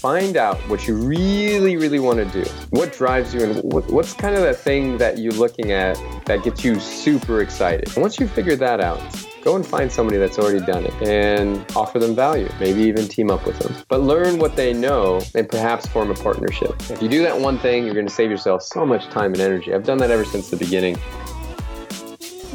find 0.00 0.38
out 0.38 0.56
what 0.70 0.88
you 0.88 0.94
really, 0.94 1.76
really 1.76 1.98
want 1.98 2.18
to 2.18 2.24
do. 2.42 2.48
What 2.70 2.92
drives 2.94 3.34
you, 3.34 3.42
and 3.42 3.62
what's 3.62 4.14
kind 4.14 4.34
of 4.34 4.42
the 4.42 4.54
thing 4.54 4.96
that 4.96 5.18
you're 5.18 5.34
looking 5.34 5.72
at 5.72 6.00
that 6.24 6.42
gets 6.42 6.64
you 6.64 6.80
super 6.80 7.42
excited. 7.42 7.88
And 7.88 7.98
once 7.98 8.18
you 8.18 8.26
figure 8.26 8.56
that 8.56 8.80
out, 8.80 8.98
go 9.42 9.56
and 9.56 9.66
find 9.66 9.92
somebody 9.92 10.16
that's 10.16 10.38
already 10.38 10.64
done 10.64 10.86
it 10.86 10.94
and 11.02 11.64
offer 11.76 11.98
them 11.98 12.14
value, 12.14 12.48
maybe 12.58 12.80
even 12.80 13.08
team 13.08 13.30
up 13.30 13.44
with 13.46 13.58
them. 13.58 13.74
But 13.88 14.00
learn 14.00 14.38
what 14.38 14.56
they 14.56 14.72
know 14.72 15.20
and 15.34 15.46
perhaps 15.46 15.86
form 15.86 16.10
a 16.10 16.14
partnership. 16.14 16.74
If 16.90 17.02
you 17.02 17.08
do 17.08 17.22
that 17.22 17.38
one 17.38 17.58
thing, 17.58 17.84
you're 17.84 17.94
going 17.94 18.08
to 18.08 18.12
save 18.12 18.30
yourself 18.30 18.62
so 18.62 18.86
much 18.86 19.06
time 19.08 19.32
and 19.34 19.40
energy. 19.42 19.74
I've 19.74 19.84
done 19.84 19.98
that 19.98 20.10
ever 20.10 20.24
since 20.24 20.48
the 20.48 20.56
beginning. 20.56 20.96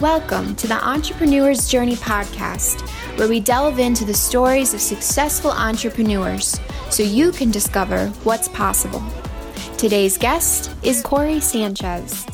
Welcome 0.02 0.56
to 0.58 0.68
the 0.68 0.76
Entrepreneur's 0.86 1.70
Journey 1.70 1.96
podcast, 1.96 2.82
where 3.18 3.30
we 3.30 3.40
delve 3.40 3.80
into 3.80 4.04
the 4.04 4.14
stories 4.14 4.74
of 4.74 4.82
successful 4.82 5.52
entrepreneurs 5.52 6.60
so 6.90 7.02
you 7.02 7.32
can 7.32 7.50
discover 7.50 8.08
what's 8.26 8.50
possible. 8.50 9.02
Today's 9.78 10.18
guest 10.18 10.70
is 10.84 11.02
Cory 11.02 11.40
Sanchez. 11.40 12.26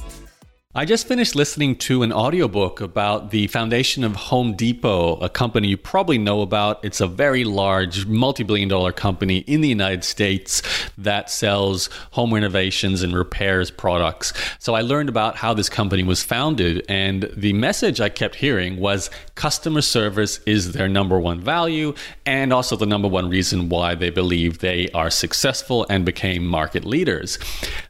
I 0.73 0.85
just 0.85 1.05
finished 1.05 1.35
listening 1.35 1.75
to 1.79 2.01
an 2.01 2.13
audiobook 2.13 2.79
about 2.79 3.31
the 3.31 3.47
foundation 3.47 4.05
of 4.05 4.15
Home 4.15 4.53
Depot, 4.55 5.17
a 5.17 5.27
company 5.27 5.67
you 5.67 5.75
probably 5.75 6.17
know 6.17 6.41
about. 6.41 6.79
It's 6.85 7.01
a 7.01 7.07
very 7.07 7.43
large, 7.43 8.05
multi 8.05 8.43
billion 8.43 8.69
dollar 8.69 8.93
company 8.93 9.39
in 9.39 9.59
the 9.59 9.67
United 9.67 10.05
States 10.05 10.61
that 10.97 11.29
sells 11.29 11.89
home 12.11 12.33
renovations 12.33 13.03
and 13.03 13.13
repairs 13.13 13.69
products. 13.69 14.31
So 14.59 14.73
I 14.73 14.79
learned 14.79 15.09
about 15.09 15.35
how 15.35 15.53
this 15.53 15.67
company 15.67 16.03
was 16.03 16.23
founded, 16.23 16.85
and 16.87 17.29
the 17.35 17.51
message 17.51 17.99
I 17.99 18.07
kept 18.07 18.35
hearing 18.35 18.79
was 18.79 19.09
customer 19.35 19.81
service 19.81 20.39
is 20.45 20.71
their 20.71 20.87
number 20.87 21.19
one 21.19 21.41
value 21.41 21.95
and 22.25 22.53
also 22.53 22.77
the 22.77 22.85
number 22.85 23.09
one 23.09 23.27
reason 23.27 23.67
why 23.67 23.95
they 23.95 24.09
believe 24.09 24.59
they 24.59 24.87
are 24.93 25.09
successful 25.09 25.85
and 25.89 26.05
became 26.05 26.45
market 26.47 26.85
leaders. 26.85 27.39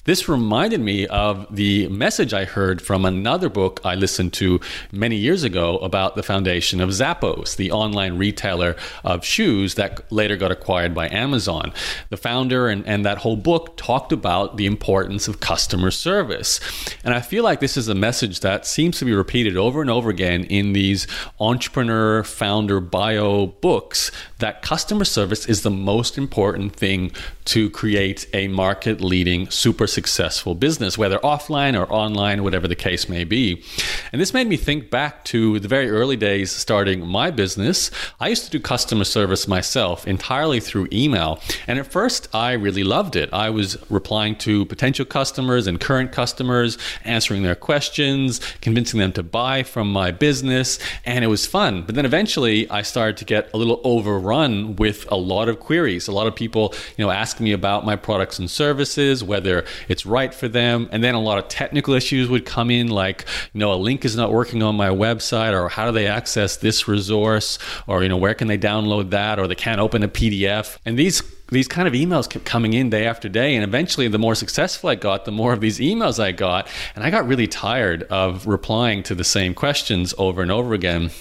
This 0.06 0.28
reminded 0.28 0.80
me 0.80 1.06
of 1.06 1.46
the 1.56 1.88
message 1.90 2.34
I 2.34 2.46
heard 2.46 2.71
heard 2.72 2.82
from 2.82 3.04
another 3.04 3.50
book 3.50 3.82
I 3.84 3.96
listened 3.96 4.32
to 4.34 4.62
many 4.94 5.18
years 5.18 5.44
ago 5.44 5.78
about 5.80 6.16
the 6.16 6.24
foundation 6.24 6.80
of 6.80 6.92
Zappos, 6.92 7.58
the 7.58 7.70
online 7.70 8.18
retailer 8.18 8.78
of 9.04 9.26
shoes 9.26 9.76
that 9.76 10.10
later 10.10 10.38
got 10.38 10.54
acquired 10.54 10.96
by 10.96 11.10
Amazon. 11.10 11.74
The 12.12 12.16
founder 12.16 12.70
and, 12.70 12.88
and 12.88 13.06
that 13.06 13.18
whole 13.18 13.36
book 13.36 13.76
talked 13.76 14.14
about 14.14 14.56
the 14.56 14.68
importance 14.68 15.28
of 15.28 15.42
customer 15.42 15.92
service. 15.92 16.62
And 17.04 17.14
I 17.14 17.20
feel 17.20 17.44
like 17.44 17.60
this 17.60 17.76
is 17.76 17.90
a 17.90 17.96
message 17.96 18.40
that 18.40 18.66
seems 18.66 19.00
to 19.00 19.06
be 19.06 19.14
repeated 19.14 19.58
over 19.58 19.82
and 19.82 19.90
over 19.90 20.10
again 20.10 20.46
in 20.46 20.72
these 20.72 21.08
entrepreneur 21.42 22.24
founder 22.24 22.80
bio 22.80 23.48
books 23.48 24.12
that 24.38 24.62
customer 24.62 25.06
service 25.06 25.46
is 25.46 25.64
the 25.64 25.70
most 25.70 26.18
important 26.18 26.74
thing 26.74 27.12
to 27.46 27.70
create 27.70 28.28
a 28.34 28.48
market 28.48 29.02
leading, 29.02 29.50
super 29.50 29.88
successful 29.88 30.56
business, 30.56 30.98
whether 30.98 31.20
offline 31.20 31.80
or 31.80 31.92
online, 31.92 32.44
whatever 32.44 32.61
the 32.68 32.76
case 32.76 33.10
may 33.10 33.24
be. 33.24 33.64
And 34.12 34.22
this 34.22 34.34
made 34.34 34.48
me 34.48 34.58
think 34.58 34.90
back 34.90 35.24
to 35.26 35.60
the 35.60 35.68
very 35.68 35.90
early 35.90 36.16
days 36.16 36.52
starting 36.52 37.06
my 37.06 37.32
business. 37.32 37.92
I 38.20 38.28
used 38.28 38.46
to 38.46 38.52
do 38.52 38.60
customer 38.60 39.04
service 39.04 39.48
myself 39.48 40.08
entirely 40.08 40.60
through 40.60 40.88
email. 40.92 41.40
And 41.68 41.80
at 41.80 41.92
first, 41.92 42.28
I 42.34 42.54
really 42.54 42.84
loved 42.84 43.16
it. 43.16 43.30
I 43.34 43.50
was 43.50 43.78
replying 43.90 44.36
to 44.38 44.66
potential 44.66 45.06
customers 45.06 45.68
and 45.68 45.80
current 45.80 46.12
customers, 46.12 46.78
answering 47.04 47.44
their 47.44 47.56
questions, 47.56 48.40
convincing 48.62 49.00
them 49.00 49.12
to 49.14 49.24
buy 49.24 49.64
from 49.64 49.92
my 49.92 50.12
business, 50.12 50.80
and 51.06 51.24
it 51.24 51.28
was 51.28 51.46
fun. 51.46 51.84
But 51.84 51.96
then 51.96 52.06
eventually, 52.06 52.70
I 52.70 52.82
started 52.82 53.18
to 53.18 53.26
get 53.26 53.50
a 53.54 53.58
little 53.58 53.82
overrun 53.84 54.76
with 54.76 55.10
a 55.12 55.16
lot 55.16 55.50
of 55.50 55.60
queries. 55.60 56.08
A 56.08 56.12
lot 56.12 56.28
of 56.28 56.36
people, 56.36 56.74
you 56.98 57.06
know, 57.06 57.12
asking 57.12 57.44
me 57.46 57.52
about 57.52 57.86
my 57.86 57.96
products 57.96 58.40
and 58.40 58.50
services, 58.50 59.24
whether 59.24 59.66
it's 59.88 60.06
right 60.06 60.34
for 60.34 60.48
them, 60.48 60.90
and 60.92 61.04
then 61.04 61.16
a 61.16 61.22
lot 61.22 61.38
of 61.38 61.48
technical 61.48 61.94
issues 61.94 62.30
would 62.30 62.46
come 62.52 62.70
in 62.70 62.88
like 62.88 63.26
you 63.54 63.60
know 63.60 63.74
a 63.74 63.80
link 63.88 64.04
is 64.06 64.16
not 64.16 64.32
working 64.32 64.62
on 64.62 64.76
my 64.76 64.90
website 64.90 65.54
or 65.54 65.70
how 65.70 65.86
do 65.86 65.92
they 65.92 66.08
access 66.08 66.58
this 66.58 66.88
resource? 66.88 67.58
Or 67.88 68.04
you 68.04 68.10
know 68.10 68.18
where 68.18 68.34
can 68.34 68.48
they 68.48 68.58
download 68.58 69.10
that? 69.12 69.40
Or 69.40 69.48
they 69.48 69.56
can't 69.56 69.82
open 69.82 70.04
a 70.04 70.08
pdf 70.08 70.78
and 70.86 70.98
these 71.00 71.24
these 71.52 71.68
kind 71.68 71.88
of 71.88 71.94
emails 71.94 72.30
kept 72.30 72.46
coming 72.46 72.74
in 72.74 72.90
day 72.90 73.06
after 73.06 73.28
day 73.28 73.56
and 73.56 73.64
eventually 73.64 74.08
the 74.08 74.18
more 74.18 74.36
successful 74.36 74.90
i 74.90 74.96
got 74.96 75.26
the 75.26 75.32
more 75.32 75.52
of 75.52 75.60
these 75.60 75.80
emails 75.80 76.18
i 76.18 76.32
got 76.32 76.68
and 76.96 77.04
i 77.04 77.10
got 77.10 77.28
really 77.28 77.48
tired 77.48 78.04
of 78.04 78.48
replying 78.48 79.04
to 79.04 79.14
the 79.14 79.24
same 79.24 79.54
questions 79.54 80.14
over 80.18 80.42
and 80.42 80.52
over 80.52 80.74
again 80.74 81.12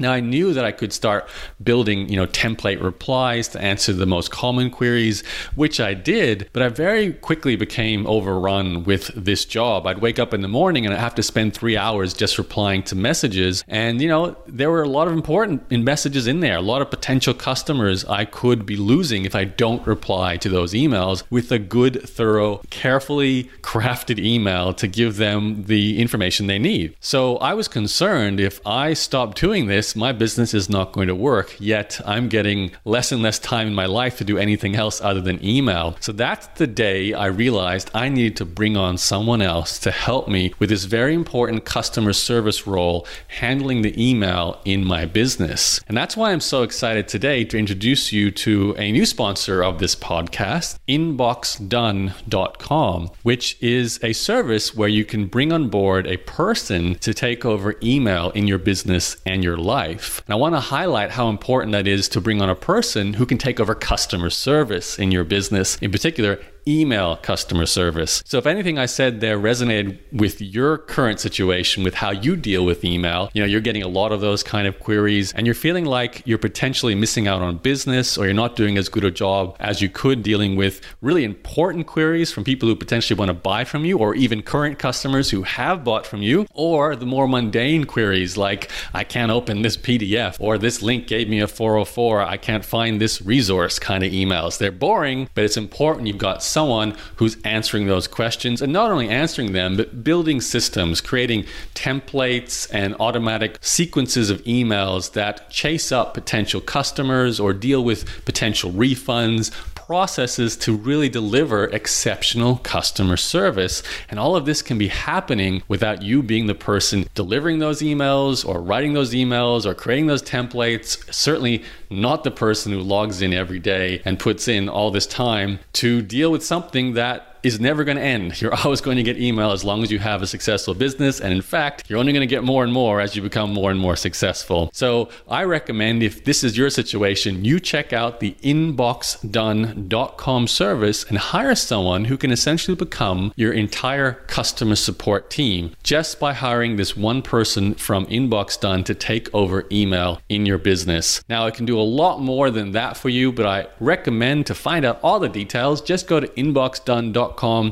now 0.00 0.12
I 0.12 0.20
knew 0.20 0.52
that 0.52 0.64
I 0.64 0.72
could 0.72 0.92
start 0.92 1.28
building, 1.62 2.08
you 2.08 2.16
know, 2.16 2.26
template 2.26 2.82
replies 2.82 3.48
to 3.48 3.60
answer 3.60 3.92
the 3.92 4.06
most 4.06 4.30
common 4.30 4.70
queries, 4.70 5.22
which 5.54 5.80
I 5.80 5.94
did, 5.94 6.48
but 6.52 6.62
I 6.62 6.68
very 6.68 7.12
quickly 7.12 7.56
became 7.56 8.06
overrun 8.06 8.84
with 8.84 9.10
this 9.14 9.44
job. 9.44 9.86
I'd 9.86 9.98
wake 9.98 10.18
up 10.18 10.34
in 10.34 10.40
the 10.40 10.48
morning 10.48 10.86
and 10.86 10.94
I'd 10.94 11.00
have 11.00 11.14
to 11.16 11.22
spend 11.22 11.54
3 11.54 11.76
hours 11.76 12.14
just 12.14 12.38
replying 12.38 12.82
to 12.84 12.94
messages 12.94 13.64
and 13.68 14.00
you 14.00 14.08
know, 14.08 14.36
there 14.46 14.70
were 14.70 14.82
a 14.82 14.88
lot 14.88 15.06
of 15.06 15.12
important 15.12 15.70
messages 15.70 16.26
in 16.26 16.40
there, 16.40 16.56
a 16.56 16.62
lot 16.62 16.82
of 16.82 16.90
potential 16.90 17.34
customers 17.34 18.04
I 18.06 18.24
could 18.24 18.64
be 18.66 18.76
losing 18.76 19.24
if 19.24 19.34
I 19.34 19.44
don't 19.44 19.86
reply 19.86 20.36
to 20.38 20.48
those 20.48 20.72
emails 20.72 21.22
with 21.30 21.52
a 21.52 21.58
good, 21.58 22.08
thorough, 22.08 22.62
carefully 22.70 23.50
crafted 23.62 24.18
email 24.18 24.72
to 24.74 24.86
give 24.86 25.16
them 25.16 25.64
the 25.64 26.00
information 26.00 26.46
they 26.46 26.58
need. 26.58 26.96
So 27.00 27.36
I 27.38 27.54
was 27.54 27.68
concerned 27.68 28.40
if 28.40 28.64
I 28.66 28.94
stopped 28.94 29.40
doing 29.40 29.66
this 29.66 29.89
my 29.96 30.12
business 30.12 30.54
is 30.54 30.68
not 30.68 30.92
going 30.92 31.08
to 31.08 31.14
work. 31.14 31.56
Yet 31.58 32.00
I'm 32.04 32.28
getting 32.28 32.72
less 32.84 33.12
and 33.12 33.22
less 33.22 33.38
time 33.38 33.68
in 33.68 33.74
my 33.74 33.86
life 33.86 34.18
to 34.18 34.24
do 34.24 34.36
anything 34.38 34.76
else 34.76 35.00
other 35.00 35.20
than 35.20 35.44
email. 35.44 35.96
So 36.00 36.12
that's 36.12 36.46
the 36.58 36.66
day 36.66 37.12
I 37.12 37.26
realized 37.26 37.90
I 37.94 38.08
needed 38.08 38.36
to 38.36 38.44
bring 38.44 38.76
on 38.76 38.98
someone 38.98 39.42
else 39.42 39.78
to 39.80 39.90
help 39.90 40.28
me 40.28 40.52
with 40.58 40.70
this 40.70 40.84
very 40.84 41.14
important 41.14 41.64
customer 41.64 42.12
service 42.12 42.66
role, 42.66 43.06
handling 43.28 43.82
the 43.82 43.94
email 44.00 44.60
in 44.64 44.84
my 44.84 45.06
business. 45.06 45.80
And 45.88 45.96
that's 45.96 46.16
why 46.16 46.32
I'm 46.32 46.40
so 46.40 46.62
excited 46.62 47.08
today 47.08 47.44
to 47.44 47.58
introduce 47.58 48.12
you 48.12 48.30
to 48.30 48.74
a 48.78 48.92
new 48.92 49.06
sponsor 49.06 49.62
of 49.62 49.78
this 49.78 49.96
podcast, 49.96 50.78
inboxdone.com, 50.88 53.10
which 53.22 53.62
is 53.62 54.00
a 54.02 54.12
service 54.12 54.74
where 54.74 54.88
you 54.88 55.04
can 55.04 55.26
bring 55.26 55.52
on 55.52 55.68
board 55.68 56.06
a 56.06 56.16
person 56.18 56.94
to 56.96 57.14
take 57.14 57.44
over 57.44 57.74
email 57.82 58.30
in 58.30 58.46
your 58.46 58.58
business 58.58 59.16
and 59.26 59.44
your 59.44 59.56
life 59.56 59.79
life. 59.80 60.22
And 60.26 60.34
I 60.34 60.36
want 60.36 60.54
to 60.54 60.60
highlight 60.60 61.10
how 61.10 61.28
important 61.30 61.72
that 61.72 61.86
is 61.86 62.08
to 62.10 62.20
bring 62.20 62.42
on 62.42 62.50
a 62.50 62.54
person 62.54 63.14
who 63.14 63.24
can 63.24 63.38
take 63.38 63.58
over 63.60 63.74
customer 63.74 64.28
service 64.28 64.98
in 64.98 65.10
your 65.10 65.24
business, 65.24 65.76
in 65.78 65.90
particular, 65.90 66.38
email 66.70 67.16
customer 67.16 67.66
service. 67.66 68.22
So 68.26 68.38
if 68.38 68.46
anything 68.46 68.78
I 68.78 68.86
said 68.86 69.20
there 69.20 69.38
resonated 69.38 69.98
with 70.12 70.40
your 70.40 70.78
current 70.78 71.20
situation 71.20 71.82
with 71.82 71.94
how 71.94 72.10
you 72.10 72.36
deal 72.36 72.64
with 72.64 72.84
email, 72.84 73.30
you 73.34 73.42
know, 73.42 73.46
you're 73.46 73.60
getting 73.60 73.82
a 73.82 73.88
lot 73.88 74.12
of 74.12 74.20
those 74.20 74.42
kind 74.42 74.66
of 74.66 74.78
queries 74.78 75.32
and 75.32 75.46
you're 75.46 75.54
feeling 75.54 75.84
like 75.84 76.22
you're 76.24 76.38
potentially 76.38 76.94
missing 76.94 77.26
out 77.26 77.42
on 77.42 77.58
business 77.58 78.16
or 78.16 78.24
you're 78.24 78.34
not 78.34 78.56
doing 78.56 78.78
as 78.78 78.88
good 78.88 79.04
a 79.04 79.10
job 79.10 79.56
as 79.60 79.82
you 79.82 79.88
could 79.88 80.22
dealing 80.22 80.56
with 80.56 80.80
really 81.00 81.24
important 81.24 81.86
queries 81.86 82.32
from 82.32 82.44
people 82.44 82.68
who 82.68 82.76
potentially 82.76 83.18
want 83.18 83.28
to 83.28 83.34
buy 83.34 83.64
from 83.64 83.84
you 83.84 83.98
or 83.98 84.14
even 84.14 84.42
current 84.42 84.78
customers 84.78 85.30
who 85.30 85.42
have 85.42 85.84
bought 85.84 86.06
from 86.06 86.22
you 86.22 86.46
or 86.54 86.94
the 86.96 87.06
more 87.06 87.26
mundane 87.26 87.84
queries 87.84 88.36
like 88.36 88.70
I 88.94 89.04
can't 89.04 89.32
open 89.32 89.62
this 89.62 89.76
PDF 89.76 90.36
or 90.40 90.58
this 90.58 90.82
link 90.82 91.06
gave 91.06 91.28
me 91.28 91.40
a 91.40 91.48
404, 91.48 92.22
I 92.22 92.36
can't 92.36 92.64
find 92.64 93.00
this 93.00 93.20
resource 93.22 93.78
kind 93.78 94.04
of 94.04 94.12
emails. 94.12 94.58
They're 94.58 94.72
boring, 94.72 95.28
but 95.34 95.44
it's 95.44 95.56
important 95.56 96.06
you've 96.06 96.18
got 96.18 96.42
someone 96.60 96.94
who's 97.16 97.38
answering 97.42 97.86
those 97.86 98.06
questions 98.06 98.60
and 98.60 98.70
not 98.70 98.90
only 98.90 99.08
answering 99.08 99.52
them, 99.52 99.78
but 99.78 100.04
building 100.04 100.42
systems, 100.42 101.00
creating 101.00 101.42
templates 101.74 102.68
and 102.70 102.94
automatic 103.00 103.56
sequences 103.62 104.28
of 104.28 104.44
emails 104.44 105.12
that 105.12 105.48
chase 105.48 105.90
up 105.90 106.12
potential 106.12 106.60
customers 106.60 107.40
or 107.40 107.54
deal 107.54 107.82
with 107.82 108.04
potential 108.26 108.70
refunds, 108.70 109.50
processes 109.90 110.56
to 110.56 110.76
really 110.76 111.08
deliver 111.08 111.64
exceptional 111.64 112.58
customer 112.58 113.16
service. 113.16 113.82
And 114.08 114.20
all 114.20 114.36
of 114.36 114.46
this 114.46 114.62
can 114.62 114.78
be 114.78 114.86
happening 114.86 115.64
without 115.66 116.00
you 116.00 116.22
being 116.22 116.46
the 116.46 116.54
person 116.54 117.08
delivering 117.16 117.58
those 117.58 117.80
emails 117.80 118.46
or 118.46 118.60
writing 118.60 118.92
those 118.92 119.12
emails 119.12 119.66
or 119.66 119.74
creating 119.74 120.06
those 120.06 120.22
templates. 120.22 121.12
Certainly 121.12 121.64
not 121.90 122.22
the 122.22 122.30
person 122.30 122.70
who 122.70 122.78
logs 122.78 123.20
in 123.20 123.32
every 123.32 123.58
day 123.58 124.00
and 124.04 124.16
puts 124.16 124.46
in 124.46 124.68
all 124.68 124.92
this 124.92 125.08
time 125.08 125.58
to 125.72 126.02
deal 126.02 126.30
with 126.30 126.44
something 126.44 126.94
that 126.94 127.29
is 127.42 127.60
never 127.60 127.84
going 127.84 127.96
to 127.96 128.02
end. 128.02 128.40
You're 128.42 128.54
always 128.54 128.80
going 128.80 128.96
to 128.96 129.02
get 129.02 129.18
email 129.18 129.52
as 129.52 129.64
long 129.64 129.82
as 129.82 129.90
you 129.90 129.98
have 129.98 130.22
a 130.22 130.26
successful 130.26 130.74
business. 130.74 131.20
And 131.20 131.32
in 131.32 131.42
fact, 131.42 131.84
you're 131.88 131.98
only 131.98 132.12
going 132.12 132.20
to 132.20 132.26
get 132.26 132.44
more 132.44 132.62
and 132.64 132.72
more 132.72 133.00
as 133.00 133.16
you 133.16 133.22
become 133.22 133.52
more 133.52 133.70
and 133.70 133.78
more 133.78 133.96
successful. 133.96 134.70
So 134.72 135.08
I 135.28 135.44
recommend 135.44 136.02
if 136.02 136.24
this 136.24 136.42
is 136.44 136.56
your 136.56 136.70
situation, 136.70 137.44
you 137.44 137.60
check 137.60 137.92
out 137.92 138.20
the 138.20 138.34
inboxdone.com 138.42 140.46
service 140.46 141.04
and 141.04 141.18
hire 141.18 141.54
someone 141.54 142.06
who 142.06 142.16
can 142.16 142.30
essentially 142.30 142.76
become 142.76 143.32
your 143.36 143.52
entire 143.52 144.12
customer 144.12 144.76
support 144.76 145.28
team 145.30 145.74
just 145.82 146.20
by 146.20 146.32
hiring 146.32 146.76
this 146.76 146.96
one 146.96 147.22
person 147.22 147.74
from 147.74 148.06
Inbox 148.06 148.60
Done 148.60 148.84
to 148.84 148.94
take 148.94 149.32
over 149.34 149.66
email 149.70 150.20
in 150.28 150.46
your 150.46 150.58
business. 150.58 151.22
Now, 151.28 151.46
it 151.46 151.54
can 151.54 151.66
do 151.66 151.78
a 151.78 151.82
lot 151.82 152.20
more 152.20 152.50
than 152.50 152.72
that 152.72 152.96
for 152.96 153.08
you, 153.08 153.32
but 153.32 153.46
I 153.46 153.66
recommend 153.80 154.46
to 154.46 154.54
find 154.54 154.84
out 154.84 155.00
all 155.02 155.20
the 155.20 155.28
details, 155.28 155.80
just 155.80 156.06
go 156.06 156.20
to 156.20 156.26
inboxdone.com, 156.28 157.29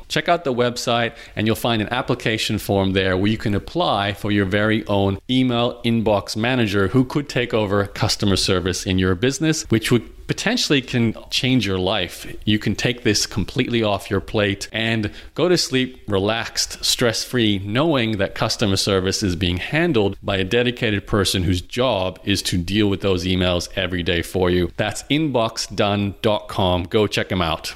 check 0.08 0.28
out 0.28 0.44
the 0.44 0.52
website, 0.54 1.14
and 1.36 1.46
you'll 1.46 1.56
find 1.56 1.82
an 1.82 1.88
application 1.90 2.58
form 2.58 2.92
there 2.92 3.16
where 3.16 3.30
you 3.30 3.38
can 3.38 3.54
apply 3.54 4.12
for 4.14 4.30
your 4.30 4.44
very 4.44 4.86
own 4.86 5.18
email 5.30 5.80
inbox 5.82 6.36
manager 6.36 6.88
who 6.88 7.04
could 7.04 7.28
take 7.28 7.54
over 7.54 7.86
customer 7.86 8.36
service 8.36 8.86
in 8.86 8.98
your 8.98 9.14
business, 9.14 9.64
which 9.70 9.90
would 9.90 10.18
potentially 10.28 10.80
can 10.80 11.16
change 11.30 11.66
your 11.66 11.78
life. 11.78 12.32
You 12.44 12.58
can 12.58 12.76
take 12.76 13.02
this 13.02 13.26
completely 13.26 13.82
off 13.82 14.10
your 14.10 14.20
plate 14.20 14.68
and 14.72 15.10
go 15.34 15.48
to 15.48 15.58
sleep 15.58 16.02
relaxed, 16.06 16.84
stress 16.84 17.24
free, 17.24 17.58
knowing 17.60 18.18
that 18.18 18.34
customer 18.34 18.76
service 18.76 19.22
is 19.22 19.34
being 19.34 19.56
handled 19.56 20.16
by 20.22 20.36
a 20.36 20.44
dedicated 20.44 21.06
person 21.06 21.42
whose 21.42 21.62
job 21.62 22.20
is 22.24 22.42
to 22.42 22.58
deal 22.58 22.88
with 22.88 23.00
those 23.00 23.24
emails 23.24 23.68
every 23.74 24.02
day 24.02 24.22
for 24.22 24.50
you. 24.50 24.70
That's 24.76 25.02
inboxdone.com. 25.04 26.82
Go 26.84 27.06
check 27.06 27.30
them 27.30 27.42
out. 27.42 27.74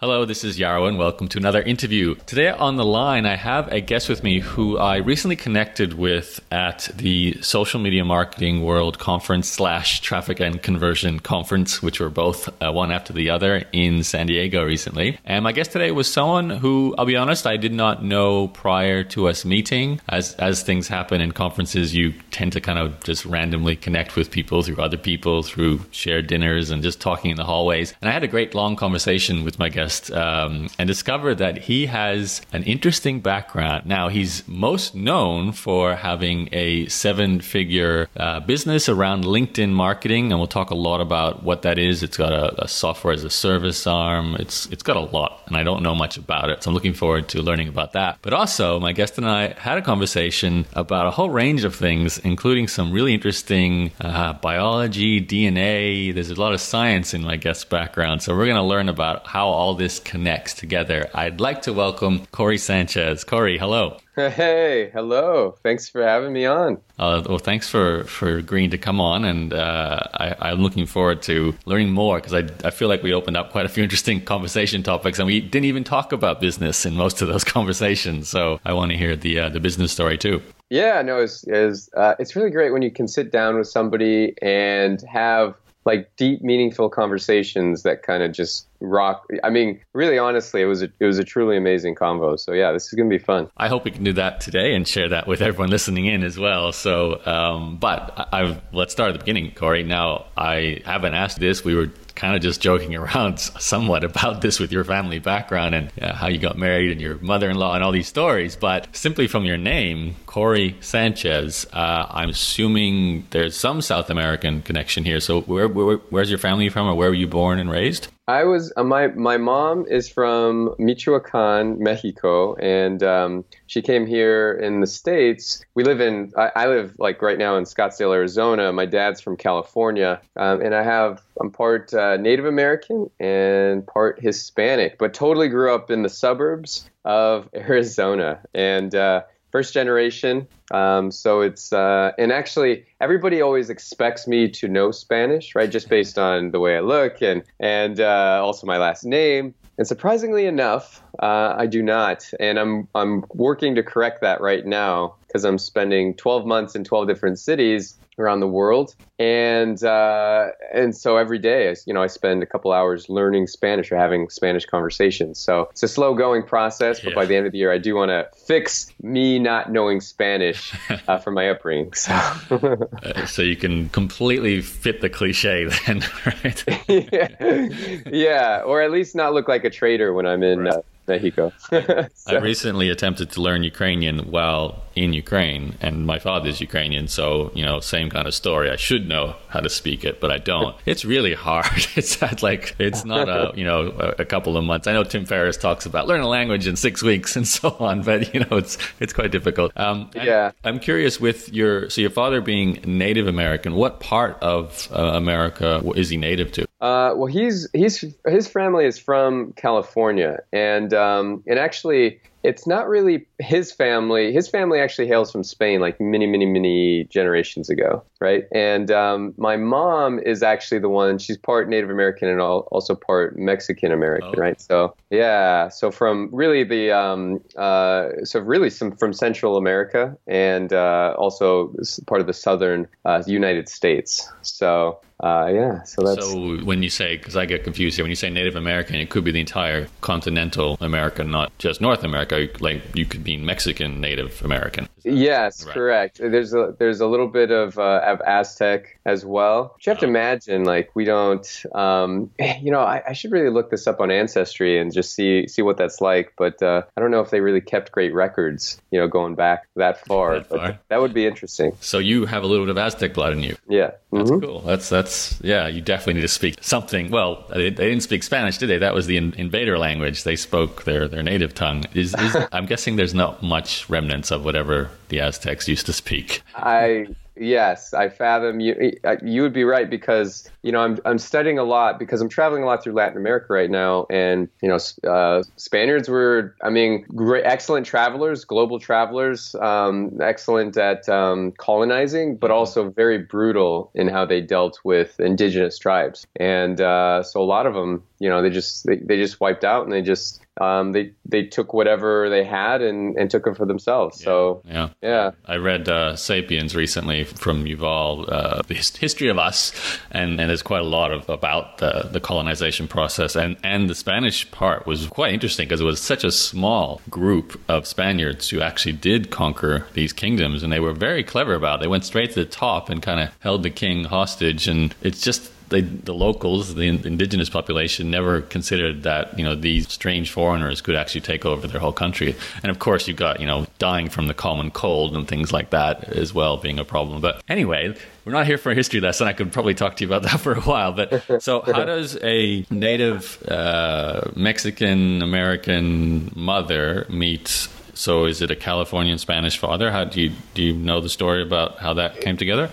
Hello, 0.00 0.24
this 0.24 0.44
is 0.44 0.60
Yaro, 0.60 0.86
and 0.86 0.96
welcome 0.96 1.26
to 1.26 1.38
another 1.38 1.60
interview. 1.60 2.14
Today 2.24 2.50
on 2.50 2.76
the 2.76 2.84
line, 2.84 3.26
I 3.26 3.34
have 3.34 3.66
a 3.72 3.80
guest 3.80 4.08
with 4.08 4.22
me 4.22 4.38
who 4.38 4.78
I 4.78 4.98
recently 4.98 5.34
connected 5.34 5.94
with 5.94 6.40
at 6.52 6.88
the 6.94 7.36
Social 7.42 7.80
Media 7.80 8.04
Marketing 8.04 8.62
World 8.62 9.00
Conference 9.00 9.48
slash 9.48 10.00
Traffic 10.00 10.38
and 10.38 10.62
Conversion 10.62 11.18
Conference, 11.18 11.82
which 11.82 11.98
were 11.98 12.10
both 12.10 12.48
uh, 12.62 12.70
one 12.70 12.92
after 12.92 13.12
the 13.12 13.30
other 13.30 13.64
in 13.72 14.04
San 14.04 14.28
Diego 14.28 14.64
recently. 14.64 15.18
And 15.24 15.42
my 15.42 15.50
guest 15.50 15.72
today 15.72 15.90
was 15.90 16.06
someone 16.06 16.48
who, 16.48 16.94
I'll 16.96 17.04
be 17.04 17.16
honest, 17.16 17.44
I 17.44 17.56
did 17.56 17.72
not 17.72 18.04
know 18.04 18.46
prior 18.46 19.02
to 19.02 19.26
us 19.26 19.44
meeting. 19.44 20.00
As 20.08 20.34
as 20.34 20.62
things 20.62 20.86
happen 20.86 21.20
in 21.20 21.32
conferences, 21.32 21.92
you 21.92 22.12
tend 22.30 22.52
to 22.52 22.60
kind 22.60 22.78
of 22.78 23.02
just 23.02 23.26
randomly 23.26 23.74
connect 23.74 24.14
with 24.14 24.30
people 24.30 24.62
through 24.62 24.80
other 24.80 24.96
people, 24.96 25.42
through 25.42 25.80
shared 25.90 26.28
dinners, 26.28 26.70
and 26.70 26.84
just 26.84 27.00
talking 27.00 27.32
in 27.32 27.36
the 27.36 27.42
hallways. 27.42 27.94
And 28.00 28.08
I 28.08 28.12
had 28.12 28.22
a 28.22 28.28
great 28.28 28.54
long 28.54 28.76
conversation 28.76 29.42
with 29.42 29.58
my 29.58 29.68
guest 29.68 29.87
um, 30.12 30.68
and 30.78 30.86
discovered 30.86 31.36
that 31.36 31.58
he 31.58 31.86
has 31.86 32.42
an 32.52 32.62
interesting 32.64 33.20
background. 33.20 33.86
Now, 33.86 34.08
he's 34.08 34.46
most 34.46 34.94
known 34.94 35.52
for 35.52 35.94
having 35.94 36.48
a 36.52 36.86
seven 36.88 37.40
figure 37.40 38.08
uh, 38.16 38.40
business 38.40 38.88
around 38.88 39.24
LinkedIn 39.24 39.70
marketing, 39.70 40.30
and 40.30 40.40
we'll 40.40 40.46
talk 40.46 40.70
a 40.70 40.74
lot 40.74 41.00
about 41.00 41.42
what 41.42 41.62
that 41.62 41.78
is. 41.78 42.02
It's 42.02 42.16
got 42.16 42.32
a, 42.32 42.64
a, 42.64 42.68
software 42.68 43.12
as 43.12 43.24
a 43.24 43.30
service 43.30 43.86
arm, 43.86 44.36
it's, 44.36 44.66
it's 44.66 44.82
got 44.82 44.96
a 44.96 45.00
lot, 45.00 45.42
and 45.46 45.56
I 45.56 45.62
don't 45.62 45.82
know 45.82 45.94
much 45.94 46.16
about 46.16 46.50
it. 46.50 46.62
So 46.62 46.70
I'm 46.70 46.74
looking 46.74 46.94
forward 46.94 47.28
to 47.30 47.42
learning 47.42 47.68
about 47.68 47.92
that. 47.92 48.18
But 48.22 48.32
also, 48.32 48.78
my 48.78 48.92
guest 48.92 49.18
and 49.18 49.28
I 49.28 49.54
had 49.58 49.78
a 49.78 49.82
conversation 49.82 50.66
about 50.74 51.06
a 51.06 51.10
whole 51.10 51.30
range 51.30 51.64
of 51.64 51.74
things, 51.74 52.18
including 52.18 52.68
some 52.68 52.92
really 52.92 53.14
interesting 53.14 53.92
uh, 54.00 54.34
biology, 54.34 55.20
DNA. 55.20 56.14
There's 56.14 56.30
a 56.30 56.40
lot 56.40 56.52
of 56.52 56.60
science 56.60 57.14
in 57.14 57.22
my 57.22 57.36
guest's 57.36 57.64
background. 57.64 58.22
So 58.22 58.36
we're 58.36 58.46
going 58.46 58.56
to 58.56 58.62
learn 58.62 58.88
about 58.88 59.26
how 59.26 59.48
all 59.48 59.74
this 59.78 59.98
connects 60.00 60.52
together. 60.52 61.08
I'd 61.14 61.40
like 61.40 61.62
to 61.62 61.72
welcome 61.72 62.26
Cory 62.26 62.58
Sanchez. 62.58 63.24
Cory, 63.24 63.56
hello. 63.56 63.98
Hey, 64.16 64.90
hello. 64.92 65.54
Thanks 65.62 65.88
for 65.88 66.02
having 66.02 66.32
me 66.32 66.44
on. 66.44 66.78
Uh, 66.98 67.22
well, 67.28 67.38
thanks 67.38 67.68
for, 67.68 68.02
for 68.04 68.36
agreeing 68.36 68.70
to 68.70 68.78
come 68.78 69.00
on. 69.00 69.24
And 69.24 69.52
uh, 69.52 70.00
I, 70.12 70.50
am 70.50 70.58
looking 70.60 70.86
forward 70.86 71.22
to 71.22 71.54
learning 71.66 71.92
more 71.92 72.20
because 72.20 72.34
I, 72.34 72.48
I 72.66 72.70
feel 72.70 72.88
like 72.88 73.02
we 73.02 73.14
opened 73.14 73.36
up 73.36 73.52
quite 73.52 73.64
a 73.64 73.68
few 73.68 73.82
interesting 73.84 74.22
conversation 74.24 74.82
topics 74.82 75.18
and 75.18 75.26
we 75.26 75.40
didn't 75.40 75.66
even 75.66 75.84
talk 75.84 76.12
about 76.12 76.40
business 76.40 76.84
in 76.84 76.94
most 76.94 77.22
of 77.22 77.28
those 77.28 77.44
conversations. 77.56 78.28
So 78.28 78.60
I 78.64 78.72
want 78.72 78.90
to 78.90 78.98
hear 78.98 79.16
the, 79.16 79.38
uh, 79.38 79.48
the 79.48 79.60
business 79.60 79.92
story 79.92 80.18
too. 80.18 80.42
Yeah, 80.68 81.00
no, 81.00 81.18
it's, 81.22 81.44
it's, 81.46 81.88
uh, 81.96 82.14
it's 82.18 82.36
really 82.36 82.50
great 82.50 82.72
when 82.72 82.82
you 82.82 82.90
can 82.90 83.08
sit 83.08 83.30
down 83.32 83.56
with 83.56 83.68
somebody 83.68 84.34
and 84.42 85.00
have 85.02 85.54
like 85.84 86.14
deep, 86.16 86.42
meaningful 86.42 86.90
conversations 86.90 87.82
that 87.84 88.02
kind 88.02 88.22
of 88.22 88.32
just 88.32 88.67
rock. 88.80 89.26
I 89.42 89.50
mean, 89.50 89.80
really, 89.92 90.18
honestly, 90.18 90.62
it 90.62 90.66
was 90.66 90.82
a, 90.82 90.88
it 91.00 91.04
was 91.04 91.18
a 91.18 91.24
truly 91.24 91.56
amazing 91.56 91.94
convo. 91.94 92.38
So 92.38 92.52
yeah, 92.52 92.72
this 92.72 92.86
is 92.86 92.94
gonna 92.94 93.08
be 93.08 93.18
fun. 93.18 93.48
I 93.56 93.68
hope 93.68 93.84
we 93.84 93.90
can 93.90 94.04
do 94.04 94.12
that 94.14 94.40
today 94.40 94.74
and 94.74 94.86
share 94.86 95.08
that 95.08 95.26
with 95.26 95.40
everyone 95.42 95.70
listening 95.70 96.06
in 96.06 96.22
as 96.22 96.38
well. 96.38 96.72
So, 96.72 97.24
um, 97.26 97.78
but 97.78 98.28
I've, 98.32 98.60
let's 98.72 98.92
start 98.92 99.10
at 99.10 99.12
the 99.12 99.18
beginning, 99.18 99.52
Cory. 99.54 99.82
Now, 99.82 100.26
I 100.36 100.82
haven't 100.84 101.14
asked 101.14 101.40
this. 101.40 101.64
We 101.64 101.74
were 101.74 101.90
kind 102.18 102.34
of 102.34 102.42
just 102.42 102.60
joking 102.60 102.96
around 102.96 103.38
somewhat 103.60 104.04
about 104.04 104.42
this 104.42 104.58
with 104.58 104.72
your 104.72 104.84
family 104.84 105.20
background 105.20 105.74
and 105.74 105.92
how 106.00 106.26
you 106.26 106.38
got 106.38 106.58
married 106.58 106.90
and 106.90 107.00
your 107.00 107.16
mother-in-law 107.18 107.74
and 107.74 107.84
all 107.84 107.92
these 107.92 108.08
stories. 108.08 108.56
But 108.56 108.88
simply 108.94 109.28
from 109.28 109.44
your 109.44 109.56
name, 109.56 110.16
Cory 110.26 110.76
Sanchez, 110.80 111.66
uh, 111.72 112.06
I'm 112.10 112.30
assuming 112.30 113.26
there's 113.30 113.56
some 113.56 113.80
South 113.80 114.10
American 114.10 114.62
connection 114.62 115.04
here. 115.04 115.20
So 115.20 115.42
where, 115.42 115.68
where, 115.68 115.96
where's 116.10 116.28
your 116.28 116.40
family 116.40 116.68
from, 116.68 116.88
or 116.88 116.94
where 116.94 117.08
were 117.08 117.14
you 117.14 117.28
born 117.28 117.58
and 117.58 117.70
raised? 117.70 118.08
I 118.28 118.44
was 118.44 118.70
uh, 118.76 118.84
my 118.84 119.06
my 119.08 119.38
mom 119.38 119.86
is 119.88 120.06
from 120.10 120.74
Michoacan, 120.78 121.82
Mexico, 121.82 122.54
and 122.56 123.02
um, 123.02 123.44
she 123.66 123.80
came 123.80 124.06
here 124.06 124.52
in 124.52 124.80
the 124.80 124.86
states. 124.86 125.64
We 125.74 125.82
live 125.82 126.02
in 126.02 126.34
I, 126.36 126.50
I, 126.54 126.66
live 126.68 126.94
like 126.98 127.22
right 127.22 127.38
now 127.38 127.56
in 127.56 127.64
Scottsdale, 127.64 128.14
Arizona. 128.14 128.70
My 128.70 128.84
dad's 128.84 129.22
from 129.22 129.38
California, 129.38 130.20
um, 130.36 130.60
and 130.60 130.74
I 130.74 130.82
have 130.82 131.22
I'm 131.40 131.50
part 131.50 131.94
uh, 131.94 132.18
Native 132.18 132.44
American 132.44 133.08
and 133.18 133.86
part 133.86 134.20
Hispanic, 134.20 134.98
but 134.98 135.14
totally 135.14 135.48
grew 135.48 135.74
up 135.74 135.90
in 135.90 136.02
the 136.02 136.10
suburbs 136.10 136.90
of 137.06 137.48
Arizona, 137.54 138.40
and 138.52 138.94
uh, 138.94 139.22
first 139.50 139.74
generation. 139.74 140.46
Um, 140.70 141.10
so 141.10 141.40
it's 141.40 141.72
uh, 141.72 142.12
and 142.18 142.32
actually 142.32 142.84
everybody 143.00 143.40
always 143.40 143.70
expects 143.70 144.26
me 144.26 144.48
to 144.50 144.68
know 144.68 144.90
Spanish, 144.90 145.54
right? 145.54 145.70
Just 145.70 145.88
based 145.88 146.18
on 146.30 146.50
the 146.50 146.60
way 146.60 146.76
I 146.76 146.80
look 146.80 147.22
and 147.22 147.42
and 147.60 148.00
uh, 148.00 148.40
also 148.42 148.66
my 148.66 148.78
last 148.78 149.04
name. 149.04 149.54
And 149.78 149.86
surprisingly 149.86 150.46
enough, 150.46 151.04
uh, 151.22 151.54
I 151.56 151.66
do 151.66 151.82
not, 151.82 152.28
and 152.40 152.58
I'm 152.58 152.88
I'm 152.94 153.24
working 153.34 153.74
to 153.76 153.82
correct 153.82 154.20
that 154.22 154.40
right 154.40 154.66
now 154.66 155.14
because 155.26 155.44
I'm 155.44 155.58
spending 155.58 156.14
12 156.14 156.46
months 156.46 156.74
in 156.74 156.84
12 156.84 157.06
different 157.06 157.38
cities 157.38 157.97
around 158.18 158.40
the 158.40 158.48
world, 158.48 158.94
and 159.18 159.82
uh, 159.82 160.48
and 160.72 160.96
so 160.96 161.16
every 161.16 161.38
day, 161.38 161.74
you 161.86 161.94
know, 161.94 162.02
I 162.02 162.06
spend 162.06 162.42
a 162.42 162.46
couple 162.46 162.72
hours 162.72 163.08
learning 163.08 163.46
Spanish 163.46 163.90
or 163.90 163.96
having 163.96 164.28
Spanish 164.30 164.64
conversations. 164.66 165.38
So 165.38 165.68
it's 165.70 165.82
a 165.82 165.88
slow 165.88 166.14
going 166.14 166.42
process, 166.42 167.00
but 167.00 167.10
yeah. 167.10 167.14
by 167.14 167.26
the 167.26 167.36
end 167.36 167.46
of 167.46 167.52
the 167.52 167.58
year, 167.58 167.72
I 167.72 167.78
do 167.78 167.94
want 167.94 168.10
to 168.10 168.28
fix 168.46 168.92
me 169.02 169.38
not 169.38 169.72
knowing 169.72 170.00
Spanish 170.00 170.74
uh, 171.06 171.18
from 171.18 171.34
my 171.34 171.48
upbringing. 171.50 171.92
So. 171.92 172.12
uh, 173.02 173.26
so 173.26 173.42
you 173.42 173.56
can 173.56 173.88
completely 173.90 174.60
fit 174.60 175.00
the 175.00 175.08
cliche 175.08 175.64
then, 175.86 176.04
right? 176.26 176.64
yeah. 176.88 177.68
yeah, 178.06 178.62
or 178.64 178.82
at 178.82 178.90
least 178.90 179.14
not 179.14 179.34
look 179.34 179.48
like 179.48 179.64
a 179.64 179.70
traitor 179.70 180.12
when 180.12 180.26
I'm 180.26 180.42
in. 180.42 180.60
Right 180.60 180.74
uh, 180.74 180.82
Mexico. 181.08 181.52
so. 181.70 182.08
I 182.26 182.38
recently 182.38 182.90
attempted 182.90 183.30
to 183.32 183.40
learn 183.40 183.62
Ukrainian 183.64 184.30
while 184.30 184.82
in 184.94 185.12
Ukraine, 185.12 185.76
and 185.80 186.06
my 186.06 186.18
father's 186.18 186.60
Ukrainian, 186.60 187.06
so 187.08 187.52
you 187.54 187.64
know, 187.64 187.80
same 187.80 188.10
kind 188.10 188.26
of 188.26 188.34
story. 188.34 188.70
I 188.70 188.76
should 188.76 189.08
know 189.08 189.36
how 189.48 189.60
to 189.60 189.70
speak 189.70 190.04
it, 190.04 190.20
but 190.20 190.30
I 190.30 190.38
don't. 190.38 190.74
It's 190.86 191.04
really 191.04 191.34
hard. 191.34 191.66
It's 191.96 192.20
not 192.20 192.42
like 192.42 192.74
it's 192.78 193.04
not 193.04 193.28
a 193.28 193.52
you 193.54 193.64
know 193.64 193.80
a, 194.06 194.22
a, 194.22 194.24
couple 194.24 194.56
of 194.56 194.64
months. 194.64 194.86
I 194.86 194.92
know 194.92 195.04
Tim 195.04 195.24
Ferriss 195.26 195.56
talks 195.56 195.84
about 195.86 196.06
learn 196.06 196.20
a 196.20 196.28
language 196.28 196.66
in 196.66 196.76
six 196.76 197.02
weeks 197.02 197.36
and 197.36 197.46
so 197.46 197.76
on, 197.78 198.02
but 198.02 198.32
you 198.34 198.40
know 198.40 198.56
it's 198.62 198.78
it's 199.00 199.12
quite 199.12 199.30
difficult. 199.30 199.72
Um, 199.76 200.10
yeah, 200.14 200.52
I'm 200.64 200.78
curious 200.78 201.20
with 201.20 201.52
your 201.52 201.90
so 201.90 202.00
your 202.00 202.10
father 202.10 202.40
being 202.40 202.80
Native 202.84 203.26
American, 203.26 203.74
what 203.74 204.00
part 204.00 204.38
of 204.42 204.88
uh, 204.92 205.02
America 205.22 205.82
is 205.94 206.08
he 206.08 206.16
native 206.16 206.52
to? 206.52 206.67
Uh, 206.80 207.12
well, 207.16 207.26
he's 207.26 207.68
he's 207.72 208.04
his 208.26 208.48
family 208.48 208.86
is 208.86 208.98
from 208.98 209.52
California, 209.54 210.40
and 210.52 210.94
um, 210.94 211.42
and 211.46 211.58
actually, 211.58 212.20
it's 212.42 212.66
not 212.66 212.88
really 212.88 213.26
his 213.38 213.70
family, 213.70 214.32
his 214.32 214.48
family 214.48 214.80
actually 214.80 215.06
hails 215.06 215.30
from 215.30 215.44
Spain, 215.44 215.80
like 215.80 216.00
many, 216.00 216.26
many, 216.26 216.44
many 216.44 217.04
generations 217.04 217.70
ago, 217.70 218.02
right? 218.20 218.46
And 218.52 218.90
um, 218.90 219.34
my 219.36 219.56
mom 219.56 220.18
is 220.18 220.42
actually 220.42 220.80
the 220.80 220.88
one. 220.88 221.18
She's 221.18 221.36
part 221.36 221.68
Native 221.68 221.90
American 221.90 222.28
and 222.28 222.40
also 222.40 222.94
part 222.94 223.38
Mexican 223.38 223.92
American, 223.92 224.32
oh. 224.36 224.40
right? 224.40 224.60
So 224.60 224.94
yeah, 225.10 225.68
so 225.68 225.90
from 225.90 226.28
really 226.32 226.64
the 226.64 226.90
um, 226.90 227.40
uh, 227.56 228.08
so 228.24 228.40
really 228.40 228.70
some 228.70 228.92
from 228.92 229.12
Central 229.12 229.56
America 229.56 230.16
and 230.26 230.72
uh, 230.72 231.14
also 231.16 231.74
part 232.06 232.20
of 232.20 232.26
the 232.26 232.34
southern 232.34 232.88
uh, 233.04 233.22
United 233.26 233.68
States. 233.68 234.28
So 234.42 235.00
uh, 235.20 235.50
yeah, 235.52 235.82
so 235.82 236.02
that's. 236.02 236.24
So 236.24 236.58
when 236.58 236.82
you 236.82 236.90
say, 236.90 237.16
because 237.16 237.36
I 237.36 237.44
get 237.44 237.64
confused 237.64 237.96
here, 237.96 238.04
when 238.04 238.10
you 238.10 238.16
say 238.16 238.30
Native 238.30 238.54
American, 238.54 238.94
it 238.94 239.10
could 239.10 239.24
be 239.24 239.32
the 239.32 239.40
entire 239.40 239.88
continental 240.00 240.76
America, 240.80 241.24
not 241.24 241.56
just 241.58 241.80
North 241.80 242.04
America. 242.04 242.48
Like 242.60 242.82
you 242.94 243.04
could 243.04 243.24
be 243.28 243.36
Mexican 243.36 244.00
Native 244.00 244.42
American. 244.42 244.88
Yes, 245.10 245.64
right? 245.64 245.74
correct. 245.74 246.18
There's 246.18 246.54
a 246.54 246.74
there's 246.78 247.00
a 247.00 247.06
little 247.06 247.28
bit 247.28 247.50
of 247.50 247.78
uh, 247.78 248.00
of 248.04 248.20
Aztec 248.22 248.98
as 249.04 249.24
well. 249.24 249.74
But 249.74 249.86
you 249.86 249.90
have 249.90 249.98
oh. 249.98 250.00
to 250.00 250.06
imagine, 250.06 250.64
like 250.64 250.90
we 250.94 251.04
don't. 251.04 251.64
Um, 251.74 252.30
you 252.60 252.70
know, 252.70 252.80
I, 252.80 253.02
I, 253.08 253.12
should 253.12 253.32
really 253.32 253.50
look 253.50 253.70
this 253.70 253.86
up 253.86 254.00
on 254.00 254.10
Ancestry 254.10 254.78
and 254.78 254.92
just 254.92 255.14
see 255.14 255.48
see 255.48 255.62
what 255.62 255.76
that's 255.76 256.00
like. 256.00 256.32
But 256.36 256.62
uh, 256.62 256.82
I 256.96 257.00
don't 257.00 257.10
know 257.10 257.20
if 257.20 257.30
they 257.30 257.40
really 257.40 257.60
kept 257.60 257.92
great 257.92 258.14
records. 258.14 258.80
You 258.90 259.00
know, 259.00 259.08
going 259.08 259.34
back 259.34 259.68
that 259.76 260.04
far. 260.06 260.40
That, 260.40 260.48
far. 260.48 260.78
that 260.88 261.00
would 261.00 261.14
be 261.14 261.26
interesting. 261.26 261.72
So 261.80 261.98
you 261.98 262.26
have 262.26 262.42
a 262.42 262.46
little 262.46 262.66
bit 262.66 262.70
of 262.70 262.78
Aztec 262.78 263.14
blood 263.14 263.32
in 263.32 263.42
you. 263.42 263.56
Yeah, 263.68 263.92
that's 264.12 264.30
mm-hmm. 264.30 264.44
cool. 264.44 264.60
That's 264.60 264.88
that's 264.88 265.40
yeah. 265.42 265.66
You 265.68 265.80
definitely 265.80 266.14
need 266.14 266.22
to 266.22 266.28
speak 266.28 266.56
something. 266.60 267.10
Well, 267.10 267.44
they, 267.50 267.70
they 267.70 267.88
didn't 267.88 268.02
speak 268.02 268.22
Spanish, 268.22 268.58
did 268.58 268.68
they? 268.68 268.78
That 268.78 268.94
was 268.94 269.06
the 269.06 269.16
in, 269.16 269.34
invader 269.34 269.78
language. 269.78 270.24
They 270.24 270.36
spoke 270.36 270.84
their 270.84 271.08
their 271.08 271.22
native 271.22 271.54
tongue. 271.54 271.84
Is, 271.94 272.14
is 272.14 272.36
I'm 272.52 272.66
guessing 272.66 272.96
there's 272.96 273.14
not 273.14 273.42
much 273.42 273.88
remnants 273.88 274.30
of 274.30 274.44
whatever 274.44 274.90
the 275.08 275.20
Aztecs 275.20 275.68
used 275.68 275.86
to 275.86 275.92
speak. 275.92 276.42
I 276.54 277.06
Yes, 277.40 277.94
I 277.94 278.08
fathom 278.08 278.60
you. 278.60 278.92
You 279.22 279.42
would 279.42 279.52
be 279.52 279.64
right 279.64 279.88
because 279.88 280.50
you 280.62 280.72
know 280.72 280.80
I'm 280.80 280.98
I'm 281.04 281.18
studying 281.18 281.58
a 281.58 281.64
lot 281.64 281.98
because 281.98 282.20
I'm 282.20 282.28
traveling 282.28 282.62
a 282.62 282.66
lot 282.66 282.82
through 282.82 282.94
Latin 282.94 283.16
America 283.16 283.52
right 283.52 283.70
now, 283.70 284.06
and 284.10 284.48
you 284.60 284.68
know 284.68 284.78
uh, 285.08 285.42
Spaniards 285.56 286.08
were 286.08 286.54
I 286.62 286.70
mean 286.70 287.04
great, 287.14 287.44
excellent 287.44 287.86
travelers, 287.86 288.44
global 288.44 288.78
travelers, 288.78 289.54
um, 289.56 290.18
excellent 290.20 290.76
at 290.76 291.08
um, 291.08 291.52
colonizing, 291.52 292.36
but 292.36 292.48
mm-hmm. 292.48 292.58
also 292.58 292.90
very 292.90 293.18
brutal 293.18 293.90
in 293.94 294.08
how 294.08 294.24
they 294.24 294.40
dealt 294.40 294.80
with 294.84 295.18
indigenous 295.20 295.78
tribes, 295.78 296.26
and 296.36 296.80
uh, 296.80 297.22
so 297.22 297.40
a 297.40 297.44
lot 297.44 297.66
of 297.66 297.74
them, 297.74 298.02
you 298.18 298.28
know, 298.28 298.42
they 298.42 298.50
just 298.50 298.86
they, 298.86 298.96
they 298.96 299.16
just 299.16 299.40
wiped 299.40 299.64
out 299.64 299.84
and 299.84 299.92
they 299.92 300.02
just 300.02 300.40
um, 300.60 300.92
they 300.92 301.12
they 301.24 301.44
took 301.44 301.72
whatever 301.72 302.28
they 302.30 302.44
had 302.44 302.82
and, 302.82 303.16
and 303.16 303.30
took 303.30 303.46
it 303.46 303.56
for 303.56 303.66
themselves. 303.66 304.20
Yeah, 304.20 304.24
so 304.24 304.62
yeah, 304.64 304.88
yeah. 305.02 305.30
I 305.46 305.56
read 305.56 305.88
uh, 305.88 306.16
*Sapiens* 306.16 306.74
recently 306.74 307.24
from 307.24 307.64
Yuval, 307.64 308.30
uh, 308.30 308.62
the 308.62 308.74
history 308.74 309.28
of 309.28 309.38
us, 309.38 309.72
and, 310.10 310.40
and 310.40 310.48
there's 310.48 310.62
quite 310.62 310.82
a 310.82 310.86
lot 310.86 311.12
of 311.12 311.28
about 311.28 311.78
the, 311.78 312.08
the 312.10 312.20
colonization 312.20 312.88
process, 312.88 313.36
and 313.36 313.56
and 313.62 313.88
the 313.88 313.94
Spanish 313.94 314.50
part 314.50 314.86
was 314.86 315.06
quite 315.06 315.32
interesting 315.32 315.66
because 315.66 315.80
it 315.80 315.84
was 315.84 316.00
such 316.00 316.24
a 316.24 316.32
small 316.32 317.00
group 317.08 317.60
of 317.68 317.86
Spaniards 317.86 318.48
who 318.50 318.60
actually 318.60 318.92
did 318.92 319.30
conquer 319.30 319.86
these 319.94 320.12
kingdoms, 320.12 320.62
and 320.62 320.72
they 320.72 320.80
were 320.80 320.92
very 320.92 321.22
clever 321.22 321.54
about 321.54 321.80
it. 321.80 321.82
They 321.82 321.88
went 321.88 322.04
straight 322.04 322.30
to 322.30 322.44
the 322.44 322.50
top 322.50 322.90
and 322.90 323.02
kind 323.02 323.20
of 323.20 323.34
held 323.40 323.62
the 323.62 323.70
king 323.70 324.04
hostage, 324.04 324.68
and 324.68 324.94
it's 325.02 325.20
just 325.20 325.52
they, 325.68 325.82
the 325.82 326.14
locals, 326.14 326.74
the 326.74 326.88
indigenous 326.88 327.48
population, 327.50 328.10
never 328.10 328.40
considered 328.40 329.02
that 329.02 329.38
you 329.38 329.44
know 329.44 329.54
these 329.54 329.90
strange 329.90 330.30
foreigners 330.30 330.80
could 330.80 330.96
actually 330.96 331.20
take 331.22 331.44
over 331.44 331.66
their 331.66 331.80
whole 331.80 331.92
country. 331.92 332.34
And 332.62 332.70
of 332.70 332.78
course, 332.78 333.08
you've 333.08 333.16
got 333.16 333.40
you 333.40 333.46
know 333.46 333.66
dying 333.78 334.08
from 334.08 334.26
the 334.26 334.34
common 334.34 334.70
cold 334.70 335.16
and 335.16 335.26
things 335.26 335.52
like 335.52 335.70
that 335.70 336.04
as 336.04 336.32
well 336.32 336.56
being 336.56 336.78
a 336.78 336.84
problem. 336.84 337.20
But 337.20 337.42
anyway, 337.48 337.94
we're 338.24 338.32
not 338.32 338.46
here 338.46 338.58
for 338.58 338.72
a 338.72 338.74
history 338.74 339.00
lesson. 339.00 339.26
I 339.26 339.32
could 339.32 339.52
probably 339.52 339.74
talk 339.74 339.96
to 339.96 340.04
you 340.04 340.08
about 340.08 340.22
that 340.22 340.40
for 340.40 340.52
a 340.52 340.60
while. 340.60 340.92
But 340.92 341.42
so, 341.42 341.62
how 341.62 341.84
does 341.84 342.18
a 342.22 342.66
native 342.70 343.42
uh, 343.48 344.30
Mexican 344.34 345.22
American 345.22 346.32
mother 346.34 347.06
meet? 347.08 347.68
So, 347.94 348.26
is 348.26 348.42
it 348.42 348.50
a 348.50 348.56
Californian 348.56 349.18
Spanish 349.18 349.58
father? 349.58 349.90
How 349.90 350.04
do 350.04 350.20
you 350.20 350.32
do 350.54 350.62
you 350.62 350.72
know 350.72 351.00
the 351.00 351.08
story 351.08 351.42
about 351.42 351.78
how 351.78 351.94
that 351.94 352.20
came 352.20 352.36
together? 352.36 352.70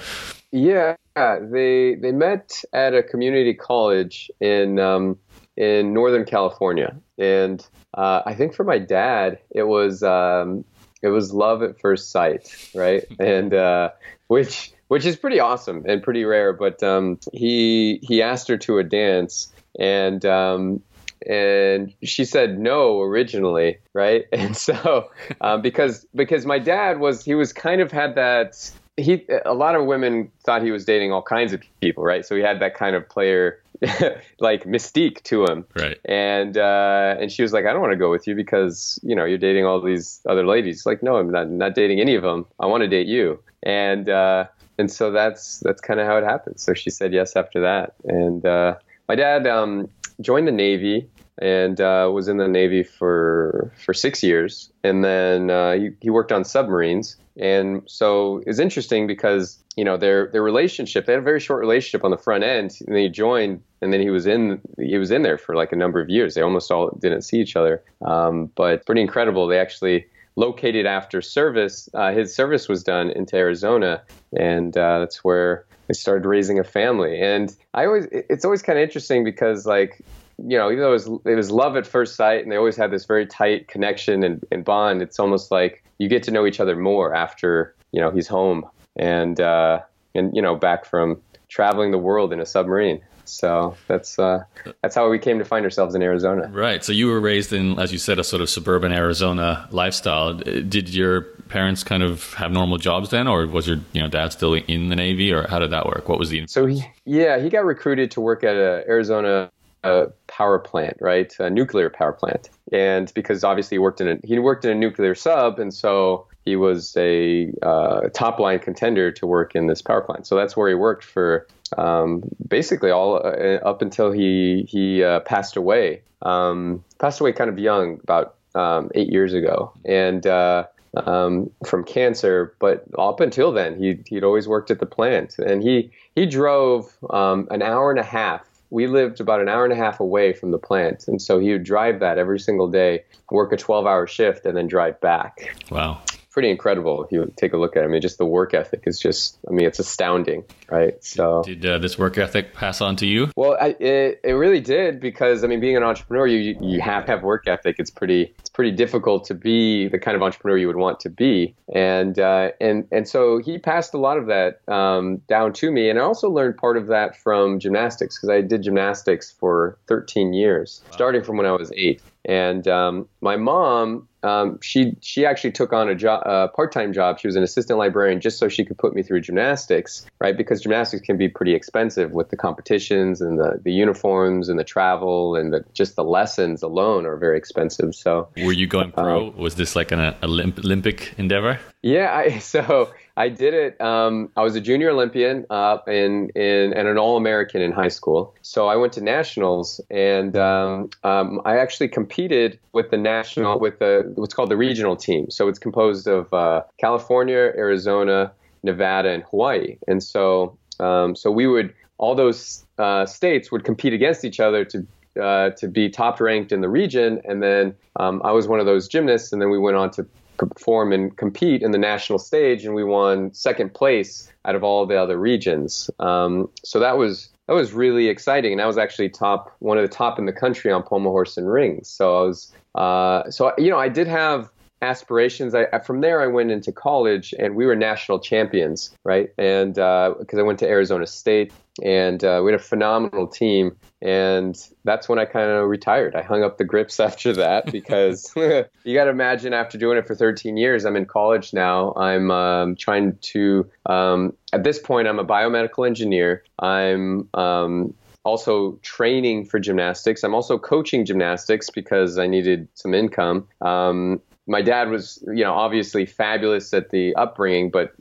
Yeah, 0.51 0.95
they 1.15 1.95
they 1.95 2.11
met 2.11 2.63
at 2.73 2.93
a 2.93 3.03
community 3.03 3.53
college 3.53 4.29
in 4.39 4.79
um, 4.79 5.17
in 5.57 5.93
Northern 5.93 6.25
California, 6.25 6.95
and 7.17 7.65
uh, 7.93 8.21
I 8.25 8.33
think 8.35 8.53
for 8.53 8.63
my 8.63 8.77
dad 8.77 9.39
it 9.51 9.63
was 9.63 10.03
um, 10.03 10.63
it 11.01 11.09
was 11.09 11.33
love 11.33 11.61
at 11.61 11.79
first 11.79 12.11
sight, 12.11 12.55
right? 12.73 13.03
And 13.19 13.53
uh, 13.53 13.89
which 14.27 14.73
which 14.87 15.05
is 15.05 15.15
pretty 15.15 15.39
awesome 15.39 15.83
and 15.87 16.01
pretty 16.01 16.25
rare. 16.25 16.53
But 16.53 16.81
um, 16.83 17.19
he 17.33 17.99
he 18.03 18.21
asked 18.21 18.47
her 18.47 18.57
to 18.57 18.77
a 18.77 18.83
dance, 18.83 19.53
and 19.79 20.25
um, 20.25 20.81
and 21.27 21.93
she 22.03 22.25
said 22.25 22.59
no 22.59 23.01
originally, 23.01 23.77
right? 23.93 24.25
And 24.31 24.55
so 24.55 25.09
um, 25.41 25.61
because 25.61 26.05
because 26.15 26.45
my 26.45 26.59
dad 26.59 26.99
was 26.99 27.23
he 27.23 27.35
was 27.35 27.53
kind 27.53 27.81
of 27.81 27.91
had 27.91 28.15
that 28.15 28.71
he 28.97 29.25
a 29.45 29.53
lot 29.53 29.75
of 29.75 29.85
women 29.85 30.31
thought 30.43 30.63
he 30.63 30.71
was 30.71 30.85
dating 30.85 31.11
all 31.11 31.21
kinds 31.21 31.53
of 31.53 31.61
people, 31.81 32.03
right? 32.03 32.25
So 32.25 32.35
he 32.35 32.41
had 32.41 32.59
that 32.61 32.75
kind 32.75 32.95
of 32.95 33.07
player 33.07 33.61
like 34.39 34.63
mystique 34.63 35.21
to 35.23 35.45
him, 35.45 35.65
right? 35.75 35.97
And 36.05 36.57
uh, 36.57 37.15
and 37.19 37.31
she 37.31 37.41
was 37.41 37.51
like, 37.53 37.65
I 37.65 37.73
don't 37.73 37.81
want 37.81 37.91
to 37.93 37.97
go 37.97 38.09
with 38.09 38.25
you 38.27 38.35
because 38.35 38.99
you 39.03 39.15
know 39.15 39.25
you're 39.25 39.37
dating 39.37 39.65
all 39.65 39.81
these 39.81 40.21
other 40.27 40.45
ladies. 40.45 40.85
Like, 40.85 41.03
no, 41.03 41.17
I'm 41.17 41.29
not 41.29 41.49
not 41.49 41.75
dating 41.75 41.99
any 41.99 42.15
of 42.15 42.23
them. 42.23 42.45
I 42.59 42.67
want 42.67 42.81
to 42.81 42.87
date 42.87 43.07
you. 43.07 43.39
And 43.63 44.09
uh, 44.09 44.45
and 44.77 44.91
so 44.91 45.11
that's 45.11 45.59
that's 45.59 45.81
kind 45.81 45.99
of 45.99 46.07
how 46.07 46.17
it 46.17 46.23
happened. 46.23 46.59
So 46.59 46.73
she 46.73 46.89
said 46.89 47.13
yes 47.13 47.35
after 47.35 47.61
that. 47.61 47.95
And 48.05 48.45
uh, 48.45 48.75
my 49.07 49.15
dad 49.15 49.45
um, 49.45 49.89
joined 50.21 50.47
the 50.47 50.51
Navy 50.51 51.09
and 51.39 51.81
uh, 51.81 52.09
was 52.13 52.27
in 52.27 52.37
the 52.37 52.47
Navy 52.47 52.83
for 52.83 53.71
for 53.83 53.93
six 53.93 54.23
years, 54.23 54.71
and 54.83 55.03
then 55.03 55.49
uh, 55.49 55.73
he, 55.73 55.89
he 56.01 56.09
worked 56.09 56.31
on 56.31 56.45
submarines. 56.45 57.17
And 57.37 57.81
so 57.85 58.41
it's 58.45 58.59
interesting 58.59 59.07
because 59.07 59.61
you 59.75 59.83
know 59.83 59.97
their 59.97 60.27
their 60.31 60.43
relationship. 60.43 61.05
They 61.05 61.13
had 61.13 61.19
a 61.19 61.23
very 61.23 61.39
short 61.39 61.59
relationship 61.59 62.03
on 62.03 62.11
the 62.11 62.17
front 62.17 62.43
end, 62.43 62.71
and 62.85 62.95
they 62.95 63.09
joined, 63.09 63.61
and 63.81 63.91
then 63.91 63.99
he 63.99 64.09
was 64.09 64.25
in 64.25 64.61
he 64.79 64.97
was 64.97 65.11
in 65.11 65.21
there 65.21 65.37
for 65.37 65.55
like 65.55 65.71
a 65.71 65.75
number 65.75 65.99
of 65.99 66.09
years. 66.09 66.35
They 66.35 66.41
almost 66.41 66.71
all 66.71 66.89
didn't 67.01 67.23
see 67.23 67.39
each 67.39 67.55
other, 67.55 67.83
um, 68.05 68.51
but 68.55 68.85
pretty 68.85 69.01
incredible. 69.01 69.47
They 69.47 69.59
actually 69.59 70.05
located 70.37 70.85
after 70.85 71.21
service. 71.21 71.89
Uh, 71.93 72.11
his 72.11 72.33
service 72.33 72.69
was 72.69 72.83
done 72.83 73.09
into 73.11 73.35
Arizona, 73.35 74.01
and 74.37 74.75
uh, 74.77 74.99
that's 74.99 75.23
where 75.23 75.65
they 75.87 75.93
started 75.93 76.27
raising 76.27 76.59
a 76.59 76.63
family. 76.63 77.19
And 77.19 77.55
I 77.73 77.85
always 77.85 78.07
it's 78.11 78.45
always 78.45 78.61
kind 78.61 78.79
of 78.79 78.83
interesting 78.83 79.23
because 79.23 79.65
like 79.65 80.01
you 80.37 80.57
know, 80.57 80.69
even 80.69 80.81
though 80.81 80.89
it 80.89 81.07
was, 81.07 81.07
it 81.25 81.35
was 81.35 81.51
love 81.51 81.75
at 81.75 81.87
first 81.87 82.15
sight 82.15 82.43
and 82.43 82.51
they 82.51 82.57
always 82.57 82.75
had 82.75 82.91
this 82.91 83.05
very 83.05 83.25
tight 83.25 83.67
connection 83.67 84.23
and, 84.23 84.45
and 84.51 84.65
bond, 84.65 85.01
it's 85.01 85.19
almost 85.19 85.51
like 85.51 85.83
you 85.97 86.09
get 86.09 86.23
to 86.23 86.31
know 86.31 86.45
each 86.45 86.59
other 86.59 86.75
more 86.75 87.15
after, 87.15 87.73
you 87.91 88.01
know, 88.01 88.11
he's 88.11 88.27
home 88.27 88.65
and, 88.95 89.39
uh, 89.39 89.79
and, 90.13 90.35
you 90.35 90.41
know, 90.41 90.55
back 90.55 90.85
from 90.85 91.21
traveling 91.47 91.91
the 91.91 91.97
world 91.97 92.33
in 92.33 92.39
a 92.39 92.45
submarine. 92.45 93.01
So 93.25 93.75
that's 93.87 94.19
uh, 94.19 94.43
that's 94.81 94.95
how 94.95 95.09
we 95.09 95.19
came 95.19 95.39
to 95.39 95.45
find 95.45 95.65
ourselves 95.65 95.95
in 95.95 96.01
Arizona. 96.01 96.47
Right. 96.53 96.83
So 96.83 96.91
you 96.91 97.07
were 97.07 97.19
raised 97.19 97.51
in, 97.51 97.79
as 97.79 97.91
you 97.91 97.97
said, 97.97 98.19
a 98.19 98.23
sort 98.23 98.41
of 98.41 98.49
suburban 98.49 98.91
Arizona 98.91 99.67
lifestyle. 99.71 100.35
Did 100.35 100.89
your 100.89 101.21
parents 101.49 101.83
kind 101.83 102.03
of 102.03 102.33
have 102.35 102.51
normal 102.51 102.77
jobs 102.77 103.09
then, 103.09 103.27
or 103.27 103.47
was 103.47 103.67
your 103.67 103.77
you 103.93 104.01
know 104.01 104.07
dad 104.07 104.31
still 104.31 104.53
in 104.53 104.89
the 104.89 104.95
Navy, 104.95 105.33
or 105.33 105.47
how 105.47 105.59
did 105.59 105.71
that 105.71 105.85
work? 105.87 106.07
What 106.07 106.19
was 106.19 106.29
the 106.29 106.45
so 106.47 106.65
he 106.65 106.85
yeah 107.05 107.39
he 107.39 107.49
got 107.49 107.65
recruited 107.65 108.11
to 108.11 108.21
work 108.21 108.43
at 108.43 108.55
a 108.55 108.83
Arizona 108.87 109.49
a 109.85 110.11
power 110.27 110.59
plant, 110.59 110.97
right? 110.99 111.33
A 111.39 111.49
nuclear 111.49 111.89
power 111.89 112.13
plant. 112.13 112.49
And 112.71 113.13
because 113.13 113.43
obviously 113.43 113.75
he 113.75 113.79
worked 113.79 114.01
in 114.01 114.07
a, 114.07 114.17
he 114.23 114.39
worked 114.39 114.65
in 114.65 114.71
a 114.71 114.75
nuclear 114.75 115.15
sub, 115.15 115.59
and 115.59 115.73
so 115.73 116.27
he 116.45 116.55
was 116.55 116.95
a 116.97 117.51
uh, 117.61 118.09
top 118.13 118.39
line 118.39 118.59
contender 118.59 119.11
to 119.11 119.25
work 119.25 119.55
in 119.55 119.67
this 119.67 119.81
power 119.81 120.01
plant. 120.01 120.27
So 120.27 120.35
that's 120.35 120.55
where 120.57 120.69
he 120.69 120.75
worked 120.75 121.03
for 121.03 121.47
um, 121.77 122.23
basically 122.47 122.91
all 122.91 123.15
uh, 123.17 123.59
up 123.65 123.81
until 123.81 124.11
he 124.11 124.65
he 124.67 125.03
uh, 125.03 125.21
passed 125.21 125.55
away. 125.55 126.01
Um, 126.21 126.83
passed 126.99 127.19
away 127.19 127.33
kind 127.33 127.49
of 127.49 127.59
young, 127.59 127.99
about 128.03 128.35
um, 128.55 128.89
eight 128.95 129.09
years 129.09 129.33
ago, 129.33 129.73
and 129.83 130.25
uh, 130.25 130.65
um, 130.97 131.51
from 131.65 131.83
cancer. 131.83 132.55
But 132.59 132.85
up 132.97 133.19
until 133.19 133.51
then, 133.51 133.77
he 133.77 133.99
he'd 134.07 134.23
always 134.23 134.47
worked 134.47 134.71
at 134.71 134.79
the 134.79 134.85
plant, 134.85 135.37
and 135.37 135.61
he 135.61 135.91
he 136.15 136.25
drove 136.25 136.95
um, 137.09 137.47
an 137.51 137.61
hour 137.61 137.91
and 137.91 137.99
a 137.99 138.03
half 138.03 138.45
we 138.75 138.87
lived 138.87 139.21
about 139.21 139.39
an 139.39 139.47
hour 139.47 139.63
and 139.63 139.71
a 139.71 139.75
half 139.77 140.01
away 140.01 140.33
from 140.33 140.51
the 140.51 140.57
plant. 140.57 141.07
And 141.07 141.21
so 141.21 141.39
he 141.39 141.53
would 141.53 141.63
drive 141.63 142.01
that 142.01 142.17
every 142.17 142.41
single 142.41 142.67
day, 142.67 143.05
work 143.31 143.53
a 143.53 143.57
12 143.57 143.85
hour 143.85 144.05
shift, 144.05 144.45
and 144.45 144.57
then 144.57 144.67
drive 144.67 144.99
back. 144.99 145.55
Wow. 145.71 146.01
Pretty 146.35 146.51
incredible 146.51 147.01
if 147.01 147.13
you 147.13 147.31
take 147.37 147.53
a 147.53 147.57
look 147.57 147.77
at 147.77 147.83
it. 147.83 147.85
I 147.85 147.87
mean, 147.87 148.01
just 148.01 148.17
the 148.17 148.25
work 148.25 148.53
ethic 148.53 148.83
is 148.87 148.99
just, 148.99 149.39
I 149.47 149.53
mean, 149.53 149.65
it's 149.65 149.79
astounding, 149.79 150.43
right? 150.69 151.01
So, 151.01 151.43
did 151.43 151.65
uh, 151.65 151.77
this 151.77 151.97
work 151.97 152.17
ethic 152.17 152.53
pass 152.53 152.81
on 152.81 152.97
to 152.97 153.07
you? 153.07 153.31
Well, 153.37 153.57
I, 153.59 153.67
it, 153.79 154.19
it 154.21 154.33
really 154.33 154.59
did 154.59 154.99
because, 154.99 155.45
I 155.45 155.47
mean, 155.47 155.61
being 155.61 155.77
an 155.77 155.83
entrepreneur, 155.83 156.27
you, 156.27 156.57
you 156.59 156.81
have 156.81 157.05
to 157.05 157.13
have 157.13 157.23
work 157.23 157.47
ethic. 157.47 157.77
It's 157.79 157.89
pretty, 157.89 158.35
it's 158.37 158.49
pretty 158.49 158.71
difficult 158.71 159.23
to 159.27 159.33
be 159.33 159.87
the 159.87 159.97
kind 159.97 160.17
of 160.17 160.21
entrepreneur 160.21 160.57
you 160.57 160.67
would 160.67 160.75
want 160.75 160.99
to 160.99 161.09
be. 161.09 161.55
And, 161.73 162.19
uh, 162.19 162.51
and, 162.59 162.85
and 162.91 163.07
so 163.07 163.37
he 163.37 163.57
passed 163.57 163.93
a 163.93 163.97
lot 163.97 164.17
of 164.17 164.27
that 164.27 164.59
um, 164.67 165.21
down 165.29 165.53
to 165.53 165.71
me. 165.71 165.89
And 165.89 165.97
I 165.97 166.01
also 166.01 166.29
learned 166.29 166.57
part 166.57 166.75
of 166.75 166.87
that 166.87 167.15
from 167.15 167.61
gymnastics 167.61 168.17
because 168.17 168.29
I 168.29 168.41
did 168.41 168.61
gymnastics 168.61 169.31
for 169.31 169.77
13 169.87 170.33
years, 170.33 170.81
wow. 170.87 170.91
starting 170.91 171.23
from 171.23 171.37
when 171.37 171.45
I 171.45 171.53
was 171.53 171.71
eight. 171.77 172.01
And 172.25 172.67
um, 172.67 173.07
my 173.21 173.37
mom, 173.37 174.07
um, 174.25 174.59
she 174.61 174.95
she 175.01 175.25
actually 175.25 175.51
took 175.51 175.71
on 175.71 175.87
a 175.87 175.95
job, 175.95 176.23
a 176.25 176.47
part-time 176.47 176.93
job. 176.93 177.19
She 177.19 177.27
was 177.27 177.35
an 177.35 177.43
assistant 177.43 177.77
librarian 177.77 178.19
just 178.19 178.39
so 178.39 178.49
she 178.49 178.65
could 178.65 178.77
put 178.77 178.95
me 178.95 179.03
through 179.03 179.21
gymnastics, 179.21 180.05
right? 180.19 180.35
Because 180.35 180.61
gymnastics 180.61 181.05
can 181.05 181.17
be 181.17 181.29
pretty 181.29 181.53
expensive 181.53 182.11
with 182.11 182.29
the 182.29 182.37
competitions 182.37 183.21
and 183.21 183.37
the, 183.37 183.59
the 183.63 183.71
uniforms 183.71 184.49
and 184.49 184.57
the 184.57 184.63
travel 184.63 185.35
and 185.35 185.53
the, 185.53 185.63
just 185.73 185.95
the 185.95 186.03
lessons 186.03 186.63
alone 186.63 187.05
are 187.05 187.17
very 187.17 187.37
expensive. 187.37 187.93
So, 187.93 188.27
were 188.37 188.51
you 188.51 188.67
going 188.67 188.91
pro? 188.91 189.27
Um, 189.27 189.37
was 189.37 189.55
this 189.55 189.75
like 189.75 189.91
an 189.91 189.99
Olymp- 190.21 190.59
Olympic 190.59 191.13
endeavor? 191.17 191.59
Yeah, 191.83 192.15
I, 192.15 192.39
so 192.53 192.91
I 193.17 193.29
did 193.29 193.53
it. 193.53 193.79
Um, 193.79 194.29
I 194.35 194.43
was 194.43 194.55
a 194.55 194.61
junior 194.61 194.89
Olympian 194.89 195.45
uh, 195.49 195.77
in, 195.87 196.29
in, 196.35 196.73
and 196.73 196.87
an 196.87 196.97
All 196.97 197.15
American 197.15 197.61
in 197.61 197.71
high 197.71 197.87
school. 197.87 198.35
So 198.41 198.67
I 198.67 198.75
went 198.75 198.91
to 198.93 199.01
nationals, 199.01 199.79
and 199.89 200.35
um, 200.35 200.89
um, 201.03 201.41
I 201.45 201.57
actually 201.57 201.87
competed 201.87 202.59
with 202.73 202.91
the 202.91 202.97
national 202.97 203.59
with 203.59 203.79
the 203.79 204.11
what's 204.15 204.33
called 204.33 204.51
the 204.51 204.57
regional 204.57 204.97
team. 204.97 205.29
So 205.31 205.47
it's 205.47 205.59
composed 205.59 206.07
of 206.07 206.33
uh, 206.33 206.63
California, 206.77 207.53
Arizona, 207.55 208.33
Nevada, 208.63 209.09
and 209.09 209.23
Hawaii. 209.23 209.77
And 209.87 210.03
so 210.03 210.57
um, 210.79 211.15
so 211.15 211.31
we 211.31 211.47
would 211.47 211.73
all 211.97 212.15
those 212.15 212.65
uh, 212.77 213.05
states 213.05 213.49
would 213.51 213.63
compete 213.63 213.93
against 213.93 214.25
each 214.25 214.41
other 214.41 214.65
to 214.65 214.85
uh, 215.21 215.51
to 215.51 215.69
be 215.69 215.89
top 215.89 216.19
ranked 216.19 216.51
in 216.51 216.59
the 216.59 216.69
region. 216.69 217.21
And 217.23 217.41
then 217.41 217.75
um, 217.95 218.21
I 218.25 218.31
was 218.31 218.49
one 218.49 218.59
of 218.59 218.65
those 218.65 218.89
gymnasts, 218.89 219.31
and 219.31 219.41
then 219.41 219.49
we 219.49 219.57
went 219.57 219.77
on 219.77 219.89
to 219.91 220.05
perform 220.37 220.91
and 220.91 221.15
compete 221.17 221.61
in 221.61 221.71
the 221.71 221.77
national 221.77 222.19
stage, 222.19 222.65
and 222.65 222.75
we 222.75 222.83
won 222.83 223.33
second 223.33 223.73
place 223.73 224.31
out 224.45 224.55
of 224.55 224.63
all 224.63 224.85
the 224.85 224.95
other 224.95 225.17
regions. 225.17 225.89
Um, 225.99 226.49
so 226.63 226.79
that 226.79 226.97
was 226.97 227.29
that 227.47 227.53
was 227.53 227.73
really 227.73 228.07
exciting, 228.07 228.51
and 228.53 228.61
I 228.61 228.65
was 228.65 228.77
actually 228.77 229.09
top 229.09 229.55
one 229.59 229.77
of 229.77 229.83
the 229.83 229.95
top 229.95 230.17
in 230.19 230.25
the 230.25 230.33
country 230.33 230.71
on 230.71 230.83
pommel 230.83 231.11
horse 231.11 231.37
and 231.37 231.51
rings. 231.51 231.87
So 231.87 232.17
I 232.17 232.27
was 232.27 232.51
uh, 232.75 233.29
so 233.29 233.53
you 233.57 233.69
know 233.69 233.79
I 233.79 233.89
did 233.89 234.07
have 234.07 234.49
aspirations. 234.81 235.55
I, 235.55 235.79
from 235.79 236.01
there, 236.01 236.21
I 236.21 236.27
went 236.27 236.51
into 236.51 236.71
college, 236.71 237.33
and 237.37 237.55
we 237.55 237.65
were 237.65 237.75
national 237.75 238.19
champions, 238.19 238.95
right? 239.03 239.29
And 239.37 239.75
because 239.75 240.33
uh, 240.33 240.39
I 240.39 240.43
went 240.43 240.59
to 240.59 240.67
Arizona 240.67 241.07
State, 241.07 241.53
and 241.83 242.23
uh, 242.23 242.41
we 242.43 242.51
had 242.51 242.59
a 242.59 242.63
phenomenal 242.63 243.27
team. 243.27 243.75
And 244.01 244.55
that's 244.83 245.09
when 245.09 245.19
I 245.19 245.25
kind 245.25 245.49
of 245.49 245.67
retired. 245.67 246.15
I 246.15 246.21
hung 246.21 246.43
up 246.43 246.57
the 246.57 246.63
grips 246.63 246.99
after 246.99 247.33
that 247.33 247.71
because 247.71 248.31
you 248.35 248.93
got 248.93 249.05
to 249.05 249.09
imagine 249.09 249.53
after 249.53 249.77
doing 249.77 249.97
it 249.97 250.07
for 250.07 250.15
13 250.15 250.57
years, 250.57 250.85
I'm 250.85 250.95
in 250.95 251.05
college 251.05 251.53
now. 251.53 251.93
I'm 251.95 252.31
um, 252.31 252.75
trying 252.75 253.17
to, 253.21 253.69
um, 253.85 254.33
at 254.53 254.63
this 254.63 254.79
point, 254.79 255.07
I'm 255.07 255.19
a 255.19 255.25
biomedical 255.25 255.85
engineer. 255.85 256.43
I'm 256.59 257.27
um, 257.33 257.93
also 258.23 258.79
training 258.81 259.45
for 259.45 259.59
gymnastics. 259.59 260.23
I'm 260.23 260.33
also 260.33 260.57
coaching 260.57 261.05
gymnastics 261.05 261.69
because 261.69 262.17
I 262.17 262.27
needed 262.27 262.67
some 262.73 262.93
income. 262.93 263.47
Um, 263.61 264.19
my 264.47 264.61
dad 264.61 264.89
was, 264.89 265.23
you 265.27 265.43
know, 265.43 265.53
obviously 265.53 266.05
fabulous 266.05 266.73
at 266.73 266.89
the 266.91 267.15
upbringing, 267.15 267.71
but 267.71 267.93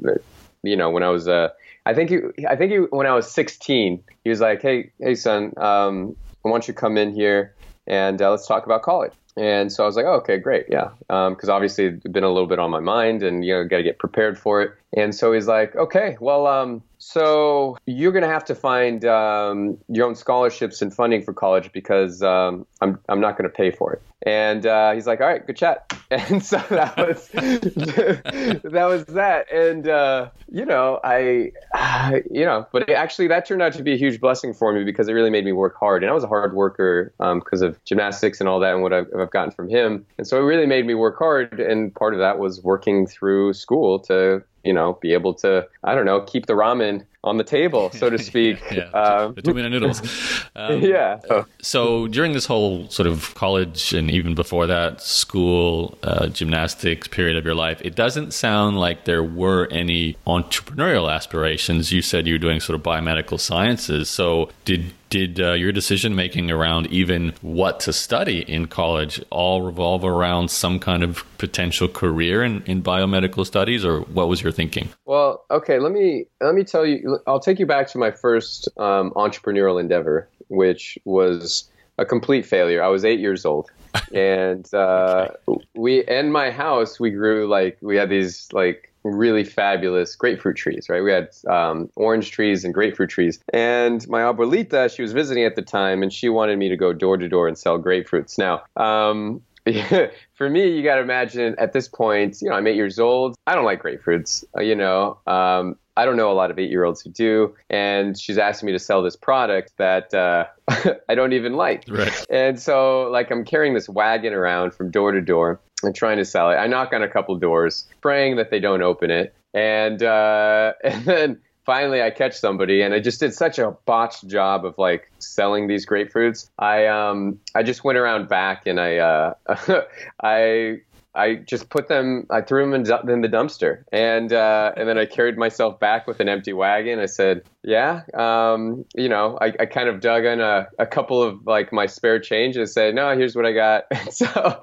you 0.62 0.76
know, 0.76 0.90
when 0.90 1.02
I 1.02 1.08
was 1.08 1.28
uh, 1.28 1.48
I 1.86 1.94
think 1.94 2.10
he, 2.10 2.46
I 2.46 2.56
think 2.56 2.72
he, 2.72 2.78
when 2.78 3.06
I 3.06 3.14
was 3.14 3.30
16, 3.30 4.02
he 4.24 4.30
was 4.30 4.40
like, 4.40 4.62
"Hey, 4.62 4.90
hey, 4.98 5.14
son, 5.14 5.52
um, 5.58 6.16
I 6.44 6.48
want 6.48 6.66
you 6.66 6.74
come 6.74 6.96
in 6.96 7.12
here 7.12 7.54
and 7.86 8.20
uh, 8.20 8.30
let's 8.30 8.46
talk 8.46 8.64
about 8.64 8.82
college." 8.82 9.12
And 9.36 9.72
so 9.72 9.82
I 9.82 9.86
was 9.86 9.96
like, 9.96 10.06
oh, 10.06 10.14
"Okay, 10.14 10.38
great, 10.38 10.66
yeah," 10.70 10.90
because 11.08 11.48
um, 11.48 11.54
obviously 11.54 11.86
it'd 11.86 12.12
been 12.12 12.24
a 12.24 12.30
little 12.30 12.46
bit 12.46 12.58
on 12.58 12.70
my 12.70 12.80
mind, 12.80 13.22
and 13.22 13.44
you 13.44 13.52
know, 13.52 13.64
got 13.64 13.78
to 13.78 13.82
get 13.82 13.98
prepared 13.98 14.38
for 14.38 14.62
it. 14.62 14.72
And 14.96 15.14
so 15.14 15.32
he's 15.32 15.48
like, 15.48 15.74
"Okay, 15.74 16.16
well, 16.20 16.46
um, 16.46 16.82
so 16.98 17.76
you're 17.84 18.12
going 18.12 18.22
to 18.22 18.28
have 18.28 18.44
to 18.46 18.54
find 18.54 19.04
um, 19.04 19.76
your 19.88 20.06
own 20.06 20.14
scholarships 20.14 20.80
and 20.80 20.94
funding 20.94 21.22
for 21.22 21.34
college 21.34 21.72
because 21.72 22.22
um, 22.22 22.64
I'm 22.80 22.98
I'm 23.08 23.20
not 23.20 23.36
going 23.36 23.50
to 23.50 23.54
pay 23.54 23.72
for 23.72 23.92
it." 23.92 24.02
And 24.26 24.64
uh, 24.64 24.92
he's 24.92 25.06
like, 25.06 25.20
"All 25.20 25.26
right, 25.26 25.46
good 25.46 25.56
chat." 25.56 25.90
And 26.10 26.44
so 26.44 26.58
that 26.70 26.96
was 26.96 27.28
that 27.28 28.86
was 28.86 29.04
that. 29.06 29.50
And 29.52 29.88
uh, 29.88 30.28
you 30.52 30.64
know, 30.64 31.00
I 31.02 31.50
uh, 31.74 32.20
you 32.30 32.44
know, 32.44 32.66
but 32.72 32.88
actually 32.88 33.26
that 33.28 33.46
turned 33.46 33.62
out 33.62 33.72
to 33.72 33.82
be 33.82 33.94
a 33.94 33.96
huge 33.96 34.20
blessing 34.20 34.54
for 34.54 34.72
me 34.72 34.84
because 34.84 35.08
it 35.08 35.12
really 35.12 35.30
made 35.30 35.44
me 35.44 35.52
work 35.52 35.76
hard. 35.76 36.04
And 36.04 36.10
I 36.10 36.14
was 36.14 36.22
a 36.22 36.28
hard 36.28 36.54
worker 36.54 37.12
because 37.18 37.62
um, 37.62 37.68
of 37.68 37.84
gymnastics 37.84 38.38
and 38.38 38.48
all 38.48 38.60
that 38.60 38.74
and 38.74 38.82
what 38.82 38.92
I've, 38.92 39.08
I've 39.18 39.30
gotten 39.30 39.50
from 39.50 39.68
him. 39.68 40.06
And 40.18 40.26
so 40.26 40.38
it 40.38 40.42
really 40.42 40.66
made 40.66 40.86
me 40.86 40.94
work 40.94 41.18
hard. 41.18 41.58
And 41.58 41.92
part 41.92 42.14
of 42.14 42.20
that 42.20 42.38
was 42.38 42.62
working 42.62 43.06
through 43.08 43.54
school 43.54 43.98
to 44.00 44.44
you 44.64 44.72
know, 44.72 44.98
be 45.00 45.12
able 45.12 45.34
to, 45.34 45.66
I 45.84 45.94
don't 45.94 46.06
know, 46.06 46.22
keep 46.22 46.46
the 46.46 46.54
ramen 46.54 47.04
on 47.24 47.38
the 47.38 47.44
table, 47.44 47.90
so 47.90 48.10
to 48.10 48.18
speak. 48.30 48.58
yeah, 48.70 48.84
um, 48.90 49.34
the 49.34 49.42
two 49.42 49.54
minute 49.54 49.70
noodles. 49.70 50.02
Um, 50.56 50.82
yeah. 50.82 51.18
So. 51.26 51.46
so. 51.62 52.06
during 52.06 52.32
this 52.32 52.46
whole 52.46 52.88
sort 52.88 53.08
of 53.08 53.34
college 53.34 53.92
and 53.92 54.08
even 54.08 54.36
before 54.36 54.68
that, 54.68 55.00
school, 55.00 55.98
uh, 56.04 56.28
gymnastics 56.28 57.08
period 57.08 57.36
of 57.36 57.44
your 57.44 57.56
life, 57.56 57.80
it 57.82 57.96
doesn't 57.96 58.32
sound 58.32 58.78
like 58.78 59.04
there 59.04 59.24
were 59.24 59.66
any 59.72 60.16
entrepreneurial 60.28 61.12
aspirations. 61.12 61.90
You 61.90 62.02
said 62.02 62.28
you 62.28 62.34
were 62.34 62.38
doing 62.38 62.60
sort 62.60 62.76
of 62.76 62.84
biomedical 62.84 63.40
sciences. 63.40 64.08
So 64.08 64.50
did 64.64 64.92
did 65.14 65.38
uh, 65.38 65.52
your 65.52 65.70
decision 65.70 66.16
making 66.16 66.50
around 66.50 66.88
even 66.88 67.32
what 67.40 67.78
to 67.78 67.92
study 67.92 68.40
in 68.40 68.66
college 68.66 69.22
all 69.30 69.62
revolve 69.62 70.04
around 70.04 70.50
some 70.50 70.80
kind 70.80 71.04
of 71.04 71.24
potential 71.38 71.86
career 71.86 72.42
in, 72.42 72.64
in 72.64 72.82
biomedical 72.82 73.46
studies, 73.46 73.84
or 73.84 74.00
what 74.00 74.26
was 74.26 74.42
your 74.42 74.50
thinking? 74.50 74.88
Well, 75.04 75.44
okay, 75.52 75.78
let 75.78 75.92
me 75.92 76.24
let 76.40 76.56
me 76.56 76.64
tell 76.64 76.84
you. 76.84 77.20
I'll 77.28 77.38
take 77.38 77.60
you 77.60 77.66
back 77.66 77.86
to 77.92 77.98
my 77.98 78.10
first 78.10 78.68
um, 78.76 79.12
entrepreneurial 79.12 79.78
endeavor, 79.78 80.28
which 80.48 80.98
was 81.04 81.70
a 81.96 82.04
complete 82.04 82.44
failure. 82.44 82.82
I 82.82 82.88
was 82.88 83.04
eight 83.04 83.20
years 83.20 83.44
old, 83.44 83.70
and 84.12 84.68
uh, 84.74 85.28
okay. 85.46 85.64
we 85.76 86.04
in 86.08 86.32
my 86.32 86.50
house 86.50 86.98
we 86.98 87.10
grew 87.12 87.46
like 87.46 87.78
we 87.80 87.94
had 87.94 88.10
these 88.10 88.48
like 88.52 88.92
really 89.04 89.44
fabulous 89.44 90.16
grapefruit 90.16 90.56
trees, 90.56 90.88
right? 90.88 91.02
We 91.02 91.12
had 91.12 91.28
um, 91.48 91.90
orange 91.94 92.30
trees 92.30 92.64
and 92.64 92.72
grapefruit 92.72 93.10
trees. 93.10 93.38
And 93.52 94.06
my 94.08 94.20
abuelita, 94.20 94.94
she 94.94 95.02
was 95.02 95.12
visiting 95.12 95.44
at 95.44 95.56
the 95.56 95.62
time, 95.62 96.02
and 96.02 96.12
she 96.12 96.28
wanted 96.28 96.58
me 96.58 96.68
to 96.70 96.76
go 96.76 96.92
door 96.92 97.16
to 97.16 97.28
door 97.28 97.46
and 97.46 97.56
sell 97.56 97.78
grapefruits. 97.78 98.38
Now, 98.38 98.62
um, 98.76 99.42
for 100.34 100.50
me, 100.50 100.68
you 100.76 100.82
got 100.82 100.96
to 100.96 101.02
imagine 101.02 101.54
at 101.58 101.72
this 101.72 101.88
point, 101.88 102.38
you 102.42 102.50
know, 102.50 102.56
I'm 102.56 102.66
eight 102.66 102.76
years 102.76 102.98
old. 102.98 103.34
I 103.46 103.54
don't 103.54 103.64
like 103.64 103.82
grapefruits. 103.82 104.44
Uh, 104.56 104.62
you 104.62 104.74
know, 104.74 105.18
um, 105.26 105.76
I 105.96 106.04
don't 106.04 106.16
know 106.16 106.30
a 106.30 106.34
lot 106.34 106.50
of 106.50 106.58
eight 106.58 106.70
year 106.70 106.84
olds 106.84 107.00
who 107.00 107.10
do. 107.10 107.54
And 107.70 108.18
she's 108.18 108.38
asking 108.38 108.66
me 108.66 108.72
to 108.72 108.78
sell 108.78 109.02
this 109.02 109.16
product 109.16 109.72
that 109.78 110.12
uh, 110.12 110.46
I 111.08 111.14
don't 111.14 111.32
even 111.32 111.54
like. 111.54 111.84
Right. 111.88 112.26
And 112.30 112.60
so, 112.60 113.08
like, 113.10 113.30
I'm 113.30 113.44
carrying 113.44 113.74
this 113.74 113.88
wagon 113.88 114.32
around 114.32 114.74
from 114.74 114.90
door 114.90 115.12
to 115.12 115.20
door 115.20 115.60
and 115.82 115.94
trying 115.94 116.18
to 116.18 116.24
sell 116.24 116.50
it. 116.50 116.56
I 116.56 116.66
knock 116.66 116.92
on 116.92 117.02
a 117.02 117.08
couple 117.08 117.36
doors, 117.36 117.86
praying 118.00 118.36
that 118.36 118.50
they 118.50 118.60
don't 118.60 118.82
open 118.82 119.10
it. 119.10 119.34
And, 119.52 120.02
uh, 120.02 120.72
and 120.84 121.04
then 121.04 121.40
finally 121.64 122.02
I 122.02 122.10
catch 122.10 122.38
somebody 122.38 122.82
and 122.82 122.94
I 122.94 123.00
just 123.00 123.20
did 123.20 123.34
such 123.34 123.58
a 123.58 123.76
botched 123.86 124.26
job 124.26 124.64
of 124.64 124.76
like 124.78 125.10
selling 125.18 125.66
these 125.66 125.86
grapefruits. 125.86 126.50
I 126.58 126.86
um 126.86 127.40
I 127.54 127.62
just 127.62 127.84
went 127.84 127.98
around 127.98 128.28
back 128.28 128.66
and 128.66 128.78
I 128.78 128.98
uh 128.98 129.34
I 130.22 130.80
I 131.14 131.36
just 131.36 131.68
put 131.68 131.88
them, 131.88 132.26
I 132.30 132.40
threw 132.40 132.62
them 132.62 132.74
in, 132.74 133.10
in 133.10 133.20
the 133.20 133.28
dumpster, 133.28 133.84
and 133.92 134.32
uh, 134.32 134.72
and 134.76 134.88
then 134.88 134.98
I 134.98 135.06
carried 135.06 135.38
myself 135.38 135.78
back 135.78 136.06
with 136.06 136.20
an 136.20 136.28
empty 136.28 136.52
wagon. 136.52 136.98
I 136.98 137.06
said, 137.06 137.42
"Yeah, 137.62 138.02
um, 138.14 138.84
you 138.94 139.08
know," 139.08 139.38
I, 139.40 139.52
I 139.60 139.66
kind 139.66 139.88
of 139.88 140.00
dug 140.00 140.24
in 140.24 140.40
a, 140.40 140.68
a 140.78 140.86
couple 140.86 141.22
of 141.22 141.46
like 141.46 141.72
my 141.72 141.86
spare 141.86 142.18
change 142.18 142.56
and 142.56 142.68
said, 142.68 142.94
"No, 142.94 143.16
here's 143.16 143.36
what 143.36 143.46
I 143.46 143.52
got." 143.52 143.84
so, 144.10 144.60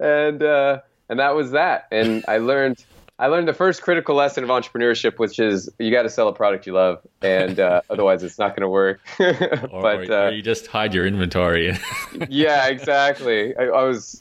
and 0.00 0.42
uh, 0.42 0.80
and 1.08 1.20
that 1.20 1.34
was 1.34 1.52
that. 1.52 1.86
And 1.92 2.24
I 2.26 2.38
learned 2.38 2.84
I 3.22 3.28
learned 3.28 3.46
the 3.46 3.54
first 3.54 3.82
critical 3.82 4.16
lesson 4.16 4.42
of 4.42 4.50
entrepreneurship, 4.50 5.20
which 5.20 5.38
is 5.38 5.70
you 5.78 5.92
got 5.92 6.02
to 6.02 6.10
sell 6.10 6.26
a 6.26 6.32
product 6.32 6.66
you 6.66 6.72
love, 6.72 7.06
and 7.20 7.60
uh, 7.60 7.80
otherwise 7.90 8.24
it's 8.24 8.36
not 8.36 8.56
going 8.56 8.62
to 8.62 8.68
work. 8.68 9.00
but 9.16 9.70
or, 9.70 9.86
or, 9.86 10.12
uh, 10.12 10.30
you 10.30 10.42
just 10.42 10.66
hide 10.66 10.92
your 10.92 11.06
inventory. 11.06 11.78
yeah, 12.28 12.66
exactly. 12.66 13.56
I, 13.56 13.66
I, 13.66 13.84
was 13.84 14.20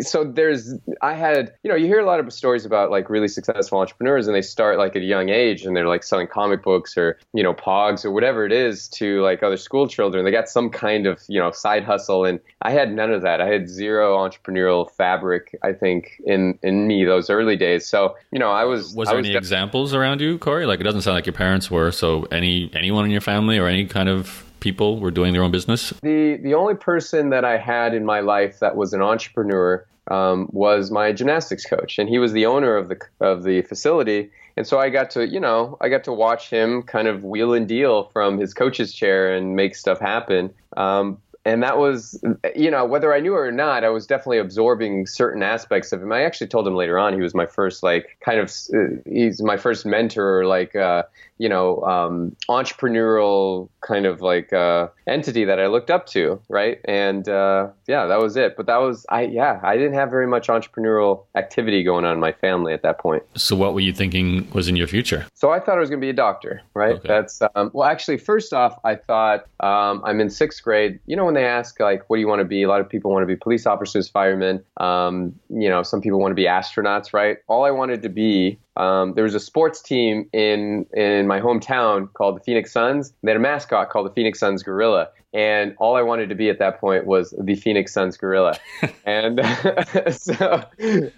so 0.00 0.24
there's 0.24 0.72
I 1.02 1.12
had 1.12 1.52
you 1.62 1.68
know 1.68 1.76
you 1.76 1.84
hear 1.84 2.00
a 2.00 2.06
lot 2.06 2.18
of 2.18 2.32
stories 2.32 2.64
about 2.64 2.90
like 2.90 3.10
really 3.10 3.28
successful 3.28 3.78
entrepreneurs, 3.78 4.26
and 4.26 4.34
they 4.34 4.40
start 4.40 4.78
like 4.78 4.96
at 4.96 5.02
a 5.02 5.04
young 5.04 5.28
age, 5.28 5.66
and 5.66 5.76
they're 5.76 5.86
like 5.86 6.02
selling 6.02 6.26
comic 6.26 6.62
books 6.62 6.96
or 6.96 7.18
you 7.34 7.42
know 7.42 7.52
pogs 7.52 8.06
or 8.06 8.10
whatever 8.10 8.46
it 8.46 8.52
is 8.52 8.88
to 8.88 9.20
like 9.20 9.42
other 9.42 9.58
school 9.58 9.86
children. 9.86 10.24
They 10.24 10.30
got 10.30 10.48
some 10.48 10.70
kind 10.70 11.06
of 11.06 11.20
you 11.28 11.38
know 11.38 11.50
side 11.50 11.84
hustle, 11.84 12.24
and 12.24 12.40
I 12.62 12.70
had 12.70 12.90
none 12.90 13.12
of 13.12 13.20
that. 13.20 13.42
I 13.42 13.48
had 13.48 13.68
zero 13.68 14.16
entrepreneurial 14.16 14.90
fabric. 14.90 15.58
I 15.62 15.74
think 15.74 16.22
in 16.24 16.58
in 16.62 16.86
me 16.86 17.04
those 17.04 17.28
early 17.28 17.56
days. 17.56 17.86
So 17.86 18.16
you 18.32 18.38
know, 18.38 18.50
I 18.50 18.64
was. 18.64 18.94
Was 18.94 19.08
I 19.08 19.12
there 19.12 19.18
was 19.18 19.26
any 19.26 19.34
def- 19.34 19.40
examples 19.40 19.94
around 19.94 20.20
you, 20.20 20.38
Cory? 20.38 20.66
Like 20.66 20.80
it 20.80 20.84
doesn't 20.84 21.02
sound 21.02 21.16
like 21.16 21.26
your 21.26 21.32
parents 21.32 21.70
were. 21.70 21.90
So 21.90 22.24
any 22.30 22.70
anyone 22.74 23.04
in 23.04 23.10
your 23.10 23.20
family 23.20 23.58
or 23.58 23.66
any 23.66 23.86
kind 23.86 24.08
of 24.08 24.44
people 24.60 25.00
were 25.00 25.10
doing 25.10 25.32
their 25.32 25.42
own 25.42 25.50
business? 25.50 25.92
the 26.02 26.36
the 26.42 26.54
only 26.54 26.74
person 26.74 27.30
that 27.30 27.44
I 27.44 27.56
had 27.56 27.94
in 27.94 28.04
my 28.04 28.20
life 28.20 28.60
that 28.60 28.76
was 28.76 28.92
an 28.92 29.02
entrepreneur 29.02 29.84
um, 30.08 30.48
was 30.52 30.90
my 30.90 31.12
gymnastics 31.12 31.64
coach, 31.64 31.98
and 31.98 32.08
he 32.08 32.18
was 32.18 32.32
the 32.32 32.46
owner 32.46 32.76
of 32.76 32.88
the 32.88 33.00
of 33.20 33.42
the 33.42 33.62
facility. 33.62 34.30
And 34.56 34.66
so 34.66 34.78
I 34.78 34.90
got 34.90 35.10
to, 35.12 35.26
you 35.26 35.40
know, 35.40 35.78
I 35.80 35.88
got 35.88 36.04
to 36.04 36.12
watch 36.12 36.50
him 36.50 36.82
kind 36.82 37.08
of 37.08 37.24
wheel 37.24 37.54
and 37.54 37.66
deal 37.66 38.10
from 38.12 38.38
his 38.38 38.52
coach's 38.52 38.92
chair 38.92 39.32
and 39.32 39.56
make 39.56 39.74
stuff 39.74 40.00
happen. 40.00 40.52
Um, 40.76 41.18
and 41.44 41.62
that 41.62 41.78
was, 41.78 42.22
you 42.54 42.70
know, 42.70 42.84
whether 42.84 43.14
I 43.14 43.20
knew 43.20 43.34
it 43.34 43.38
or 43.38 43.52
not, 43.52 43.82
I 43.82 43.88
was 43.88 44.06
definitely 44.06 44.38
absorbing 44.38 45.06
certain 45.06 45.42
aspects 45.42 45.90
of 45.90 46.02
him. 46.02 46.12
I 46.12 46.22
actually 46.22 46.48
told 46.48 46.66
him 46.66 46.74
later 46.74 46.98
on 46.98 47.14
he 47.14 47.22
was 47.22 47.34
my 47.34 47.46
first, 47.46 47.82
like, 47.82 48.18
kind 48.22 48.38
of, 48.38 48.52
uh, 48.74 49.00
he's 49.10 49.42
my 49.42 49.56
first 49.56 49.86
mentor, 49.86 50.44
like, 50.44 50.76
uh, 50.76 51.04
you 51.38 51.48
know, 51.48 51.82
um, 51.84 52.36
entrepreneurial 52.50 53.70
kind 53.80 54.06
of 54.06 54.20
like 54.20 54.52
uh, 54.52 54.88
entity 55.06 55.44
that 55.44 55.58
I 55.58 55.66
looked 55.66 55.90
up 55.90 56.06
to, 56.06 56.40
right? 56.48 56.80
And 56.84 57.28
uh, 57.28 57.68
yeah, 57.86 58.06
that 58.06 58.20
was 58.20 58.36
it. 58.36 58.56
But 58.56 58.66
that 58.66 58.78
was, 58.78 59.06
I 59.08 59.22
yeah, 59.22 59.60
I 59.62 59.76
didn't 59.76 59.94
have 59.94 60.10
very 60.10 60.26
much 60.26 60.48
entrepreneurial 60.48 61.24
activity 61.34 61.82
going 61.82 62.04
on 62.04 62.14
in 62.14 62.20
my 62.20 62.32
family 62.32 62.72
at 62.72 62.82
that 62.82 62.98
point. 62.98 63.22
So 63.36 63.56
what 63.56 63.74
were 63.74 63.80
you 63.80 63.92
thinking 63.92 64.50
was 64.52 64.68
in 64.68 64.76
your 64.76 64.86
future? 64.86 65.26
So 65.34 65.50
I 65.50 65.60
thought 65.60 65.76
I 65.76 65.80
was 65.80 65.90
going 65.90 66.00
to 66.00 66.04
be 66.04 66.10
a 66.10 66.14
doctor, 66.14 66.62
right? 66.74 66.96
Okay. 66.96 67.08
That's 67.08 67.42
um, 67.54 67.70
well, 67.72 67.88
actually, 67.88 68.18
first 68.18 68.52
off, 68.52 68.78
I 68.84 68.94
thought 68.94 69.46
um, 69.60 70.02
I'm 70.04 70.20
in 70.20 70.30
sixth 70.30 70.62
grade. 70.62 71.00
You 71.06 71.16
know, 71.16 71.24
when 71.24 71.34
they 71.34 71.44
ask 71.44 71.80
like, 71.80 72.08
"What 72.08 72.16
do 72.16 72.20
you 72.20 72.28
want 72.28 72.40
to 72.40 72.44
be?" 72.44 72.62
A 72.62 72.68
lot 72.68 72.80
of 72.80 72.88
people 72.88 73.10
want 73.10 73.22
to 73.22 73.26
be 73.26 73.36
police 73.36 73.66
officers, 73.66 74.08
firemen. 74.08 74.62
Um, 74.76 75.34
you 75.48 75.68
know, 75.68 75.82
some 75.82 76.00
people 76.00 76.20
want 76.20 76.32
to 76.32 76.36
be 76.36 76.44
astronauts, 76.44 77.12
right? 77.12 77.38
All 77.48 77.64
I 77.64 77.70
wanted 77.70 78.02
to 78.02 78.08
be. 78.08 78.58
Um, 78.80 79.12
there 79.12 79.24
was 79.24 79.34
a 79.34 79.40
sports 79.40 79.82
team 79.82 80.28
in 80.32 80.86
in 80.94 81.26
my 81.26 81.38
hometown 81.38 82.10
called 82.14 82.36
the 82.36 82.40
Phoenix 82.40 82.72
Suns. 82.72 83.12
They 83.22 83.30
had 83.30 83.36
a 83.36 83.40
mascot 83.40 83.90
called 83.90 84.06
the 84.06 84.14
Phoenix 84.14 84.40
Suns 84.40 84.62
Gorilla, 84.62 85.08
and 85.34 85.74
all 85.78 85.96
I 85.96 86.02
wanted 86.02 86.30
to 86.30 86.34
be 86.34 86.48
at 86.48 86.58
that 86.60 86.80
point 86.80 87.04
was 87.04 87.34
the 87.38 87.56
Phoenix 87.56 87.92
Suns 87.92 88.16
Gorilla. 88.16 88.54
and 89.04 89.38
so 90.10 90.64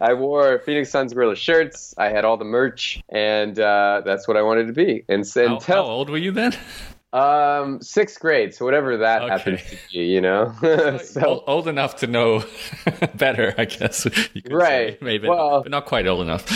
I 0.00 0.14
wore 0.14 0.58
Phoenix 0.58 0.90
Suns 0.90 1.14
Gorilla 1.14 1.36
shirts. 1.36 1.94
I 1.96 2.08
had 2.08 2.24
all 2.24 2.36
the 2.36 2.44
merch, 2.44 3.00
and 3.08 3.56
uh, 3.60 4.02
that's 4.04 4.26
what 4.26 4.36
I 4.36 4.42
wanted 4.42 4.66
to 4.66 4.72
be. 4.72 5.04
And 5.08 5.24
so 5.24 5.46
How, 5.46 5.54
until 5.54 5.76
how 5.76 5.82
old 5.84 6.10
were 6.10 6.18
you 6.18 6.32
then? 6.32 6.56
um, 7.12 7.80
sixth 7.82 8.18
grade, 8.20 8.54
so 8.54 8.64
whatever 8.64 8.96
that 8.98 9.22
Okay. 9.22 9.30
happens 9.32 9.60
to 9.70 9.76
be, 9.92 9.98
you 10.06 10.20
know. 10.20 10.54
old, 10.62 11.00
so 11.02 11.44
old 11.46 11.68
enough 11.68 11.96
to 11.96 12.06
know 12.06 12.44
better, 13.14 13.54
I 13.58 13.64
guess. 13.66 14.06
Right. 14.50 14.92
Say, 14.94 14.98
maybe, 15.00 15.28
Well- 15.28 15.62
but 15.62 15.70
not 15.70 15.86
quite 15.86 16.06
old 16.06 16.22
enough. 16.22 16.46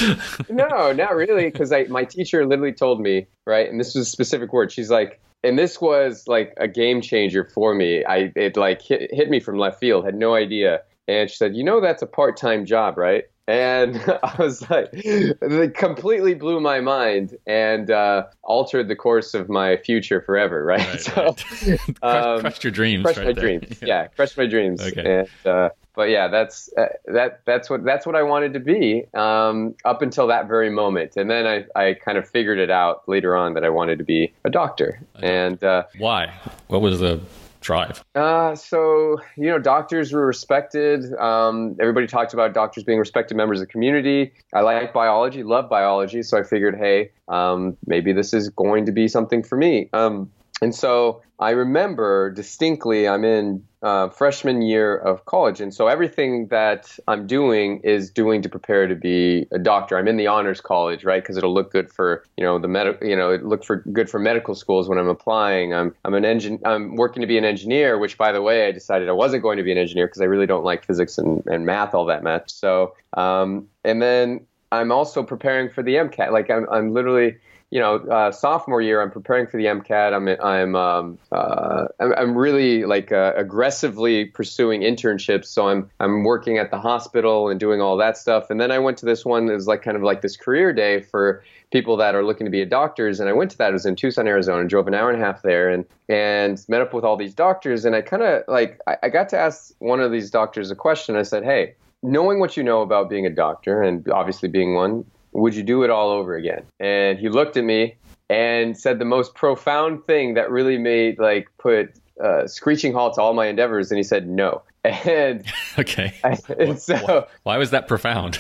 no, 0.49 0.93
not 0.93 1.15
really, 1.15 1.45
because 1.51 1.73
I 1.73 1.85
my 1.85 2.05
teacher 2.05 2.47
literally 2.47 2.73
told 2.73 3.01
me 3.01 3.27
right, 3.47 3.69
and 3.69 3.79
this 3.79 3.95
was 3.95 4.07
a 4.07 4.11
specific 4.11 4.53
word. 4.53 4.73
She's 4.73 4.91
like, 4.91 5.21
and 5.45 5.59
this 5.59 5.81
was 5.81 6.25
like 6.27 6.55
a 6.57 6.67
game 6.69 7.01
changer 7.01 7.45
for 7.45 7.75
me. 7.75 8.05
I 8.05 8.33
it 8.35 8.57
like 8.57 8.81
hit, 8.83 9.11
hit 9.13 9.29
me 9.31 9.41
from 9.41 9.59
left 9.59 9.79
field. 9.79 10.05
Had 10.05 10.15
no 10.17 10.35
idea, 10.35 10.81
and 11.07 11.29
she 11.31 11.37
said, 11.37 11.55
you 11.55 11.63
know, 11.65 11.81
that's 11.81 12.03
a 12.03 12.07
part 12.07 12.37
time 12.37 12.65
job, 12.65 12.97
right? 12.97 13.25
And 13.49 13.97
I 14.23 14.35
was 14.39 14.69
like, 14.69 14.89
it 14.93 15.75
completely 15.75 16.35
blew 16.35 16.61
my 16.61 16.81
mind 16.81 17.37
and 17.47 17.91
uh, 17.91 18.25
altered 18.43 18.89
the 18.89 18.97
course 18.97 19.35
of 19.35 19.49
my 19.49 19.77
future 19.77 20.21
forever, 20.21 20.65
right? 20.65 20.87
Right, 20.87 21.01
so, 21.01 21.25
right. 21.25 21.37
Crushed, 21.47 22.03
um, 22.03 22.41
crushed 22.41 22.65
your 22.65 22.71
dreams. 22.71 23.03
crushed 23.05 23.19
right 23.19 23.27
my 23.29 23.33
there. 23.33 23.43
dreams. 23.59 23.79
Yeah, 23.83 24.07
crushed 24.09 24.37
my 24.37 24.47
dreams. 24.47 24.81
Okay. 24.81 25.21
And, 25.21 25.47
uh, 25.47 25.71
but 25.95 26.11
yeah, 26.11 26.29
that's 26.29 26.71
uh, 26.77 26.89
that. 27.07 27.41
That's 27.47 27.71
what 27.71 27.83
that's 27.83 28.05
what 28.05 28.15
I 28.15 28.23
wanted 28.23 28.53
to 28.53 28.61
be 28.61 29.05
um, 29.15 29.75
up 29.87 30.03
until 30.03 30.27
that 30.27 30.47
very 30.47 30.69
moment, 30.69 31.17
and 31.17 31.31
then 31.31 31.47
I, 31.47 31.65
I 31.75 31.95
kind 31.95 32.19
of 32.19 32.29
figured 32.29 32.59
it 32.59 32.71
out 32.71 33.09
later 33.09 33.35
on 33.35 33.55
that 33.55 33.65
I 33.65 33.71
wanted 33.71 33.97
to 33.99 34.05
be 34.05 34.31
a 34.45 34.51
doctor. 34.51 35.01
And 35.15 35.63
uh, 35.65 35.85
Why? 35.97 36.35
What 36.69 36.83
was 36.83 37.01
the 37.01 37.19
drive? 37.61 38.05
uh, 38.15 38.55
so 38.55 39.19
you 39.37 39.47
know, 39.47 39.59
doctors 39.59 40.13
were 40.13 40.27
respected. 40.27 41.15
Um, 41.15 41.77
everybody 41.81 42.07
talked 42.07 42.35
about 42.35 42.55
doctors 42.55 42.85
being 42.85 42.99
respected 42.99 43.37
members 43.37 43.61
of 43.61 43.67
the 43.67 43.73
community. 43.73 44.33
I 44.55 44.61
like 44.61 44.93
biology, 44.93 45.43
love 45.43 45.69
biology, 45.69 46.23
so 46.23 46.39
I 46.39 46.43
figured, 46.43 46.77
hey, 46.77 47.11
um, 47.29 47.77
maybe 47.87 48.13
this 48.13 48.33
is 48.33 48.49
going 48.51 48.87
to 48.87 48.93
be 48.93 49.09
something 49.09 49.43
for 49.43 49.57
me. 49.57 49.89
Um, 49.93 50.31
and 50.63 50.75
so 50.75 51.23
I 51.39 51.51
remember 51.51 52.31
distinctly, 52.31 53.07
I'm 53.07 53.25
in 53.25 53.63
uh, 53.83 54.09
freshman 54.09 54.63
year 54.63 54.97
of 54.97 55.27
college, 55.27 55.61
and 55.61 55.73
so 55.73 55.87
everything 55.87 56.49
that 56.49 56.99
I'm 57.07 57.27
doing 57.27 57.81
is 57.85 58.11
doing 58.11 58.41
to 58.41 58.49
prepare 58.49 58.87
to 58.87 58.95
be 58.95 59.47
a 59.53 59.59
doctor. 59.59 59.99
I'm 59.99 60.09
in 60.09 60.17
the 60.17 60.27
honors 60.29 60.63
college, 60.63 61.05
right? 61.05 61.23
Because 61.23 61.37
it'll 61.37 61.53
look 61.53 61.73
good 61.73 61.93
for 61.93 62.25
you 62.39 62.45
know 62.45 62.59
the 62.59 62.69
med, 62.69 62.97
you 63.03 63.15
know, 63.15 63.31
it 63.31 63.45
look 63.45 63.65
for 63.65 63.77
good 63.93 64.09
for 64.09 64.19
medical 64.19 64.55
schools 64.55 64.89
when 64.89 64.97
I'm 64.97 65.09
applying. 65.09 65.75
I'm 65.75 65.95
I'm 66.07 66.15
an 66.15 66.25
engine. 66.25 66.59
I'm 66.65 66.97
working 66.97 67.21
to 67.21 67.27
be 67.27 67.37
an 67.37 67.45
engineer, 67.45 67.99
which 67.99 68.17
by 68.17 68.33
the 68.33 68.41
way, 68.41 68.67
I 68.67 68.73
decided 68.73 69.11
I 69.11 69.13
wasn't 69.13 69.43
going 69.43 69.59
to 69.59 69.63
be 69.63 69.73
an 69.73 69.79
engineer 69.79 70.07
because 70.07 70.23
I 70.23 70.27
really 70.27 70.47
don't 70.47 70.65
like 70.65 70.87
physics 70.87 71.19
and, 71.19 71.43
and 71.47 71.67
math 71.67 71.95
all 71.95 72.07
that 72.07 72.23
much. 72.23 72.51
So, 72.51 72.95
um, 73.13 73.69
and 73.85 74.01
then 74.01 74.47
I'm 74.73 74.91
also 74.91 75.23
preparing 75.23 75.69
for 75.69 75.83
the 75.83 75.97
MCAT. 75.97 76.33
Like 76.33 76.51
I'm 76.51 76.67
I'm 76.71 76.95
literally 76.95 77.37
you 77.71 77.81
know, 77.81 77.97
uh, 77.97 78.31
sophomore 78.31 78.81
year, 78.81 79.03
I'm 79.03 79.11
preparing 79.11 79.49
for 79.49 79.57
the 79.57 79.65
MCAT. 79.65 80.15
I'm 80.15 80.29
I'm 80.41 80.77
um, 80.77 81.19
uh, 81.33 81.87
I'm, 81.99 82.13
I'm 82.15 82.39
really 82.39 82.85
like 82.85 83.11
uh, 83.11 83.33
aggressively 83.37 84.27
pursuing 84.27 84.83
internships. 84.83 85.47
So 85.47 85.69
I'm 85.69 85.91
I'm 85.99 86.23
working 86.23 86.59
at 86.59 86.71
the 86.71 86.79
hospital 86.79 87.49
and 87.49 87.59
doing 87.59 87.81
all 87.81 87.97
that 87.97 88.17
stuff. 88.17 88.51
And 88.51 88.61
then 88.61 88.71
I 88.71 88.79
went 88.79 88.99
to 88.99 89.07
this 89.07 89.25
one 89.25 89.51
is 89.51 89.67
like 89.67 89.83
kind 89.83 89.97
of 89.97 90.05
like 90.05 90.23
this 90.23 90.37
career 90.37 90.73
day 90.73 91.01
for 91.01 91.43
people 91.73 91.97
that 91.97 92.15
are 92.15 92.25
looking 92.25 92.45
to 92.45 92.51
be 92.51 92.63
a 92.63 92.67
doctors. 92.67 93.19
And 93.19 93.29
I 93.29 93.33
went 93.33 93.51
to 93.51 93.59
that. 93.59 93.71
It 93.71 93.73
was 93.73 93.87
in 93.87 93.97
Tucson, 93.97 94.29
Arizona. 94.29 94.69
Drove 94.69 94.87
an 94.87 94.95
hour 94.95 95.11
and 95.11 95.21
a 95.21 95.25
half 95.25 95.43
there 95.43 95.69
and 95.69 95.85
and 96.09 96.65
met 96.69 96.83
up 96.83 96.95
with 96.95 97.05
all 97.05 97.17
these 97.17 97.35
doctors. 97.35 97.85
And 97.85 97.97
I 97.97 98.03
kind 98.03 98.23
of 98.23 98.45
like 98.47 98.81
I, 98.87 98.97
I 99.03 99.09
got 99.09 99.29
to 99.31 99.39
ask 99.39 99.75
one 99.81 99.99
of 99.99 100.13
these 100.13 100.31
doctors 100.31 100.71
a 100.71 100.77
question. 100.77 101.17
I 101.17 101.23
said, 101.23 101.45
hey. 101.45 101.75
Knowing 102.03 102.39
what 102.39 102.57
you 102.57 102.63
know 102.63 102.83
about 102.83 103.09
being 103.09 103.27
a 103.27 103.31
doctor 103.31 103.83
and 103.83 104.07
obviously 104.11 104.49
being 104.49 104.75
one, 104.75 105.05
would 105.41 105.55
you 105.55 105.63
do 105.63 105.83
it 105.83 105.91
all 105.91 106.11
over 106.11 106.35
again? 106.35 106.65
And 106.81 107.19
he 107.19 107.29
looked 107.29 107.57
at 107.57 107.65
me 107.65 107.97
and 108.29 108.77
said 108.77 108.99
the 108.99 109.05
most 109.05 109.35
profound 109.35 110.05
thing 110.07 110.35
that 110.35 110.51
really 110.51 110.79
made 110.79 111.19
like 111.19 111.49
put 111.59 111.95
uh, 112.23 112.47
screeching 112.47 112.93
halt 112.93 113.15
to 113.15 113.21
all 113.23 113.35
my 113.35 113.47
endeavors. 113.47 113.91
And 113.91 113.99
he 113.99 114.03
said 114.05 114.29
no. 114.29 114.63
And, 114.87 115.45
Okay. 115.79 116.15
and 116.59 116.79
so 116.81 117.27
Why 117.43 117.59
was 117.59 117.71
that 117.71 117.89
profound? 117.89 118.39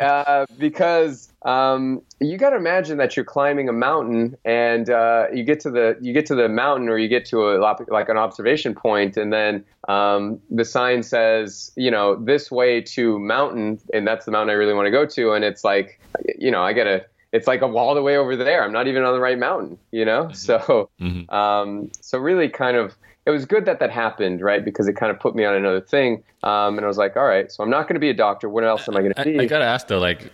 uh, 0.00 0.46
because 0.58 1.32
um, 1.46 2.02
you 2.20 2.36
got 2.38 2.50
to 2.50 2.56
imagine 2.56 2.98
that 2.98 3.14
you're 3.16 3.24
climbing 3.24 3.68
a 3.68 3.72
mountain 3.72 4.36
and 4.44 4.90
uh, 4.90 5.26
you 5.32 5.44
get 5.44 5.60
to 5.60 5.70
the 5.70 5.96
you 6.00 6.12
get 6.12 6.26
to 6.26 6.34
the 6.34 6.48
mountain 6.48 6.88
or 6.88 6.98
you 6.98 7.08
get 7.08 7.24
to 7.26 7.50
a 7.50 7.84
like 7.88 8.08
an 8.08 8.16
observation 8.16 8.74
point 8.74 9.16
and 9.16 9.32
then 9.32 9.64
um, 9.88 10.40
the 10.50 10.64
sign 10.64 11.04
says 11.04 11.70
you 11.76 11.90
know 11.90 12.16
this 12.16 12.50
way 12.50 12.80
to 12.80 13.18
mountain 13.20 13.78
and 13.94 14.06
that's 14.06 14.24
the 14.26 14.32
mountain 14.32 14.50
I 14.50 14.54
really 14.54 14.74
want 14.74 14.86
to 14.86 14.90
go 14.90 15.06
to 15.06 15.32
and 15.32 15.44
it's 15.44 15.62
like 15.62 16.00
you 16.36 16.50
know 16.50 16.62
I 16.62 16.72
gotta 16.72 17.06
it's 17.32 17.46
like 17.46 17.60
a 17.60 17.68
wall 17.68 17.94
the 17.94 18.02
way 18.02 18.16
over 18.16 18.34
there. 18.34 18.64
I'm 18.64 18.72
not 18.72 18.86
even 18.88 19.02
on 19.04 19.12
the 19.14 19.20
right 19.20 19.38
mountain 19.38 19.78
you 19.92 20.04
know? 20.04 20.30
So 20.32 20.90
Mhm. 21.00 21.32
um, 21.32 21.90
so 22.00 22.18
really 22.18 22.48
kind 22.48 22.76
of 22.76 22.96
it 23.24 23.30
was 23.30 23.44
good 23.44 23.66
that 23.66 23.78
that 23.78 23.90
happened 23.90 24.40
right? 24.40 24.64
Because 24.64 24.88
it 24.88 24.94
kind 24.94 25.12
of 25.12 25.20
put 25.20 25.36
me 25.36 25.44
on 25.44 25.54
another 25.54 25.80
thing 25.80 26.24
um, 26.42 26.76
and 26.76 26.84
I 26.84 26.88
was 26.88 26.98
like 26.98 27.16
all 27.16 27.24
right 27.26 27.52
so 27.52 27.62
I'm 27.62 27.70
not 27.70 27.82
going 27.82 27.94
to 27.94 28.00
be 28.00 28.10
a 28.10 28.14
doctor. 28.14 28.48
What 28.48 28.64
else 28.64 28.88
am 28.88 28.96
I 28.96 29.02
going 29.02 29.14
to 29.14 29.20
I, 29.20 29.24
be? 29.24 29.38
I 29.40 29.46
gotta 29.46 29.64
ask 29.64 29.86
though, 29.86 30.00
like, 30.00 30.32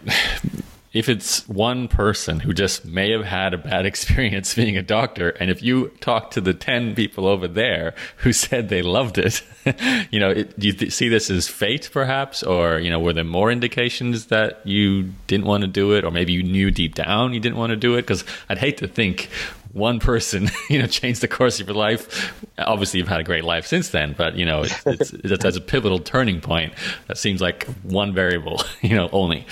if 0.92 1.09
it's 1.09 1.48
one 1.48 1.88
person 1.88 2.40
who 2.40 2.52
just 2.52 2.85
may 2.85 3.11
have 3.12 3.24
had 3.24 3.55
a 3.55 3.59
bad 3.59 3.87
experience 3.92 4.55
being 4.55 4.76
a 4.76 4.83
doctor, 4.83 5.31
and 5.31 5.50
if 5.50 5.62
you 5.62 5.88
talk 6.00 6.31
to 6.33 6.40
the 6.40 6.55
10 6.55 6.94
people 6.94 7.26
over 7.26 7.48
there 7.48 7.94
who 8.18 8.33
said 8.33 8.68
they 8.68 8.83
loved 8.83 9.18
it, 9.18 9.42
you 10.11 10.20
know, 10.20 10.31
it, 10.31 10.59
do 10.59 10.66
you 10.66 10.72
th- 10.72 10.92
see 10.92 11.09
this 11.09 11.31
as 11.31 11.48
fate 11.48 11.88
perhaps? 11.92 12.42
Or, 12.42 12.78
you 12.78 12.90
know, 12.90 13.00
were 13.00 13.12
there 13.12 13.24
more 13.24 13.50
indications 13.50 14.26
that 14.26 14.66
you 14.66 15.12
didn't 15.26 15.46
want 15.46 15.62
to 15.62 15.68
do 15.68 15.92
it? 15.92 16.05
Or 16.05 16.11
maybe 16.11 16.33
you 16.33 16.42
knew 16.42 16.70
deep 16.70 16.94
down 16.94 17.33
you 17.33 17.40
didn't 17.40 17.59
want 17.59 17.70
to 17.70 17.76
do 17.76 17.94
it? 17.94 18.02
Because 18.02 18.24
I'd 18.48 18.59
hate 18.59 18.78
to 18.78 18.88
think 18.88 19.28
one 19.72 20.00
person, 20.00 20.50
you 20.68 20.78
know, 20.78 20.87
changed 20.87 21.20
the 21.20 21.28
course 21.28 21.61
of 21.61 21.68
your 21.68 21.76
life. 21.76 22.35
Obviously, 22.59 22.98
you've 22.98 23.09
had 23.09 23.20
a 23.20 23.24
great 23.24 23.44
life 23.44 23.66
since 23.66 23.88
then, 23.90 24.14
but 24.16 24.37
you 24.37 24.44
know, 24.44 24.62
it's, 24.62 25.12
it's, 25.12 25.44
as 25.44 25.57
a 25.57 25.61
pivotal 25.61 25.98
turning 25.98 26.40
point. 26.40 26.74
That 27.09 27.18
seems 27.18 27.40
like 27.40 27.64
one 27.83 28.12
variable, 28.12 28.62
you 28.83 28.94
know, 28.94 29.09
only. 29.12 29.46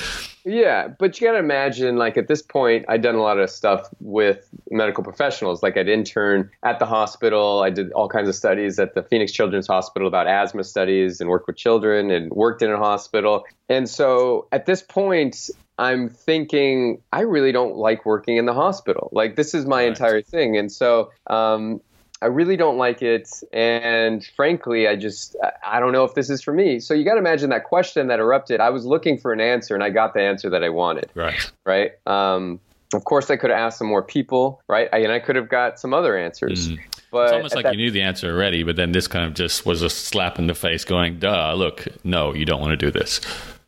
Yeah, 0.45 0.89
but 0.89 1.21
you 1.21 1.27
got 1.27 1.33
to 1.33 1.39
imagine, 1.39 1.97
like 1.97 2.17
at 2.17 2.29
this 2.29 2.43
point, 2.43 2.87
I'd 2.89 3.03
done 3.03 3.15
a 3.15 3.23
lot 3.23 3.39
of 3.39 3.51
stuff 3.51 3.89
with 4.01 4.49
medical 4.71 5.05
professionals. 5.05 5.63
Like 5.63 5.77
I'd 5.77 5.89
intern 5.89 6.51
at 6.63 6.79
the 6.79 6.87
hospital. 6.87 7.63
I 7.63 7.71
did 7.71 7.93
all 7.93 8.09
kinds 8.09 8.29
of 8.29 8.35
studies 8.35 8.79
at 8.79 8.95
the 8.95 9.03
Phoenix 9.03 9.33
Children's 9.33 9.67
Hospital 9.67 10.09
about 10.09 10.27
asthma 10.27 10.65
studies 10.65 11.21
and 11.21 11.29
worked 11.29 11.47
with 11.47 11.57
children 11.57 12.11
and 12.11 12.31
worked 12.31 12.63
in 12.63 12.71
a 12.71 12.79
hospital. 12.79 13.45
And 13.69 13.89
so 13.89 14.49
at 14.53 14.67
this 14.67 14.83
point, 14.83 15.51
I'm 15.79 16.09
thinking 16.11 17.01
I 17.13 17.21
really 17.21 17.53
don't 17.53 17.77
like 17.77 18.05
working 18.05 18.37
in 18.37 18.45
the 18.47 18.53
hospital. 18.55 19.09
Like 19.13 19.37
this 19.37 19.55
is 19.55 19.65
my 19.67 19.81
Right. 19.83 19.89
entire 19.89 20.23
thing. 20.23 20.57
And 20.57 20.71
so 20.71 21.11
um, 21.27 21.81
I 22.23 22.27
really 22.27 22.57
don't 22.57 22.77
like 22.77 23.03
it. 23.03 23.31
And 23.53 24.25
frankly, 24.37 24.87
I 24.87 24.97
just, 24.97 25.37
I 25.67 25.81
don't 25.81 25.93
know 25.93 26.05
if 26.05 26.15
this 26.15 26.29
is 26.29 26.43
for 26.43 26.53
me. 26.53 26.79
So 26.81 26.93
you 26.93 27.05
got 27.05 27.15
to 27.15 27.19
imagine 27.19 27.51
that 27.51 27.65
question 27.65 28.09
that 28.09 28.19
erupted. 28.19 28.61
I 28.61 28.71
was 28.71 28.85
looking 28.85 29.19
for 29.19 29.33
an 29.33 29.41
answer 29.41 29.75
and 29.75 29.83
I 29.83 29.91
got 29.91 30.13
the 30.15 30.21
answer 30.21 30.51
that 30.51 30.63
I 30.63 30.69
wanted. 30.69 31.11
Right. 31.15 31.51
Right. 31.65 31.93
Um, 32.07 32.61
of 32.93 33.05
course, 33.05 33.31
I 33.31 33.37
could 33.37 33.51
have 33.51 33.59
asked 33.59 33.79
some 33.79 33.87
more 33.87 34.03
people, 34.03 34.61
right? 34.69 34.89
I, 34.93 34.99
and 34.99 35.13
I 35.13 35.21
could 35.21 35.37
have 35.37 35.49
got 35.49 35.79
some 35.79 35.95
other 35.95 36.19
answers. 36.19 36.71
Mm. 36.71 36.81
But 37.11 37.25
it's 37.25 37.33
almost 37.33 37.55
like 37.55 37.65
that, 37.65 37.75
you 37.75 37.79
knew 37.79 37.91
the 37.91 38.03
answer 38.03 38.33
already, 38.33 38.63
but 38.63 38.77
then 38.77 38.93
this 38.93 39.07
kind 39.09 39.25
of 39.25 39.35
just 39.35 39.67
was 39.67 39.83
a 39.83 39.91
slap 39.91 40.39
in 40.39 40.47
the 40.47 40.55
face, 40.55 40.85
going, 40.85 41.19
"Duh! 41.19 41.55
Look, 41.55 41.89
no, 42.05 42.35
you 42.35 42.45
don't 42.45 42.61
want 42.61 42.71
to 42.71 42.77
do 42.77 42.91
this." 42.91 43.21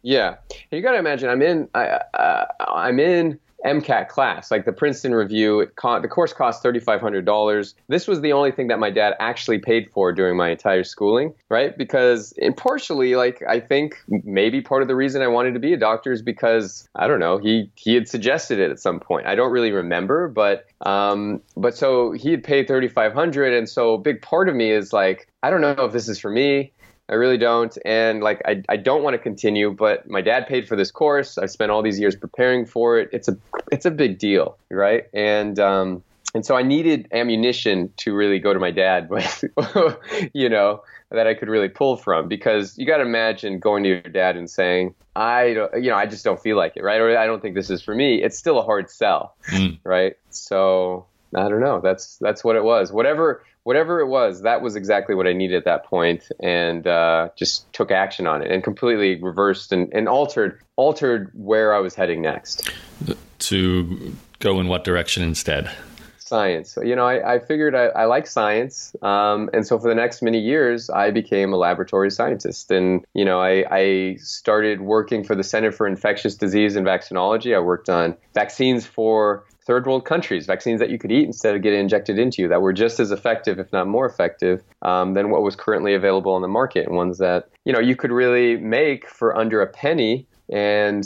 Yeah, 0.02 0.36
you 0.70 0.80
got 0.80 0.92
to 0.92 0.98
imagine. 0.98 1.28
I'm 1.28 1.42
in. 1.42 1.68
I, 1.74 1.86
uh, 1.86 2.46
I'm 2.60 3.00
in 3.00 3.40
MCAT 3.64 4.09
class, 4.09 4.51
like 4.51 4.64
the 4.64 4.72
Princeton 4.72 5.14
Review. 5.14 5.61
It 5.61 5.77
co- 5.77 6.01
the 6.01 6.09
course 6.09 6.33
cost 6.33 6.62
thirty 6.62 6.81
five 6.81 7.01
hundred 7.01 7.25
dollars. 7.25 7.75
This 7.88 8.07
was 8.09 8.20
the 8.20 8.33
only 8.33 8.51
thing 8.51 8.68
that 8.68 8.79
my 8.79 8.90
dad 8.90 9.14
actually 9.20 9.59
paid 9.59 9.90
for 9.92 10.12
during 10.12 10.37
my 10.37 10.51
entire 10.51 10.85
schooling, 10.85 11.35
right? 11.48 11.77
Because, 11.77 12.33
in 12.33 12.55
partially, 12.55 13.14
like 13.14 13.42
I 13.48 13.61
think 13.61 13.96
maybe 14.09 14.61
part 14.61 14.83
of 14.83 14.88
the 14.88 14.96
reason 14.96 15.22
I 15.22 15.29
wanted 15.29 15.55
to 15.55 15.61
be 15.61 15.72
a 15.72 15.79
doctor 15.79 16.12
is 16.12 16.22
because 16.22 16.88
I 16.94 17.07
don't 17.07 17.20
know 17.20 17.38
he 17.38 17.70
he 17.77 17.94
had 17.94 18.09
suggested 18.09 18.59
it 18.59 18.70
at 18.70 18.81
some 18.81 19.01
point. 19.01 19.27
I 19.27 19.35
don't 19.35 19.53
really 19.53 19.72
remember, 19.72 20.29
but 20.29 20.66
um, 20.83 21.40
but 21.57 21.77
so 21.77 22.12
he 22.12 22.31
had 22.31 22.44
paid 22.44 22.68
thirty 22.68 22.88
five 22.88 23.12
hundred, 23.12 23.53
and 23.53 23.68
so 23.68 23.94
a 23.94 23.98
big 23.98 24.22
part 24.22 24.48
of 24.48 24.55
me 24.55 24.70
is 24.70 24.92
like 24.92 25.29
I 25.42 25.51
don't 25.51 25.61
know 25.61 25.85
if 25.85 25.92
this 25.92 26.09
is 26.09 26.18
for 26.18 26.31
me. 26.31 26.72
I 27.08 27.14
really 27.14 27.38
don't. 27.38 27.76
And 27.84 28.22
like, 28.22 28.40
I, 28.46 28.62
I 28.68 28.76
don't 28.76 29.02
want 29.02 29.14
to 29.14 29.18
continue, 29.18 29.72
but 29.72 30.08
my 30.08 30.20
dad 30.20 30.46
paid 30.46 30.68
for 30.68 30.76
this 30.76 30.90
course. 30.90 31.36
I 31.36 31.46
spent 31.46 31.70
all 31.70 31.82
these 31.82 31.98
years 31.98 32.16
preparing 32.16 32.64
for 32.64 32.98
it. 32.98 33.10
It's 33.12 33.28
a, 33.28 33.36
it's 33.70 33.84
a 33.84 33.90
big 33.90 34.18
deal. 34.18 34.56
Right. 34.70 35.04
And, 35.12 35.58
um, 35.58 36.02
and 36.34 36.46
so 36.46 36.56
I 36.56 36.62
needed 36.62 37.08
ammunition 37.12 37.92
to 37.98 38.14
really 38.14 38.38
go 38.38 38.54
to 38.54 38.60
my 38.60 38.70
dad 38.70 39.10
with, 39.10 39.44
you 40.32 40.48
know, 40.48 40.82
that 41.10 41.26
I 41.26 41.34
could 41.34 41.48
really 41.48 41.68
pull 41.68 41.96
from 41.96 42.28
because 42.28 42.78
you 42.78 42.86
got 42.86 42.98
to 42.98 43.02
imagine 43.02 43.58
going 43.58 43.82
to 43.82 43.88
your 43.90 44.00
dad 44.00 44.36
and 44.36 44.48
saying, 44.48 44.94
I 45.14 45.52
don't, 45.52 45.74
you 45.82 45.90
know, 45.90 45.96
I 45.96 46.06
just 46.06 46.24
don't 46.24 46.40
feel 46.40 46.56
like 46.56 46.76
it, 46.76 46.82
right? 46.82 47.00
Or 47.00 47.18
I 47.18 47.26
don't 47.26 47.42
think 47.42 47.54
this 47.54 47.68
is 47.68 47.82
for 47.82 47.94
me. 47.94 48.22
It's 48.22 48.38
still 48.38 48.58
a 48.58 48.62
hard 48.62 48.88
sell, 48.88 49.34
mm. 49.50 49.78
right? 49.84 50.16
So 50.30 51.04
I 51.35 51.49
don't 51.49 51.61
know. 51.61 51.81
That's 51.81 52.18
that's 52.18 52.45
what 52.45 52.57
it 52.57 52.64
was. 52.64 52.92
Whatever 52.92 53.42
whatever 53.64 54.01
it 54.01 54.07
was, 54.07 54.42
that 54.42 54.62
was 54.62 54.77
exactly 54.77 55.14
what 55.14 55.27
I 55.27 55.33
needed 55.33 55.57
at 55.57 55.64
that 55.64 55.85
point, 55.85 56.29
and 56.40 56.87
uh, 56.87 57.29
just 57.37 57.73
took 57.73 57.90
action 57.90 58.27
on 58.27 58.42
it 58.42 58.51
and 58.51 58.62
completely 58.62 59.21
reversed 59.23 59.73
and, 59.73 59.92
and 59.92 60.09
altered 60.09 60.61
altered 60.77 61.31
where 61.35 61.75
I 61.75 61.79
was 61.79 61.95
heading 61.95 62.23
next. 62.23 62.71
To 63.38 64.16
go 64.38 64.61
in 64.61 64.68
what 64.68 64.85
direction 64.85 65.23
instead? 65.23 65.71
Science. 66.18 66.79
You 66.83 66.97
know, 66.97 67.05
I, 67.05 67.35
I 67.35 67.38
figured 67.40 67.75
I, 67.75 67.87
I, 67.88 68.05
like 68.07 68.27
science, 68.27 68.97
um, 69.03 69.51
and 69.53 69.66
so 69.66 69.79
for 69.79 69.88
the 69.88 69.95
next 69.95 70.23
many 70.23 70.38
years, 70.38 70.88
I 70.88 71.11
became 71.11 71.53
a 71.53 71.57
laboratory 71.57 72.11
scientist. 72.11 72.71
And 72.71 73.05
you 73.12 73.25
know, 73.25 73.40
I, 73.40 73.64
I 73.71 74.16
started 74.16 74.81
working 74.81 75.25
for 75.25 75.35
the 75.35 75.45
Center 75.45 75.71
for 75.71 75.87
Infectious 75.87 76.35
Disease 76.35 76.75
and 76.75 76.87
Vaccinology. 76.87 77.55
I 77.55 77.59
worked 77.59 77.90
on 77.90 78.16
vaccines 78.33 78.87
for 78.87 79.45
third 79.66 79.87
world 79.87 80.05
countries, 80.05 80.46
vaccines 80.46 80.81
that 80.81 80.90
you 80.90 80.98
could 80.98 81.12
eat 81.12 81.25
instead 81.25 81.55
of 81.55 81.62
getting 81.62 81.81
injected 81.81 82.18
into 82.18 82.42
you 82.42 82.48
that 82.48 82.62
were 82.62 82.72
just 82.72 83.01
as 83.01 83.11
effective, 83.11 83.59
if 83.59 83.72
not 83.72 83.87
more 83.87 84.07
effective, 84.07 84.62
um, 84.83 85.14
than 85.14 85.31
what 85.31 85.42
was 85.42 85.57
currently 85.57 85.94
available 85.94 86.33
on 86.33 86.42
the 86.42 86.48
market, 86.48 86.90
ones 86.90 87.18
that 87.18 87.48
you 87.64 87.72
know 87.72 87.81
you 87.81 87.96
could 87.96 88.11
really 88.11 88.57
make 88.57 89.09
for 89.09 89.37
under 89.37 89.61
a 89.61 89.66
penny. 89.66 90.27
And 90.51 91.05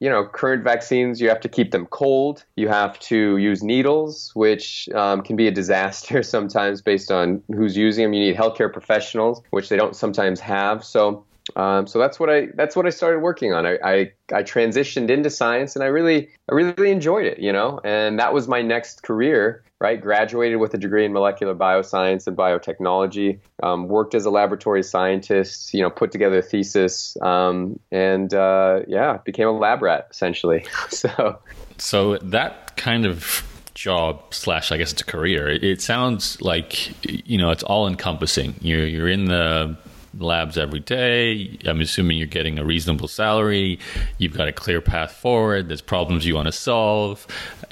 you 0.00 0.08
know, 0.08 0.24
current 0.24 0.62
vaccines, 0.62 1.20
you 1.20 1.28
have 1.28 1.40
to 1.40 1.48
keep 1.48 1.72
them 1.72 1.86
cold. 1.86 2.44
You 2.56 2.68
have 2.68 2.98
to 3.00 3.36
use 3.36 3.62
needles, 3.64 4.30
which 4.34 4.88
um, 4.94 5.22
can 5.22 5.34
be 5.34 5.48
a 5.48 5.50
disaster 5.50 6.22
sometimes 6.34 6.82
based 6.82 7.10
on 7.10 7.42
who's 7.48 7.76
using 7.76 8.04
them. 8.04 8.12
You 8.12 8.26
need 8.26 8.36
healthcare 8.36 8.72
professionals, 8.72 9.42
which 9.50 9.68
they 9.68 9.76
don't 9.76 9.96
sometimes 9.96 10.40
have. 10.40 10.84
So 10.84 11.24
um, 11.56 11.86
so 11.86 11.98
that's 11.98 12.20
what 12.20 12.30
I 12.30 12.48
that's 12.54 12.76
what 12.76 12.86
I 12.86 12.90
started 12.90 13.20
working 13.20 13.52
on. 13.52 13.66
I, 13.66 13.78
I, 13.84 14.12
I 14.32 14.42
transitioned 14.42 15.10
into 15.10 15.30
science, 15.30 15.74
and 15.74 15.82
I 15.82 15.88
really 15.88 16.28
I 16.50 16.54
really 16.54 16.90
enjoyed 16.90 17.26
it, 17.26 17.38
you 17.38 17.52
know. 17.52 17.80
And 17.84 18.18
that 18.18 18.32
was 18.32 18.48
my 18.48 18.62
next 18.62 19.02
career. 19.02 19.64
Right, 19.80 20.00
graduated 20.00 20.58
with 20.58 20.74
a 20.74 20.76
degree 20.76 21.04
in 21.04 21.12
molecular 21.12 21.54
bioscience 21.54 22.26
and 22.26 22.36
biotechnology. 22.36 23.38
Um, 23.62 23.86
worked 23.86 24.12
as 24.16 24.24
a 24.24 24.30
laboratory 24.30 24.82
scientist. 24.82 25.72
You 25.72 25.82
know, 25.82 25.90
put 25.90 26.10
together 26.10 26.38
a 26.38 26.42
thesis, 26.42 27.16
um, 27.22 27.78
and 27.92 28.34
uh, 28.34 28.80
yeah, 28.88 29.18
became 29.18 29.46
a 29.46 29.52
lab 29.52 29.82
rat 29.82 30.08
essentially. 30.10 30.66
so, 30.88 31.38
so 31.78 32.18
that 32.18 32.76
kind 32.76 33.06
of 33.06 33.44
job 33.74 34.34
slash 34.34 34.72
I 34.72 34.76
guess 34.76 34.90
it's 34.90 35.02
a 35.02 35.04
career. 35.04 35.48
It, 35.48 35.80
sounds 35.80 36.42
like 36.42 37.06
you 37.06 37.38
know 37.38 37.50
it's 37.50 37.62
all 37.62 37.86
encompassing. 37.86 38.56
You're 38.60 38.84
you're 38.84 39.08
in 39.08 39.26
the 39.26 39.78
labs 40.18 40.58
every 40.58 40.80
day. 40.80 41.58
I'm 41.64 41.80
assuming 41.80 42.18
you're 42.18 42.26
getting 42.26 42.58
a 42.58 42.64
reasonable 42.64 43.08
salary. 43.08 43.78
You've 44.18 44.34
got 44.34 44.48
a 44.48 44.52
clear 44.52 44.80
path 44.80 45.12
forward. 45.12 45.68
There's 45.68 45.80
problems 45.80 46.26
you 46.26 46.34
want 46.34 46.46
to 46.46 46.52
solve. 46.52 47.26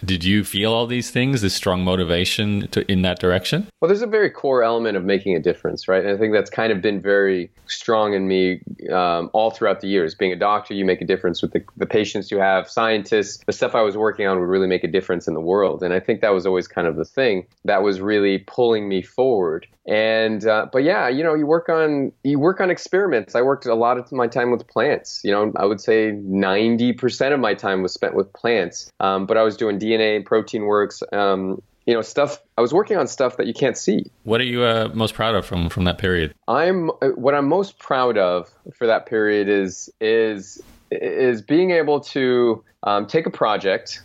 Did 0.04 0.24
you 0.24 0.44
feel 0.44 0.72
all 0.72 0.86
these 0.86 1.10
things, 1.10 1.40
this 1.40 1.54
strong 1.54 1.82
motivation 1.82 2.68
to, 2.68 2.90
in 2.90 3.02
that 3.02 3.18
direction? 3.18 3.66
Well, 3.80 3.88
there's 3.88 4.02
a 4.02 4.06
very 4.06 4.30
core 4.30 4.62
element 4.62 4.96
of 4.96 5.04
making 5.04 5.34
a 5.34 5.40
difference, 5.40 5.88
right? 5.88 6.04
And 6.04 6.14
I 6.14 6.18
think 6.18 6.32
that's 6.32 6.50
kind 6.50 6.70
of 6.72 6.82
been 6.82 7.00
very 7.00 7.50
strong 7.66 8.12
in 8.12 8.28
me 8.28 8.60
um, 8.92 9.30
all 9.32 9.50
throughout 9.50 9.80
the 9.80 9.88
years. 9.88 10.14
Being 10.14 10.32
a 10.32 10.36
doctor, 10.36 10.74
you 10.74 10.84
make 10.84 11.00
a 11.00 11.06
difference 11.06 11.40
with 11.40 11.52
the, 11.52 11.64
the 11.76 11.86
patients 11.86 12.30
you 12.30 12.38
have. 12.38 12.68
Scientists, 12.68 13.42
the 13.46 13.52
stuff 13.52 13.74
I 13.74 13.82
was 13.82 13.96
working 13.96 14.26
on 14.26 14.38
would 14.38 14.48
really 14.48 14.68
make 14.68 14.84
a 14.84 14.88
difference 14.88 15.26
in 15.26 15.34
the 15.34 15.40
world. 15.40 15.82
And 15.82 15.94
I 15.94 16.00
think 16.00 16.20
that 16.20 16.34
was 16.34 16.46
always 16.46 16.68
kind 16.68 16.86
of 16.86 16.96
the 16.96 17.04
thing 17.04 17.46
that 17.64 17.82
was 17.82 18.00
really 18.00 18.38
pulling 18.38 18.88
me 18.88 19.02
forward. 19.02 19.66
And 19.86 20.44
uh, 20.46 20.66
but 20.72 20.82
yeah, 20.82 21.08
you 21.08 21.22
know, 21.22 21.34
you 21.34 21.46
work 21.46 21.68
on 21.68 22.12
you 22.24 22.35
work 22.38 22.60
on 22.60 22.70
experiments. 22.70 23.34
I 23.34 23.42
worked 23.42 23.66
a 23.66 23.74
lot 23.74 23.98
of 23.98 24.10
my 24.12 24.26
time 24.26 24.50
with 24.50 24.66
plants. 24.66 25.20
You 25.24 25.32
know, 25.32 25.52
I 25.56 25.64
would 25.64 25.80
say 25.80 26.12
90% 26.12 27.32
of 27.32 27.40
my 27.40 27.54
time 27.54 27.82
was 27.82 27.92
spent 27.92 28.14
with 28.14 28.32
plants. 28.32 28.92
Um, 29.00 29.26
but 29.26 29.36
I 29.36 29.42
was 29.42 29.56
doing 29.56 29.78
DNA 29.78 30.16
and 30.16 30.24
protein 30.24 30.64
works. 30.64 31.02
Um, 31.12 31.62
you 31.86 31.94
know, 31.94 32.02
stuff. 32.02 32.40
I 32.58 32.60
was 32.60 32.72
working 32.72 32.96
on 32.96 33.06
stuff 33.06 33.36
that 33.36 33.46
you 33.46 33.54
can't 33.54 33.78
see. 33.78 34.10
What 34.24 34.40
are 34.40 34.44
you 34.44 34.62
uh, 34.62 34.90
most 34.92 35.14
proud 35.14 35.36
of 35.36 35.46
from 35.46 35.68
from 35.68 35.84
that 35.84 35.98
period? 35.98 36.34
I'm 36.48 36.90
uh, 36.90 37.10
what 37.14 37.34
I'm 37.34 37.48
most 37.48 37.78
proud 37.78 38.18
of 38.18 38.50
for 38.74 38.88
that 38.88 39.06
period 39.06 39.48
is 39.48 39.88
is 40.00 40.60
is 40.90 41.42
being 41.42 41.70
able 41.70 42.00
to 42.00 42.64
um, 42.82 43.06
take 43.06 43.26
a 43.26 43.30
project 43.30 44.02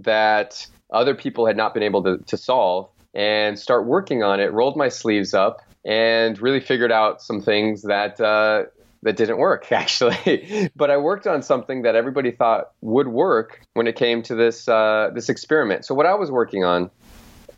that 0.00 0.66
other 0.92 1.14
people 1.14 1.46
had 1.46 1.56
not 1.56 1.72
been 1.72 1.82
able 1.82 2.02
to, 2.02 2.18
to 2.18 2.36
solve 2.36 2.90
and 3.14 3.58
start 3.58 3.86
working 3.86 4.22
on 4.22 4.38
it. 4.38 4.52
Rolled 4.52 4.76
my 4.76 4.88
sleeves 4.88 5.32
up 5.32 5.62
and 5.84 6.40
really 6.40 6.60
figured 6.60 6.92
out 6.92 7.22
some 7.22 7.42
things 7.42 7.82
that 7.82 8.20
uh, 8.20 8.64
that 9.02 9.16
didn't 9.16 9.38
work 9.38 9.70
actually. 9.72 10.70
but 10.76 10.90
I 10.90 10.96
worked 10.96 11.26
on 11.26 11.42
something 11.42 11.82
that 11.82 11.94
everybody 11.94 12.30
thought 12.30 12.72
would 12.80 13.08
work 13.08 13.60
when 13.74 13.86
it 13.86 13.96
came 13.96 14.22
to 14.24 14.34
this 14.34 14.68
uh, 14.68 15.10
this 15.14 15.28
experiment. 15.28 15.84
So 15.84 15.94
what 15.94 16.06
I 16.06 16.14
was 16.14 16.30
working 16.30 16.64
on, 16.64 16.90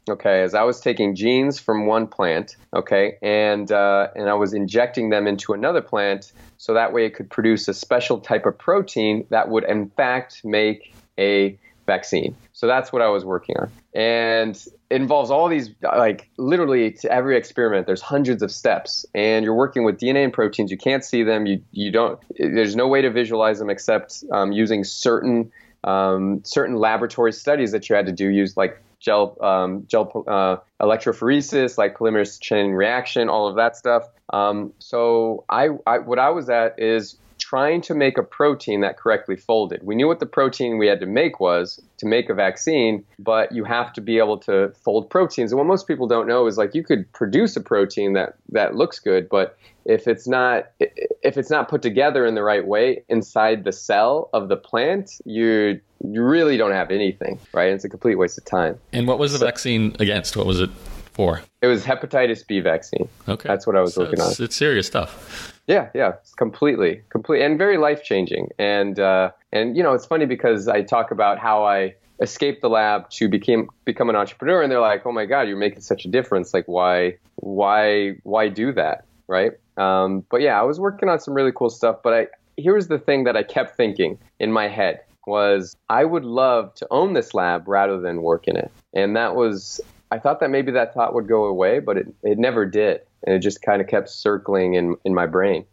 okay, 0.08 0.42
is 0.42 0.54
I 0.54 0.62
was 0.62 0.80
taking 0.80 1.14
genes 1.14 1.58
from 1.58 1.86
one 1.86 2.06
plant, 2.06 2.56
okay, 2.74 3.16
and 3.22 3.70
uh, 3.70 4.08
and 4.14 4.28
I 4.28 4.34
was 4.34 4.54
injecting 4.54 5.10
them 5.10 5.26
into 5.26 5.52
another 5.52 5.82
plant, 5.82 6.32
so 6.56 6.74
that 6.74 6.92
way 6.92 7.06
it 7.06 7.14
could 7.14 7.30
produce 7.30 7.68
a 7.68 7.74
special 7.74 8.20
type 8.20 8.46
of 8.46 8.58
protein 8.58 9.26
that 9.30 9.48
would 9.48 9.64
in 9.64 9.90
fact 9.90 10.44
make 10.44 10.94
a 11.18 11.58
vaccine. 11.86 12.34
So 12.52 12.66
that's 12.66 12.92
what 12.92 13.02
I 13.02 13.08
was 13.08 13.24
working 13.24 13.56
on. 13.58 13.70
And 13.94 14.62
it 14.94 15.00
involves 15.02 15.28
all 15.28 15.48
these, 15.48 15.70
like 15.82 16.30
literally 16.38 16.92
to 16.92 17.10
every 17.10 17.36
experiment, 17.36 17.84
there's 17.84 18.00
hundreds 18.00 18.44
of 18.44 18.52
steps. 18.52 19.04
And 19.12 19.44
you're 19.44 19.54
working 19.54 19.82
with 19.82 19.98
DNA 19.98 20.22
and 20.22 20.32
proteins. 20.32 20.70
You 20.70 20.78
can't 20.78 21.04
see 21.04 21.24
them. 21.24 21.46
You, 21.46 21.60
you 21.72 21.90
don't, 21.90 22.20
there's 22.38 22.76
no 22.76 22.86
way 22.86 23.02
to 23.02 23.10
visualize 23.10 23.58
them 23.58 23.70
except 23.70 24.22
um, 24.30 24.52
using 24.52 24.84
certain, 24.84 25.50
um, 25.82 26.42
certain 26.44 26.76
laboratory 26.76 27.32
studies 27.32 27.72
that 27.72 27.88
you 27.88 27.96
had 27.96 28.06
to 28.06 28.12
do, 28.12 28.28
use 28.28 28.56
like 28.56 28.80
gel, 29.00 29.36
um, 29.42 29.84
gel 29.88 30.24
uh, 30.28 30.58
electrophoresis, 30.80 31.76
like 31.76 31.98
polymerase 31.98 32.40
chain 32.40 32.70
reaction, 32.70 33.28
all 33.28 33.48
of 33.48 33.56
that 33.56 33.76
stuff. 33.76 34.04
Um, 34.32 34.72
so 34.78 35.44
I, 35.48 35.70
I, 35.88 35.98
what 35.98 36.20
I 36.20 36.30
was 36.30 36.48
at 36.48 36.78
is 36.78 37.16
trying 37.54 37.80
to 37.80 37.94
make 37.94 38.18
a 38.18 38.22
protein 38.24 38.80
that 38.80 38.96
correctly 38.96 39.36
folded. 39.36 39.80
We 39.84 39.94
knew 39.94 40.08
what 40.08 40.18
the 40.18 40.26
protein 40.26 40.76
we 40.76 40.88
had 40.88 40.98
to 40.98 41.06
make 41.06 41.38
was 41.38 41.80
to 41.98 42.06
make 42.06 42.28
a 42.28 42.34
vaccine, 42.34 43.04
but 43.20 43.52
you 43.52 43.62
have 43.62 43.92
to 43.92 44.00
be 44.00 44.18
able 44.18 44.38
to 44.38 44.72
fold 44.82 45.08
proteins. 45.08 45.52
And 45.52 45.58
what 45.58 45.68
most 45.68 45.86
people 45.86 46.08
don't 46.08 46.26
know 46.26 46.48
is 46.48 46.58
like 46.58 46.74
you 46.74 46.82
could 46.82 47.10
produce 47.12 47.54
a 47.56 47.60
protein 47.60 48.12
that 48.14 48.34
that 48.48 48.74
looks 48.74 48.98
good, 48.98 49.28
but 49.28 49.56
if 49.84 50.08
it's 50.08 50.26
not 50.26 50.64
if 50.80 51.38
it's 51.38 51.48
not 51.48 51.68
put 51.68 51.80
together 51.80 52.26
in 52.26 52.34
the 52.34 52.42
right 52.42 52.66
way 52.66 53.04
inside 53.08 53.62
the 53.62 53.72
cell 53.72 54.30
of 54.32 54.48
the 54.48 54.56
plant, 54.56 55.12
you 55.24 55.80
you 56.04 56.24
really 56.24 56.56
don't 56.56 56.72
have 56.72 56.90
anything, 56.90 57.38
right? 57.52 57.68
It's 57.68 57.84
a 57.84 57.88
complete 57.88 58.16
waste 58.16 58.36
of 58.36 58.44
time. 58.46 58.80
And 58.92 59.06
what 59.06 59.20
was 59.20 59.30
the 59.30 59.38
so, 59.38 59.46
vaccine 59.46 59.94
against? 60.00 60.36
What 60.36 60.46
was 60.46 60.58
it 60.58 60.70
for? 61.14 61.40
It 61.62 61.66
was 61.66 61.84
hepatitis 61.84 62.46
B 62.46 62.60
vaccine. 62.60 63.08
Okay, 63.28 63.48
that's 63.48 63.66
what 63.66 63.76
I 63.76 63.80
was 63.80 63.94
so 63.94 64.02
working 64.02 64.20
it's, 64.20 64.38
on. 64.38 64.44
It's 64.44 64.56
serious 64.56 64.86
stuff. 64.86 65.60
Yeah, 65.66 65.88
yeah, 65.94 66.12
completely, 66.36 67.02
complete, 67.08 67.40
and 67.42 67.56
very 67.56 67.78
life 67.78 68.04
changing. 68.04 68.50
And 68.58 69.00
uh, 69.00 69.30
and 69.52 69.76
you 69.76 69.82
know, 69.82 69.94
it's 69.94 70.04
funny 70.04 70.26
because 70.26 70.68
I 70.68 70.82
talk 70.82 71.10
about 71.10 71.38
how 71.38 71.64
I 71.64 71.94
escaped 72.20 72.62
the 72.62 72.68
lab 72.68 73.08
to 73.10 73.28
become 73.28 73.68
become 73.84 74.08
an 74.08 74.16
entrepreneur 74.16 74.62
and 74.62 74.70
they're 74.70 74.80
like 74.80 75.04
oh 75.04 75.12
my 75.12 75.26
god 75.26 75.48
you're 75.48 75.56
making 75.56 75.80
such 75.80 76.04
a 76.04 76.08
difference 76.08 76.54
like 76.54 76.64
why 76.66 77.16
why 77.36 78.12
why 78.22 78.48
do 78.48 78.72
that 78.72 79.04
right 79.26 79.52
um, 79.76 80.24
but 80.30 80.40
yeah 80.40 80.58
i 80.58 80.62
was 80.62 80.78
working 80.78 81.08
on 81.08 81.18
some 81.18 81.34
really 81.34 81.52
cool 81.52 81.70
stuff 81.70 81.96
but 82.04 82.12
i 82.12 82.26
here's 82.56 82.86
the 82.86 82.98
thing 82.98 83.24
that 83.24 83.36
i 83.36 83.42
kept 83.42 83.76
thinking 83.76 84.16
in 84.38 84.52
my 84.52 84.68
head 84.68 85.00
was 85.26 85.74
i 85.88 86.04
would 86.04 86.24
love 86.24 86.72
to 86.74 86.86
own 86.90 87.14
this 87.14 87.34
lab 87.34 87.66
rather 87.66 88.00
than 88.00 88.22
work 88.22 88.46
in 88.46 88.56
it 88.56 88.70
and 88.92 89.16
that 89.16 89.34
was 89.34 89.80
i 90.14 90.18
thought 90.18 90.40
that 90.40 90.50
maybe 90.50 90.72
that 90.72 90.94
thought 90.94 91.14
would 91.14 91.28
go 91.28 91.44
away 91.44 91.78
but 91.78 91.96
it, 91.96 92.06
it 92.22 92.38
never 92.38 92.64
did 92.64 93.00
and 93.26 93.34
it 93.34 93.40
just 93.40 93.62
kind 93.62 93.80
of 93.80 93.88
kept 93.88 94.08
circling 94.08 94.74
in, 94.74 94.96
in 95.04 95.14
my 95.14 95.26
brain 95.26 95.64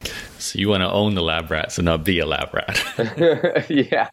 so 0.41 0.57
you 0.57 0.69
want 0.69 0.81
to 0.81 0.91
own 0.91 1.13
the 1.13 1.21
lab 1.21 1.51
rat, 1.51 1.71
so 1.71 1.81
not 1.83 2.03
be 2.03 2.19
a 2.19 2.25
lab 2.25 2.53
rat. 2.53 2.83
yeah, 3.69 4.09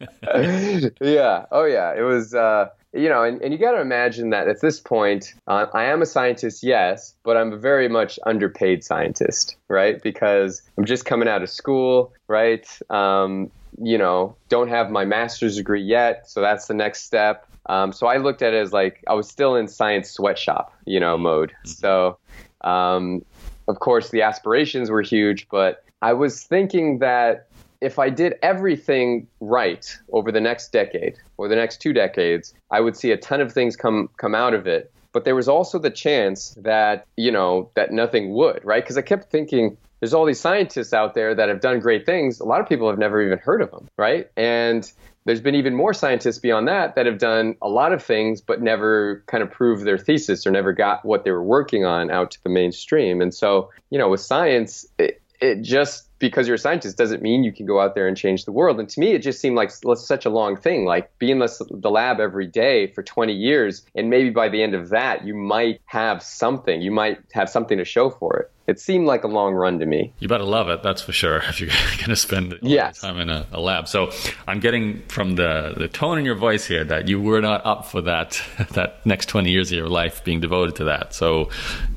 yeah, 1.00 1.46
oh 1.50 1.64
yeah. 1.64 1.94
It 1.94 2.02
was, 2.02 2.34
uh, 2.34 2.68
you 2.92 3.08
know, 3.08 3.22
and, 3.22 3.40
and 3.40 3.52
you 3.52 3.58
got 3.58 3.72
to 3.72 3.80
imagine 3.80 4.30
that 4.30 4.46
at 4.46 4.60
this 4.60 4.78
point, 4.78 5.34
uh, 5.46 5.66
I 5.72 5.84
am 5.84 6.02
a 6.02 6.06
scientist, 6.06 6.62
yes, 6.62 7.14
but 7.24 7.36
I'm 7.36 7.52
a 7.52 7.56
very 7.56 7.88
much 7.88 8.18
underpaid 8.26 8.84
scientist, 8.84 9.56
right? 9.68 10.02
Because 10.02 10.62
I'm 10.76 10.84
just 10.84 11.06
coming 11.06 11.28
out 11.28 11.42
of 11.42 11.48
school, 11.48 12.12
right? 12.28 12.66
Um, 12.90 13.50
you 13.80 13.96
know, 13.96 14.36
don't 14.48 14.68
have 14.68 14.90
my 14.90 15.04
master's 15.04 15.56
degree 15.56 15.82
yet, 15.82 16.28
so 16.28 16.40
that's 16.40 16.66
the 16.66 16.74
next 16.74 17.04
step. 17.04 17.46
Um, 17.68 17.92
so 17.92 18.07
I 18.07 18.16
looked 18.16 18.42
at 18.42 18.54
it 18.54 18.59
as 18.59 18.72
like 18.72 19.04
I 19.07 19.14
was 19.14 19.28
still 19.28 19.57
in 19.57 19.68
science 19.68 20.11
sweatshop, 20.11 20.74
you 20.85 21.00
know, 21.00 21.18
mode. 21.18 21.50
Mm-hmm. 21.50 21.68
So, 21.68 22.18
um, 22.62 23.24
of 23.68 23.78
course, 23.81 24.11
the 24.11 24.22
aspirations 24.22 24.90
were 24.90 25.02
huge, 25.02 25.48
but 25.48 25.85
I 26.00 26.12
was 26.14 26.42
thinking 26.42 27.00
that 27.00 27.48
if 27.81 27.98
I 27.98 28.11
did 28.11 28.35
everything 28.42 29.28
right 29.40 29.96
over 30.12 30.33
the 30.33 30.40
next 30.40 30.72
decade 30.72 31.16
or 31.37 31.48
the 31.48 31.57
next 31.57 31.81
two 31.81 31.92
decades, 31.92 32.54
I 32.70 32.81
would 32.81 32.96
see 32.96 33.12
a 33.12 33.16
ton 33.16 33.40
of 33.40 33.52
things 33.52 33.76
come 33.76 34.09
come 34.16 34.35
out 34.35 34.54
of 34.54 34.66
it. 34.66 34.92
But 35.12 35.24
there 35.24 35.35
was 35.35 35.48
also 35.48 35.78
the 35.78 35.90
chance 35.90 36.50
that, 36.62 37.07
you 37.16 37.33
know, 37.33 37.70
that 37.74 37.92
nothing 37.92 38.33
would, 38.35 38.64
right? 38.64 38.83
Because 38.83 38.98
I 38.98 39.02
kept 39.02 39.31
thinking 39.31 39.76
there's 40.00 40.14
all 40.14 40.26
these 40.26 40.40
scientists 40.40 40.92
out 40.92 41.14
there 41.14 41.35
that 41.35 41.48
have 41.48 41.61
done 41.61 41.81
great 41.81 42.07
things. 42.07 42.40
A 42.40 42.44
lot 42.44 42.61
of 42.61 42.68
people 42.68 42.88
have 42.88 42.98
never 42.98 43.22
even 43.22 43.38
heard 43.38 43.62
of 43.62 43.70
them, 43.70 43.88
right? 43.96 44.31
And 44.37 44.90
there's 45.28 45.42
been 45.42 45.54
even 45.54 45.74
more 45.74 45.92
scientists 45.92 46.38
beyond 46.38 46.66
that 46.68 46.94
that 46.94 47.04
have 47.04 47.18
done 47.18 47.54
a 47.60 47.68
lot 47.68 47.92
of 47.92 48.02
things 48.02 48.40
but 48.40 48.62
never 48.62 49.22
kind 49.26 49.42
of 49.42 49.50
proved 49.50 49.84
their 49.84 49.98
thesis 49.98 50.46
or 50.46 50.50
never 50.50 50.72
got 50.72 51.04
what 51.04 51.24
they 51.24 51.30
were 51.30 51.42
working 51.42 51.84
on 51.84 52.10
out 52.10 52.30
to 52.30 52.42
the 52.44 52.48
mainstream. 52.48 53.20
And 53.20 53.34
so, 53.34 53.68
you 53.90 53.98
know, 53.98 54.08
with 54.08 54.20
science, 54.20 54.86
it, 54.98 55.20
it 55.38 55.60
just 55.60 56.08
because 56.18 56.46
you're 56.46 56.57
a 56.57 56.59
scientist 56.59 56.96
doesn't 56.96 57.22
mean 57.22 57.44
you 57.44 57.52
can 57.52 57.66
go 57.66 57.81
out 57.81 57.94
there 57.94 58.09
and 58.09 58.16
change 58.16 58.44
the 58.44 58.52
world. 58.52 58.78
And 58.81 58.88
to 58.88 59.00
me, 59.00 59.12
it 59.12 59.20
just 59.20 59.40
seemed 59.40 59.57
like 59.57 59.70
such 59.70 60.24
a 60.24 60.31
long 60.31 60.57
thing, 60.57 60.85
like 60.85 61.16
be 61.18 61.31
in 61.31 61.38
the 61.38 61.90
lab 61.90 62.20
every 62.20 62.46
day 62.46 62.88
for 62.88 63.02
20 63.02 63.33
years. 63.33 63.85
And 63.94 64.11
maybe 64.11 64.31
by 64.31 64.48
the 64.48 64.62
end 64.62 64.74
of 64.74 64.90
that, 64.90 65.24
you 65.24 65.35
might 65.35 65.81
have 65.87 66.22
something, 66.22 66.81
you 66.83 66.90
might 66.90 67.18
have 67.33 67.48
something 67.48 67.78
to 67.78 67.85
show 67.85 68.11
for 68.11 68.37
it 68.38 68.50
it 68.68 68.78
seemed 68.78 69.07
like 69.07 69.24
a 69.24 69.26
long 69.26 69.54
run 69.54 69.78
to 69.78 69.87
me. 69.87 70.12
You 70.18 70.28
better 70.28 70.44
love 70.44 70.68
it, 70.68 70.83
that's 70.83 71.00
for 71.00 71.12
sure. 71.12 71.42
If 71.48 71.61
you're 71.61 71.70
going 71.96 72.11
to 72.11 72.16
spend 72.16 72.59
yes. 72.62 73.00
time 73.00 73.18
in 73.18 73.31
a, 73.31 73.46
a, 73.50 73.61
lab, 73.61 73.88
so 73.88 74.12
I'm 74.46 74.61
getting 74.61 75.02
from 75.09 75.37
the 75.37 75.74
the 75.76 75.88
tone 75.88 76.18
in 76.18 76.26
your 76.26 76.35
voice 76.35 76.66
here 76.66 76.85
that 76.85 77.09
you 77.09 77.20
were 77.20 77.40
not 77.40 77.64
up 77.64 77.87
for 77.87 78.02
that 78.02 78.40
that 78.72 79.04
next 79.07 79.26
20 79.26 79.50
years 79.50 79.72
of 79.72 79.78
your 79.78 79.88
life 79.88 80.22
being 80.22 80.40
devoted 80.40 80.76
to 80.76 80.85
that. 80.85 81.14
So, 81.14 81.48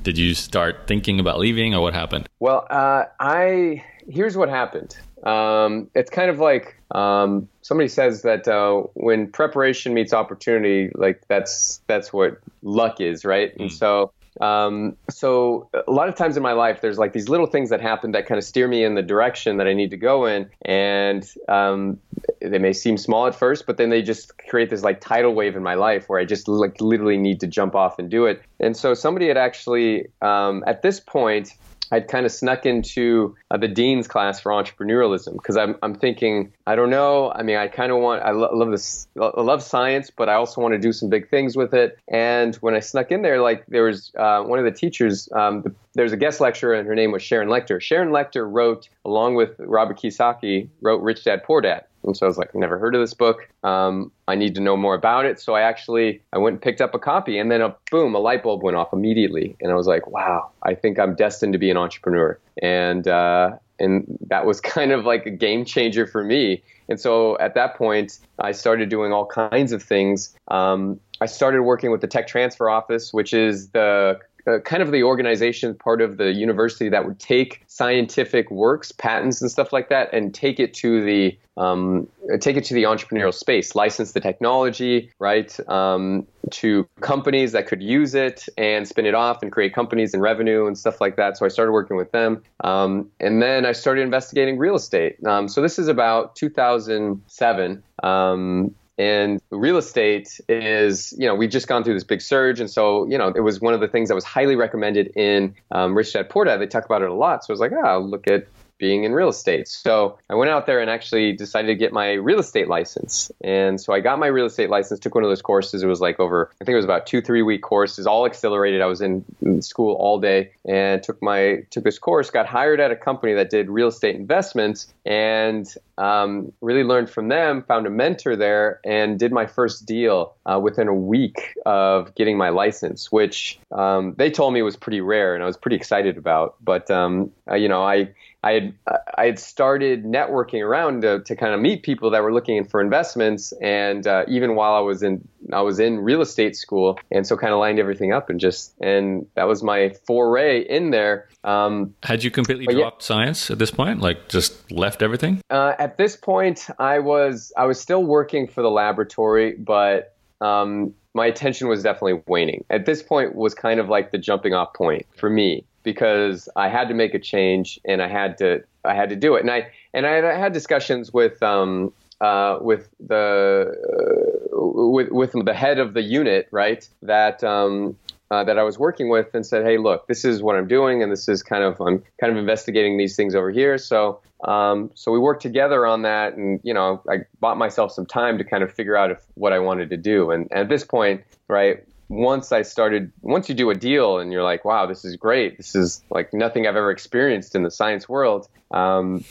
did 0.03 0.17
you 0.17 0.33
start 0.33 0.87
thinking 0.87 1.19
about 1.19 1.39
leaving, 1.39 1.75
or 1.75 1.81
what 1.81 1.93
happened? 1.93 2.29
Well, 2.39 2.65
uh, 2.69 3.03
I 3.19 3.83
here's 4.09 4.37
what 4.37 4.49
happened. 4.49 4.97
Um, 5.23 5.89
it's 5.93 6.09
kind 6.09 6.29
of 6.29 6.39
like 6.39 6.81
um, 6.91 7.47
somebody 7.61 7.87
says 7.87 8.23
that 8.23 8.47
uh, 8.47 8.81
when 8.93 9.27
preparation 9.27 9.93
meets 9.93 10.13
opportunity, 10.13 10.91
like 10.95 11.21
that's 11.27 11.81
that's 11.87 12.11
what 12.11 12.39
luck 12.63 12.99
is, 12.99 13.23
right? 13.23 13.55
Mm. 13.57 13.61
And 13.61 13.71
so 13.71 14.11
um, 14.39 14.95
so 15.09 15.69
a 15.87 15.91
lot 15.91 16.07
of 16.07 16.15
times 16.15 16.37
in 16.37 16.43
my 16.43 16.53
life, 16.53 16.79
there's 16.81 16.97
like 16.97 17.11
these 17.11 17.27
little 17.27 17.47
things 17.47 17.69
that 17.69 17.81
happen 17.81 18.11
that 18.13 18.27
kind 18.27 18.37
of 18.37 18.45
steer 18.45 18.67
me 18.67 18.83
in 18.83 18.95
the 18.95 19.01
direction 19.01 19.57
that 19.57 19.67
I 19.67 19.73
need 19.73 19.91
to 19.91 19.97
go 19.97 20.25
in, 20.25 20.49
and 20.63 21.29
um, 21.49 21.99
they 22.39 22.57
may 22.57 22.73
seem 22.73 22.97
small 22.97 23.27
at 23.27 23.35
first, 23.35 23.65
but 23.65 23.77
then 23.77 23.89
they 23.89 24.01
just 24.01 24.37
create 24.49 24.69
this 24.69 24.83
like 24.83 25.01
tidal 25.01 25.33
wave 25.33 25.55
in 25.55 25.63
my 25.63 25.73
life 25.73 26.07
where 26.07 26.19
I 26.19 26.25
just 26.25 26.47
like 26.47 26.79
literally 26.79 27.17
need 27.17 27.41
to 27.41 27.47
jump 27.47 27.75
off 27.75 27.99
and 27.99 28.09
do 28.09 28.25
it. 28.25 28.41
And 28.59 28.77
so 28.77 28.93
somebody 28.93 29.27
had 29.27 29.37
actually 29.37 30.07
um, 30.21 30.63
at 30.65 30.81
this 30.81 30.99
point 30.99 31.53
I'd 31.91 32.07
kind 32.07 32.25
of 32.25 32.31
snuck 32.31 32.65
into 32.65 33.35
uh, 33.49 33.57
the 33.57 33.67
dean's 33.67 34.07
class 34.07 34.39
for 34.39 34.51
entrepreneurialism 34.51 35.33
because 35.33 35.57
I'm, 35.57 35.75
I'm 35.83 35.95
thinking, 35.95 36.53
I 36.65 36.75
don't 36.75 36.89
know. 36.89 37.31
I 37.33 37.43
mean, 37.43 37.57
I 37.57 37.67
kind 37.67 37.91
of 37.91 37.99
want, 37.99 38.23
I 38.23 38.31
lo- 38.31 38.49
love 38.53 38.71
this, 38.71 39.07
I 39.19 39.41
love 39.41 39.61
science, 39.61 40.09
but 40.09 40.29
I 40.29 40.35
also 40.35 40.61
want 40.61 40.73
to 40.73 40.79
do 40.79 40.93
some 40.93 41.09
big 41.09 41.29
things 41.29 41.55
with 41.55 41.73
it. 41.73 41.97
And 42.07 42.55
when 42.55 42.75
I 42.75 42.79
snuck 42.79 43.11
in 43.11 43.21
there, 43.21 43.41
like 43.41 43.65
there 43.67 43.83
was 43.83 44.11
uh, 44.17 44.43
one 44.43 44.59
of 44.59 44.65
the 44.65 44.71
teachers, 44.71 45.29
um, 45.33 45.61
the, 45.61 45.75
there's 45.93 46.11
a 46.11 46.17
guest 46.17 46.39
lecturer, 46.39 46.73
and 46.73 46.87
her 46.87 46.95
name 46.95 47.11
was 47.11 47.21
Sharon 47.21 47.49
Lechter. 47.49 47.81
Sharon 47.81 48.09
Lechter 48.09 48.47
wrote, 48.49 48.87
along 49.05 49.35
with 49.35 49.55
Robert 49.59 49.99
Kiyosaki, 49.99 50.69
wrote 50.81 51.01
Rich 51.01 51.23
Dad 51.25 51.43
Poor 51.43 51.61
Dad. 51.61 51.85
And 52.03 52.17
so 52.17 52.25
I 52.25 52.29
was 52.29 52.37
like, 52.37 52.55
never 52.55 52.79
heard 52.79 52.95
of 52.95 53.01
this 53.01 53.13
book. 53.13 53.47
Um, 53.63 54.11
I 54.27 54.35
need 54.35 54.55
to 54.55 54.61
know 54.61 54.75
more 54.75 54.95
about 54.95 55.25
it. 55.25 55.39
So 55.39 55.53
I 55.53 55.61
actually 55.61 56.21
I 56.33 56.39
went 56.39 56.55
and 56.55 56.61
picked 56.61 56.81
up 56.81 56.95
a 56.95 56.99
copy, 56.99 57.37
and 57.37 57.51
then 57.51 57.61
a 57.61 57.75
boom, 57.91 58.15
a 58.15 58.19
light 58.19 58.43
bulb 58.43 58.63
went 58.63 58.77
off 58.77 58.93
immediately, 58.93 59.55
and 59.61 59.71
I 59.71 59.75
was 59.75 59.87
like, 59.87 60.07
wow, 60.07 60.49
I 60.63 60.73
think 60.73 60.97
I'm 60.99 61.15
destined 61.15 61.53
to 61.53 61.59
be 61.59 61.69
an 61.69 61.77
entrepreneur. 61.77 62.39
And 62.61 63.07
uh, 63.07 63.57
and 63.79 64.17
that 64.27 64.45
was 64.45 64.61
kind 64.61 64.91
of 64.91 65.05
like 65.05 65.25
a 65.25 65.31
game 65.31 65.65
changer 65.65 66.07
for 66.07 66.23
me. 66.23 66.63
And 66.89 66.99
so 66.99 67.37
at 67.39 67.53
that 67.55 67.75
point, 67.75 68.19
I 68.39 68.51
started 68.51 68.89
doing 68.89 69.13
all 69.13 69.25
kinds 69.25 69.71
of 69.71 69.81
things. 69.81 70.35
Um, 70.49 70.99
I 71.21 71.27
started 71.27 71.61
working 71.61 71.91
with 71.91 72.01
the 72.01 72.07
Tech 72.07 72.27
Transfer 72.27 72.67
Office, 72.67 73.13
which 73.13 73.31
is 73.31 73.69
the 73.69 74.19
uh, 74.47 74.59
kind 74.59 74.81
of 74.81 74.91
the 74.91 75.03
organization 75.03 75.75
part 75.75 76.01
of 76.01 76.17
the 76.17 76.33
university 76.33 76.89
that 76.89 77.05
would 77.05 77.19
take 77.19 77.63
scientific 77.67 78.49
works, 78.51 78.91
patents, 78.91 79.41
and 79.41 79.51
stuff 79.51 79.71
like 79.73 79.89
that, 79.89 80.13
and 80.13 80.33
take 80.33 80.59
it 80.59 80.73
to 80.75 81.03
the 81.03 81.37
um, 81.57 82.07
take 82.39 82.55
it 82.55 82.63
to 82.65 82.73
the 82.73 82.83
entrepreneurial 82.83 83.33
space, 83.33 83.75
license 83.75 84.13
the 84.13 84.19
technology, 84.19 85.11
right, 85.19 85.59
um, 85.69 86.25
to 86.49 86.87
companies 87.01 87.51
that 87.51 87.67
could 87.67 87.83
use 87.83 88.15
it 88.15 88.47
and 88.57 88.87
spin 88.87 89.05
it 89.05 89.13
off 89.13 89.43
and 89.43 89.51
create 89.51 89.73
companies 89.73 90.13
and 90.13 90.23
revenue 90.23 90.65
and 90.65 90.77
stuff 90.77 91.01
like 91.01 91.17
that. 91.17 91.37
So 91.37 91.45
I 91.45 91.49
started 91.49 91.73
working 91.73 91.97
with 91.97 92.11
them, 92.11 92.41
um, 92.63 93.09
and 93.19 93.41
then 93.41 93.65
I 93.65 93.73
started 93.73 94.01
investigating 94.01 94.57
real 94.57 94.75
estate. 94.75 95.17
Um, 95.25 95.47
so 95.47 95.61
this 95.61 95.77
is 95.77 95.87
about 95.87 96.35
2007. 96.35 97.83
Um, 98.01 98.75
and 98.97 99.41
real 99.49 99.77
estate 99.77 100.39
is, 100.49 101.13
you 101.17 101.25
know, 101.25 101.35
we've 101.35 101.49
just 101.49 101.67
gone 101.67 101.83
through 101.83 101.95
this 101.95 102.03
big 102.03 102.21
surge. 102.21 102.59
And 102.59 102.69
so, 102.69 103.07
you 103.07 103.17
know, 103.17 103.29
it 103.29 103.41
was 103.41 103.61
one 103.61 103.73
of 103.73 103.79
the 103.79 103.87
things 103.87 104.09
that 104.09 104.15
was 104.15 104.23
highly 104.25 104.55
recommended 104.55 105.07
in 105.15 105.55
um, 105.71 105.95
Rich 105.95 106.13
Dad 106.13 106.29
Poor 106.29 106.45
Dad. 106.45 106.57
They 106.57 106.67
talk 106.67 106.85
about 106.85 107.01
it 107.01 107.09
a 107.09 107.13
lot. 107.13 107.43
So 107.43 107.51
I 107.51 107.53
was 107.53 107.59
like, 107.59 107.71
oh, 107.71 107.99
look 107.99 108.27
at 108.27 108.47
being 108.81 109.03
in 109.03 109.13
real 109.13 109.29
estate. 109.29 109.67
So 109.67 110.17
I 110.27 110.33
went 110.33 110.49
out 110.49 110.65
there 110.65 110.79
and 110.81 110.89
actually 110.89 111.33
decided 111.33 111.67
to 111.67 111.75
get 111.75 111.93
my 111.93 112.13
real 112.13 112.39
estate 112.39 112.67
license. 112.67 113.31
And 113.41 113.79
so 113.79 113.93
I 113.93 113.99
got 113.99 114.17
my 114.17 114.25
real 114.25 114.47
estate 114.47 114.71
license, 114.71 114.99
took 114.99 115.13
one 115.13 115.23
of 115.23 115.29
those 115.29 115.43
courses. 115.43 115.83
It 115.83 115.87
was 115.87 116.01
like 116.01 116.19
over, 116.19 116.49
I 116.59 116.65
think 116.65 116.73
it 116.73 116.77
was 116.77 116.85
about 116.85 117.05
two, 117.05 117.21
three 117.21 117.43
week 117.43 117.61
courses, 117.61 118.07
all 118.07 118.25
accelerated. 118.25 118.81
I 118.81 118.87
was 118.87 118.99
in 118.99 119.23
school 119.61 119.93
all 119.97 120.19
day 120.19 120.51
and 120.65 121.03
took 121.03 121.21
my, 121.21 121.63
took 121.69 121.83
this 121.83 121.99
course, 121.99 122.31
got 122.31 122.47
hired 122.47 122.79
at 122.79 122.89
a 122.89 122.95
company 122.95 123.35
that 123.35 123.51
did 123.51 123.69
real 123.69 123.89
estate 123.89 124.15
investments 124.15 124.91
and 125.05 125.71
um, 126.01 126.51
really 126.61 126.83
learned 126.83 127.09
from 127.09 127.27
them, 127.27 127.63
found 127.63 127.85
a 127.85 127.89
mentor 127.91 128.35
there 128.35 128.79
and 128.83 129.19
did 129.19 129.31
my 129.31 129.45
first 129.45 129.85
deal 129.85 130.33
uh, 130.47 130.59
within 130.59 130.87
a 130.87 130.95
week 130.95 131.53
of 131.65 132.13
getting 132.15 132.37
my 132.37 132.49
license, 132.49 133.11
which 133.11 133.59
um, 133.71 134.15
they 134.17 134.31
told 134.31 134.53
me 134.53 134.63
was 134.63 134.75
pretty 134.75 134.99
rare 134.99 135.35
and 135.35 135.43
I 135.43 135.45
was 135.45 135.57
pretty 135.57 135.75
excited 135.75 136.17
about. 136.17 136.55
But, 136.61 136.89
um, 136.89 137.31
uh, 137.49 137.55
you 137.55 137.69
know, 137.69 137.83
I, 137.83 138.09
I 138.43 138.53
had 138.53 138.73
I 139.17 139.25
had 139.25 139.37
started 139.37 140.03
networking 140.03 140.65
around 140.65 141.03
to, 141.03 141.19
to 141.19 141.35
kind 141.35 141.53
of 141.53 141.61
meet 141.61 141.83
people 141.83 142.09
that 142.09 142.23
were 142.23 142.33
looking 142.33 142.65
for 142.65 142.81
investments, 142.81 143.53
and 143.61 144.07
uh, 144.07 144.25
even 144.27 144.55
while 144.55 144.73
I 144.73 144.79
was 144.79 145.03
in 145.03 145.27
I 145.51 145.61
was 145.61 145.79
in 145.79 145.99
real 145.99 146.21
estate 146.21 146.55
school, 146.55 146.99
and 147.11 147.25
so 147.25 147.37
kind 147.37 147.53
of 147.53 147.59
lined 147.59 147.79
everything 147.79 148.13
up 148.13 148.29
and 148.29 148.39
just 148.39 148.73
and 148.81 149.27
that 149.35 149.47
was 149.47 149.63
my 149.63 149.89
foray 150.05 150.61
in 150.61 150.91
there. 150.91 151.27
Um, 151.43 151.93
had 152.03 152.23
you 152.23 152.31
completely 152.31 152.67
dropped 152.73 153.01
yeah, 153.01 153.07
science 153.07 153.49
at 153.49 153.59
this 153.59 153.71
point, 153.71 154.01
like 154.01 154.29
just 154.29 154.71
left 154.71 155.01
everything? 155.01 155.41
Uh, 155.49 155.73
at 155.79 155.97
this 155.97 156.15
point, 156.15 156.67
I 156.79 156.99
was 156.99 157.51
I 157.57 157.65
was 157.65 157.79
still 157.79 158.03
working 158.03 158.47
for 158.47 158.61
the 158.61 158.71
laboratory, 158.71 159.53
but 159.53 160.15
um, 160.39 160.93
my 161.13 161.25
attention 161.25 161.67
was 161.67 161.83
definitely 161.83 162.21
waning. 162.27 162.63
At 162.69 162.85
this 162.85 163.03
point, 163.03 163.35
was 163.35 163.53
kind 163.53 163.79
of 163.79 163.89
like 163.89 164.11
the 164.11 164.17
jumping 164.17 164.53
off 164.53 164.73
point 164.73 165.05
for 165.17 165.29
me 165.29 165.65
because 165.83 166.47
I 166.55 166.69
had 166.69 166.87
to 166.89 166.93
make 166.93 167.13
a 167.13 167.19
change 167.19 167.79
and 167.85 168.01
I 168.01 168.07
had 168.07 168.37
to 168.39 168.63
I 168.85 168.95
had 168.95 169.09
to 169.09 169.15
do 169.15 169.35
it. 169.35 169.41
And 169.41 169.51
I 169.51 169.71
and 169.93 170.05
I 170.05 170.11
had, 170.11 170.25
I 170.25 170.37
had 170.37 170.53
discussions 170.53 171.13
with 171.13 171.41
um, 171.43 171.93
uh, 172.19 172.59
with 172.61 172.89
the 172.99 173.73
uh, 173.75 174.40
with 174.89 175.09
with 175.11 175.45
the 175.45 175.53
head 175.53 175.79
of 175.79 175.93
the 175.93 176.01
unit, 176.01 176.47
right? 176.51 176.87
That 177.01 177.43
um, 177.43 177.97
uh, 178.29 178.43
that 178.45 178.57
I 178.57 178.63
was 178.63 178.79
working 178.79 179.09
with 179.09 179.33
and 179.33 179.45
said, 179.45 179.65
"Hey, 179.65 179.77
look, 179.77 180.07
this 180.07 180.25
is 180.25 180.41
what 180.41 180.55
I'm 180.55 180.67
doing, 180.67 181.03
and 181.03 181.11
this 181.11 181.27
is 181.27 181.43
kind 181.43 181.63
of 181.63 181.79
I'm 181.81 182.03
kind 182.19 182.31
of 182.31 182.37
investigating 182.37 182.97
these 182.97 183.15
things 183.15 183.35
over 183.35 183.51
here." 183.51 183.77
So, 183.77 184.21
um, 184.43 184.91
so 184.95 185.11
we 185.11 185.19
worked 185.19 185.41
together 185.41 185.85
on 185.85 186.03
that, 186.03 186.35
and 186.35 186.59
you 186.63 186.73
know, 186.73 187.01
I 187.09 187.25
bought 187.39 187.57
myself 187.57 187.91
some 187.91 188.05
time 188.05 188.37
to 188.37 188.43
kind 188.43 188.63
of 188.63 188.73
figure 188.73 188.95
out 188.95 189.11
if 189.11 189.19
what 189.35 189.53
I 189.53 189.59
wanted 189.59 189.89
to 189.89 189.97
do. 189.97 190.31
And, 190.31 190.47
and 190.51 190.61
at 190.61 190.69
this 190.69 190.83
point, 190.83 191.23
right, 191.47 191.83
once 192.11 192.51
I 192.51 192.61
started, 192.63 193.11
once 193.21 193.47
you 193.47 193.55
do 193.55 193.69
a 193.69 193.75
deal 193.75 194.19
and 194.19 194.33
you're 194.33 194.43
like, 194.43 194.65
wow, 194.65 194.85
this 194.85 195.05
is 195.05 195.15
great. 195.15 195.57
This 195.57 195.75
is 195.75 196.03
like 196.09 196.33
nothing 196.33 196.67
I've 196.67 196.75
ever 196.75 196.91
experienced 196.91 197.55
in 197.55 197.63
the 197.63 197.71
science 197.71 198.09
world. 198.09 198.49
Um, 198.69 199.23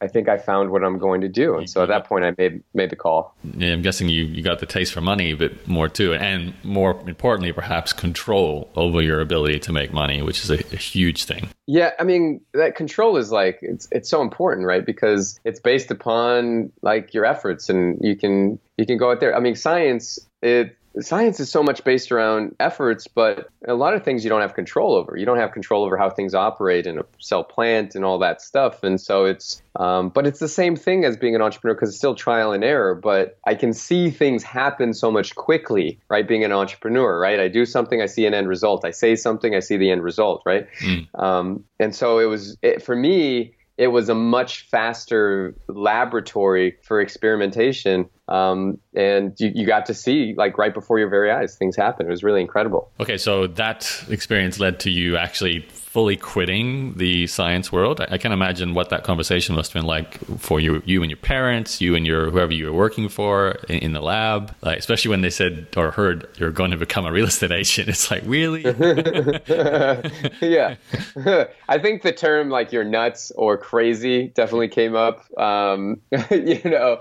I 0.00 0.08
think 0.08 0.28
I 0.28 0.36
found 0.36 0.70
what 0.70 0.84
I'm 0.84 0.98
going 0.98 1.22
to 1.22 1.28
do. 1.28 1.56
And 1.56 1.68
so 1.68 1.82
at 1.82 1.88
that 1.88 2.02
mm-hmm. 2.02 2.08
point, 2.08 2.24
I 2.24 2.34
made 2.36 2.62
made 2.74 2.90
the 2.90 2.96
call. 2.96 3.34
Yeah, 3.56 3.72
I'm 3.72 3.82
guessing 3.82 4.08
you, 4.08 4.24
you 4.24 4.42
got 4.42 4.58
the 4.58 4.66
taste 4.66 4.92
for 4.92 5.00
money 5.00 5.34
but 5.34 5.46
bit 5.46 5.68
more 5.68 5.88
too, 5.88 6.14
and 6.14 6.54
more 6.62 7.00
importantly, 7.06 7.52
perhaps 7.52 7.92
control 7.92 8.70
over 8.76 9.00
your 9.02 9.20
ability 9.20 9.58
to 9.60 9.72
make 9.72 9.92
money, 9.92 10.22
which 10.22 10.42
is 10.42 10.50
a, 10.50 10.58
a 10.72 10.76
huge 10.76 11.24
thing. 11.24 11.48
Yeah, 11.66 11.92
I 11.98 12.04
mean 12.04 12.40
that 12.54 12.76
control 12.76 13.16
is 13.16 13.32
like 13.32 13.58
it's 13.62 13.88
it's 13.90 14.08
so 14.08 14.22
important, 14.22 14.66
right? 14.66 14.84
Because 14.84 15.38
it's 15.44 15.60
based 15.60 15.90
upon 15.90 16.72
like 16.82 17.14
your 17.14 17.24
efforts, 17.24 17.68
and 17.68 17.98
you 18.00 18.16
can 18.16 18.58
you 18.76 18.86
can 18.86 18.98
go 18.98 19.10
out 19.10 19.20
there. 19.20 19.36
I 19.36 19.40
mean, 19.40 19.54
science 19.54 20.18
it 20.42 20.75
science 21.00 21.40
is 21.40 21.50
so 21.50 21.62
much 21.62 21.84
based 21.84 22.10
around 22.10 22.54
efforts, 22.60 23.06
but 23.06 23.48
a 23.66 23.74
lot 23.74 23.94
of 23.94 24.04
things 24.04 24.24
you 24.24 24.30
don't 24.30 24.40
have 24.40 24.54
control 24.54 24.94
over. 24.94 25.16
You 25.16 25.26
don't 25.26 25.38
have 25.38 25.52
control 25.52 25.84
over 25.84 25.96
how 25.96 26.10
things 26.10 26.34
operate 26.34 26.86
in 26.86 26.98
a 26.98 27.04
cell 27.18 27.44
plant 27.44 27.94
and 27.94 28.04
all 28.04 28.18
that 28.18 28.40
stuff. 28.40 28.82
And 28.82 29.00
so 29.00 29.24
it's, 29.24 29.62
um, 29.76 30.08
but 30.08 30.26
it's 30.26 30.38
the 30.38 30.48
same 30.48 30.76
thing 30.76 31.04
as 31.04 31.16
being 31.16 31.34
an 31.34 31.42
entrepreneur 31.42 31.74
because 31.74 31.90
it's 31.90 31.98
still 31.98 32.14
trial 32.14 32.52
and 32.52 32.64
error. 32.64 32.94
But 32.94 33.38
I 33.46 33.54
can 33.54 33.72
see 33.72 34.10
things 34.10 34.42
happen 34.42 34.94
so 34.94 35.10
much 35.10 35.34
quickly, 35.34 35.98
right? 36.08 36.26
Being 36.26 36.44
an 36.44 36.52
entrepreneur, 36.52 37.18
right? 37.18 37.40
I 37.40 37.48
do 37.48 37.66
something, 37.66 38.00
I 38.00 38.06
see 38.06 38.26
an 38.26 38.34
end 38.34 38.48
result. 38.48 38.84
I 38.84 38.90
say 38.90 39.16
something, 39.16 39.54
I 39.54 39.60
see 39.60 39.76
the 39.76 39.90
end 39.90 40.02
result, 40.02 40.42
right? 40.46 40.66
Mm. 40.80 41.20
Um, 41.20 41.64
and 41.78 41.94
so 41.94 42.18
it 42.18 42.26
was 42.26 42.56
it, 42.62 42.82
for 42.82 42.96
me 42.96 43.55
it 43.78 43.88
was 43.88 44.08
a 44.08 44.14
much 44.14 44.68
faster 44.68 45.54
laboratory 45.68 46.76
for 46.82 47.00
experimentation. 47.00 48.08
Um, 48.28 48.78
and 48.94 49.38
you, 49.38 49.52
you 49.54 49.66
got 49.66 49.86
to 49.86 49.94
see, 49.94 50.34
like, 50.36 50.58
right 50.58 50.74
before 50.74 50.98
your 50.98 51.08
very 51.08 51.30
eyes, 51.30 51.56
things 51.56 51.76
happen. 51.76 52.06
It 52.06 52.10
was 52.10 52.24
really 52.24 52.40
incredible. 52.40 52.90
Okay, 52.98 53.18
so 53.18 53.46
that 53.46 54.04
experience 54.08 54.58
led 54.58 54.80
to 54.80 54.90
you 54.90 55.16
actually 55.16 55.66
fully 55.96 56.14
quitting 56.14 56.92
the 56.98 57.26
science 57.26 57.72
world. 57.72 58.02
I, 58.02 58.08
I 58.10 58.18
can 58.18 58.30
imagine 58.30 58.74
what 58.74 58.90
that 58.90 59.02
conversation 59.02 59.54
must 59.54 59.72
have 59.72 59.80
been 59.80 59.88
like 59.88 60.18
for 60.38 60.60
you, 60.60 60.82
you 60.84 61.00
and 61.02 61.10
your 61.10 61.16
parents, 61.16 61.80
you 61.80 61.94
and 61.94 62.06
your 62.06 62.28
whoever 62.28 62.52
you 62.52 62.66
were 62.66 62.72
working 62.74 63.08
for 63.08 63.52
in, 63.70 63.78
in 63.78 63.92
the 63.94 64.02
lab. 64.02 64.54
Like, 64.60 64.78
especially 64.78 65.08
when 65.08 65.22
they 65.22 65.30
said 65.30 65.68
or 65.74 65.92
heard 65.92 66.28
you're 66.36 66.50
going 66.50 66.70
to 66.72 66.76
become 66.76 67.06
a 67.06 67.12
real 67.12 67.24
estate 67.24 67.50
agent. 67.50 67.88
It's 67.96 68.10
like 68.10 68.24
really, 68.26 68.60
yeah. 70.42 70.74
I 71.68 71.78
think 71.78 72.02
the 72.02 72.12
term 72.14 72.50
like 72.50 72.72
you're 72.72 72.84
nuts 72.84 73.32
or 73.34 73.56
crazy 73.56 74.28
definitely 74.34 74.68
came 74.68 74.94
up. 74.94 75.24
Um, 75.40 76.02
you 76.30 76.60
know, 76.62 77.00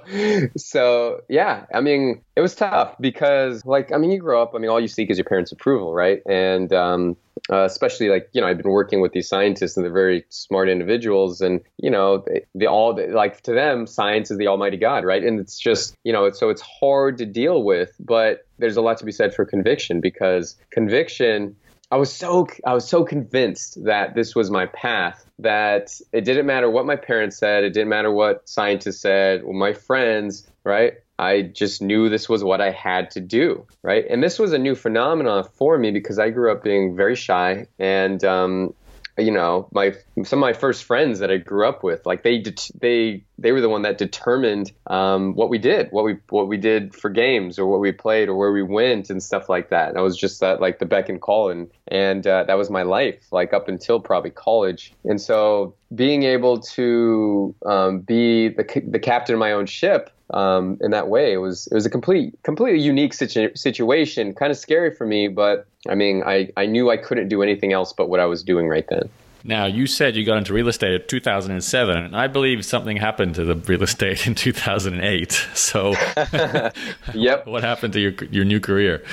so 0.56 1.20
yeah. 1.28 1.66
I 1.74 1.82
mean, 1.82 2.22
it 2.36 2.42
was 2.42 2.56
tough 2.56 2.96
because 3.00 3.66
like 3.66 3.92
I 3.92 3.98
mean, 3.98 4.12
you 4.12 4.20
grow 4.20 4.42
up. 4.42 4.54
I 4.56 4.60
mean, 4.60 4.70
all 4.70 4.80
you 4.80 4.88
seek 4.88 5.10
is 5.10 5.18
your 5.18 5.26
parents' 5.26 5.52
approval, 5.52 5.94
right? 5.94 6.22
And 6.26 6.72
um, 6.74 7.18
uh, 7.52 7.64
especially 7.64 8.10
like 8.10 8.30
you 8.34 8.42
know 8.42 8.48
I've 8.48 8.58
been 8.58 8.72
working 8.72 9.02
with 9.02 9.12
these 9.12 9.28
scientists 9.28 9.78
and 9.78 9.84
they're 9.84 9.94
very 9.94 10.26
smart 10.30 10.70
individuals 10.70 11.42
and 11.42 11.62
you 11.78 11.90
know 11.90 12.24
they, 12.28 12.46
they 12.56 12.66
all 12.66 12.94
they, 12.94 13.12
like 13.12 13.42
to 13.42 13.54
them 13.54 13.86
science 13.88 14.32
is 14.32 14.38
the 14.38 14.48
almighty 14.48 14.78
God 14.78 15.04
right 15.04 15.24
and 15.24 15.40
it's 15.40 15.60
just 15.60 15.96
you 16.04 16.12
know 16.12 16.26
it's, 16.26 16.40
so 16.40 16.50
it's 16.50 16.62
hard 16.62 17.18
to 17.20 17.26
deal 17.26 17.64
with 17.64 17.92
but 18.00 18.48
there's 18.58 18.78
a 18.78 18.82
lot 18.82 18.98
to 18.98 19.06
be 19.06 19.12
said 19.12 19.34
for 19.34 19.46
conviction 19.46 20.02
because 20.02 20.56
conviction 20.72 21.56
I 21.92 21.98
was 21.98 22.12
so 22.12 22.48
I 22.66 22.74
was 22.74 22.88
so 22.88 23.04
convinced 23.04 23.84
that 23.84 24.16
this 24.16 24.36
was 24.36 24.50
my 24.50 24.66
path 24.66 25.30
that 25.40 26.00
it 26.12 26.22
didn't 26.22 26.48
matter 26.48 26.70
what 26.70 26.86
my 26.86 26.96
parents 26.96 27.38
said 27.38 27.64
it 27.64 27.74
didn't 27.74 27.90
matter 27.90 28.12
what 28.12 28.48
scientists 28.50 29.02
said 29.02 29.42
or 29.42 29.54
my 29.54 29.74
friends 29.74 30.48
right 30.64 30.94
I 31.18 31.44
just 31.44 31.82
knew 31.82 32.10
this 32.10 32.28
was 32.28 32.44
what 32.44 32.62
I 32.62 32.72
had 32.72 33.12
to 33.12 33.22
do, 33.22 33.66
right? 33.82 34.06
And 34.10 34.22
this 34.22 34.38
was 34.38 34.54
a 34.54 34.58
new 34.58 34.76
phenomenon 34.76 35.46
for 35.54 35.78
me 35.78 35.92
because 35.92 36.20
I 36.20 36.30
grew 36.30 36.52
up 36.52 36.64
being 36.64 36.96
very 36.96 37.16
shy 37.16 37.68
and 37.80 38.24
um, 38.24 38.74
you 39.18 39.32
know 39.32 39.70
my 39.72 39.94
some 40.24 40.40
of 40.40 40.42
my 40.42 40.54
first 40.54 40.84
friends 40.84 41.20
that 41.20 41.32
I 41.32 41.38
grew 41.38 41.68
up 41.68 41.84
with 41.84 42.06
like 42.06 42.24
they 42.24 42.44
they 42.80 43.24
they 43.38 43.52
were 43.52 43.62
the 43.62 43.70
one 43.70 43.84
that 43.84 43.98
determined 43.98 44.72
um, 44.88 45.36
what 45.36 45.50
we 45.50 45.58
did 45.58 45.88
what 45.92 46.04
we 46.04 46.18
what 46.30 46.48
we 46.48 46.58
did 46.58 46.94
for 46.94 47.10
games 47.10 47.58
or 47.58 47.66
what 47.66 47.80
we 47.80 47.92
played 47.92 48.28
or 48.28 48.36
where 48.36 48.52
we 48.52 48.64
went 48.64 49.10
and 49.10 49.24
stuff 49.24 49.48
like 49.48 49.70
that 49.70 49.90
and 49.90 49.98
I 49.98 50.02
was 50.02 50.18
just 50.18 50.42
that 50.42 50.60
like 50.60 50.80
the 50.80 50.86
beck 50.86 51.08
and 51.08 51.22
call 51.22 51.50
and 51.50 51.72
and 51.88 52.28
uh, 52.28 52.44
that 52.44 52.58
was 52.58 52.70
my 52.70 52.84
life 52.84 53.28
like 53.32 53.54
up 53.54 53.70
until 53.70 54.00
probably 54.02 54.32
college 54.32 54.94
and 55.06 55.22
so 55.22 55.76
being 55.94 56.24
able 56.24 56.60
to 56.60 57.56
um, 57.66 58.00
be 58.00 58.50
the 58.50 58.66
the 58.88 59.00
captain 59.00 59.34
of 59.34 59.40
my 59.40 59.54
own 59.54 59.66
ship 59.66 60.10
um, 60.32 60.78
in 60.82 60.92
that 60.92 61.08
way. 61.08 61.34
It 61.34 61.38
was 61.38 61.68
it 61.68 61.76
was 61.76 61.86
a 61.86 61.90
complete 61.90 62.38
completely 62.44 62.80
unique 62.80 63.14
situ- 63.14 63.56
situation, 63.56 64.34
kind 64.34 64.52
of 64.52 64.58
scary 64.58 64.92
for 64.92 65.06
me, 65.06 65.28
but 65.28 65.68
I 65.90 65.96
mean, 65.96 66.24
I, 66.26 66.50
I 66.58 66.66
knew 66.66 66.90
I 66.90 66.98
couldn't 66.98 67.30
do 67.30 67.44
anything 67.44 67.74
else 67.74 67.94
but 67.94 68.10
what 68.10 68.20
I 68.20 68.26
was 68.26 68.44
doing 68.44 68.68
right 68.68 68.86
then. 68.90 69.10
Now, 69.48 69.66
you 69.68 69.86
said 69.86 70.16
you 70.16 70.26
got 70.26 70.40
into 70.40 70.54
real 70.54 70.68
estate 70.68 71.00
in 71.00 71.08
2007, 71.08 71.98
and 71.98 72.16
I 72.16 72.26
believe 72.26 72.66
something 72.66 72.98
happened 72.98 73.36
to 73.36 73.46
the 73.46 73.54
real 73.54 73.84
estate 73.84 74.26
in 74.26 74.34
2008. 74.34 75.32
So, 75.54 75.92
yep. 77.14 77.46
what 77.46 77.64
happened 77.64 77.94
to 77.94 78.00
your 78.00 78.14
your 78.32 78.44
new 78.44 78.60
career? 78.60 79.04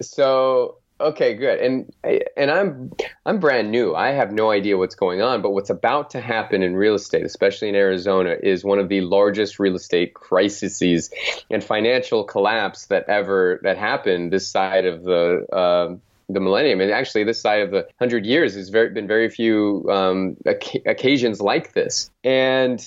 So, 0.00 0.76
Okay, 1.00 1.34
good. 1.34 1.60
And 1.60 1.92
and 2.36 2.50
I'm 2.50 2.92
I'm 3.24 3.40
brand 3.40 3.70
new. 3.70 3.94
I 3.94 4.08
have 4.08 4.32
no 4.32 4.50
idea 4.50 4.76
what's 4.76 4.94
going 4.94 5.22
on, 5.22 5.40
but 5.40 5.50
what's 5.50 5.70
about 5.70 6.10
to 6.10 6.20
happen 6.20 6.62
in 6.62 6.76
real 6.76 6.94
estate, 6.94 7.24
especially 7.24 7.70
in 7.70 7.74
Arizona, 7.74 8.36
is 8.42 8.64
one 8.64 8.78
of 8.78 8.90
the 8.90 9.00
largest 9.00 9.58
real 9.58 9.76
estate 9.76 10.12
crises 10.12 11.10
and 11.50 11.64
financial 11.64 12.24
collapse 12.24 12.86
that 12.86 13.08
ever 13.08 13.60
that 13.62 13.78
happened 13.78 14.30
this 14.30 14.46
side 14.46 14.84
of 14.84 15.02
the 15.02 15.46
uh, 15.50 15.96
the 16.28 16.40
millennium. 16.40 16.82
And 16.82 16.90
actually, 16.90 17.24
this 17.24 17.40
side 17.40 17.62
of 17.62 17.70
the 17.70 17.88
hundred 17.98 18.26
years 18.26 18.54
has 18.54 18.68
very, 18.68 18.90
been 18.90 19.06
very 19.06 19.30
few 19.30 19.86
um, 19.90 20.36
occasions 20.84 21.40
like 21.40 21.72
this. 21.72 22.10
And 22.24 22.84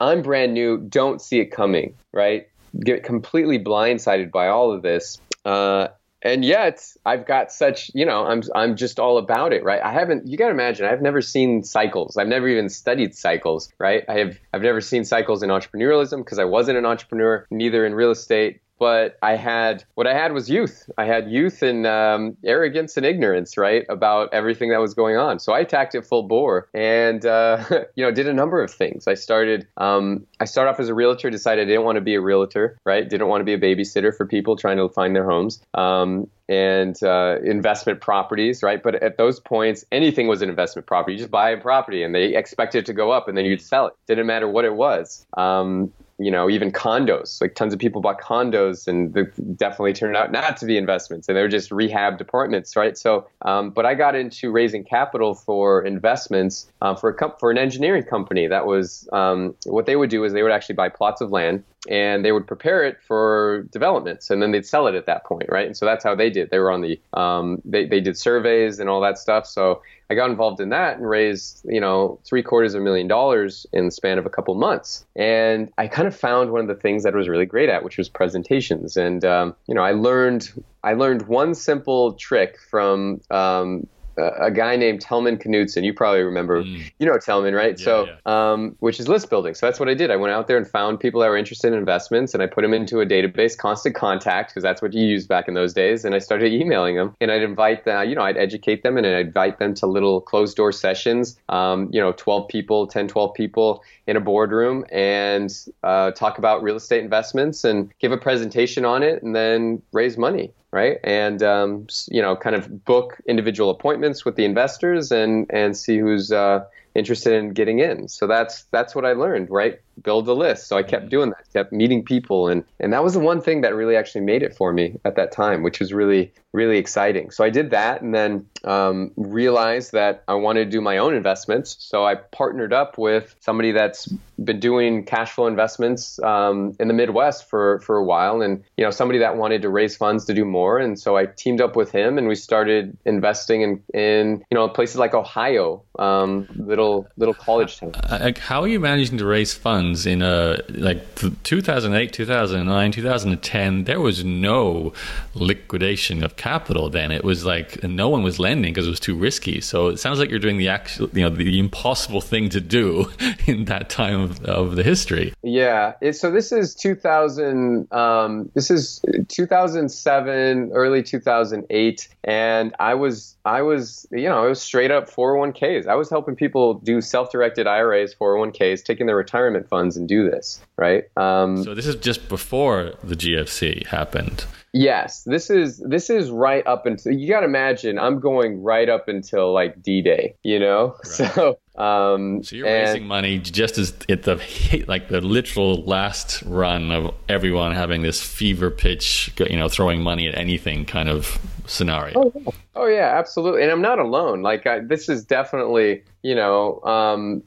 I'm 0.00 0.20
brand 0.20 0.52
new. 0.52 0.76
Don't 0.76 1.22
see 1.22 1.40
it 1.40 1.46
coming. 1.46 1.94
Right. 2.12 2.48
Get 2.78 3.04
completely 3.04 3.58
blindsided 3.58 4.30
by 4.30 4.48
all 4.48 4.72
of 4.72 4.82
this. 4.82 5.18
Uh, 5.46 5.88
and 6.24 6.44
yet 6.44 6.82
I've 7.04 7.26
got 7.26 7.52
such, 7.52 7.90
you 7.94 8.06
know, 8.06 8.24
I'm 8.24 8.42
I'm 8.54 8.76
just 8.76 8.98
all 8.98 9.18
about 9.18 9.52
it, 9.52 9.62
right? 9.62 9.80
I 9.82 9.92
haven't. 9.92 10.26
You 10.26 10.38
got 10.38 10.46
to 10.46 10.52
imagine, 10.52 10.86
I've 10.86 11.02
never 11.02 11.20
seen 11.20 11.62
cycles. 11.62 12.16
I've 12.16 12.28
never 12.28 12.48
even 12.48 12.68
studied 12.70 13.14
cycles, 13.14 13.70
right? 13.78 14.04
I 14.08 14.14
have. 14.14 14.38
I've 14.52 14.62
never 14.62 14.80
seen 14.80 15.04
cycles 15.04 15.42
in 15.42 15.50
entrepreneurialism 15.50 16.18
because 16.18 16.38
I 16.38 16.44
wasn't 16.44 16.78
an 16.78 16.86
entrepreneur, 16.86 17.46
neither 17.50 17.84
in 17.84 17.94
real 17.94 18.10
estate 18.10 18.60
but 18.78 19.18
I 19.22 19.36
had 19.36 19.84
what 19.94 20.06
I 20.06 20.14
had 20.14 20.32
was 20.32 20.50
youth. 20.50 20.88
I 20.98 21.04
had 21.04 21.30
youth 21.30 21.62
and 21.62 21.86
um, 21.86 22.36
arrogance 22.44 22.96
and 22.96 23.06
ignorance, 23.06 23.56
right, 23.56 23.84
about 23.88 24.32
everything 24.32 24.70
that 24.70 24.80
was 24.80 24.94
going 24.94 25.16
on. 25.16 25.38
So 25.38 25.52
I 25.52 25.60
attacked 25.60 25.94
it 25.94 26.06
full 26.06 26.24
bore 26.24 26.68
and 26.74 27.24
uh, 27.24 27.64
you 27.96 28.04
know 28.04 28.10
did 28.10 28.28
a 28.28 28.34
number 28.34 28.62
of 28.62 28.72
things. 28.72 29.06
I 29.06 29.14
started 29.14 29.66
um, 29.76 30.26
I 30.40 30.44
started 30.44 30.70
off 30.70 30.80
as 30.80 30.88
a 30.88 30.94
realtor. 30.94 31.30
Decided 31.30 31.62
I 31.62 31.70
didn't 31.70 31.84
want 31.84 31.96
to 31.96 32.02
be 32.02 32.14
a 32.14 32.20
realtor, 32.20 32.78
right? 32.84 33.08
Didn't 33.08 33.28
want 33.28 33.40
to 33.40 33.44
be 33.44 33.54
a 33.54 33.58
babysitter 33.58 34.14
for 34.14 34.26
people 34.26 34.56
trying 34.56 34.76
to 34.78 34.88
find 34.88 35.14
their 35.14 35.28
homes. 35.28 35.62
Um, 35.74 36.28
and 36.48 37.02
uh, 37.02 37.38
investment 37.42 38.00
properties, 38.00 38.62
right? 38.62 38.82
But 38.82 38.96
at 38.96 39.16
those 39.16 39.40
points, 39.40 39.84
anything 39.90 40.28
was 40.28 40.42
an 40.42 40.50
investment 40.50 40.86
property. 40.86 41.14
You 41.14 41.18
just 41.18 41.30
buy 41.30 41.50
a 41.50 41.60
property 41.60 42.02
and 42.02 42.14
they 42.14 42.36
expect 42.36 42.74
it 42.74 42.84
to 42.86 42.92
go 42.92 43.10
up 43.10 43.28
and 43.28 43.38
then 43.38 43.46
you'd 43.46 43.62
sell 43.62 43.86
it. 43.86 43.94
Didn't 44.06 44.26
matter 44.26 44.48
what 44.48 44.66
it 44.66 44.74
was. 44.74 45.26
Um, 45.36 45.92
you 46.18 46.30
know, 46.30 46.48
even 46.48 46.70
condos. 46.70 47.40
Like 47.40 47.54
tons 47.54 47.72
of 47.72 47.78
people 47.78 48.00
bought 48.00 48.20
condos, 48.20 48.86
and 48.86 49.12
they 49.14 49.22
definitely 49.56 49.92
turned 49.92 50.16
out 50.16 50.30
not 50.32 50.56
to 50.58 50.66
be 50.66 50.76
investments, 50.76 51.28
and 51.28 51.36
they 51.36 51.42
were 51.42 51.48
just 51.48 51.70
rehab 51.70 52.20
apartments, 52.20 52.76
right? 52.76 52.96
So, 52.96 53.26
um, 53.42 53.70
but 53.70 53.84
I 53.84 53.94
got 53.94 54.14
into 54.14 54.50
raising 54.50 54.84
capital 54.84 55.34
for 55.34 55.84
investments 55.84 56.70
uh, 56.80 56.94
for 56.94 57.10
a 57.10 57.14
comp- 57.14 57.40
for 57.40 57.50
an 57.50 57.58
engineering 57.58 58.04
company. 58.04 58.46
That 58.46 58.66
was 58.66 59.08
um, 59.12 59.54
what 59.64 59.86
they 59.86 59.96
would 59.96 60.10
do 60.10 60.24
is 60.24 60.32
they 60.32 60.42
would 60.42 60.52
actually 60.52 60.76
buy 60.76 60.88
plots 60.88 61.20
of 61.20 61.30
land 61.30 61.64
and 61.88 62.24
they 62.24 62.32
would 62.32 62.46
prepare 62.46 62.84
it 62.84 62.98
for 63.06 63.66
developments 63.70 64.30
and 64.30 64.42
then 64.42 64.52
they'd 64.52 64.66
sell 64.66 64.86
it 64.86 64.94
at 64.94 65.06
that 65.06 65.24
point 65.24 65.48
right 65.50 65.66
and 65.66 65.76
so 65.76 65.84
that's 65.84 66.04
how 66.04 66.14
they 66.14 66.30
did 66.30 66.50
they 66.50 66.58
were 66.58 66.70
on 66.70 66.80
the 66.80 67.00
um, 67.12 67.60
they, 67.64 67.86
they 67.86 68.00
did 68.00 68.16
surveys 68.16 68.78
and 68.78 68.88
all 68.88 69.00
that 69.00 69.18
stuff 69.18 69.46
so 69.46 69.82
I 70.10 70.14
got 70.14 70.30
involved 70.30 70.60
in 70.60 70.68
that 70.68 70.98
and 70.98 71.08
raised, 71.08 71.64
you 71.64 71.80
know, 71.80 72.20
three 72.24 72.42
quarters 72.42 72.74
of 72.74 72.82
a 72.82 72.84
million 72.84 73.08
dollars 73.08 73.66
in 73.72 73.86
the 73.86 73.90
span 73.90 74.18
of 74.18 74.26
a 74.26 74.30
couple 74.30 74.54
months. 74.54 75.04
And 75.16 75.72
I 75.78 75.88
kind 75.88 76.06
of 76.06 76.14
found 76.14 76.50
one 76.50 76.60
of 76.60 76.68
the 76.68 76.74
things 76.74 77.04
that 77.04 77.14
I 77.14 77.16
was 77.16 77.28
really 77.28 77.46
great 77.46 77.68
at, 77.68 77.82
which 77.82 77.96
was 77.96 78.08
presentations. 78.08 78.96
And 78.96 79.24
um, 79.24 79.54
you 79.66 79.74
know, 79.74 79.82
I 79.82 79.92
learned 79.92 80.52
I 80.82 80.92
learned 80.92 81.26
one 81.26 81.54
simple 81.54 82.12
trick 82.14 82.58
from 82.70 83.22
um, 83.30 83.86
a 84.16 84.50
guy 84.50 84.76
named 84.76 85.00
Tellman 85.00 85.38
Knudson. 85.38 85.84
You 85.84 85.92
probably 85.92 86.22
remember, 86.22 86.62
mm. 86.62 86.90
you 86.98 87.06
know 87.06 87.14
Tellman, 87.14 87.54
right? 87.54 87.78
Yeah, 87.78 87.84
so, 87.84 88.06
yeah. 88.06 88.16
Um, 88.52 88.76
which 88.80 89.00
is 89.00 89.08
list 89.08 89.30
building. 89.30 89.54
So 89.54 89.66
that's 89.66 89.80
what 89.80 89.88
I 89.88 89.94
did. 89.94 90.10
I 90.10 90.16
went 90.16 90.32
out 90.32 90.46
there 90.46 90.56
and 90.56 90.66
found 90.66 91.00
people 91.00 91.20
that 91.20 91.28
were 91.28 91.36
interested 91.36 91.72
in 91.72 91.78
investments, 91.78 92.34
and 92.34 92.42
I 92.42 92.46
put 92.46 92.62
them 92.62 92.74
into 92.74 93.00
a 93.00 93.06
database, 93.06 93.56
constant 93.56 93.94
contact, 93.94 94.50
because 94.50 94.62
that's 94.62 94.82
what 94.82 94.92
you 94.92 95.04
used 95.04 95.28
back 95.28 95.48
in 95.48 95.54
those 95.54 95.72
days. 95.72 96.04
And 96.04 96.14
I 96.14 96.18
started 96.18 96.52
emailing 96.52 96.96
them, 96.96 97.14
and 97.20 97.30
I'd 97.30 97.42
invite 97.42 97.84
them. 97.84 98.08
You 98.08 98.14
know, 98.14 98.22
I'd 98.22 98.36
educate 98.36 98.82
them, 98.82 98.96
and 98.96 99.06
I'd 99.06 99.26
invite 99.26 99.58
them 99.58 99.74
to 99.74 99.86
little 99.86 100.20
closed 100.20 100.56
door 100.56 100.72
sessions. 100.72 101.38
Um, 101.48 101.88
you 101.92 102.00
know, 102.00 102.12
12 102.12 102.48
people, 102.48 102.86
10, 102.86 103.08
12 103.08 103.34
people 103.34 103.82
in 104.06 104.16
a 104.16 104.20
boardroom, 104.20 104.84
and 104.90 105.52
uh, 105.82 106.10
talk 106.12 106.38
about 106.38 106.62
real 106.62 106.76
estate 106.76 107.02
investments, 107.02 107.64
and 107.64 107.92
give 107.98 108.12
a 108.12 108.18
presentation 108.18 108.84
on 108.84 109.02
it, 109.02 109.22
and 109.22 109.34
then 109.34 109.82
raise 109.92 110.16
money 110.16 110.52
right? 110.74 110.98
And 111.04 111.40
um, 111.42 111.86
you 112.08 112.20
know, 112.20 112.34
kind 112.34 112.56
of 112.56 112.84
book 112.84 113.20
individual 113.26 113.70
appointments 113.70 114.24
with 114.24 114.34
the 114.34 114.44
investors 114.44 115.12
and 115.12 115.46
and 115.48 115.76
see 115.76 115.98
who's 115.98 116.32
uh, 116.32 116.64
interested 116.94 117.34
in 117.34 117.52
getting 117.52 117.80
in. 117.80 118.08
So 118.08 118.26
that's 118.26 118.64
that's 118.70 118.94
what 118.94 119.04
I 119.04 119.12
learned, 119.12 119.50
right? 119.50 119.80
Build 120.02 120.28
a 120.28 120.32
list. 120.32 120.68
So 120.68 120.76
I 120.76 120.82
kept 120.82 121.08
doing 121.08 121.30
that, 121.30 121.52
kept 121.52 121.72
meeting 121.72 122.04
people, 122.04 122.48
and 122.48 122.64
and 122.80 122.92
that 122.92 123.02
was 123.02 123.14
the 123.14 123.20
one 123.20 123.40
thing 123.40 123.62
that 123.62 123.74
really 123.74 123.96
actually 123.96 124.22
made 124.22 124.42
it 124.42 124.56
for 124.56 124.72
me 124.72 124.98
at 125.04 125.16
that 125.16 125.32
time, 125.32 125.62
which 125.62 125.80
was 125.80 125.92
really 125.92 126.32
really 126.52 126.78
exciting. 126.78 127.32
So 127.32 127.42
I 127.42 127.50
did 127.50 127.70
that, 127.70 128.00
and 128.00 128.14
then 128.14 128.46
um, 128.62 129.10
realized 129.16 129.92
that 129.92 130.22
I 130.28 130.34
wanted 130.34 130.66
to 130.66 130.70
do 130.70 130.80
my 130.80 130.98
own 130.98 131.14
investments. 131.14 131.76
So 131.80 132.04
I 132.04 132.14
partnered 132.14 132.72
up 132.72 132.96
with 132.96 133.34
somebody 133.40 133.72
that's 133.72 134.06
been 134.42 134.60
doing 134.60 135.04
cash 135.04 135.32
flow 135.32 135.46
investments 135.46 136.18
um, 136.20 136.76
in 136.78 136.88
the 136.88 136.94
Midwest 136.94 137.50
for 137.50 137.80
for 137.80 137.96
a 137.96 138.04
while, 138.04 138.40
and 138.40 138.62
you 138.76 138.84
know 138.84 138.90
somebody 138.90 139.18
that 139.18 139.36
wanted 139.36 139.62
to 139.62 139.68
raise 139.68 139.96
funds 139.96 140.24
to 140.26 140.34
do 140.34 140.44
more. 140.44 140.78
And 140.78 140.98
so 140.98 141.16
I 141.16 141.26
teamed 141.26 141.60
up 141.60 141.74
with 141.76 141.90
him, 141.90 142.18
and 142.18 142.28
we 142.28 142.36
started 142.36 142.96
investing 143.04 143.62
in 143.62 143.82
in 143.92 144.44
you 144.50 144.54
know 144.54 144.68
places 144.68 144.96
like 144.96 145.14
Ohio, 145.14 145.82
um, 145.98 146.48
little 146.56 146.83
little 147.16 147.34
college 147.34 147.78
town. 147.78 147.92
Like, 148.10 148.38
how 148.38 148.62
are 148.62 148.68
you 148.68 148.80
managing 148.80 149.18
to 149.18 149.26
raise 149.26 149.54
funds 149.54 150.06
in 150.06 150.22
a 150.22 150.58
like 150.68 151.02
2008, 151.44 152.12
2009, 152.12 152.92
2010? 152.92 153.84
There 153.84 154.00
was 154.00 154.24
no 154.24 154.92
liquidation 155.34 156.24
of 156.24 156.36
capital 156.36 156.90
then. 156.90 157.10
It 157.10 157.24
was 157.24 157.44
like 157.44 157.82
no 157.82 158.08
one 158.08 158.22
was 158.22 158.38
lending 158.38 158.72
because 158.72 158.86
it 158.86 158.90
was 158.90 159.00
too 159.00 159.16
risky. 159.16 159.60
So 159.60 159.88
it 159.88 159.98
sounds 159.98 160.18
like 160.18 160.30
you're 160.30 160.38
doing 160.38 160.58
the 160.58 160.68
actual, 160.68 161.08
you 161.12 161.22
know, 161.22 161.30
the 161.30 161.58
impossible 161.58 162.20
thing 162.20 162.48
to 162.50 162.60
do 162.60 163.10
in 163.46 163.66
that 163.66 163.90
time 163.90 164.20
of, 164.20 164.44
of 164.44 164.76
the 164.76 164.82
history. 164.82 165.34
Yeah. 165.42 165.94
It, 166.00 166.14
so 166.14 166.30
this 166.30 166.52
is 166.52 166.74
2000. 166.74 167.92
Um, 167.92 168.50
this 168.54 168.70
is 168.70 169.00
2007, 169.28 170.70
early 170.72 171.02
2008, 171.02 172.08
and 172.24 172.74
I 172.78 172.94
was 172.94 173.36
I 173.44 173.62
was 173.62 174.06
you 174.10 174.28
know 174.28 174.44
I 174.44 174.48
was 174.48 174.60
straight 174.60 174.90
up 174.90 175.10
401ks. 175.10 175.86
I 175.86 175.94
was 175.94 176.08
helping 176.10 176.34
people 176.34 176.73
do 176.82 177.00
self-directed 177.00 177.66
IRAs, 177.66 178.14
401ks, 178.14 178.84
taking 178.84 179.06
their 179.06 179.16
retirement 179.16 179.68
funds 179.68 179.96
and 179.96 180.08
do 180.08 180.28
this 180.28 180.60
right. 180.76 181.04
Um, 181.16 181.62
so 181.62 181.74
this 181.74 181.86
is 181.86 181.96
just 181.96 182.28
before 182.28 182.94
the 183.02 183.14
GFC 183.14 183.86
happened. 183.86 184.44
Yes, 184.76 185.22
this 185.22 185.50
is 185.50 185.78
this 185.78 186.10
is 186.10 186.30
right 186.30 186.66
up 186.66 186.84
until 186.84 187.12
you 187.12 187.28
got 187.28 187.40
to 187.40 187.46
imagine 187.46 187.96
I'm 187.96 188.18
going 188.18 188.60
right 188.60 188.88
up 188.88 189.06
until 189.06 189.52
like 189.52 189.80
D-Day, 189.80 190.34
you 190.42 190.58
know. 190.58 190.96
Right. 191.20 191.32
So 191.34 191.58
um, 191.76 192.42
so 192.42 192.56
you're 192.56 192.66
and, 192.66 192.88
raising 192.88 193.06
money 193.06 193.38
just 193.38 193.78
as 193.78 193.94
at 194.08 194.24
the 194.24 194.40
like 194.88 195.08
the 195.08 195.20
literal 195.20 195.84
last 195.84 196.42
run 196.42 196.90
of 196.90 197.14
everyone 197.28 197.72
having 197.72 198.02
this 198.02 198.20
fever 198.20 198.70
pitch, 198.70 199.32
you 199.38 199.56
know, 199.56 199.68
throwing 199.68 200.02
money 200.02 200.26
at 200.26 200.36
anything 200.36 200.84
kind 200.84 201.08
of 201.08 201.38
scenario. 201.66 202.14
Oh 202.16 202.32
yeah, 202.34 202.50
oh, 202.76 202.86
yeah 202.86 203.18
absolutely. 203.18 203.62
And 203.62 203.70
I'm 203.70 203.82
not 203.82 203.98
alone. 203.98 204.42
Like 204.42 204.66
I, 204.66 204.80
this 204.80 205.08
is 205.08 205.24
definitely, 205.24 206.02
you 206.22 206.34
know, 206.34 206.80
um, 206.82 207.42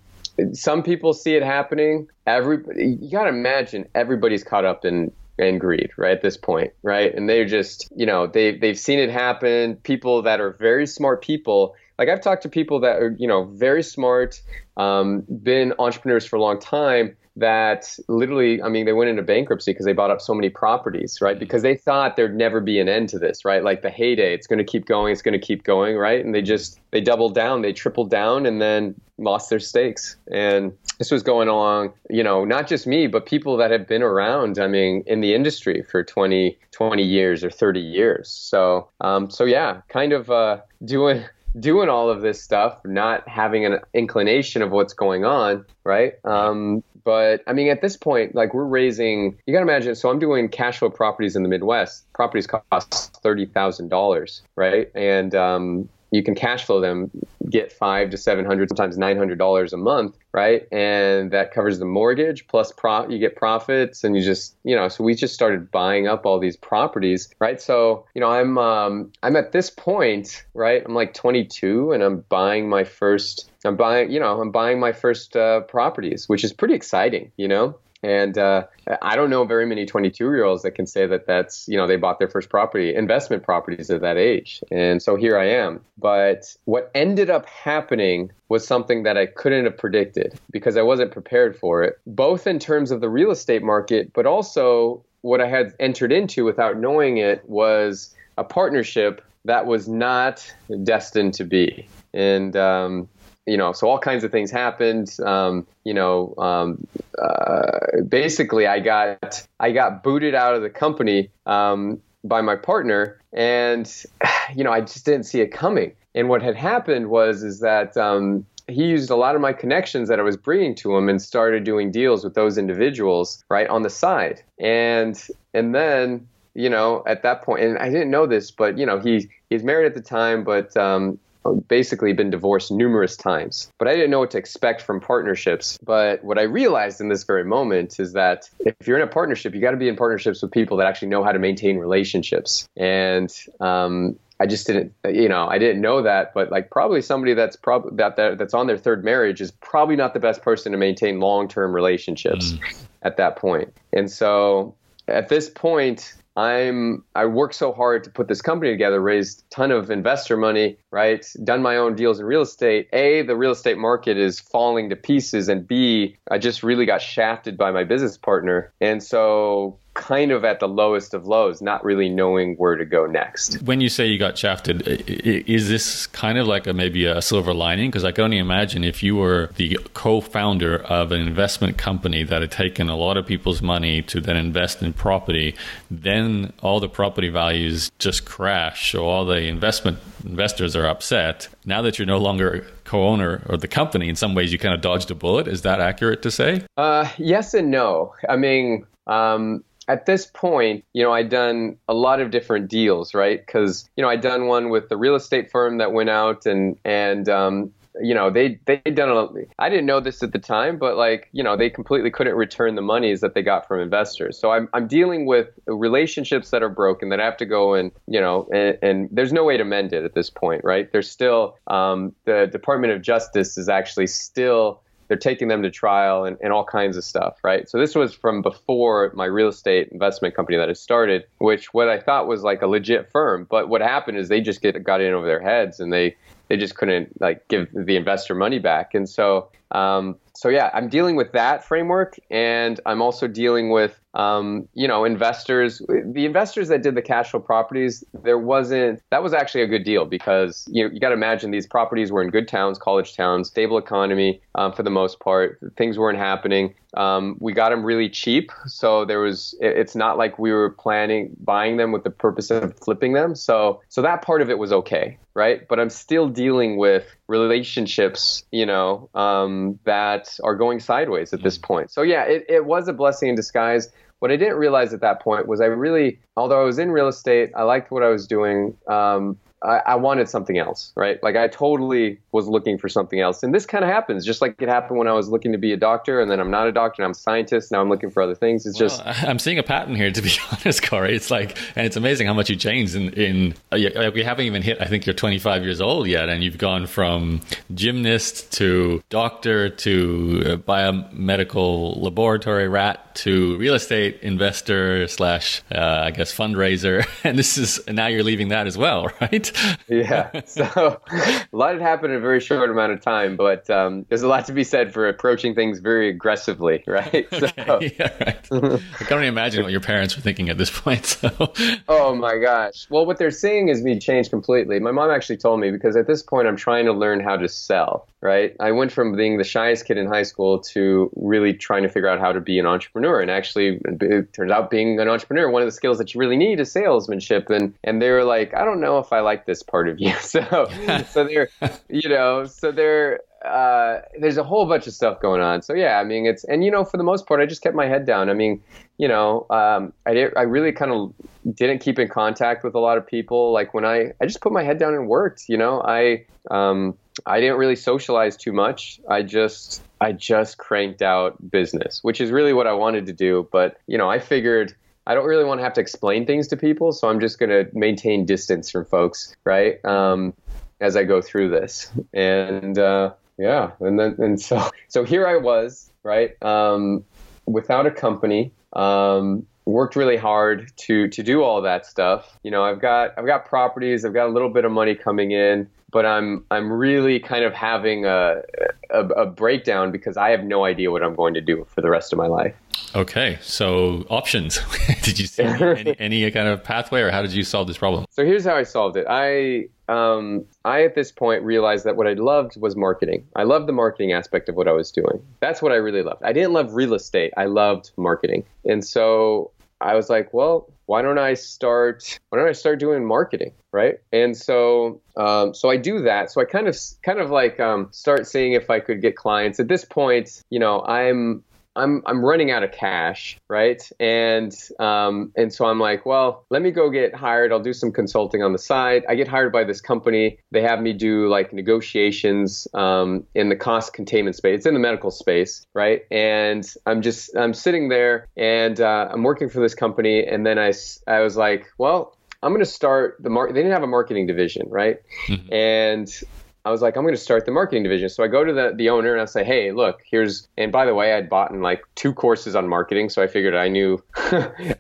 some 0.54 0.84
people 0.84 1.14
see 1.14 1.36
it 1.36 1.44
happening. 1.44 2.08
Every 2.26 2.58
you 2.76 3.10
got 3.12 3.24
to 3.24 3.30
imagine 3.30 3.88
everybody's 3.96 4.44
caught 4.44 4.66
up 4.66 4.86
in 4.86 5.12
and 5.40 5.60
greed 5.60 5.92
right 5.98 6.14
at 6.14 6.22
this 6.22 6.36
point 6.36 6.74
right 6.82 7.14
and 7.14 7.30
they're 7.30 7.46
just 7.46 7.88
you 7.96 8.06
know 8.06 8.26
they 8.26 8.58
they've 8.58 8.80
seen 8.80 8.98
it 8.98 9.10
happen 9.10 9.76
people 9.78 10.22
that 10.24 10.42
are 10.42 10.54
very 10.54 10.88
smart 10.88 11.22
people 11.22 11.76
like 12.00 12.10
i've 12.10 12.22
talked 12.22 12.42
to 12.42 12.50
people 12.50 12.80
that 12.80 12.98
are 12.98 13.16
you 13.20 13.28
know 13.28 13.44
very 13.46 13.84
smart 13.84 14.42
um, 14.78 15.24
been 15.44 15.74
entrepreneurs 15.80 16.26
for 16.26 16.36
a 16.38 16.42
long 16.42 16.60
time 16.60 17.16
that 17.38 17.98
literally, 18.08 18.62
I 18.62 18.70
mean, 18.70 18.86
they 18.86 18.94
went 18.94 19.10
into 19.10 19.22
bankruptcy 19.22 19.72
because 19.72 19.86
they 19.86 19.94
bought 19.94 20.10
up 20.10 20.22
so 20.22 20.34
many 20.34 20.50
properties, 20.50 21.20
right? 21.22 21.38
Because 21.38 21.62
they 21.62 21.76
thought 21.76 22.16
there'd 22.16 22.36
never 22.36 22.60
be 22.60 22.80
an 22.80 22.90
end 22.90 23.10
to 23.10 23.20
this, 23.20 23.46
right? 23.46 23.64
Like 23.64 23.84
the 23.84 23.92
heyday, 23.92 24.34
it's 24.34 24.48
going 24.48 24.58
to 24.58 24.66
keep 24.66 24.86
going, 24.86 25.14
it's 25.14 25.22
going 25.22 25.40
to 25.40 25.46
keep 25.46 25.64
going, 25.64 25.98
right? 25.98 26.24
And 26.24 26.34
they 26.34 26.42
just, 26.42 26.80
they 26.92 27.00
doubled 27.00 27.36
down, 27.36 27.62
they 27.62 27.74
tripled 27.74 28.10
down, 28.10 28.46
and 28.46 28.60
then 28.60 28.96
lost 29.20 29.50
their 29.50 29.60
stakes. 29.60 30.16
And 30.32 30.76
this 30.98 31.12
was 31.12 31.22
going 31.22 31.48
along, 31.48 31.94
you 32.10 32.24
know, 32.24 32.44
not 32.44 32.68
just 32.68 32.88
me, 32.88 33.08
but 33.08 33.26
people 33.26 33.58
that 33.58 33.72
have 33.72 33.88
been 33.88 34.04
around, 34.04 34.58
I 34.60 34.68
mean, 34.68 35.04
in 35.06 35.22
the 35.22 35.36
industry 35.36 35.84
for 35.84 36.04
20, 36.04 36.58
20 36.72 37.04
years 37.04 37.44
or 37.44 37.52
30 37.52 37.80
years. 37.80 38.30
So, 38.30 38.90
um, 39.02 39.30
so 39.30 39.44
yeah, 39.46 39.82
kind 39.90 40.12
of 40.14 40.32
uh, 40.32 40.62
doing, 40.84 41.24
doing 41.60 41.90
all 41.90 42.10
of 42.10 42.22
this 42.22 42.42
stuff, 42.42 42.80
not 42.86 43.28
having 43.28 43.66
an 43.66 43.80
inclination 43.94 44.62
of 44.62 44.72
what's 44.72 44.94
going 44.94 45.26
on, 45.26 45.66
right? 45.84 46.14
Um, 46.24 46.84
but 47.08 47.42
I 47.48 47.54
mean, 47.54 47.70
at 47.70 47.82
this 47.82 47.96
point, 47.96 48.36
like 48.36 48.54
we're 48.54 48.66
raising, 48.66 49.38
you 49.46 49.54
got 49.54 49.60
to 49.60 49.64
imagine. 49.64 49.96
So 49.96 50.10
I'm 50.10 50.20
doing 50.20 50.50
cash 50.50 50.80
flow 50.80 50.90
properties 50.90 51.38
in 51.38 51.44
the 51.44 51.48
Midwest. 51.48 52.04
Properties 52.12 52.48
cost 52.48 53.16
thirty 53.24 53.46
thousand 53.46 53.88
dollars, 53.88 54.42
right? 54.58 54.92
And 54.94 55.34
um, 55.34 55.88
you 56.12 56.24
can 56.24 56.36
cash 56.36 56.66
flow 56.66 56.80
them, 56.80 57.12
get 57.50 57.72
five 57.72 58.10
to 58.12 58.18
seven 58.18 58.46
hundred, 58.46 58.70
sometimes 58.70 58.98
nine 58.98 59.18
hundred 59.18 59.38
dollars 59.38 59.74
a 59.74 59.78
month, 59.78 60.18
right? 60.34 60.68
And 60.72 61.32
that 61.32 61.54
covers 61.54 61.80
the 61.80 61.86
mortgage 61.86 62.48
plus 62.48 62.72
pro. 62.72 63.08
You 63.10 63.20
get 63.20 63.36
profits, 63.36 64.04
and 64.04 64.16
you 64.16 64.24
just, 64.24 64.56
you 64.64 64.76
know. 64.76 64.88
So 64.88 65.04
we 65.04 65.16
just 65.16 65.34
started 65.34 65.72
buying 65.72 66.08
up 66.08 66.26
all 66.26 66.40
these 66.40 66.58
properties, 66.58 67.30
right? 67.40 67.62
So 67.62 68.06
you 68.14 68.22
know, 68.22 68.30
I'm 68.30 68.58
um, 68.58 69.12
I'm 69.24 69.36
at 69.36 69.52
this 69.52 69.70
point, 69.70 70.46
right? 70.54 70.84
I'm 70.86 70.96
like 70.96 71.14
22, 71.14 71.92
and 71.92 72.04
I'm 72.04 72.24
buying 72.30 72.70
my 72.70 72.84
first. 72.84 73.50
I'm 73.66 73.76
buying, 73.76 74.12
you 74.12 74.20
know, 74.20 74.40
I'm 74.40 74.52
buying 74.52 74.80
my 74.80 74.94
first 74.94 75.36
uh, 75.36 75.62
properties, 75.62 76.30
which 76.30 76.44
is 76.44 76.54
pretty 76.54 76.74
exciting, 76.74 77.32
you 77.38 77.48
know. 77.48 77.78
And 78.08 78.38
uh, 78.38 78.64
I 79.02 79.18
don't 79.18 79.30
know 79.30 79.44
very 79.44 79.66
many 79.66 79.86
22 79.86 80.24
year 80.24 80.46
olds 80.46 80.64
that 80.64 80.72
can 80.72 80.88
say 80.88 81.06
that 81.08 81.28
that's, 81.28 81.68
you 81.68 81.76
know, 81.76 81.86
they 81.88 81.98
bought 81.98 82.20
their 82.20 82.30
first 82.30 82.48
property, 82.48 82.96
investment 82.96 83.44
properties 83.44 83.90
at 83.90 84.00
that 84.00 84.16
age. 84.16 84.64
And 84.72 85.04
so 85.04 85.18
here 85.18 85.38
I 85.38 85.50
am. 85.50 85.82
But 85.98 86.56
what 86.64 86.90
ended 86.96 87.30
up 87.30 87.46
happening 87.48 88.32
was 88.48 88.66
something 88.66 89.04
that 89.04 89.18
I 89.18 89.26
couldn't 89.26 89.66
have 89.66 89.78
predicted 89.78 90.40
because 90.52 90.78
I 90.78 90.84
wasn't 90.84 91.12
prepared 91.12 91.58
for 91.58 91.84
it, 91.84 92.00
both 92.08 92.48
in 92.48 92.60
terms 92.60 92.92
of 92.92 93.02
the 93.02 93.10
real 93.10 93.30
estate 93.30 93.62
market, 93.62 94.14
but 94.14 94.26
also 94.26 95.04
what 95.20 95.42
I 95.42 95.48
had 95.50 95.74
entered 95.78 96.14
into 96.14 96.46
without 96.46 96.78
knowing 96.78 97.18
it 97.18 97.44
was 97.50 98.16
a 98.38 98.46
partnership 98.46 99.22
that 99.44 99.66
was 99.66 99.90
not 99.90 100.50
destined 100.84 101.34
to 101.34 101.44
be. 101.44 101.90
And 102.14 102.56
um, 102.56 103.10
you 103.48 103.56
know, 103.56 103.72
so 103.72 103.88
all 103.88 103.98
kinds 103.98 104.24
of 104.24 104.32
things 104.32 104.52
happened. 104.52 105.18
Um, 105.26 105.66
you 105.86 105.94
know, 105.94 106.36
um, 106.38 106.86
uh, 107.18 108.02
basically, 108.08 108.68
I 108.68 108.80
got 108.82 109.48
I 109.60 109.72
got 109.72 110.04
booted 110.04 110.36
out 110.36 110.54
of 110.54 110.62
the 110.62 110.70
company 110.70 111.30
um, 111.46 112.02
by 112.24 112.42
my 112.42 112.58
partner, 112.58 113.20
and 113.34 113.92
you 114.56 114.64
know, 114.64 114.72
I 114.72 114.82
just 114.82 115.06
didn't 115.06 115.24
see 115.24 115.40
it 115.40 115.52
coming. 115.52 115.94
And 116.14 116.30
what 116.30 116.42
had 116.42 116.56
happened 116.56 117.10
was 117.10 117.42
is 117.42 117.62
that 117.62 117.96
um, 117.96 118.46
he 118.68 118.86
used 118.86 119.10
a 119.10 119.16
lot 119.16 119.36
of 119.36 119.42
my 119.42 119.54
connections 119.54 120.10
that 120.10 120.20
I 120.20 120.24
was 120.24 120.36
bringing 120.36 120.76
to 120.76 120.98
him 120.98 121.08
and 121.08 121.22
started 121.22 121.64
doing 121.64 121.90
deals 121.90 122.24
with 122.24 122.34
those 122.34 122.58
individuals 122.58 123.44
right 123.50 123.68
on 123.68 123.84
the 123.84 123.90
side. 123.90 124.44
And 124.60 125.18
and 125.54 125.74
then 125.74 126.28
you 126.54 126.70
know 126.70 127.02
at 127.08 127.24
that 127.24 127.44
point, 127.44 127.64
and 127.64 127.78
I 127.78 127.90
didn't 127.90 128.12
know 128.12 128.28
this, 128.28 128.52
but 128.52 128.78
you 128.78 128.86
know 128.86 129.00
he 129.00 129.30
he's 129.50 129.64
married 129.64 129.86
at 129.86 129.96
the 129.96 130.02
time, 130.02 130.44
but 130.44 130.76
um, 130.76 131.18
basically 131.54 132.14
been 132.14 132.30
divorced 132.30 132.72
numerous 132.72 133.16
times. 133.16 133.72
But 133.78 133.88
I 133.88 133.94
didn't 133.94 134.12
know 134.12 134.20
what 134.20 134.32
to 134.32 134.38
expect 134.38 134.82
from 134.82 135.00
partnerships. 135.00 135.78
But 135.84 136.24
what 136.24 136.38
I 136.38 136.44
realized 136.44 137.02
in 137.02 137.10
this 137.10 137.24
very 137.24 137.44
moment 137.44 138.00
is 138.00 138.14
that 138.14 138.50
if 138.60 138.88
you're 138.88 138.98
in 138.98 139.04
a 139.04 139.12
partnership, 139.12 139.54
you 139.54 139.62
got 139.62 139.72
to 139.72 139.78
be 139.78 139.88
in 139.88 139.96
partnerships 139.96 140.42
with 140.42 140.52
people 140.52 140.78
that 140.78 140.88
actually 140.88 141.10
know 141.10 141.24
how 141.24 141.32
to 141.32 141.40
maintain 141.40 141.78
relationships. 141.78 142.68
And 142.76 143.34
um, 143.60 144.18
I 144.40 144.46
just 144.46 144.68
didn't, 144.68 144.94
you 145.06 145.30
know, 145.30 145.48
I 145.48 145.58
didn't 145.58 145.82
know 145.82 146.04
that, 146.04 146.34
but 146.34 146.52
like 146.52 146.70
probably 146.70 147.02
somebody 147.02 147.34
that's 147.34 147.56
probably 147.56 147.96
that, 147.96 148.18
that 148.18 148.38
that's 148.38 148.54
on 148.54 148.68
their 148.68 148.78
third 148.78 149.04
marriage 149.04 149.42
is 149.42 149.52
probably 149.52 149.96
not 149.96 150.14
the 150.14 150.20
best 150.20 150.42
person 150.44 150.72
to 150.74 150.78
maintain 150.78 151.20
long-term 151.20 151.74
relationships 151.74 152.54
mm. 152.54 152.84
at 153.02 153.18
that 153.18 153.38
point. 153.38 153.74
And 153.94 154.12
so 154.12 154.76
at 155.08 155.30
this 155.30 155.50
point, 155.50 156.14
I'm 156.38 157.04
I 157.16 157.26
worked 157.26 157.56
so 157.56 157.74
hard 157.74 158.04
to 158.04 158.12
put 158.12 158.28
this 158.28 158.44
company 158.44 158.72
together, 158.72 159.02
raised 159.02 159.42
a 159.42 159.50
ton 159.50 159.72
of 159.72 159.90
investor 159.90 160.38
money, 160.38 160.78
right? 160.92 161.26
Done 161.44 161.64
my 161.64 161.78
own 161.78 161.96
deals 161.96 162.20
in 162.20 162.28
real 162.28 162.44
estate. 162.44 162.90
A, 162.94 163.24
the 163.24 163.36
real 163.36 163.52
estate 163.52 163.80
market 163.80 164.18
is 164.18 164.40
falling 164.40 164.92
to 164.92 164.96
pieces, 164.96 165.50
and 165.50 165.68
B, 165.68 166.16
I 166.30 166.38
just 166.38 166.62
really 166.62 166.86
got 166.86 167.02
shafted 167.02 167.58
by 167.58 167.72
my 167.72 167.84
business 167.84 168.20
partner. 168.20 168.72
And 168.80 169.02
so 169.02 169.80
kind 169.98 170.32
of 170.32 170.46
at 170.46 170.60
the 170.60 170.68
lowest 170.68 171.14
of 171.14 171.26
lows, 171.26 171.62
not 171.62 171.84
really 171.84 172.08
knowing 172.08 172.56
where 172.56 172.76
to 172.76 172.86
go 172.86 173.06
next. 173.06 173.62
When 173.64 173.82
you 173.82 173.90
say 173.90 174.06
you 174.06 174.18
got 174.18 174.38
shafted, 174.38 174.88
is 174.88 175.68
this 175.68 176.08
kind 176.08 176.38
of 176.38 176.48
like 176.48 176.68
a 176.68 176.74
maybe 176.74 177.06
a 177.06 177.22
silver 177.22 177.54
lining? 177.54 177.90
Because 177.90 178.06
I 178.06 178.12
can 178.12 178.24
only 178.26 178.38
imagine 178.38 178.84
if 178.84 179.04
you 179.04 179.16
were 179.16 179.50
the 179.56 179.78
co-founder 179.96 180.78
of 180.84 181.12
an 181.12 181.20
investment 181.20 181.78
company 181.78 182.24
that 182.24 182.42
had 182.42 182.52
taken 182.52 182.88
a 182.88 182.96
lot 182.96 183.18
of 183.18 183.26
people's 183.26 183.62
money 183.62 184.02
to 184.04 184.22
then 184.22 184.38
invest 184.38 184.82
in 184.82 184.94
property, 184.94 185.56
then 185.90 186.54
all 186.62 186.80
the 186.80 186.88
property 186.88 187.30
values 187.30 187.92
just 187.98 188.24
crash, 188.26 188.92
so 188.92 189.06
all 189.06 189.26
the 189.26 189.42
investment 189.42 189.98
investors 190.24 190.76
are 190.76 190.86
upset. 190.86 191.48
Now 191.66 191.82
that 191.82 191.98
you're 191.98 192.06
no 192.06 192.20
longer 192.20 192.66
co-owner 192.84 193.42
of 193.48 193.62
the 193.62 193.68
company, 193.68 194.10
in 194.10 194.16
some 194.16 194.36
ways 194.36 194.54
you 194.54 194.60
kind 194.60 194.76
of 194.76 194.82
dodged 194.82 195.10
a 195.12 195.16
bullet. 195.16 195.48
Is 195.48 195.64
that 195.64 195.82
accurate 195.82 196.22
to 196.22 196.32
say? 196.32 196.64
Uh, 196.78 197.10
yes 197.18 197.54
and 197.54 197.72
no. 197.72 198.14
I 198.30 198.36
mean, 198.36 198.86
um, 199.08 199.64
at 199.88 200.06
this 200.06 200.26
point, 200.26 200.84
you 200.94 201.04
know, 201.04 201.14
I'd 201.14 201.30
done 201.30 201.78
a 201.88 201.94
lot 201.94 202.20
of 202.20 202.32
different 202.32 202.70
deals, 202.70 203.14
right? 203.14 203.44
Because 203.44 203.90
you 203.96 204.02
know, 204.02 204.10
I'd 204.10 204.22
done 204.22 204.48
one 204.48 204.70
with 204.70 204.90
the 204.90 204.98
real 204.98 205.16
estate 205.16 205.52
firm 205.52 205.78
that 205.78 205.94
went 205.94 206.10
out 206.10 206.46
and 206.46 206.78
and 206.84 207.28
um, 207.30 207.74
you 208.02 208.14
know 208.14 208.30
they 208.30 208.60
they 208.66 208.78
done 208.78 209.10
a, 209.10 209.28
I 209.60 209.70
didn't 209.70 209.86
know 209.86 210.00
this 210.00 210.22
at 210.24 210.32
the 210.32 210.40
time, 210.40 210.78
but 210.78 210.98
like 210.98 211.30
you 211.32 211.44
know 211.44 211.56
they 211.56 211.70
completely 211.70 212.12
couldn't 212.12 212.36
return 212.36 212.76
the 212.76 212.82
monies 212.82 213.22
that 213.22 213.34
they 213.34 213.42
got 213.42 213.68
from 213.68 213.80
investors. 213.80 214.38
So 214.38 214.52
I'm 214.52 214.68
I'm 214.74 214.88
dealing 214.88 215.26
with 215.26 215.48
relationships 215.66 216.50
that 216.52 216.64
are 216.64 216.70
broken 216.70 217.10
that 217.10 217.20
I 217.20 217.26
have 217.26 217.38
to 217.38 217.46
go 217.46 217.74
and 217.74 217.92
you 218.08 218.20
know 218.20 218.48
and, 218.54 218.78
and 218.82 219.10
there's 219.12 219.34
no 219.34 219.44
way 219.44 219.58
to 219.58 219.66
mend 219.66 219.94
it 219.94 220.04
at 220.04 220.14
this 220.14 220.30
point, 220.30 220.64
right? 220.64 220.92
There's 220.92 221.10
still 221.10 221.58
um, 221.68 222.14
the 222.26 222.48
Department 222.52 222.94
of 222.94 223.02
Justice 223.02 223.58
is 223.58 223.70
actually 223.70 224.08
still 224.08 224.82
they're 225.08 225.18
taking 225.18 225.48
them 225.48 225.64
to 225.64 225.72
trial 225.72 226.26
and, 226.26 226.38
and 226.42 226.52
all 226.52 226.64
kinds 226.64 226.98
of 226.98 227.04
stuff, 227.04 227.38
right? 227.44 227.70
So 227.70 227.78
this 227.78 227.96
was 227.96 228.14
from 228.14 228.42
before 228.42 229.12
my 229.16 229.26
real 229.26 229.50
estate 229.50 229.90
investment 229.90 230.36
company 230.36 230.58
that 230.58 230.70
I 230.70 230.74
started, 230.74 231.26
which 231.40 231.74
what 231.74 231.90
I 231.90 232.00
thought 232.00 232.28
was 232.28 232.44
like 232.44 232.62
a 232.62 232.68
legit 232.68 233.10
firm. 233.12 233.48
But 233.50 233.70
what 233.70 233.82
happened 233.82 234.18
is 234.18 234.30
they 234.30 234.42
just 234.42 234.62
get 234.62 234.82
got 234.84 235.02
in 235.02 235.14
over 235.14 235.26
their 235.26 235.42
heads 235.42 235.80
and 235.80 235.92
they 235.92 236.16
they 236.50 236.58
just 236.58 236.76
couldn't 236.76 237.20
like 237.20 237.48
give 237.48 237.68
the 237.74 237.96
investor 237.98 238.34
money 238.34 238.60
back. 238.60 238.94
And 238.94 239.08
so 239.10 239.50
um, 239.72 240.16
so 240.34 240.50
yeah, 240.50 240.70
I'm 240.74 240.88
dealing 240.88 241.16
with 241.16 241.32
that 241.34 241.64
framework, 241.64 242.18
and 242.30 242.80
I'm 242.86 243.02
also 243.02 243.28
dealing 243.28 243.70
with 243.70 244.00
um, 244.18 244.68
you 244.74 244.88
know 244.88 245.06
investors. 245.06 245.82
The 245.88 246.26
investors 246.26 246.68
that 246.68 246.82
did 246.82 246.96
the 246.96 247.02
cash 247.02 247.32
flow 247.32 247.40
properties, 247.40 248.04
there 248.24 248.38
wasn't 248.38 249.02
that 249.12 249.24
was 249.24 249.34
actually 249.34 249.62
a 249.62 249.68
good 249.68 249.84
deal 249.84 250.06
because 250.06 250.68
you 250.70 250.84
know, 250.84 250.94
you 250.94 251.00
got 251.00 251.10
to 251.10 251.16
imagine 251.16 251.52
these 251.52 251.68
properties 251.68 252.12
were 252.12 252.24
in 252.24 252.30
good 252.30 252.48
towns, 252.48 252.78
college 252.78 253.16
towns, 253.16 253.48
stable 253.48 253.78
economy 253.78 254.42
um, 254.56 254.74
for 254.74 254.84
the 254.84 254.90
most 254.90 255.20
part. 255.20 255.60
Things 255.78 255.98
weren't 255.98 256.18
happening. 256.18 256.74
Um, 256.96 257.38
we 257.40 257.54
got 257.54 257.70
them 257.70 257.84
really 257.84 258.10
cheap, 258.10 258.52
so 258.66 259.06
there 259.06 259.20
was. 259.20 259.56
It's 259.62 259.96
not 259.96 260.18
like 260.18 260.40
we 260.40 260.52
were 260.52 260.72
planning 260.72 261.36
buying 261.40 261.78
them 261.78 261.92
with 261.92 262.04
the 262.04 262.10
purpose 262.10 262.50
of 262.50 262.76
flipping 262.80 263.14
them. 263.14 263.36
So 263.36 263.82
so 263.90 264.02
that 264.02 264.24
part 264.24 264.42
of 264.42 264.50
it 264.50 264.58
was 264.58 264.74
okay, 264.74 265.20
right? 265.36 265.68
But 265.68 265.80
I'm 265.80 265.92
still 265.92 266.28
dealing 266.28 266.78
with 266.78 267.06
relationships, 267.28 268.44
you 268.52 268.66
know, 268.66 269.10
um, 269.14 269.78
that 269.84 270.40
are 270.44 270.56
going 270.56 270.80
sideways 270.80 271.34
at 271.34 271.44
this 271.44 271.58
mm. 271.60 271.64
point. 271.64 271.92
So 271.92 272.02
yeah, 272.02 272.24
it, 272.24 272.46
it 272.50 272.66
was 272.66 272.88
a 272.88 272.94
blessing 272.94 273.30
in 273.30 273.36
disguise. 273.36 273.90
What 274.20 274.32
I 274.32 274.36
didn't 274.36 274.58
realize 274.58 274.94
at 274.94 275.02
that 275.02 275.22
point 275.22 275.48
was 275.48 275.62
I 275.62 275.66
really, 275.66 276.20
although 276.36 276.60
I 276.62 276.64
was 276.64 276.80
in 276.80 276.92
real 276.92 277.08
estate, 277.08 277.52
I 277.56 277.64
liked 277.64 277.92
what 277.92 278.04
I 278.04 278.10
was 278.10 278.26
doing. 278.28 278.76
Um, 278.88 279.38
I, 279.64 279.82
I, 279.86 279.96
wanted 279.96 280.30
something 280.30 280.58
else, 280.58 280.92
right? 280.96 281.22
Like 281.24 281.36
I 281.36 281.48
totally 281.48 282.20
was 282.32 282.48
looking 282.48 282.78
for 282.78 282.90
something 282.90 283.20
else. 283.20 283.42
And 283.42 283.54
this 283.56 283.66
kind 283.66 283.84
of 283.84 283.90
happens, 283.90 284.26
just 284.26 284.40
like 284.40 284.62
it 284.62 284.70
happened 284.70 285.00
when 285.00 285.08
I 285.08 285.14
was 285.14 285.30
looking 285.30 285.52
to 285.52 285.58
be 285.58 285.74
a 285.74 285.78
doctor, 285.78 286.22
and 286.22 286.30
then 286.30 286.40
I'm 286.40 286.52
not 286.52 286.68
a 286.68 286.72
doctor, 286.72 287.02
and 287.02 287.06
I'm 287.06 287.12
a 287.12 287.16
scientist. 287.16 287.72
Now 287.72 287.82
I'm 287.82 287.90
looking 287.90 288.12
for 288.12 288.22
other 288.22 288.36
things. 288.36 288.66
It's 288.66 288.80
well, 288.80 288.90
just 288.90 289.04
I'm 289.28 289.40
seeing 289.40 289.58
a 289.58 289.64
pattern 289.64 289.96
here, 289.96 290.12
to 290.12 290.22
be 290.22 290.32
honest, 290.52 290.84
Cory. 290.84 291.16
It's 291.16 291.32
like, 291.32 291.58
and 291.76 291.86
it's 291.86 291.96
amazing 291.96 292.28
how 292.28 292.34
much 292.34 292.50
you 292.50 292.56
changed 292.56 292.96
in 292.96 293.14
in. 293.14 293.56
Uh, 293.72 294.12
we 294.14 294.24
haven't 294.24 294.46
even 294.46 294.62
hit. 294.62 294.80
I 294.80 294.86
think 294.86 295.06
you're 295.06 295.16
25 295.16 295.64
years 295.64 295.82
old 295.82 296.08
yet, 296.08 296.30
and 296.30 296.44
you've 296.44 296.60
gone 296.60 296.86
from 296.86 297.42
gymnast 297.74 298.52
to 298.54 299.02
doctor 299.10 299.70
to 299.70 300.62
biomedical 300.68 302.00
laboratory 302.00 302.68
rat 302.68 303.08
to 303.18 303.58
real 303.58 303.74
estate 303.74 304.20
investor 304.22 305.08
slash, 305.08 305.64
uh, 305.72 306.04
I 306.06 306.12
guess, 306.12 306.36
fundraiser. 306.36 307.06
And 307.24 307.38
this 307.38 307.58
is 307.58 307.86
now 307.88 308.08
you're 308.08 308.24
leaving 308.24 308.50
that 308.50 308.68
as 308.68 308.78
well, 308.78 309.10
right? 309.20 309.47
Yeah. 309.88 310.42
So 310.48 311.00
a 311.14 311.48
lot 311.52 311.74
had 311.74 311.82
happened 311.82 312.14
in 312.14 312.20
a 312.20 312.22
very 312.22 312.40
short 312.40 312.70
amount 312.70 312.92
of 312.92 313.02
time, 313.02 313.36
but 313.36 313.70
um, 313.70 314.06
there's 314.10 314.22
a 314.22 314.28
lot 314.28 314.46
to 314.46 314.54
be 314.54 314.64
said 314.64 314.94
for 314.94 315.08
approaching 315.08 315.54
things 315.56 315.80
very 315.80 316.10
aggressively, 316.10 316.84
right? 316.88 317.28
So. 317.38 317.48
Okay. 317.76 317.96
Yeah, 318.00 318.14
right. 318.24 318.82
I 319.00 319.04
can 319.04 319.14
only 319.14 319.28
imagine 319.28 319.64
what 319.64 319.72
your 319.72 319.82
parents 319.82 320.16
were 320.16 320.22
thinking 320.22 320.50
at 320.50 320.58
this 320.58 320.70
point. 320.70 321.06
So. 321.06 321.54
Oh 321.88 322.16
my 322.16 322.38
gosh. 322.38 322.88
Well, 322.90 323.06
what 323.06 323.18
they're 323.18 323.32
seeing 323.32 323.70
is 323.70 323.84
me 323.84 324.00
change 324.00 324.30
completely. 324.30 324.80
My 324.80 324.92
mom 324.92 325.12
actually 325.12 325.38
told 325.38 325.60
me 325.60 325.72
because 325.72 325.96
at 325.96 326.08
this 326.08 326.24
point 326.24 326.48
I'm 326.48 326.56
trying 326.56 326.86
to 326.86 326.94
learn 326.94 327.20
how 327.20 327.38
to 327.38 327.48
sell, 327.48 328.08
right? 328.22 328.56
I 328.60 328.72
went 328.72 328.92
from 328.92 329.16
being 329.16 329.38
the 329.38 329.44
shyest 329.44 329.86
kid 329.86 329.98
in 329.98 330.08
high 330.08 330.24
school 330.24 330.60
to 330.74 331.12
really 331.16 331.54
trying 331.54 331.84
to 331.84 331.90
figure 331.90 332.10
out 332.10 332.20
how 332.20 332.32
to 332.32 332.42
be 332.42 332.60
an 332.60 332.66
entrepreneur. 332.66 333.22
And 333.22 333.30
actually, 333.30 333.80
it 333.86 334.34
turns 334.34 334.52
out 334.52 334.70
being 334.70 335.00
an 335.00 335.08
entrepreneur, 335.08 335.50
one 335.50 335.62
of 335.62 335.68
the 335.68 335.72
skills 335.72 335.98
that 336.00 336.14
you 336.14 336.20
really 336.20 336.38
need 336.38 336.60
is 336.60 336.72
salesmanship. 336.72 337.50
And 337.50 337.74
and 337.84 338.02
they 338.02 338.10
were 338.10 338.24
like, 338.24 338.54
I 338.54 338.66
don't 338.66 338.82
know 338.82 339.00
if 339.00 339.14
I 339.14 339.20
like 339.20 339.37
this 339.46 339.64
part 339.64 339.88
of 339.88 340.00
you. 340.00 340.14
So 340.22 340.68
so 341.10 341.24
they're 341.24 341.50
you 341.90 342.10
know 342.10 342.46
so 342.46 342.72
they're 342.72 343.22
uh, 343.46 344.02
there's 344.20 344.38
a 344.38 344.44
whole 344.44 344.66
bunch 344.66 344.88
of 344.88 344.94
stuff 344.94 345.22
going 345.22 345.42
on. 345.42 345.62
So 345.62 345.74
yeah, 345.74 346.00
I 346.00 346.04
mean 346.04 346.26
it's 346.26 346.44
and 346.44 346.64
you 346.64 346.72
know 346.72 346.84
for 346.84 346.98
the 346.98 347.04
most 347.04 347.28
part 347.28 347.40
I 347.40 347.46
just 347.46 347.62
kept 347.62 347.76
my 347.76 347.88
head 347.88 348.06
down. 348.06 348.30
I 348.30 348.34
mean 348.34 348.62
you 348.98 349.08
know 349.08 349.46
um, 349.50 349.94
I 350.06 350.14
did 350.14 350.34
I 350.36 350.42
really 350.42 350.72
kind 350.72 350.92
of 350.92 351.14
didn't 351.56 351.80
keep 351.80 352.00
in 352.00 352.08
contact 352.08 352.64
with 352.64 352.76
a 352.76 352.80
lot 352.80 352.98
of 352.98 353.08
people. 353.08 353.54
Like 353.54 353.74
when 353.74 353.86
I 353.86 354.14
I 354.22 354.26
just 354.26 354.42
put 354.42 354.52
my 354.52 354.64
head 354.64 354.80
down 354.80 354.94
and 354.94 355.08
worked. 355.08 355.46
You 355.48 355.58
know 355.58 355.82
I 355.82 356.26
um, 356.52 356.98
I 357.26 357.40
didn't 357.40 357.58
really 357.58 357.76
socialize 357.76 358.38
too 358.38 358.54
much. 358.54 359.00
I 359.10 359.24
just 359.24 359.82
I 360.02 360.12
just 360.12 360.58
cranked 360.58 361.02
out 361.02 361.38
business, 361.50 362.04
which 362.04 362.22
is 362.22 362.32
really 362.32 362.54
what 362.54 362.68
I 362.68 362.74
wanted 362.74 363.06
to 363.08 363.14
do. 363.14 363.48
But 363.52 363.78
you 363.88 363.98
know 363.98 364.10
I 364.10 364.20
figured 364.20 364.76
I 365.08 365.16
don't 365.16 365.26
really 365.26 365.46
want 365.46 365.60
to 365.60 365.64
have 365.64 365.74
to 365.74 365.82
explain 365.82 366.26
things 366.26 366.50
to 366.50 366.58
people, 366.58 366.92
so 366.92 367.08
I'm 367.08 367.22
just 367.22 367.40
going 367.40 367.50
to 367.50 367.68
maintain 367.74 368.26
distance 368.26 368.70
from 368.70 368.84
folks, 368.84 369.34
right? 369.46 369.84
Um, 369.86 370.34
as 370.82 370.98
I 370.98 371.06
go 371.06 371.22
through 371.22 371.50
this, 371.50 371.90
and 372.14 372.78
uh, 372.78 373.14
yeah, 373.38 373.72
and 373.80 373.98
then 373.98 374.16
and 374.20 374.40
so 374.40 374.70
so 374.90 375.06
here 375.06 375.26
I 375.26 375.38
was, 375.38 375.90
right, 376.04 376.42
um, 376.44 377.04
without 377.46 377.88
a 377.88 377.92
company. 377.92 378.52
Um, 378.74 379.48
worked 379.66 379.96
really 379.96 380.18
hard 380.18 380.72
to 380.78 381.08
to 381.10 381.24
do 381.24 381.42
all 381.44 381.62
that 381.62 381.86
stuff. 381.86 382.38
You 382.44 382.52
know, 382.52 382.64
I've 382.64 382.80
got 382.80 383.18
I've 383.18 383.26
got 383.26 383.46
properties, 383.46 384.06
I've 384.06 384.14
got 384.14 384.28
a 384.28 384.32
little 384.32 384.50
bit 384.50 384.66
of 384.66 384.72
money 384.72 384.94
coming 384.94 385.32
in, 385.32 385.70
but 385.92 386.06
I'm 386.06 386.46
I'm 386.52 386.72
really 386.72 387.20
kind 387.20 387.44
of 387.44 387.54
having 387.54 388.06
a, 388.06 388.42
a, 388.90 389.00
a 389.00 389.26
breakdown 389.26 389.92
because 389.92 390.18
I 390.18 390.30
have 390.32 390.44
no 390.44 390.66
idea 390.66 390.92
what 390.92 391.04
I'm 391.04 391.16
going 391.16 391.34
to 391.34 391.42
do 391.42 391.66
for 391.74 391.82
the 391.82 391.90
rest 391.90 392.12
of 392.12 392.18
my 392.18 392.28
life. 392.28 392.56
Okay, 392.96 393.38
so 393.42 394.06
options. 394.10 394.60
did 395.02 395.20
you 395.20 395.28
see 395.28 395.44
any, 395.44 396.00
any, 396.00 396.32
kind 396.32 396.48
of 396.48 396.64
pathway, 396.64 397.02
or 397.02 397.12
how 397.12 397.22
did 397.22 397.34
you 397.34 397.44
solve 397.44 397.68
this 397.68 397.78
problem? 397.78 398.06
So 398.10 398.26
here's 398.26 398.46
how 398.46 398.56
I 398.56 398.64
solved 398.64 398.98
it. 398.98 399.06
I 399.10 399.68
um, 399.90 400.46
I 400.66 400.84
at 400.84 400.96
this 400.96 401.12
point 401.12 401.44
realized 401.44 401.86
that 401.86 401.96
what 401.96 402.08
I 402.08 402.14
loved 402.14 402.60
was 402.60 402.76
marketing. 402.76 403.26
I 403.36 403.44
loved 403.44 403.68
the 403.68 403.74
marketing 403.74 404.12
aspect 404.14 404.50
of 404.50 404.56
what 404.56 404.68
I 404.68 404.72
was 404.72 404.92
doing. 404.92 405.22
That's 405.40 405.62
what 405.62 405.72
I 405.72 405.76
really 405.76 406.04
loved. 406.04 406.24
I 406.24 406.34
didn't 406.34 406.54
love 406.54 406.74
real 406.74 406.94
estate. 406.94 407.34
I 407.38 407.46
loved 407.46 407.92
marketing, 407.98 408.44
and 408.66 408.86
so 408.86 409.52
I 409.80 409.96
was 409.96 410.10
like, 410.10 410.34
well, 410.34 410.72
why 410.86 411.02
don't 411.02 411.20
I 411.20 411.34
start? 411.34 412.20
Why 412.30 412.40
don't 412.40 412.48
I 412.48 412.54
start 412.54 412.80
doing 412.80 413.06
marketing, 413.06 413.52
right? 413.72 413.96
And 414.12 414.36
so, 414.36 415.02
um, 415.18 415.54
so 415.54 415.70
I 415.70 415.78
do 415.78 416.02
that. 416.02 416.32
So 416.32 416.42
I 416.42 416.46
kind 416.46 416.68
of, 416.68 416.78
kind 417.04 417.20
of 417.20 417.30
like 417.30 417.60
um, 417.60 417.90
start 417.92 418.26
seeing 418.26 418.54
if 418.54 418.70
I 418.70 418.80
could 418.80 419.02
get 419.02 419.16
clients. 419.16 419.60
At 419.60 419.68
this 419.68 419.86
point, 419.86 420.44
you 420.50 420.60
know, 420.60 420.82
I'm 420.82 421.44
I'm 421.78 422.02
I'm 422.06 422.26
running 422.26 422.52
out 422.52 422.64
of 422.64 422.72
cash, 422.72 423.38
right? 423.48 423.82
And 424.00 424.54
um, 424.80 425.32
and 425.36 425.54
so 425.54 425.66
I'm 425.66 425.80
like, 425.80 426.06
well, 426.06 426.46
let 426.50 426.62
me 426.62 426.72
go 426.72 426.90
get 426.90 427.16
hired. 427.16 427.52
I'll 427.52 427.60
do 427.60 427.74
some 427.74 427.92
consulting 427.92 428.44
on 428.44 428.52
the 428.52 428.60
side. 428.60 429.04
I 429.08 429.16
get 429.16 429.28
hired 429.28 429.54
by 429.54 429.64
this 429.64 429.80
company. 429.80 430.40
They 430.52 430.62
have 430.62 430.82
me 430.82 430.94
do 430.94 431.28
like 431.30 431.54
negotiations 431.54 432.68
um, 432.74 433.26
in 433.36 433.50
the 433.50 433.56
cost 433.56 433.94
containment 433.94 434.36
space. 434.36 434.58
It's 434.58 434.66
in 434.66 434.74
the 434.74 434.80
medical 434.80 435.12
space, 435.12 435.66
right? 435.74 436.02
And 436.12 436.68
I'm 436.86 437.02
just 437.02 437.36
I'm 437.38 437.54
sitting 437.54 437.90
there 437.90 438.28
and 438.36 438.82
uh, 438.82 439.10
I'm 439.12 439.24
working 439.24 439.50
for 439.50 439.60
this 439.60 439.76
company. 439.76 440.26
And 440.26 440.46
then 440.46 440.58
I 440.58 440.74
I 441.08 441.20
was 441.20 441.38
like, 441.38 441.68
well, 441.78 442.18
I'm 442.44 442.52
going 442.52 442.64
to 442.64 442.70
start 442.70 443.18
the 443.20 443.30
market. 443.30 443.54
They 443.54 443.62
didn't 443.62 443.74
have 443.74 443.84
a 443.84 443.88
marketing 443.88 444.28
division, 444.28 444.68
right? 444.70 444.98
Mm-hmm. 445.28 445.54
And 445.54 446.24
I 446.68 446.70
was 446.70 446.82
like, 446.82 446.98
I'm 446.98 447.04
going 447.04 447.16
to 447.16 447.22
start 447.22 447.46
the 447.46 447.52
marketing 447.52 447.84
division. 447.84 448.10
So 448.10 448.26
I 448.26 448.28
go 448.28 448.44
to 448.44 448.52
the, 448.52 448.74
the 448.76 448.90
owner 448.90 449.14
and 449.14 449.22
I 449.22 449.26
say, 449.26 449.46
hey, 449.46 449.72
look, 449.72 450.02
here's, 450.06 450.50
and 450.58 450.70
by 450.70 450.84
the 450.86 450.94
way, 450.94 451.14
I'd 451.14 451.30
bought 451.30 451.52
in 451.52 451.62
like 451.62 451.82
two 451.96 452.14
courses 452.14 452.58
on 452.58 452.68
marketing. 452.68 453.10
So 453.10 453.24
I 453.24 453.28
figured 453.28 453.56
I 453.56 453.70
knew, 453.70 454.04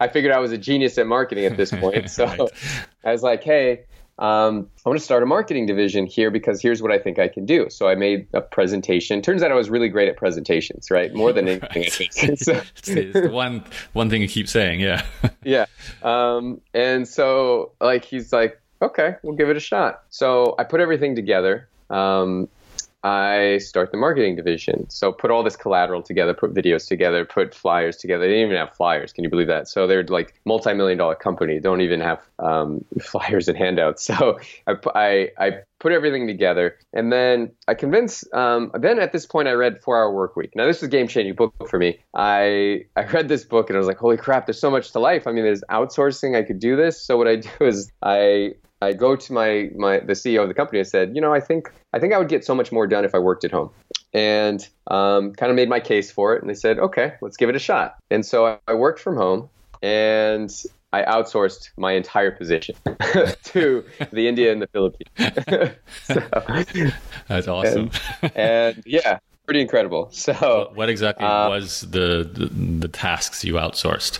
I 0.01 0.09
figured 0.11 0.33
I 0.33 0.39
was 0.39 0.51
a 0.51 0.57
genius 0.57 0.97
at 0.97 1.07
marketing 1.07 1.45
at 1.45 1.55
this 1.55 1.71
point. 1.71 2.09
So 2.17 2.25
right. 2.25 2.41
I 3.05 3.11
was 3.11 3.21
like, 3.21 3.43
hey, 3.43 3.85
um, 4.19 4.67
I 4.85 4.89
want 4.89 4.99
to 4.99 5.05
start 5.05 5.21
a 5.21 5.25
marketing 5.25 5.65
division 5.65 6.07
here 6.07 6.31
because 6.31 6.61
here's 6.61 6.81
what 6.81 6.91
I 6.91 6.97
think 6.97 7.19
I 7.19 7.27
can 7.27 7.45
do. 7.45 7.69
So 7.69 7.87
I 7.87 7.95
made 7.95 8.27
a 8.33 8.41
presentation. 8.41 9.21
Turns 9.21 9.43
out 9.43 9.51
I 9.51 9.55
was 9.55 9.69
really 9.69 9.89
great 9.89 10.09
at 10.09 10.17
presentations, 10.17 10.89
right? 10.89 11.13
More 11.13 11.31
than 11.31 11.47
anything. 11.47 11.83
right. 11.83 12.13
so, 12.39 12.53
it's, 12.53 12.89
it's 12.89 13.31
one 13.31 13.63
one 13.93 14.09
thing 14.09 14.21
you 14.21 14.27
keep 14.27 14.49
saying, 14.49 14.79
yeah. 14.79 15.05
yeah. 15.43 15.65
Um, 16.01 16.59
and 16.73 17.07
so 17.07 17.73
like 17.79 18.03
he's 18.03 18.33
like, 18.33 18.59
okay, 18.81 19.15
we'll 19.23 19.35
give 19.35 19.49
it 19.49 19.57
a 19.57 19.61
shot. 19.61 20.03
So 20.09 20.55
I 20.57 20.63
put 20.63 20.81
everything 20.81 21.15
together. 21.15 21.69
Um, 21.89 22.47
I 23.03 23.59
start 23.59 23.91
the 23.91 23.97
marketing 23.97 24.35
division. 24.35 24.89
So 24.89 25.11
put 25.11 25.29
all 25.29 25.43
this 25.43 25.55
collateral 25.55 26.01
together, 26.01 26.33
put 26.33 26.53
videos 26.53 26.87
together, 26.87 27.25
put 27.25 27.53
flyers 27.53 27.95
together. 27.95 28.25
They 28.25 28.33
didn't 28.33 28.47
even 28.47 28.57
have 28.57 28.75
flyers. 28.75 29.13
Can 29.13 29.23
you 29.23 29.29
believe 29.29 29.47
that? 29.47 29.67
So 29.69 29.85
they're 29.85 30.03
like 30.03 30.33
multi-million 30.45 30.97
dollar 30.97 31.15
company. 31.15 31.59
Don't 31.59 31.81
even 31.81 32.01
have 32.01 32.19
um, 32.39 32.83
flyers 33.01 33.47
and 33.47 33.57
handouts. 33.57 34.03
So 34.07 34.39
I, 34.65 34.75
I, 34.95 35.29
I 35.37 35.51
put 35.79 35.91
everything 35.91 36.27
together, 36.27 36.77
and 36.91 37.11
then 37.11 37.51
I 37.67 37.75
convince, 37.75 38.23
Um, 38.33 38.71
then 38.73 38.99
at 38.99 39.11
this 39.11 39.25
point, 39.25 39.47
I 39.47 39.51
read 39.51 39.81
Four 39.83 39.97
Hour 39.97 40.11
Work 40.13 40.35
Week. 40.35 40.55
Now 40.55 40.65
this 40.65 40.81
was 40.81 40.87
a 40.87 40.91
game 40.91 41.07
changing 41.07 41.35
book 41.35 41.53
for 41.69 41.77
me. 41.77 41.99
I 42.13 42.85
I 42.95 43.03
read 43.05 43.27
this 43.27 43.43
book 43.43 43.69
and 43.69 43.77
I 43.77 43.79
was 43.79 43.87
like, 43.87 43.97
holy 43.97 44.17
crap! 44.17 44.47
There's 44.47 44.59
so 44.59 44.71
much 44.71 44.91
to 44.93 44.99
life. 44.99 45.27
I 45.27 45.33
mean, 45.33 45.43
there's 45.43 45.63
outsourcing. 45.69 46.35
I 46.35 46.43
could 46.43 46.59
do 46.59 46.75
this. 46.75 46.99
So 47.01 47.15
what 47.17 47.27
I 47.27 47.35
do 47.35 47.49
is 47.61 47.91
I 48.01 48.55
I 48.81 48.93
go 48.93 49.15
to 49.15 49.33
my 49.33 49.69
my 49.75 49.99
the 49.99 50.13
CEO 50.13 50.43
of 50.43 50.47
the 50.47 50.53
company 50.53 50.79
and 50.79 50.87
said, 50.87 51.15
you 51.15 51.21
know, 51.21 51.33
I 51.33 51.39
think 51.39 51.71
I 51.93 51.99
think 51.99 52.13
I 52.13 52.17
would 52.17 52.29
get 52.29 52.45
so 52.45 52.53
much 52.53 52.71
more 52.71 52.87
done 52.87 53.05
if 53.05 53.15
I 53.15 53.19
worked 53.19 53.43
at 53.43 53.51
home, 53.51 53.71
and 54.13 54.67
um, 54.87 55.33
kind 55.33 55.49
of 55.49 55.55
made 55.55 55.69
my 55.69 55.79
case 55.79 56.11
for 56.11 56.35
it. 56.35 56.41
And 56.41 56.49
they 56.49 56.55
said, 56.55 56.79
okay, 56.79 57.13
let's 57.21 57.37
give 57.37 57.49
it 57.49 57.55
a 57.55 57.59
shot. 57.59 57.97
And 58.11 58.25
so 58.25 58.45
I, 58.45 58.59
I 58.67 58.73
worked 58.75 58.99
from 58.99 59.15
home, 59.15 59.49
and 59.81 60.51
I 60.93 61.03
outsourced 61.03 61.69
my 61.77 61.93
entire 61.93 62.31
position 62.31 62.75
to 63.43 63.83
the 64.11 64.27
India 64.27 64.51
and 64.51 64.61
the 64.61 64.67
Philippines. 64.67 65.09
so, 66.03 66.93
That's 67.27 67.47
awesome. 67.47 67.91
And, 68.21 68.35
and, 68.35 68.83
yeah, 68.85 69.19
pretty 69.45 69.61
incredible. 69.61 70.09
So, 70.11 70.71
what 70.75 70.89
exactly 70.89 71.25
uh, 71.25 71.49
was 71.49 71.81
the, 71.81 72.29
the 72.31 72.45
the 72.47 72.87
tasks 72.87 73.43
you 73.43 73.55
outsourced? 73.55 74.19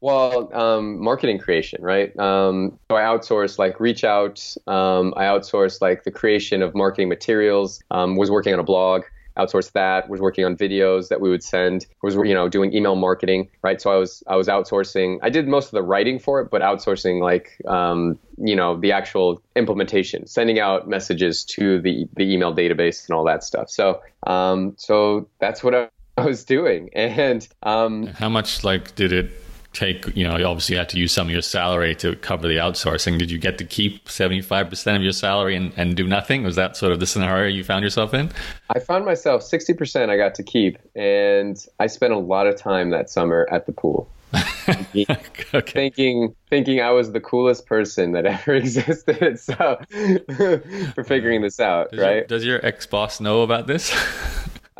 Well, 0.00 0.54
um, 0.56 1.02
marketing 1.02 1.38
creation, 1.38 1.82
right? 1.82 2.16
Um, 2.18 2.78
so 2.90 2.96
I 2.96 3.02
outsource 3.02 3.58
like 3.58 3.78
reach 3.80 4.02
out. 4.02 4.42
Um, 4.66 5.12
I 5.16 5.24
outsource 5.24 5.82
like 5.82 6.04
the 6.04 6.10
creation 6.10 6.62
of 6.62 6.74
marketing 6.74 7.08
materials. 7.08 7.82
Um, 7.90 8.16
was 8.16 8.30
working 8.30 8.54
on 8.54 8.60
a 8.60 8.64
blog. 8.64 9.02
Outsourced 9.36 9.72
that. 9.72 10.08
Was 10.08 10.20
working 10.20 10.44
on 10.44 10.56
videos 10.56 11.08
that 11.08 11.20
we 11.20 11.28
would 11.28 11.42
send. 11.42 11.86
Was 12.02 12.14
you 12.14 12.32
know 12.32 12.48
doing 12.48 12.74
email 12.74 12.96
marketing, 12.96 13.48
right? 13.62 13.80
So 13.80 13.92
I 13.92 13.96
was 13.96 14.22
I 14.26 14.36
was 14.36 14.48
outsourcing. 14.48 15.18
I 15.22 15.28
did 15.28 15.46
most 15.46 15.66
of 15.66 15.72
the 15.72 15.82
writing 15.82 16.18
for 16.18 16.40
it, 16.40 16.50
but 16.50 16.62
outsourcing 16.62 17.20
like 17.20 17.60
um, 17.66 18.18
you 18.38 18.56
know 18.56 18.80
the 18.80 18.92
actual 18.92 19.42
implementation, 19.54 20.26
sending 20.26 20.58
out 20.58 20.88
messages 20.88 21.44
to 21.44 21.78
the 21.80 22.06
the 22.16 22.24
email 22.32 22.54
database 22.54 23.06
and 23.06 23.14
all 23.14 23.24
that 23.24 23.44
stuff. 23.44 23.68
So 23.68 24.00
um, 24.26 24.74
so 24.78 25.28
that's 25.40 25.62
what 25.62 25.74
I 25.74 26.24
was 26.24 26.44
doing. 26.44 26.88
And 26.94 27.46
how 27.62 28.28
much 28.28 28.64
like 28.64 28.94
did 28.94 29.12
it 29.12 29.30
take, 29.72 30.14
you 30.16 30.26
know, 30.26 30.36
you 30.36 30.44
obviously 30.44 30.76
had 30.76 30.88
to 30.90 30.98
use 30.98 31.12
some 31.12 31.28
of 31.28 31.32
your 31.32 31.42
salary 31.42 31.94
to 31.96 32.16
cover 32.16 32.48
the 32.48 32.56
outsourcing. 32.56 33.18
Did 33.18 33.30
you 33.30 33.38
get 33.38 33.58
to 33.58 33.64
keep 33.64 34.06
75% 34.06 34.96
of 34.96 35.02
your 35.02 35.12
salary 35.12 35.54
and, 35.56 35.72
and 35.76 35.96
do 35.96 36.06
nothing? 36.06 36.42
Was 36.42 36.56
that 36.56 36.76
sort 36.76 36.92
of 36.92 37.00
the 37.00 37.06
scenario 37.06 37.48
you 37.48 37.62
found 37.62 37.84
yourself 37.84 38.12
in? 38.12 38.30
I 38.74 38.80
found 38.80 39.04
myself 39.04 39.42
60% 39.42 40.08
I 40.08 40.16
got 40.16 40.34
to 40.36 40.42
keep. 40.42 40.78
And 40.96 41.64
I 41.78 41.86
spent 41.86 42.12
a 42.12 42.18
lot 42.18 42.46
of 42.46 42.56
time 42.56 42.90
that 42.90 43.10
summer 43.10 43.46
at 43.50 43.66
the 43.66 43.72
pool. 43.72 44.08
thinking, 44.32 45.06
okay. 45.54 45.72
thinking 45.72 46.36
thinking 46.48 46.80
I 46.80 46.90
was 46.90 47.10
the 47.10 47.20
coolest 47.20 47.66
person 47.66 48.12
that 48.12 48.26
ever 48.26 48.54
existed. 48.54 49.40
So 49.40 49.80
for 50.94 51.04
figuring 51.04 51.42
this 51.42 51.58
out, 51.58 51.90
does 51.90 52.00
right? 52.00 52.14
Your, 52.16 52.24
does 52.26 52.44
your 52.44 52.64
ex 52.64 52.86
boss 52.86 53.20
know 53.20 53.42
about 53.42 53.66
this? 53.66 53.92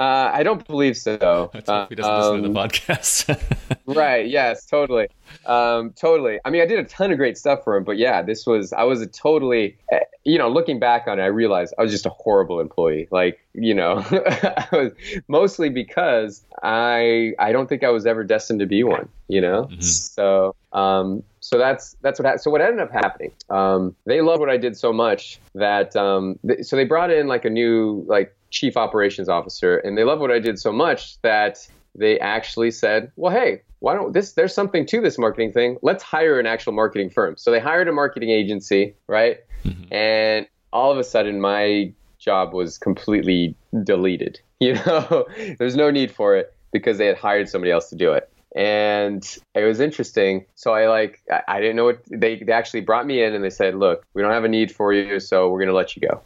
Uh, 0.01 0.31
I 0.33 0.43
don't 0.45 0.67
believe 0.67 0.97
so. 0.97 1.51
Let's 1.55 1.69
hope 1.69 1.91
he 1.91 1.95
doesn't 1.95 2.11
um, 2.11 2.21
listen 2.21 2.43
to 2.43 2.49
the 2.49 2.59
um, 2.59 2.69
podcast. 2.69 3.77
right. 3.87 4.27
Yes. 4.27 4.65
Totally. 4.65 5.09
Um, 5.45 5.93
totally. 5.93 6.39
I 6.43 6.49
mean, 6.49 6.63
I 6.63 6.67
did 6.67 6.79
a 6.79 6.85
ton 6.85 7.13
of 7.13 7.19
great 7.19 7.37
stuff 7.37 7.63
for 7.65 7.77
him, 7.77 7.85
but 7.85 7.99
yeah, 7.99 8.23
this 8.23 8.47
was 8.47 8.73
I 8.73 8.85
was 8.85 9.03
a 9.03 9.07
totally, 9.07 9.77
eh, 9.93 9.99
you 10.25 10.39
know, 10.39 10.49
looking 10.49 10.79
back 10.79 11.07
on 11.07 11.21
it, 11.21 11.23
I 11.23 11.27
realized 11.27 11.75
I 11.79 11.83
was 11.83 11.93
just 11.93 12.07
a 12.07 12.11
horrible 12.11 12.61
employee. 12.61 13.09
Like, 13.11 13.41
you 13.53 13.75
know, 13.75 14.03
I 14.11 14.69
was 14.73 14.93
mostly 15.29 15.69
because 15.69 16.47
I 16.63 17.35
I 17.39 17.53
don't 17.53 17.69
think 17.69 17.85
I 17.85 17.91
was 17.91 18.07
ever 18.07 18.25
destined 18.25 18.61
to 18.61 18.67
be 18.67 18.83
one. 18.83 19.07
You 19.29 19.43
know, 19.43 19.65
mm-hmm. 19.65 19.83
so 19.83 20.57
um, 20.73 21.23
so 21.41 21.59
that's 21.59 21.95
that's 22.01 22.19
what 22.19 22.25
happened. 22.25 22.41
So 22.41 22.51
what 22.51 22.63
ended 22.63 22.81
up 22.81 22.91
happening? 22.91 23.33
Um, 23.51 23.95
they 24.07 24.23
loved 24.23 24.41
what 24.41 24.51
I 24.51 24.57
did 24.57 24.79
so 24.79 24.95
much 24.95 25.39
that 25.55 25.95
um, 25.95 26.39
th- 26.47 26.65
so 26.65 26.77
they 26.77 26.85
brought 26.85 27.11
in 27.11 27.29
like 27.29 27.45
a 27.45 27.51
new 27.51 28.03
like 28.09 28.35
chief 28.51 28.77
operations 28.77 29.29
officer, 29.29 29.79
and 29.79 29.97
they 29.97 30.05
loved 30.05 30.21
what 30.21 30.31
I 30.31 30.39
did 30.39 30.59
so 30.59 30.73
much 30.73 31.21
that 31.23 31.67
they 31.95 32.19
actually 32.19 32.71
said, 32.71 33.11
"Well, 33.17 33.33
hey, 33.33 33.63
why 33.81 33.95
don't 33.95 34.13
this? 34.13 34.33
There's 34.33 34.55
something 34.55 34.87
to 34.87 35.01
this 35.01 35.19
marketing 35.19 35.53
thing. 35.53 35.79
Let's 35.83 36.03
hire 36.03 36.39
an 36.39 36.47
actual 36.47 36.73
marketing 36.73 37.11
firm." 37.11 37.37
So 37.37 37.51
they 37.51 37.61
hired 37.61 37.89
a 37.89 37.93
marketing 37.93 38.31
agency, 38.31 38.95
right? 39.07 39.39
Mm-hmm. 39.65 39.93
And 39.93 40.47
all 40.73 40.93
of 40.93 40.99
a 40.99 41.05
sudden, 41.05 41.41
my 41.41 41.93
job 42.19 42.53
was 42.53 42.79
completely 42.79 43.55
deleted. 43.85 44.41
You 44.63 44.75
know, 44.75 45.25
there's 45.59 45.75
no 45.75 45.91
need 45.91 46.11
for 46.11 46.37
it 46.37 46.53
because 46.71 46.99
they 46.99 47.07
had 47.07 47.17
hired 47.17 47.49
somebody 47.49 47.73
else 47.73 47.89
to 47.89 47.97
do 47.97 48.13
it 48.13 48.31
and 48.55 49.39
it 49.55 49.65
was 49.65 49.81
interesting. 49.81 50.45
So 50.55 50.73
I 50.73 50.89
like 50.89 51.21
I, 51.47 51.61
didn't 51.61 51.77
know 51.77 51.85
what 51.85 52.03
they 52.11 52.37
they 52.37 52.53
actually 52.53 52.81
brought 52.81 53.07
me 53.07 53.23
in 53.23 53.35
and 53.35 53.45
they 53.45 53.51
said, 53.51 53.75
"Look, 53.77 54.05
we 54.15 54.23
don't 54.23 54.33
have 54.33 54.45
a 54.45 54.49
need 54.49 54.73
for 54.75 54.93
you, 54.93 55.21
so 55.21 55.49
we're 55.51 55.61
gonna 55.61 55.73
let 55.73 55.97
you 55.97 56.07
go." 56.09 56.21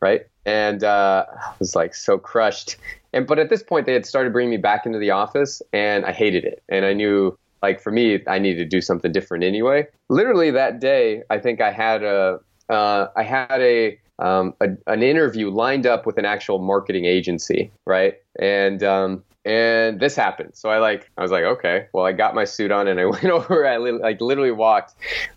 Right? 0.00 0.26
and 0.46 0.82
uh, 0.82 1.26
I 1.28 1.54
was 1.58 1.74
like 1.74 1.94
so 1.94 2.18
crushed. 2.18 2.76
And 3.12 3.26
but 3.26 3.38
at 3.38 3.50
this 3.50 3.62
point, 3.62 3.86
they 3.86 3.92
had 3.92 4.06
started 4.06 4.32
bringing 4.32 4.50
me 4.50 4.56
back 4.56 4.86
into 4.86 4.98
the 4.98 5.10
office, 5.10 5.62
and 5.72 6.04
I 6.04 6.12
hated 6.12 6.44
it. 6.44 6.62
And 6.68 6.84
I 6.84 6.92
knew, 6.92 7.36
like 7.62 7.80
for 7.80 7.90
me, 7.90 8.20
I 8.26 8.38
needed 8.38 8.58
to 8.58 8.64
do 8.64 8.80
something 8.80 9.12
different 9.12 9.44
anyway. 9.44 9.86
Literally 10.08 10.50
that 10.52 10.80
day, 10.80 11.22
I 11.30 11.38
think 11.38 11.60
I 11.60 11.72
had 11.72 12.02
a 12.02 12.40
uh, 12.68 13.08
I 13.16 13.24
had 13.24 13.60
a, 13.60 13.98
um, 14.20 14.54
a, 14.60 14.68
an 14.86 15.02
interview 15.02 15.50
lined 15.50 15.86
up 15.86 16.06
with 16.06 16.18
an 16.18 16.24
actual 16.24 16.60
marketing 16.60 17.04
agency, 17.04 17.72
right? 17.84 18.14
And 18.38 18.82
um, 18.84 19.24
and 19.44 19.98
this 19.98 20.14
happened. 20.14 20.50
So 20.54 20.68
I 20.68 20.78
like, 20.78 21.10
I 21.16 21.22
was 21.22 21.30
like, 21.30 21.44
okay, 21.44 21.86
well, 21.92 22.04
I 22.04 22.12
got 22.12 22.34
my 22.34 22.44
suit 22.44 22.70
on 22.70 22.88
and 22.88 23.00
I 23.00 23.04
went 23.06 23.24
over. 23.24 23.66
I 23.66 23.78
li- 23.78 23.92
like 23.92 24.20
literally 24.20 24.52
walked 24.52 24.94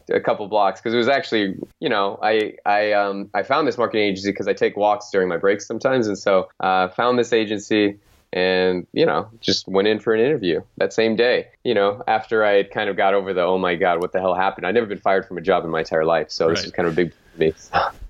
a 0.09 0.19
couple 0.19 0.47
blocks 0.47 0.81
because 0.81 0.93
it 0.93 0.97
was 0.97 1.07
actually, 1.07 1.55
you 1.79 1.89
know, 1.89 2.19
I 2.21 2.55
I 2.65 2.93
um 2.93 3.29
I 3.33 3.43
found 3.43 3.67
this 3.67 3.77
marketing 3.77 4.03
agency 4.03 4.31
because 4.31 4.47
I 4.47 4.53
take 4.53 4.75
walks 4.75 5.09
during 5.11 5.29
my 5.29 5.37
breaks 5.37 5.65
sometimes, 5.65 6.07
and 6.07 6.17
so 6.17 6.49
uh, 6.59 6.89
found 6.89 7.17
this 7.17 7.33
agency 7.33 7.99
and 8.33 8.87
you 8.93 9.05
know 9.05 9.29
just 9.41 9.67
went 9.67 9.87
in 9.87 9.99
for 9.99 10.11
an 10.11 10.19
interview 10.19 10.59
that 10.77 10.91
same 10.91 11.15
day 11.15 11.47
you 11.63 11.75
know 11.75 12.01
after 12.07 12.43
i 12.43 12.63
kind 12.63 12.89
of 12.89 12.97
got 12.97 13.13
over 13.13 13.31
the 13.31 13.41
oh 13.41 13.59
my 13.59 13.75
god 13.75 14.01
what 14.01 14.11
the 14.11 14.19
hell 14.19 14.33
happened 14.33 14.65
i'd 14.65 14.73
never 14.73 14.87
been 14.87 14.97
fired 14.97 15.23
from 15.27 15.37
a 15.37 15.41
job 15.41 15.63
in 15.63 15.69
my 15.69 15.81
entire 15.81 16.03
life 16.03 16.31
so 16.31 16.47
right. 16.47 16.55
this 16.55 16.65
is 16.65 16.71
kind 16.71 16.87
of 16.87 16.93
a 16.93 16.95
big 16.95 17.13
for 17.13 17.37
me 17.37 17.53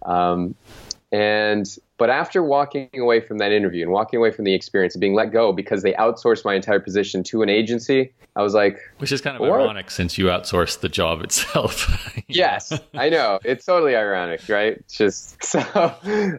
um, 0.06 0.56
and 1.12 1.78
but 2.04 2.10
after 2.10 2.44
walking 2.44 2.90
away 2.98 3.22
from 3.22 3.38
that 3.38 3.54
interview 3.54 3.82
and 3.82 3.90
walking 3.90 4.18
away 4.18 4.30
from 4.30 4.44
the 4.44 4.54
experience 4.54 4.94
of 4.94 5.00
being 5.00 5.14
let 5.14 5.32
go 5.32 5.54
because 5.54 5.84
they 5.84 5.94
outsourced 5.94 6.44
my 6.44 6.54
entire 6.54 6.82
position 6.82 7.24
to 7.24 7.44
an 7.44 7.48
agency, 7.48 8.12
I 8.36 8.42
was 8.42 8.54
like, 8.54 8.78
which 8.98 9.14
is 9.14 9.22
kind 9.22 9.38
of 9.38 9.42
what? 9.42 9.62
ironic 9.62 9.90
since 9.90 10.18
you 10.18 10.26
outsourced 10.26 10.82
the 10.82 10.90
job 10.90 11.22
itself. 11.22 11.88
yes, 12.28 12.78
I 12.94 13.08
know 13.08 13.40
it's 13.46 13.64
totally 13.64 13.96
ironic, 13.96 14.42
right? 14.50 14.74
It's 14.74 14.98
just 14.98 15.42
so. 15.46 15.62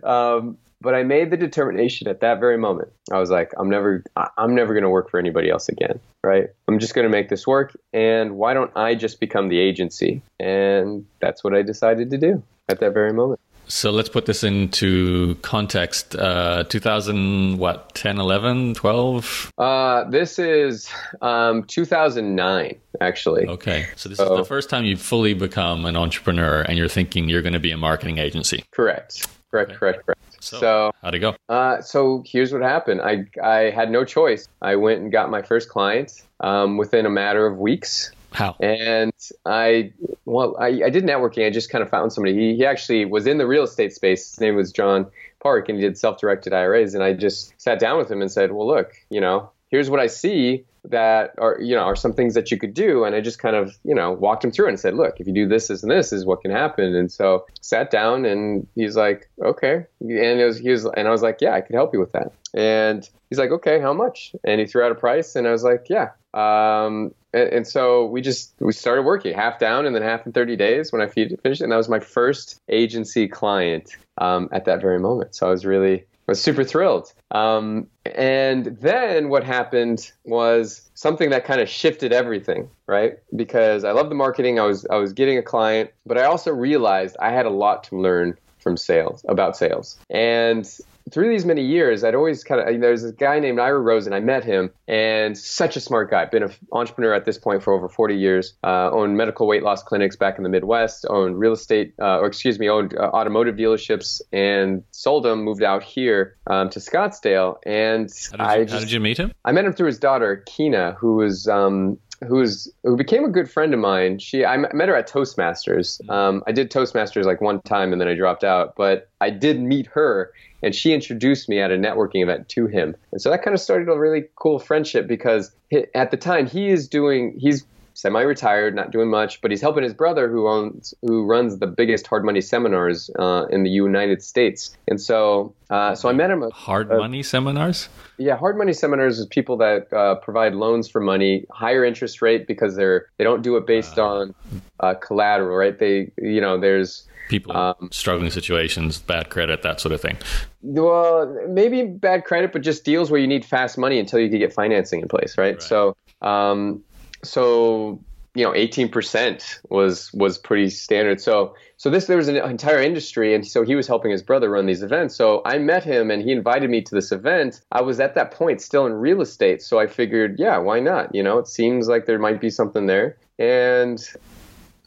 Um, 0.03 0.59
but 0.83 0.95
I 0.95 1.03
made 1.03 1.31
the 1.31 1.39
determination 1.39 2.09
at 2.09 2.21
that 2.21 2.41
very 2.41 2.59
moment. 2.59 2.93
I 3.11 3.19
was 3.19 3.31
like, 3.31 3.51
I'm 3.57 3.71
never, 3.71 4.05
I'm 4.37 4.55
never 4.55 4.75
going 4.75 4.83
to 4.83 4.91
work 4.91 5.09
for 5.09 5.19
anybody 5.19 5.49
else 5.49 5.71
again, 5.71 5.99
right? 6.23 6.51
I'm 6.69 6.79
just 6.79 6.95
going 6.95 7.07
to 7.07 7.11
make 7.11 7.31
this 7.31 7.47
work, 7.47 7.75
and 7.95 8.37
why 8.37 8.53
don't 8.53 8.71
I 8.77 8.97
just 8.97 9.19
become 9.19 9.49
the 9.49 9.61
agency? 9.61 10.21
And 10.39 11.07
that's 11.21 11.43
what 11.43 11.55
I 11.55 11.63
decided 11.63 12.11
to 12.11 12.19
do 12.19 12.43
at 12.69 12.81
that 12.81 12.93
very 12.93 13.15
moment. 13.15 13.41
So 13.67 13.91
let's 13.91 14.09
put 14.09 14.27
this 14.27 14.45
into 14.45 15.37
context. 15.37 16.15
Uh, 16.15 16.65
2000, 16.65 17.59
what, 17.59 17.95
10, 17.95 18.19
11, 18.19 18.75
12? 18.75 19.53
Uh, 19.59 20.05
this 20.11 20.39
is 20.39 20.91
um, 21.23 21.65
2009, 21.65 22.77
actually. 23.01 23.47
Okay. 23.47 23.87
So 23.97 24.09
this 24.09 24.19
so, 24.19 24.33
is 24.33 24.39
the 24.39 24.45
first 24.45 24.71
time 24.71 24.85
you've 24.85 25.01
fully 25.01 25.35
become 25.35 25.87
an 25.87 25.97
entrepreneur 25.97 26.63
and 26.63 26.77
you're 26.77 26.89
thinking 26.89 27.29
you're 27.29 27.43
going 27.43 27.55
to 27.55 27.61
be 27.61 27.73
a 27.73 27.77
marketing 27.77 28.19
agency. 28.19 28.65
Correct. 28.71 29.27
Correct, 29.51 29.71
okay. 29.71 29.79
correct, 29.79 30.07
correct. 30.07 30.21
So, 30.41 30.61
so, 30.61 30.93
how'd 31.01 31.15
it 31.15 31.21
go? 31.21 31.37
Uh, 31.49 31.81
so 31.81 32.23
here's 32.27 32.53
what 32.53 32.61
happened. 32.61 33.01
I, 33.01 33.25
I 33.43 33.71
had 33.71 33.91
no 33.91 34.05
choice. 34.05 34.47
I 34.61 34.77
went 34.77 35.01
and 35.01 35.11
got 35.11 35.31
my 35.31 35.43
first 35.43 35.69
client 35.69 36.23
um, 36.41 36.77
within 36.77 37.07
a 37.07 37.11
matter 37.11 37.47
of 37.47 37.57
weeks. 37.57 38.11
How? 38.35 38.57
And 38.59 39.13
I, 39.47 39.93
well, 40.25 40.57
I, 40.59 40.83
I 40.85 40.91
did 40.91 41.05
networking. 41.05 41.47
I 41.47 41.51
just 41.51 41.71
kind 41.71 41.83
of 41.83 41.89
found 41.89 42.13
somebody. 42.13 42.35
He, 42.35 42.57
he 42.57 42.67
actually 42.67 43.05
was 43.05 43.29
in 43.29 43.39
the 43.39 43.47
real 43.47 43.63
estate 43.63 43.93
space. 43.93 44.33
His 44.33 44.41
name 44.41 44.57
was 44.57 44.73
John 44.73 45.07
Park, 45.41 45.69
and 45.69 45.79
he 45.79 45.85
did 45.85 45.97
self-directed 45.97 46.53
IRAs. 46.53 46.95
And 46.95 47.05
I 47.05 47.13
just 47.13 47.55
sat 47.61 47.79
down 47.79 47.97
with 47.97 48.11
him 48.11 48.21
and 48.21 48.31
said, 48.31 48.51
well, 48.51 48.67
look, 48.67 48.93
you 49.09 49.21
know, 49.21 49.51
here's 49.69 49.89
what 49.89 50.01
I 50.01 50.09
see 50.09 50.65
that 50.87 51.33
are 51.39 51.59
you 51.61 51.75
know 51.75 51.83
are 51.83 51.97
some 51.97 52.13
things 52.13 52.35
that 52.35 52.51
you 52.51 52.59
could 52.59 52.75
do 52.75 53.05
and 53.05 53.17
i 53.17 53.21
just 53.21 53.39
kind 53.39 53.57
of 53.57 53.75
you 53.85 53.95
know 53.95 54.13
walked 54.13 54.45
him 54.45 54.51
through 54.51 54.69
and 54.69 54.79
said 54.79 54.95
look 54.95 55.19
if 55.19 55.27
you 55.27 55.33
do 55.33 55.49
this 55.49 55.69
this 55.69 55.83
and 55.83 55.91
this 55.91 56.13
is 56.13 56.27
what 56.27 56.43
can 56.43 56.51
happen 56.51 56.95
and 56.95 57.11
so 57.11 57.47
sat 57.63 57.91
down 57.91 58.27
and 58.27 58.67
he's 58.75 58.95
like 58.95 59.27
okay 59.43 59.87
and 60.01 60.41
it 60.41 60.45
was 60.45 60.59
he 60.59 60.69
was 60.69 60.85
and 60.85 61.09
i 61.09 61.11
was 61.11 61.23
like 61.23 61.39
yeah 61.41 61.55
i 61.55 61.63
could 61.63 61.75
help 61.75 61.95
you 61.95 61.99
with 61.99 62.13
that 62.13 62.31
and 62.53 63.09
he's 63.31 63.39
like 63.39 63.51
okay 63.51 63.81
how 63.81 63.95
much 63.95 64.37
and 64.45 64.61
he 64.61 64.67
threw 64.67 64.83
out 64.83 64.93
a 64.93 64.95
price 64.95 65.35
and 65.35 65.49
i 65.49 65.53
was 65.53 65.65
like 65.65 65.87
yeah 65.89 66.11
um, 66.35 67.15
and, 67.35 67.53
and, 67.53 67.67
so 67.67 68.07
we 68.07 68.21
just 68.21 68.55
we 68.61 68.73
started 68.73 69.03
working 69.03 69.35
half 69.35 69.59
down 69.59 69.87
and 69.87 69.95
then 69.95 70.03
half 70.03 70.25
in 70.25 70.33
30 70.33 70.57
days 70.57 70.93
when 70.93 71.03
i 71.03 71.07
finished 71.07 71.61
and 71.61 71.73
that 71.73 71.77
was 71.77 71.89
my 71.89 72.01
first 72.01 72.61
agency 72.69 73.29
client 73.29 73.97
um, 74.19 74.49
at 74.53 74.65
that 74.65 74.81
very 74.81 74.99
moment 74.99 75.35
so 75.35 75.47
i 75.47 75.51
was 75.51 75.67
really 75.67 76.05
was 76.27 76.41
super 76.41 76.65
thrilled. 76.65 77.13
Um, 77.31 77.87
and 78.15 78.67
then 78.81 79.29
what 79.29 79.45
happened 79.45 80.11
was 80.25 80.91
something 80.95 81.31
that 81.31 81.45
kind 81.45 81.61
of 81.61 81.69
shifted 81.69 82.13
everything, 82.13 82.71
right? 82.87 83.19
Because 83.35 83.85
I 83.85 83.93
love 83.93 84.09
the 84.09 84.15
marketing, 84.15 84.59
I 84.59 84.65
was 84.65 84.87
I 84.87 84.97
was 84.97 85.13
getting 85.13 85.39
a 85.39 85.43
client, 85.43 85.91
but 86.07 86.19
I 86.19 86.25
also 86.25 86.51
realized 86.51 87.17
I 87.21 87.31
had 87.31 87.47
a 87.47 87.51
lot 87.51 87.85
to 87.85 87.99
learn 88.01 88.39
from 88.59 88.77
sales 88.77 89.25
about 89.29 89.57
sales. 89.57 89.99
And 90.09 90.67
through 91.11 91.29
these 91.29 91.45
many 91.45 91.63
years, 91.63 92.03
I'd 92.03 92.15
always 92.15 92.45
kind 92.45 92.61
of, 92.61 92.69
you 92.69 92.79
know, 92.79 92.87
there's 92.87 93.03
this 93.03 93.13
guy 93.13 93.39
named 93.39 93.61
Ira 93.61 93.79
Rosen. 93.79 94.13
I 94.13 94.21
met 94.21 94.45
him 94.45 94.71
and 94.89 95.37
such 95.37 95.77
a 95.77 95.81
smart 95.81 96.11
guy. 96.11 96.25
Been 96.25 96.45
an 96.45 96.53
entrepreneur 96.73 97.13
at 97.13 97.25
this 97.27 97.37
point 97.37 97.63
for 97.63 97.75
over 97.75 97.89
40 97.89 98.17
years. 98.17 98.55
Uh, 98.65 98.91
owned 98.91 99.17
medical 99.17 99.47
weight 99.47 99.63
loss 99.63 99.83
clinics 99.83 100.17
back 100.17 100.39
in 100.39 100.45
the 100.45 100.49
Midwest. 100.49 101.05
Owned 101.09 101.39
real 101.39 101.53
estate, 101.53 101.95
uh, 102.01 102.21
or 102.21 102.27
excuse 102.27 102.59
me, 102.59 102.71
owned 102.71 102.97
uh, 102.97 103.03
automotive 103.03 103.57
dealerships 103.57 104.23
and 104.33 104.83
sold 104.93 105.25
them. 105.25 105.45
Moved 105.45 105.63
out 105.63 105.83
here 105.83 106.37
um, 106.47 106.71
to 106.71 106.79
Scottsdale. 106.79 107.57
And 107.67 108.11
how 108.31 108.37
did, 108.37 108.45
you, 108.45 108.47
I 108.47 108.65
just, 108.65 108.73
how 108.73 108.81
did 108.81 108.93
you 108.93 109.01
meet 109.01 109.19
him? 109.19 109.33
I 109.45 109.53
met 109.53 109.67
him 109.67 109.75
through 109.75 109.89
his 109.89 109.99
daughter, 109.99 110.43
Kina, 110.47 110.97
who 110.99 111.17
was 111.17 111.47
um, 111.49 111.99
who's 112.25 112.69
who 112.83 112.97
became 112.97 113.25
a 113.25 113.29
good 113.29 113.51
friend 113.51 113.73
of 113.75 113.81
mine. 113.81 114.19
She 114.19 114.45
I 114.45 114.57
met 114.57 114.89
her 114.89 114.97
at 114.97 115.09
Toastmasters. 115.09 116.01
Mm-hmm. 116.03 116.11
Um, 116.11 116.43
I 116.47 116.53
did 116.53 116.71
Toastmasters 116.71 117.25
like 117.25 117.41
one 117.41 117.61
time 117.63 117.93
and 117.93 118.01
then 118.01 118.09
I 118.09 118.15
dropped 118.15 118.45
out, 118.45 118.75
but 118.77 119.09
I 119.21 119.31
did 119.31 119.61
meet 119.61 119.87
her 119.89 120.33
and 120.63 120.75
she 120.75 120.95
introduced 120.95 121.49
me 121.49 121.61
at 121.61 121.71
a 121.71 121.77
networking 121.77 122.23
event 122.23 122.49
to 122.51 122.67
him. 122.67 122.97
And 123.13 123.21
so 123.21 123.31
that 123.31 123.43
kind 123.43 123.55
of 123.55 123.61
started 123.61 123.89
a 123.89 123.99
really 123.99 124.25
cool 124.37 124.59
friendship 124.59 125.07
because 125.07 125.55
at 125.95 126.11
the 126.11 126.17
time 126.17 126.47
he 126.47 126.69
is 126.69 126.89
doing 126.89 127.37
he's 127.39 127.65
semi-retired, 127.95 128.75
not 128.75 128.91
doing 128.91 129.09
much, 129.09 129.41
but 129.41 129.51
he's 129.51 129.61
helping 129.61 129.83
his 129.83 129.95
brother 129.95 130.29
who 130.29 130.49
owns 130.49 130.93
who 131.03 131.25
runs 131.25 131.59
the 131.59 131.67
biggest 131.67 132.07
hard 132.07 132.25
money 132.25 132.41
seminars 132.41 133.11
uh, 133.19 133.47
in 133.51 133.63
the 133.63 133.71
United 133.71 134.23
States. 134.23 134.77
And 134.89 135.01
so, 135.01 135.55
uh, 135.71 135.95
so 135.95 136.09
I 136.09 136.13
met 136.13 136.31
him. 136.31 136.43
At, 136.43 136.53
hard 136.53 136.89
money 136.89 137.23
seminars. 137.23 137.89
Yeah, 138.19 138.37
hard 138.37 138.59
money 138.59 138.73
seminars 138.73 139.19
is 139.19 139.27
people 139.27 139.57
that 139.59 139.93
uh, 139.93 140.17
provide 140.17 140.55
loans 140.55 140.89
for 140.89 141.01
money, 141.01 141.47
higher 141.51 141.85
interest 141.85 142.21
rate 142.21 142.47
because 142.47 142.77
they're 142.77 143.07
they 143.17 143.25
don't 143.25 143.43
do 143.43 143.57
it 143.57 143.67
based 143.67 143.99
uh. 143.99 144.07
on 144.07 144.35
uh, 144.81 144.95
collateral, 144.95 145.57
right? 145.57 145.79
They 145.79 146.11
you 146.19 146.41
know 146.41 146.59
there's 146.59 147.07
people 147.29 147.57
um, 147.57 147.89
struggling 147.93 148.31
situations, 148.31 148.99
bad 148.99 149.31
credit, 149.31 149.63
that 149.63 149.81
sort 149.81 149.93
of 149.93 150.01
thing. 150.01 150.17
Well, 150.63 151.47
maybe 151.49 151.85
bad 151.85 152.25
credit, 152.25 152.53
but 152.53 152.63
just 152.63 152.85
deals 152.85 153.11
where 153.11 153.21
you 153.21 153.27
need 153.27 153.45
fast 153.45 153.79
money 153.79 153.99
until 153.99 154.19
you 154.19 154.29
can 154.29 154.39
get 154.39 154.53
financing 154.53 155.01
in 155.01 155.09
place, 155.09 155.39
right? 155.39 155.55
right. 155.55 155.63
So, 155.63 155.97
um, 156.23 156.83
so 157.25 158.01
you 158.35 158.43
know, 158.43 158.51
18% 158.53 159.61
was 159.71 160.13
was 160.13 160.39
pretty 160.39 160.69
standard. 160.69 161.21
So, 161.21 161.55
so 161.77 161.89
this 161.89 162.07
there 162.07 162.17
was 162.17 162.27
an 162.27 162.37
entire 162.37 162.81
industry, 162.81 163.33
and 163.33 163.47
so 163.47 163.63
he 163.63 163.77
was 163.77 163.87
helping 163.87 164.11
his 164.11 164.25
brother 164.25 164.51
run 164.51 164.67
these 164.67 164.83
events. 164.83 165.15
So 165.15 165.41
I 165.45 165.59
met 165.59 165.85
him, 165.85 166.11
and 166.11 166.21
he 166.21 166.33
invited 166.33 166.69
me 166.69 166.83
to 166.83 166.95
this 166.95 167.13
event. 167.13 167.61
I 167.71 167.81
was 167.83 168.01
at 168.01 168.17
that 168.17 168.33
point 168.33 168.61
still 168.61 168.87
in 168.87 168.95
real 168.95 169.21
estate, 169.21 169.63
so 169.63 169.79
I 169.79 169.87
figured, 169.87 170.37
yeah, 170.39 170.59
why 170.59 170.81
not? 170.81 171.15
You 171.15 171.23
know, 171.23 171.39
it 171.39 171.47
seems 171.47 171.87
like 171.87 172.07
there 172.07 172.19
might 172.19 172.41
be 172.41 172.51
something 172.51 172.87
there, 172.87 173.17
and 173.39 174.03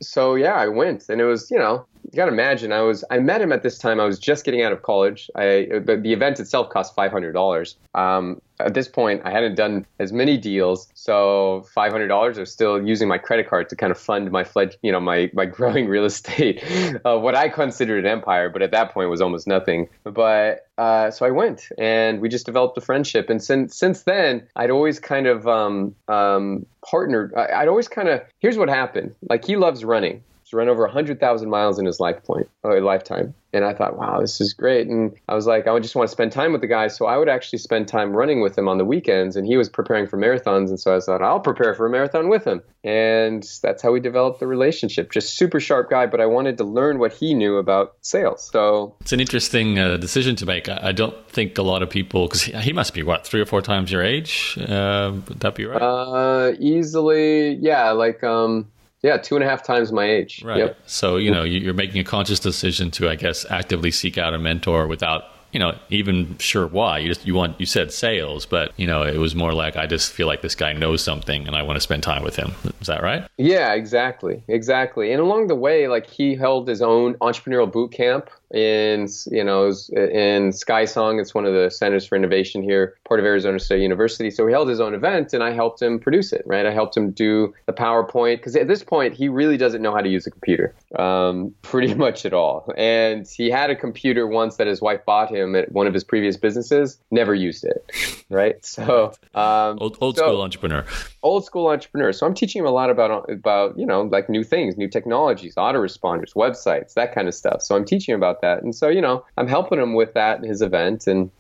so 0.02 0.36
yeah, 0.36 0.56
I 0.56 0.68
went, 0.68 1.08
and 1.08 1.22
it 1.22 1.26
was 1.26 1.50
you 1.50 1.58
know 1.58 1.86
you 2.12 2.16
got 2.16 2.26
to 2.26 2.32
imagine 2.32 2.72
I 2.72 2.82
was 2.82 3.03
I 3.10 3.20
met 3.20 3.41
him 3.41 3.51
at 3.51 3.64
this 3.64 3.78
time 3.78 3.99
I 3.99 4.05
was 4.05 4.18
just 4.18 4.45
getting 4.45 4.62
out 4.62 4.72
of 4.72 4.82
college. 4.82 5.30
I 5.36 5.68
the, 5.84 5.99
the 6.01 6.14
event 6.14 6.39
itself 6.39 6.70
cost 6.70 6.95
five 6.95 7.12
hundred 7.12 7.34
dollars. 7.34 7.76
Um, 7.95 8.41
at 8.60 8.74
this 8.74 8.88
point 8.88 9.22
I 9.26 9.32
hadn't 9.32 9.55
done 9.55 9.86
as 9.99 10.14
many 10.14 10.38
deals, 10.38 10.88
so 10.93 11.66
five 11.74 11.91
hundred 11.91 12.08
dollars. 12.08 12.38
I 12.38 12.41
was 12.41 12.51
still 12.51 12.82
using 12.82 13.10
my 13.10 13.18
credit 13.18 13.49
card 13.49 13.68
to 13.70 13.76
kind 13.76 13.91
of 13.91 13.97
fund 13.97 14.32
my 14.32 14.45
fled, 14.45 14.78
you 14.82 14.91
know, 14.91 15.01
my 15.01 15.30
my 15.34 15.45
growing 15.58 15.88
real 15.88 16.05
estate, 16.05 16.64
uh, 17.05 17.18
what 17.18 17.36
I 17.36 17.49
considered 17.49 18.05
an 18.05 18.12
empire, 18.12 18.49
but 18.49 18.62
at 18.62 18.72
that 18.72 18.93
point 18.93 19.10
was 19.10 19.22
almost 19.22 19.45
nothing. 19.45 19.89
But 20.03 20.66
uh, 20.78 21.12
so 21.12 21.26
I 21.26 21.32
went 21.32 21.68
and 21.78 22.22
we 22.22 22.30
just 22.30 22.45
developed 22.45 22.78
a 22.78 22.82
friendship, 22.82 23.30
and 23.30 23.43
since 23.43 23.78
since 23.78 24.03
then 24.03 24.47
I'd 24.55 24.72
always 24.72 24.99
kind 24.99 25.28
of 25.28 25.45
um, 25.45 25.93
um, 26.08 26.66
partnered. 26.89 27.34
I'd 27.36 27.68
always 27.68 27.89
kind 27.89 28.08
of 28.08 28.22
here's 28.39 28.58
what 28.58 28.70
happened. 28.70 29.14
Like 29.30 29.43
he 29.43 29.58
loves 29.58 29.84
running. 29.84 30.24
He's 30.48 30.54
run 30.54 30.70
over 30.70 30.84
100,000 30.84 31.50
miles 31.50 31.78
in 31.78 31.86
his 31.86 32.00
life 32.00 32.24
point, 32.24 32.48
uh, 32.64 32.80
lifetime. 32.80 33.34
And 33.52 33.66
I 33.66 33.74
thought, 33.74 33.98
wow, 33.98 34.22
this 34.22 34.39
is 34.39 34.54
great. 34.54 34.88
And 34.88 35.14
I 35.28 35.36
was 35.36 35.45
like, 35.45 35.68
I 35.68 35.78
just 35.80 35.93
want 35.93 36.08
to 36.08 36.12
spend 36.12 36.32
time 36.32 36.54
with 36.54 36.62
the 36.62 36.68
guy. 36.68 36.88
So 36.88 37.06
I 37.06 37.18
would 37.18 37.28
actually 37.28 37.60
spend 37.60 37.89
time 37.89 38.16
running 38.16 38.39
with 38.39 38.58
him 38.58 38.70
on 38.70 38.78
the 38.78 38.86
weekends. 38.86 39.36
And 39.36 39.45
he 39.45 39.58
was 39.58 39.68
preparing 39.68 40.08
for 40.08 40.18
marathons. 40.18 40.70
And 40.70 40.80
so 40.80 40.95
I 40.95 41.02
thought, 41.02 41.22
I'll 41.22 41.41
prepare 41.41 41.76
for 41.76 41.86
a 41.86 41.89
marathon 41.89 42.30
with 42.30 42.45
him. 42.45 42.62
And 42.86 43.45
that's 43.62 43.82
how 43.82 43.91
we 43.91 44.00
developed 44.00 44.39
the 44.39 44.48
relationship. 44.48 45.12
Just 45.12 45.36
super 45.36 45.60
sharp 45.60 45.89
guy, 45.89 46.06
but 46.06 46.22
I 46.22 46.28
wanted 46.28 46.58
to 46.60 46.64
learn 46.64 47.00
what 47.00 47.12
he 47.12 47.34
knew 47.34 47.58
about 47.58 47.95
sales. 48.00 48.50
So 48.50 48.95
it's 49.02 49.12
an 49.12 49.20
interesting 49.20 49.78
uh, 49.78 49.98
decision 49.98 50.38
to 50.38 50.45
make. 50.45 50.70
I 50.70 50.93
don't 50.93 51.30
think 51.30 51.58
a 51.58 51.64
lot 51.64 51.82
of 51.82 51.89
people, 51.89 52.28
because 52.28 52.43
he 52.43 52.72
must 52.72 52.93
be 52.93 53.04
what, 53.04 53.28
three 53.28 53.41
or 53.41 53.45
four 53.45 53.62
times 53.62 53.91
your 53.91 54.02
age? 54.02 54.58
Uh, 54.58 55.12
would 55.28 55.41
that 55.41 55.56
be 55.56 55.66
right? 55.66 55.82
Uh, 55.82 56.54
easily, 56.58 57.56
yeah. 57.56 57.91
Like, 57.91 58.24
um, 58.24 58.72
yeah, 59.04 59.18
two 59.18 59.36
and 59.36 59.43
a 59.43 59.48
half 59.48 59.64
times 59.64 59.91
my 59.91 60.06
age. 60.06 60.43
Right. 60.43 60.58
Yep. 60.58 60.78
So 60.86 61.18
you 61.18 61.32
know 61.32 61.43
you're 61.43 61.74
making 61.74 62.00
a 62.00 62.04
conscious 62.04 62.39
decision 62.39 62.91
to, 62.91 63.10
I 63.10 63.16
guess, 63.16 63.45
actively 63.50 63.91
seek 63.91 64.18
out 64.18 64.34
a 64.34 64.39
mentor 64.39 64.88
without 64.88 65.26
you 65.52 65.60
know 65.60 65.78
even 65.89 66.38
sure 66.38 66.68
why 66.68 66.98
you 66.98 67.08
just 67.08 67.26
you 67.26 67.34
want 67.34 67.60
you 67.60 67.66
said 67.66 67.91
sales 67.91 68.45
but 68.45 68.74
you 68.78 68.86
know 68.86 69.02
it 69.02 69.18
was 69.18 69.34
more 69.34 69.54
like 69.54 69.78
i 69.78 69.88
just 69.88 70.12
feel 70.12 70.28
like 70.28 70.41
this 70.41 70.56
guy 70.56 70.74
knows 70.74 71.02
something 71.02 71.48
and 71.48 71.56
i 71.56 71.62
want 71.62 71.78
to 71.78 71.82
spend 71.82 72.04
time 72.04 72.22
with 72.22 72.36
him 72.36 72.52
is 72.82 72.88
that 72.88 73.02
right 73.02 73.28
yeah 73.38 73.74
exactly 73.74 74.43
exactly 74.48 75.12
and 75.12 75.22
along 75.22 75.48
the 75.48 75.56
way 75.56 75.88
like 75.88 76.06
he 76.06 76.36
held 76.36 76.68
his 76.68 76.82
own 76.82 77.14
entrepreneurial 77.16 77.72
boot 77.72 77.91
camp 77.91 78.30
in 78.54 79.08
you 79.30 79.43
know 79.43 79.66
in 79.66 80.52
SkySong. 80.52 81.20
It's 81.22 81.34
one 81.34 81.45
of 81.45 81.54
the 81.54 81.70
centers 81.70 82.06
for 82.06 82.16
innovation 82.16 82.64
here, 82.64 82.95
part 83.08 83.20
of 83.20 83.26
Arizona 83.26 83.60
State 83.60 83.82
University. 83.82 84.32
So 84.32 84.48
he 84.48 84.54
held 84.54 84.70
his 84.70 84.80
own 84.80 84.93
event, 84.93 85.34
and 85.34 85.43
I 85.43 85.52
helped 85.52 85.82
him 85.82 86.00
produce 86.00 86.32
it. 86.32 86.43
Right, 86.45 86.66
I 86.66 86.72
helped 86.72 86.95
him 86.95 87.12
do 87.12 87.54
the 87.66 87.74
PowerPoint 87.74 88.38
because 88.38 88.56
at 88.56 88.68
this 88.68 88.84
point 88.84 89.14
he 89.14 89.28
really 89.30 89.58
doesn't 89.58 89.82
know 89.82 89.93
how 89.93 90.02
to 90.02 90.10
use 90.10 90.26
a 90.28 90.32
computer, 90.32 90.74
um, 90.98 91.54
pretty 91.62 91.93
much 92.06 92.26
at 92.26 92.34
all. 92.34 92.72
And 92.78 93.28
he 93.28 93.50
had 93.50 93.70
a 93.70 93.76
computer 93.76 94.28
once 94.28 94.58
that 94.58 94.68
his 94.68 94.82
wife 94.82 95.04
bought 95.06 95.30
him 95.30 95.56
at 95.56 95.72
one 95.72 95.88
of 95.88 95.93
his 95.93 96.04
previous 96.04 96.38
businesses, 96.38 96.98
never 97.12 97.36
used 97.36 97.66
it. 97.66 98.26
Right, 98.30 98.64
so 98.66 99.14
um, 99.36 99.78
old, 99.82 99.98
old 100.02 100.18
so, 100.18 100.28
school 100.28 100.41
entrepreneur. 100.41 100.86
Old 101.24 101.45
school 101.45 101.68
entrepreneur. 101.68 102.14
So 102.14 102.26
I'm 102.26 102.34
teaching 102.34 102.62
him 102.62 102.68
a 102.68 102.72
lot 102.72 102.89
about 102.89 103.30
about 103.30 103.78
you 103.78 103.86
know 103.86 104.04
like 104.04 104.30
new 104.30 104.43
things, 104.43 104.78
new 104.78 104.89
technologies, 104.89 105.56
autoresponders, 105.56 106.34
websites, 106.34 106.93
that 106.93 107.14
kind 107.14 107.28
of 107.28 107.36
stuff. 107.36 107.62
So 107.62 107.76
I'm 107.76 107.86
teaching 107.86 108.14
him 108.14 108.20
about 108.20 108.37
about 108.38 108.42
that. 108.42 108.64
And 108.64 108.76
so, 108.76 108.90
you 108.90 109.02
know, 109.02 109.26
I'm 109.38 109.48
helping 109.48 109.80
him 109.80 109.94
with 109.94 110.14
that, 110.14 110.44
his 110.44 110.62
event. 110.62 111.08
And 111.08 111.32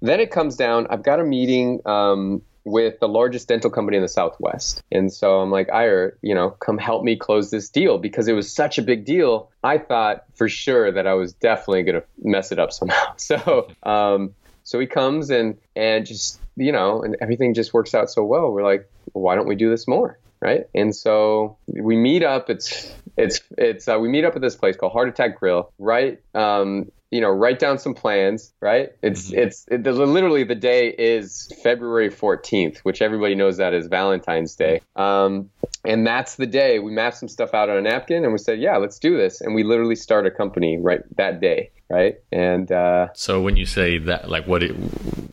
then 0.00 0.20
it 0.20 0.30
comes 0.30 0.56
down, 0.56 0.86
I've 0.90 1.02
got 1.02 1.20
a 1.20 1.24
meeting 1.24 1.80
um, 1.86 2.42
with 2.64 3.00
the 3.00 3.08
largest 3.08 3.48
dental 3.48 3.70
company 3.70 3.96
in 3.96 4.02
the 4.02 4.08
Southwest. 4.08 4.82
And 4.92 5.12
so 5.12 5.40
I'm 5.40 5.50
like, 5.50 5.70
Ira, 5.70 6.12
you 6.22 6.34
know, 6.34 6.50
come 6.50 6.78
help 6.78 7.04
me 7.04 7.16
close 7.16 7.50
this 7.50 7.68
deal 7.68 7.98
because 7.98 8.28
it 8.28 8.32
was 8.34 8.52
such 8.52 8.78
a 8.78 8.82
big 8.82 9.04
deal. 9.04 9.50
I 9.64 9.78
thought 9.78 10.24
for 10.34 10.48
sure 10.48 10.92
that 10.92 11.06
I 11.06 11.14
was 11.14 11.32
definitely 11.32 11.82
going 11.84 12.00
to 12.00 12.06
mess 12.22 12.52
it 12.52 12.58
up 12.58 12.72
somehow. 12.72 12.96
So, 13.16 13.68
um, 13.84 14.34
so 14.64 14.78
he 14.78 14.86
comes 14.86 15.30
and, 15.30 15.56
and 15.74 16.06
just, 16.06 16.40
you 16.56 16.72
know, 16.72 17.02
and 17.02 17.16
everything 17.20 17.54
just 17.54 17.72
works 17.72 17.94
out 17.94 18.10
so 18.10 18.24
well. 18.24 18.50
We're 18.50 18.62
like, 18.62 18.88
why 19.12 19.34
don't 19.34 19.48
we 19.48 19.56
do 19.56 19.70
this 19.70 19.88
more? 19.88 20.18
Right. 20.40 20.64
And 20.74 20.94
so 20.96 21.58
we 21.66 21.96
meet 21.96 22.22
up. 22.22 22.48
It's 22.48 22.94
it's 23.16 23.40
it's 23.58 23.88
uh, 23.88 23.98
we 24.00 24.08
meet 24.08 24.24
up 24.24 24.36
at 24.36 24.42
this 24.42 24.56
place 24.56 24.76
called 24.76 24.92
Heart 24.92 25.08
Attack 25.10 25.38
Grill. 25.38 25.72
Right, 25.78 26.20
um, 26.34 26.90
you 27.10 27.20
know, 27.20 27.28
write 27.28 27.58
down 27.58 27.78
some 27.78 27.94
plans. 27.94 28.52
Right, 28.60 28.90
it's 29.02 29.30
mm-hmm. 29.30 29.38
it's 29.38 29.66
it, 29.70 29.84
the, 29.84 29.92
literally 29.92 30.44
the 30.44 30.54
day 30.54 30.88
is 30.88 31.52
February 31.62 32.10
fourteenth, 32.10 32.78
which 32.80 33.02
everybody 33.02 33.34
knows 33.34 33.58
that 33.58 33.74
is 33.74 33.86
Valentine's 33.88 34.54
Day. 34.56 34.80
Um, 34.96 35.50
and 35.84 36.06
that's 36.06 36.36
the 36.36 36.46
day 36.46 36.78
we 36.78 36.92
mapped 36.92 37.16
some 37.16 37.28
stuff 37.28 37.54
out 37.54 37.70
on 37.70 37.76
a 37.76 37.80
napkin 37.80 38.22
and 38.24 38.32
we 38.32 38.38
said, 38.38 38.60
yeah, 38.60 38.76
let's 38.76 38.98
do 38.98 39.16
this. 39.16 39.40
And 39.40 39.54
we 39.54 39.64
literally 39.64 39.96
start 39.96 40.26
a 40.26 40.30
company 40.30 40.76
right 40.78 41.00
that 41.16 41.40
day 41.40 41.70
right 41.88 42.20
and 42.30 42.70
uh, 42.70 43.08
so 43.14 43.42
when 43.42 43.56
you 43.56 43.66
say 43.66 43.98
that 43.98 44.30
like 44.30 44.46
what 44.46 44.60
did 44.60 44.70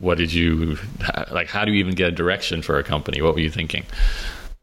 what 0.00 0.18
did 0.18 0.32
you 0.32 0.76
like 1.30 1.46
how 1.46 1.64
do 1.64 1.70
you 1.70 1.78
even 1.78 1.94
get 1.94 2.08
a 2.08 2.10
direction 2.10 2.62
for 2.62 2.78
a 2.78 2.82
company 2.82 3.22
what 3.22 3.34
were 3.34 3.40
you 3.40 3.50
thinking 3.50 3.84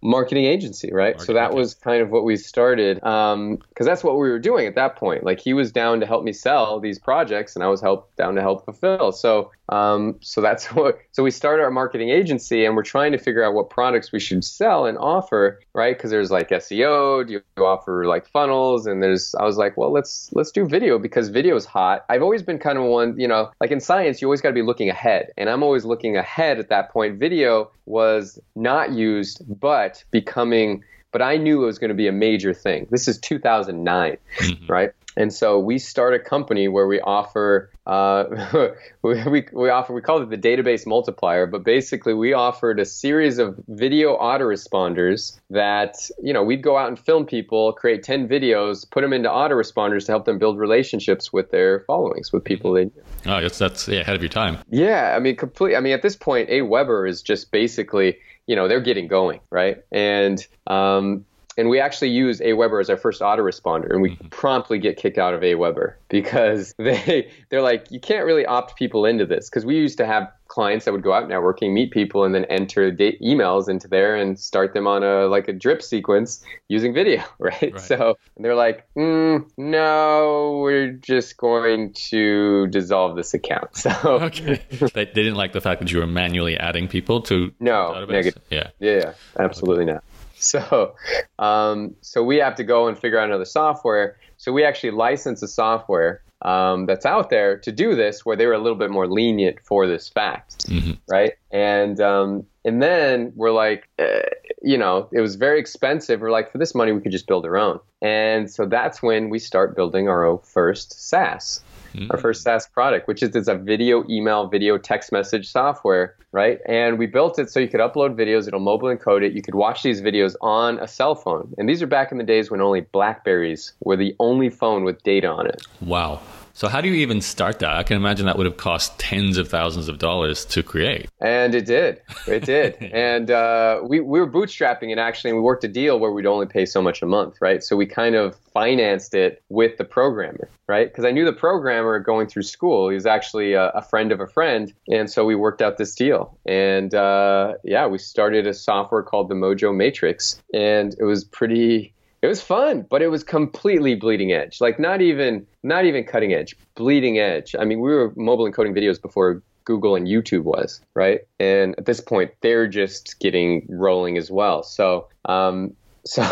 marketing 0.06 0.46
agency, 0.46 0.92
right? 0.92 1.16
Marketing 1.16 1.26
so 1.26 1.34
that 1.34 1.54
was 1.54 1.74
kind 1.76 2.02
of 2.02 2.12
what 2.12 2.24
we 2.24 2.38
started 2.38 2.98
because 2.98 3.34
um, 3.34 3.60
that's 3.80 4.04
what 4.04 4.14
we 4.14 4.30
were 4.30 4.40
doing 4.40 4.68
at 4.68 4.76
that 4.76 4.96
point. 4.96 5.24
Like 5.24 5.40
he 5.40 5.54
was 5.54 5.72
down 5.72 6.00
to 6.00 6.06
help 6.06 6.24
me 6.24 6.32
sell 6.32 6.80
these 6.80 7.00
projects, 7.00 7.56
and 7.56 7.64
I 7.64 7.68
was 7.68 7.82
help 7.82 8.16
down 8.16 8.36
to 8.36 8.42
help 8.42 8.66
fulfill. 8.66 9.12
So 9.12 9.52
um, 9.70 10.18
so 10.22 10.42
that's 10.42 10.66
what. 10.74 11.00
So 11.12 11.24
we 11.24 11.32
started 11.32 11.64
our 11.64 11.72
marketing 11.72 12.10
agency, 12.10 12.66
and 12.66 12.76
we're 12.76 12.84
trying 12.84 13.12
to 13.12 13.18
figure 13.18 13.44
out 13.44 13.54
what 13.54 13.70
products 13.70 14.12
we 14.12 14.20
should 14.20 14.44
sell 14.44 14.86
and 14.86 14.98
offer, 14.98 15.62
right? 15.74 15.96
Because 15.96 16.12
there's 16.12 16.32
like 16.32 16.50
SEO, 16.50 17.28
do 17.28 17.34
you 17.34 17.42
offer 17.64 18.06
like 18.06 18.28
funnels, 18.28 18.86
and 18.86 19.02
there's. 19.02 19.34
I 19.36 19.44
was 19.44 19.58
like, 19.58 19.78
well, 19.78 19.92
let's 19.92 20.30
let's 20.34 20.52
do 20.52 20.68
video 20.68 21.00
because 21.00 21.30
video 21.30 21.56
is 21.56 21.66
hot. 21.66 22.06
I've 22.10 22.22
always 22.22 22.44
been 22.44 22.60
kind 22.60 22.78
of 22.78 22.86
one, 22.86 23.20
you 23.20 23.28
know, 23.28 23.52
like 23.60 23.72
in 23.72 23.80
science, 23.80 24.22
you 24.22 24.28
always 24.28 24.42
got 24.42 24.50
to 24.50 24.56
be 24.56 24.62
looking 24.62 24.90
ahead, 24.90 25.32
and 25.38 25.50
I'm 25.50 25.64
always 25.64 25.86
looking 25.86 26.18
ahead 26.18 26.60
at 26.60 26.70
that 26.70 26.92
point. 26.92 27.20
Video 27.20 27.72
was 27.86 28.40
not 28.56 28.92
used, 28.92 29.42
but 29.48 30.04
becoming 30.12 30.84
but 31.12 31.22
I 31.22 31.38
knew 31.38 31.64
it 31.64 31.66
was 31.66 31.80
going 31.80 31.92
to 31.92 31.96
be 31.96 32.10
a 32.10 32.12
major 32.12 32.54
thing. 32.54 32.88
This 32.92 33.08
is 33.08 33.18
2009, 33.20 34.18
mm-hmm. 34.38 34.66
right? 34.70 34.92
And 35.18 35.34
so 35.34 35.60
we 35.60 35.78
start 35.78 36.14
a 36.14 36.20
company 36.20 36.68
where 36.68 36.88
we 36.88 37.00
offer 37.00 37.70
uh, 37.86 38.70
we, 39.04 39.24
we, 39.28 39.48
we 39.54 39.70
offer 39.70 39.94
we 39.94 40.02
call 40.02 40.22
it 40.22 40.30
the 40.30 40.38
database 40.38 40.88
multiplier, 40.88 41.46
but 41.46 41.64
basically 41.64 42.14
we 42.14 42.34
offered 42.34 42.80
a 42.80 42.86
series 42.86 43.38
of 43.38 43.60
video 43.68 44.18
autoresponders 44.18 45.40
that 45.52 46.10
you 46.22 46.34
know 46.34 46.44
we'd 46.44 46.64
go 46.64 46.78
out 46.78 46.88
and 46.88 46.98
film 46.98 47.26
people, 47.26 47.74
create 47.74 48.04
10 48.04 48.28
videos, 48.28 48.90
put 48.90 49.02
them 49.02 49.14
into 49.14 49.30
autoresponders 49.30 50.06
to 50.08 50.12
help 50.12 50.26
them 50.26 50.40
build 50.40 50.58
relationships 50.58 51.32
with 51.32 51.52
their 51.52 51.82
followings, 51.82 52.32
with 52.32 52.44
people 52.44 52.74
they 52.74 52.86
knew. 52.86 53.04
Oh, 53.28 53.42
that's 53.42 53.60
that's 53.60 53.88
yeah, 53.88 54.00
ahead 54.00 54.16
of 54.16 54.22
your 54.22 54.30
time. 54.30 54.58
Yeah, 54.70 55.14
I 55.16 55.20
mean, 55.20 55.36
complete. 55.36 55.76
I 55.76 55.80
mean, 55.80 55.94
at 55.94 56.02
this 56.02 56.16
point, 56.16 56.50
AWeber 56.50 57.08
is 57.08 57.22
just 57.22 57.52
basically 57.52 58.18
you 58.48 58.56
know 58.56 58.68
they're 58.68 58.82
getting 58.82 59.08
going, 59.08 59.42
right? 59.52 59.84
And 59.92 60.46
um, 60.68 61.26
and 61.58 61.70
we 61.70 61.80
actually 61.80 62.10
use 62.10 62.40
AWeber 62.40 62.82
as 62.82 62.90
our 62.90 62.98
first 62.98 63.22
autoresponder, 63.22 63.92
and 63.92 64.02
we 64.02 64.12
mm-hmm. 64.12 64.28
promptly 64.28 64.80
get 64.80 64.98
kicked 64.98 65.18
out 65.18 65.34
of 65.34 65.42
AWeber 65.42 65.94
because 66.10 66.74
they 66.78 67.32
they're 67.50 67.62
like, 67.62 67.92
you 67.92 68.00
can't 68.00 68.26
really 68.26 68.46
opt 68.46 68.76
people 68.76 69.06
into 69.06 69.26
this 69.26 69.50
because 69.50 69.66
we 69.66 69.76
used 69.76 69.98
to 69.98 70.06
have 70.06 70.32
clients 70.48 70.86
that 70.86 70.92
would 70.92 71.02
go 71.02 71.12
out 71.12 71.28
networking, 71.28 71.74
meet 71.74 71.92
people, 71.92 72.24
and 72.24 72.36
then 72.36 72.46
enter 72.46 72.92
da- 72.92 73.18
emails 73.20 73.68
into 73.68 73.88
there 73.88 74.16
and 74.16 74.40
start 74.40 74.74
them 74.74 74.86
on 74.88 75.04
a 75.04 75.28
like 75.28 75.48
a 75.48 75.54
drip 75.54 75.82
sequence 75.82 76.44
using 76.68 76.94
video, 76.94 77.24
right? 77.40 77.62
right. 77.62 77.80
So 77.80 78.18
they're 78.38 78.56
like, 78.56 78.86
mm, 78.96 79.50
no, 79.58 80.60
we're 80.62 80.92
just 80.92 81.38
going 81.38 81.94
to 82.10 82.68
dissolve 82.68 83.16
this 83.16 83.34
account. 83.34 83.70
So 83.86 83.92
okay, 84.24 84.64
they, 84.72 84.88
they 84.88 85.06
didn't 85.06 85.36
like 85.36 85.54
the 85.54 85.62
fact 85.62 85.80
that 85.80 85.92
you 85.92 86.00
were 86.00 86.08
manually 86.08 86.58
adding 86.58 86.88
people 86.88 87.22
to 87.24 87.54
no 87.60 88.06
negative. 88.06 88.42
Yeah, 88.50 88.70
yeah, 88.80 89.14
absolutely 89.38 89.84
okay. 89.84 89.94
not. 89.94 90.04
So, 90.56 90.96
um, 91.40 91.96
so 92.02 92.24
we 92.24 92.38
have 92.38 92.56
to 92.56 92.64
go 92.64 92.88
and 92.88 92.98
figure 92.98 93.20
out 93.20 93.28
another 93.28 93.46
software. 93.46 94.18
So 94.38 94.52
we 94.52 94.64
actually 94.64 94.92
license 94.92 95.42
a 95.42 95.48
software 95.48 96.22
um, 96.42 96.86
that's 96.86 97.06
out 97.06 97.30
there 97.30 97.58
to 97.60 97.72
do 97.72 97.96
this, 97.96 98.26
where 98.26 98.36
they 98.36 98.46
were 98.46 98.54
a 98.54 98.60
little 98.60 98.78
bit 98.78 98.92
more 98.92 99.08
lenient 99.08 99.58
for 99.64 99.88
this 99.88 100.08
fact, 100.08 100.68
mm-hmm. 100.68 100.92
right? 101.10 101.34
And 101.52 102.00
um, 102.00 102.46
and 102.64 102.82
then 102.82 103.34
we're 103.36 103.52
like, 103.52 103.90
uh, 103.98 104.30
you 104.62 104.78
know, 104.78 105.10
it 105.12 105.22
was 105.22 105.36
very 105.36 105.60
expensive. 105.60 106.22
We're 106.22 106.32
like, 106.32 106.52
for 106.52 106.58
this 106.58 106.76
money, 106.76 106.92
we 106.92 107.02
could 107.02 107.12
just 107.12 107.28
build 107.28 107.46
our 107.46 107.58
own. 107.58 107.80
And 108.02 108.52
so 108.52 108.66
that's 108.66 109.02
when 109.02 109.30
we 109.30 109.40
start 109.40 109.76
building 109.76 110.08
our 110.08 110.26
own 110.26 110.40
first 110.44 111.10
SaaS 111.10 111.64
mm-hmm. 111.96 112.12
our 112.12 112.18
first 112.18 112.44
SaaS 112.44 112.68
product, 112.68 113.08
which 113.08 113.24
is, 113.24 113.36
is 113.36 113.48
a 113.48 113.56
video, 113.56 114.04
email, 114.10 114.48
video, 114.48 114.78
text 114.78 115.12
message 115.12 115.50
software, 115.50 116.16
right? 116.32 116.60
And 116.68 117.00
we 117.00 117.06
built 117.06 117.40
it 117.40 117.50
so 117.50 117.60
you 117.60 117.68
could 117.68 117.80
upload 117.80 118.16
videos, 118.16 118.48
it'll 118.48 118.60
mobile 118.60 118.96
encode 118.96 119.24
it. 119.24 119.34
You 119.34 119.42
could 119.42 119.56
watch 119.56 119.84
these 119.84 120.02
videos 120.02 120.36
on 120.42 120.80
a 120.80 120.88
cell 120.88 121.16
phone. 121.16 121.54
And 121.58 121.68
these 121.68 121.82
are 121.82 121.88
back 121.88 122.12
in 122.12 122.18
the 122.18 122.24
days 122.24 122.52
when 122.52 122.62
only 122.62 122.82
Blackberries 122.82 123.74
were 123.80 123.96
the 123.96 124.16
only 124.20 124.50
phone 124.50 124.84
with 124.84 125.02
data 125.04 125.28
on 125.28 125.48
it. 125.48 125.62
Wow. 125.82 126.22
So 126.56 126.70
how 126.70 126.80
do 126.80 126.88
you 126.88 126.96
even 126.96 127.20
start 127.20 127.60
that? 127.60 127.76
I 127.76 127.84
can 127.84 127.98
imagine 127.98 128.28
that 128.28 128.38
would 128.38 128.46
have 128.46 128.56
cost 128.56 128.98
tens 128.98 129.38
of 129.38 129.50
thousands 129.50 129.90
of 129.90 130.00
dollars 130.00 130.46
to 130.46 130.64
create. 130.64 131.10
And 131.20 131.54
it 131.54 131.66
did. 131.66 132.02
It 132.28 132.46
did. 132.46 132.76
and 132.94 133.30
uh, 133.30 133.82
we, 133.84 134.00
we 134.00 134.22
were 134.22 134.32
bootstrapping 134.32 134.90
it 134.90 134.98
actually, 134.98 135.32
and 135.32 135.38
we 135.38 135.44
worked 135.44 135.66
a 135.66 135.68
deal 135.68 136.00
where 136.00 136.14
we'd 136.14 136.26
only 136.26 136.46
pay 136.46 136.66
so 136.66 136.82
much 136.82 137.02
a 137.02 137.06
month, 137.06 137.40
right? 137.42 137.62
So 137.62 137.76
we 137.76 137.86
kind 137.86 138.16
of 138.16 138.38
financed 138.54 139.14
it 139.14 139.44
with 139.50 139.78
the 139.78 139.84
programmer, 139.84 140.48
right? 140.70 140.88
Because 140.88 141.04
I 141.04 141.12
knew 141.12 141.26
the 141.26 141.34
programmer 141.34 142.00
going 142.00 142.28
through 142.28 142.44
school. 142.44 142.88
He 142.88 142.96
was 142.96 143.06
actually 143.06 143.52
a, 143.52 143.72
a, 143.72 143.82
friend 143.82 144.14
of 144.14 144.22
a 144.22 144.28
friend. 144.28 144.72
And 144.88 145.12
so 145.12 145.26
we 145.26 145.36
worked 145.36 145.62
out 145.62 145.78
this 145.78 145.94
deal. 145.94 146.38
And 146.46 146.96
uh, 146.96 147.56
yeah, 147.66 147.86
we 147.88 147.98
started 147.98 148.48
a 148.48 148.54
software 148.54 149.04
called 149.04 149.28
the 149.28 149.36
Mojo 149.36 149.76
Matrix. 149.76 150.42
And 150.54 150.96
it 150.98 151.04
was 151.04 151.26
pretty 151.26 151.95
it 152.26 152.30
was 152.30 152.42
fun, 152.42 152.86
but 152.90 153.02
it 153.02 153.08
was 153.08 153.24
completely 153.24 153.96
bleeding 153.96 154.32
edge. 154.32 154.60
Like 154.60 154.80
not 154.80 155.02
even 155.02 155.46
not 155.64 155.86
even 155.86 156.04
cutting 156.04 156.34
edge, 156.34 156.56
bleeding 156.76 157.20
edge. 157.20 157.56
I 157.58 157.66
mean, 157.66 157.80
we 157.80 157.94
were 157.94 158.14
mobile 158.16 158.52
encoding 158.52 158.76
videos 158.76 159.02
before 159.02 159.44
Google 159.64 159.96
and 159.96 160.08
YouTube 160.08 160.44
was, 160.44 160.82
right? 160.94 161.22
And 161.40 161.76
at 161.78 161.86
this 161.86 162.00
point, 162.00 162.32
they're 162.42 162.68
just 162.68 163.20
getting 163.20 163.66
rolling 163.70 164.18
as 164.18 164.32
well. 164.32 164.64
So, 164.64 165.10
um, 165.26 165.76
so, 166.06 166.24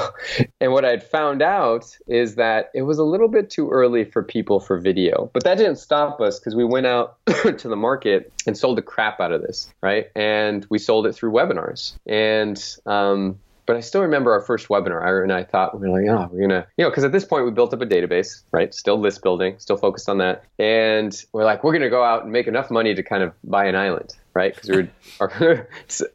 and 0.61 0.71
what 0.71 0.85
I'd 0.85 1.03
found 1.03 1.41
out 1.41 1.97
is 2.07 2.35
that 2.35 2.69
it 2.75 2.83
was 2.83 2.99
a 2.99 3.03
little 3.03 3.27
bit 3.27 3.49
too 3.49 3.69
early 3.71 4.05
for 4.05 4.21
people 4.21 4.59
for 4.59 4.79
video, 4.79 5.31
but 5.33 5.43
that 5.45 5.57
didn't 5.57 5.77
stop 5.77 6.21
us 6.21 6.39
because 6.39 6.55
we 6.55 6.63
went 6.63 6.85
out 6.85 7.17
to 7.25 7.67
the 7.67 7.75
market 7.75 8.31
and 8.45 8.55
sold 8.55 8.77
the 8.77 8.83
crap 8.83 9.19
out 9.19 9.31
of 9.31 9.41
this, 9.41 9.73
right? 9.81 10.07
And 10.15 10.65
we 10.69 10.77
sold 10.77 11.07
it 11.07 11.13
through 11.13 11.31
webinars. 11.31 11.93
And 12.05 12.63
um, 12.85 13.39
but 13.65 13.75
I 13.75 13.79
still 13.79 14.01
remember 14.01 14.31
our 14.31 14.41
first 14.41 14.67
webinar. 14.67 15.03
I 15.03 15.23
and 15.23 15.31
I 15.31 15.43
thought 15.43 15.79
we 15.79 15.87
were 15.87 15.99
like, 15.99 16.09
oh, 16.09 16.29
we're 16.31 16.47
gonna, 16.47 16.67
you 16.77 16.83
know, 16.83 16.89
because 16.89 17.03
at 17.03 17.11
this 17.11 17.25
point 17.25 17.45
we 17.45 17.51
built 17.51 17.73
up 17.73 17.81
a 17.81 17.85
database, 17.85 18.43
right? 18.51 18.73
Still 18.73 18.99
list 18.99 19.21
building, 19.23 19.55
still 19.59 19.77
focused 19.77 20.09
on 20.09 20.17
that, 20.19 20.43
and 20.59 21.23
we're 21.31 21.45
like, 21.45 21.63
we're 21.63 21.73
gonna 21.73 21.89
go 21.89 22.03
out 22.03 22.23
and 22.23 22.31
make 22.31 22.47
enough 22.47 22.69
money 22.69 22.93
to 22.93 23.03
kind 23.03 23.23
of 23.23 23.33
buy 23.43 23.65
an 23.65 23.75
island, 23.75 24.15
right? 24.33 24.53
Because 24.53 24.69
we 24.69 24.89
were, 25.19 25.67
so, 25.87 26.05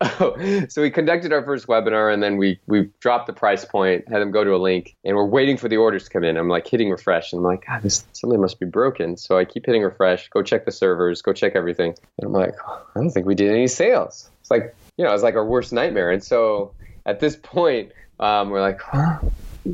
so 0.68 0.82
we 0.82 0.90
conducted 0.90 1.32
our 1.32 1.42
first 1.42 1.66
webinar, 1.66 2.12
and 2.12 2.22
then 2.22 2.36
we 2.36 2.61
we 2.66 2.90
dropped 3.01 3.26
the 3.26 3.32
price 3.32 3.64
point, 3.64 4.09
had 4.09 4.20
them 4.20 4.30
go 4.30 4.44
to 4.44 4.55
a 4.55 4.59
link, 4.59 4.96
and 5.05 5.16
we're 5.16 5.26
waiting 5.26 5.57
for 5.57 5.68
the 5.68 5.76
orders 5.76 6.05
to 6.05 6.11
come 6.11 6.24
in. 6.24 6.36
I'm 6.36 6.49
like 6.49 6.66
hitting 6.66 6.90
refresh, 6.90 7.32
and 7.32 7.40
I'm 7.40 7.44
like, 7.44 7.66
God, 7.66 7.82
this 7.82 8.05
something 8.12 8.40
must 8.40 8.61
be 8.61 8.66
broken. 8.66 9.16
So 9.16 9.38
I 9.38 9.44
keep 9.44 9.66
hitting 9.66 9.82
refresh, 9.82 10.28
go 10.28 10.42
check 10.42 10.64
the 10.64 10.72
servers, 10.72 11.22
go 11.22 11.32
check 11.32 11.53
everything, 11.55 11.94
and 12.18 12.26
I'm 12.26 12.32
like, 12.32 12.55
I 12.66 13.01
don't 13.01 13.11
think 13.11 13.26
we 13.26 13.34
did 13.34 13.51
any 13.51 13.68
sales. 13.68 14.30
It's 14.40 14.51
like, 14.51 14.74
you 14.96 15.05
know, 15.05 15.12
it's 15.14 15.22
like 15.22 15.34
our 15.34 15.44
worst 15.44 15.72
nightmare, 15.72 16.11
and 16.11 16.22
so 16.22 16.72
at 17.09 17.21
this 17.21 17.37
point, 17.37 17.91
um, 18.21 18.51
we're 18.51 18.61
like, 18.61 18.81
huh, 18.83 19.19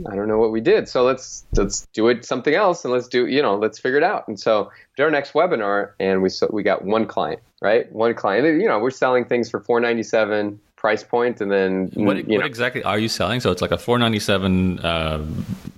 I 0.09 0.14
don't 0.14 0.28
know 0.28 0.39
what 0.39 0.53
we 0.53 0.61
did. 0.61 0.89
So 0.89 1.03
let's 1.03 1.45
let's 1.57 1.87
do 1.93 2.09
it 2.09 2.24
something 2.24 2.55
else 2.55 2.85
and 2.85 2.93
let's 2.93 3.09
do 3.09 3.26
you 3.26 3.43
know 3.43 3.57
let's 3.57 3.78
figure 3.78 3.99
it 3.99 4.05
out. 4.05 4.26
And 4.28 4.39
so 4.39 4.70
did 4.97 5.03
our 5.03 5.11
next 5.11 5.32
webinar 5.32 5.93
and 6.01 6.22
we 6.22 6.28
so 6.28 6.49
we 6.53 6.62
got 6.62 6.85
one 6.85 7.07
client, 7.07 7.41
right? 7.61 7.91
One 7.93 8.14
client. 8.14 8.61
You 8.61 8.68
know, 8.68 8.78
we're 8.78 8.91
selling 8.91 9.24
things 9.24 9.51
for 9.51 9.61
four 9.61 9.80
ninety 9.80 10.03
seven 10.03 10.61
price 10.85 11.03
point, 11.03 11.41
and 11.41 11.51
then 11.51 11.91
what, 11.95 12.16
what 12.16 12.28
know, 12.28 12.45
exactly 12.45 12.82
are 12.85 12.99
you 12.99 13.09
selling? 13.09 13.41
So 13.41 13.51
it's 13.51 13.62
like 13.62 13.70
a 13.70 13.78
four 13.78 13.99
ninety 13.99 14.20
seven 14.20 14.78
uh, 14.80 15.24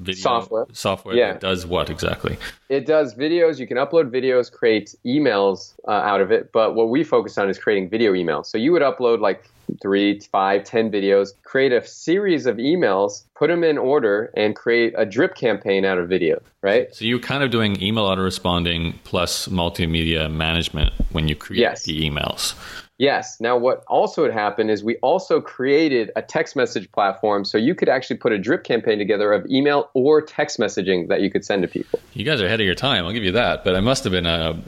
video 0.06 0.20
software. 0.20 0.66
Software 0.72 1.14
yeah. 1.14 1.34
that 1.34 1.40
does 1.40 1.64
what 1.64 1.90
exactly? 1.90 2.36
It 2.68 2.86
does 2.86 3.14
videos. 3.14 3.60
You 3.60 3.68
can 3.68 3.76
upload 3.76 4.10
videos, 4.10 4.50
create 4.50 4.96
emails 5.04 5.74
uh, 5.86 6.10
out 6.10 6.20
of 6.20 6.32
it. 6.32 6.50
But 6.50 6.74
what 6.74 6.88
we 6.88 7.04
focus 7.04 7.38
on 7.38 7.48
is 7.48 7.56
creating 7.56 7.88
video 7.88 8.14
emails. 8.14 8.46
So 8.46 8.58
you 8.58 8.72
would 8.72 8.82
upload 8.82 9.20
like 9.20 9.48
three, 9.80 10.18
five, 10.32 10.64
ten 10.64 10.90
videos, 10.90 11.34
create 11.44 11.72
a 11.72 11.86
series 11.86 12.46
of 12.46 12.56
emails, 12.56 13.22
put 13.36 13.46
them 13.46 13.62
in 13.62 13.78
order, 13.78 14.32
and 14.34 14.56
create 14.56 14.92
a 14.96 15.06
drip 15.06 15.36
campaign 15.36 15.84
out 15.84 15.98
of 15.98 16.08
video, 16.08 16.42
right? 16.62 16.92
So 16.92 17.04
you're 17.04 17.20
kind 17.20 17.44
of 17.44 17.52
doing 17.52 17.80
email 17.80 18.06
auto 18.06 18.22
responding 18.22 18.98
plus 19.04 19.46
multimedia 19.46 20.28
management 20.28 20.92
when 21.12 21.28
you 21.28 21.36
create 21.36 21.60
yes. 21.60 21.84
the 21.84 22.10
emails. 22.10 22.54
Yes. 22.98 23.38
Now, 23.40 23.58
what 23.58 23.84
also 23.88 24.24
had 24.24 24.32
happened 24.32 24.70
is 24.70 24.82
we 24.82 24.96
also 24.96 25.40
created 25.40 26.10
a 26.16 26.22
text 26.22 26.56
message 26.56 26.90
platform 26.92 27.44
so 27.44 27.58
you 27.58 27.74
could 27.74 27.90
actually 27.90 28.16
put 28.16 28.32
a 28.32 28.38
drip 28.38 28.64
campaign 28.64 28.98
together 28.98 29.32
of 29.32 29.46
email 29.50 29.90
or 29.92 30.22
text 30.22 30.58
messaging 30.58 31.08
that 31.08 31.20
you 31.20 31.30
could 31.30 31.44
send 31.44 31.60
to 31.62 31.68
people. 31.68 32.00
You 32.14 32.24
guys 32.24 32.40
are 32.40 32.46
ahead 32.46 32.60
of 32.60 32.66
your 32.66 32.74
time. 32.74 33.04
I'll 33.04 33.12
give 33.12 33.24
you 33.24 33.32
that. 33.32 33.64
But 33.64 33.74
it 33.74 33.82
must 33.82 34.04
have 34.04 34.12
been 34.12 34.24
a, 34.24 34.58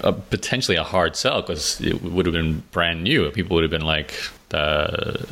a 0.00 0.12
potentially 0.12 0.76
a 0.76 0.82
hard 0.82 1.14
sell 1.14 1.40
because 1.40 1.80
it 1.80 2.02
would 2.02 2.26
have 2.26 2.32
been 2.32 2.64
brand 2.72 3.04
new. 3.04 3.30
People 3.30 3.54
would 3.54 3.62
have 3.62 3.70
been 3.70 3.86
like, 3.86 4.12
uh, 4.54 5.24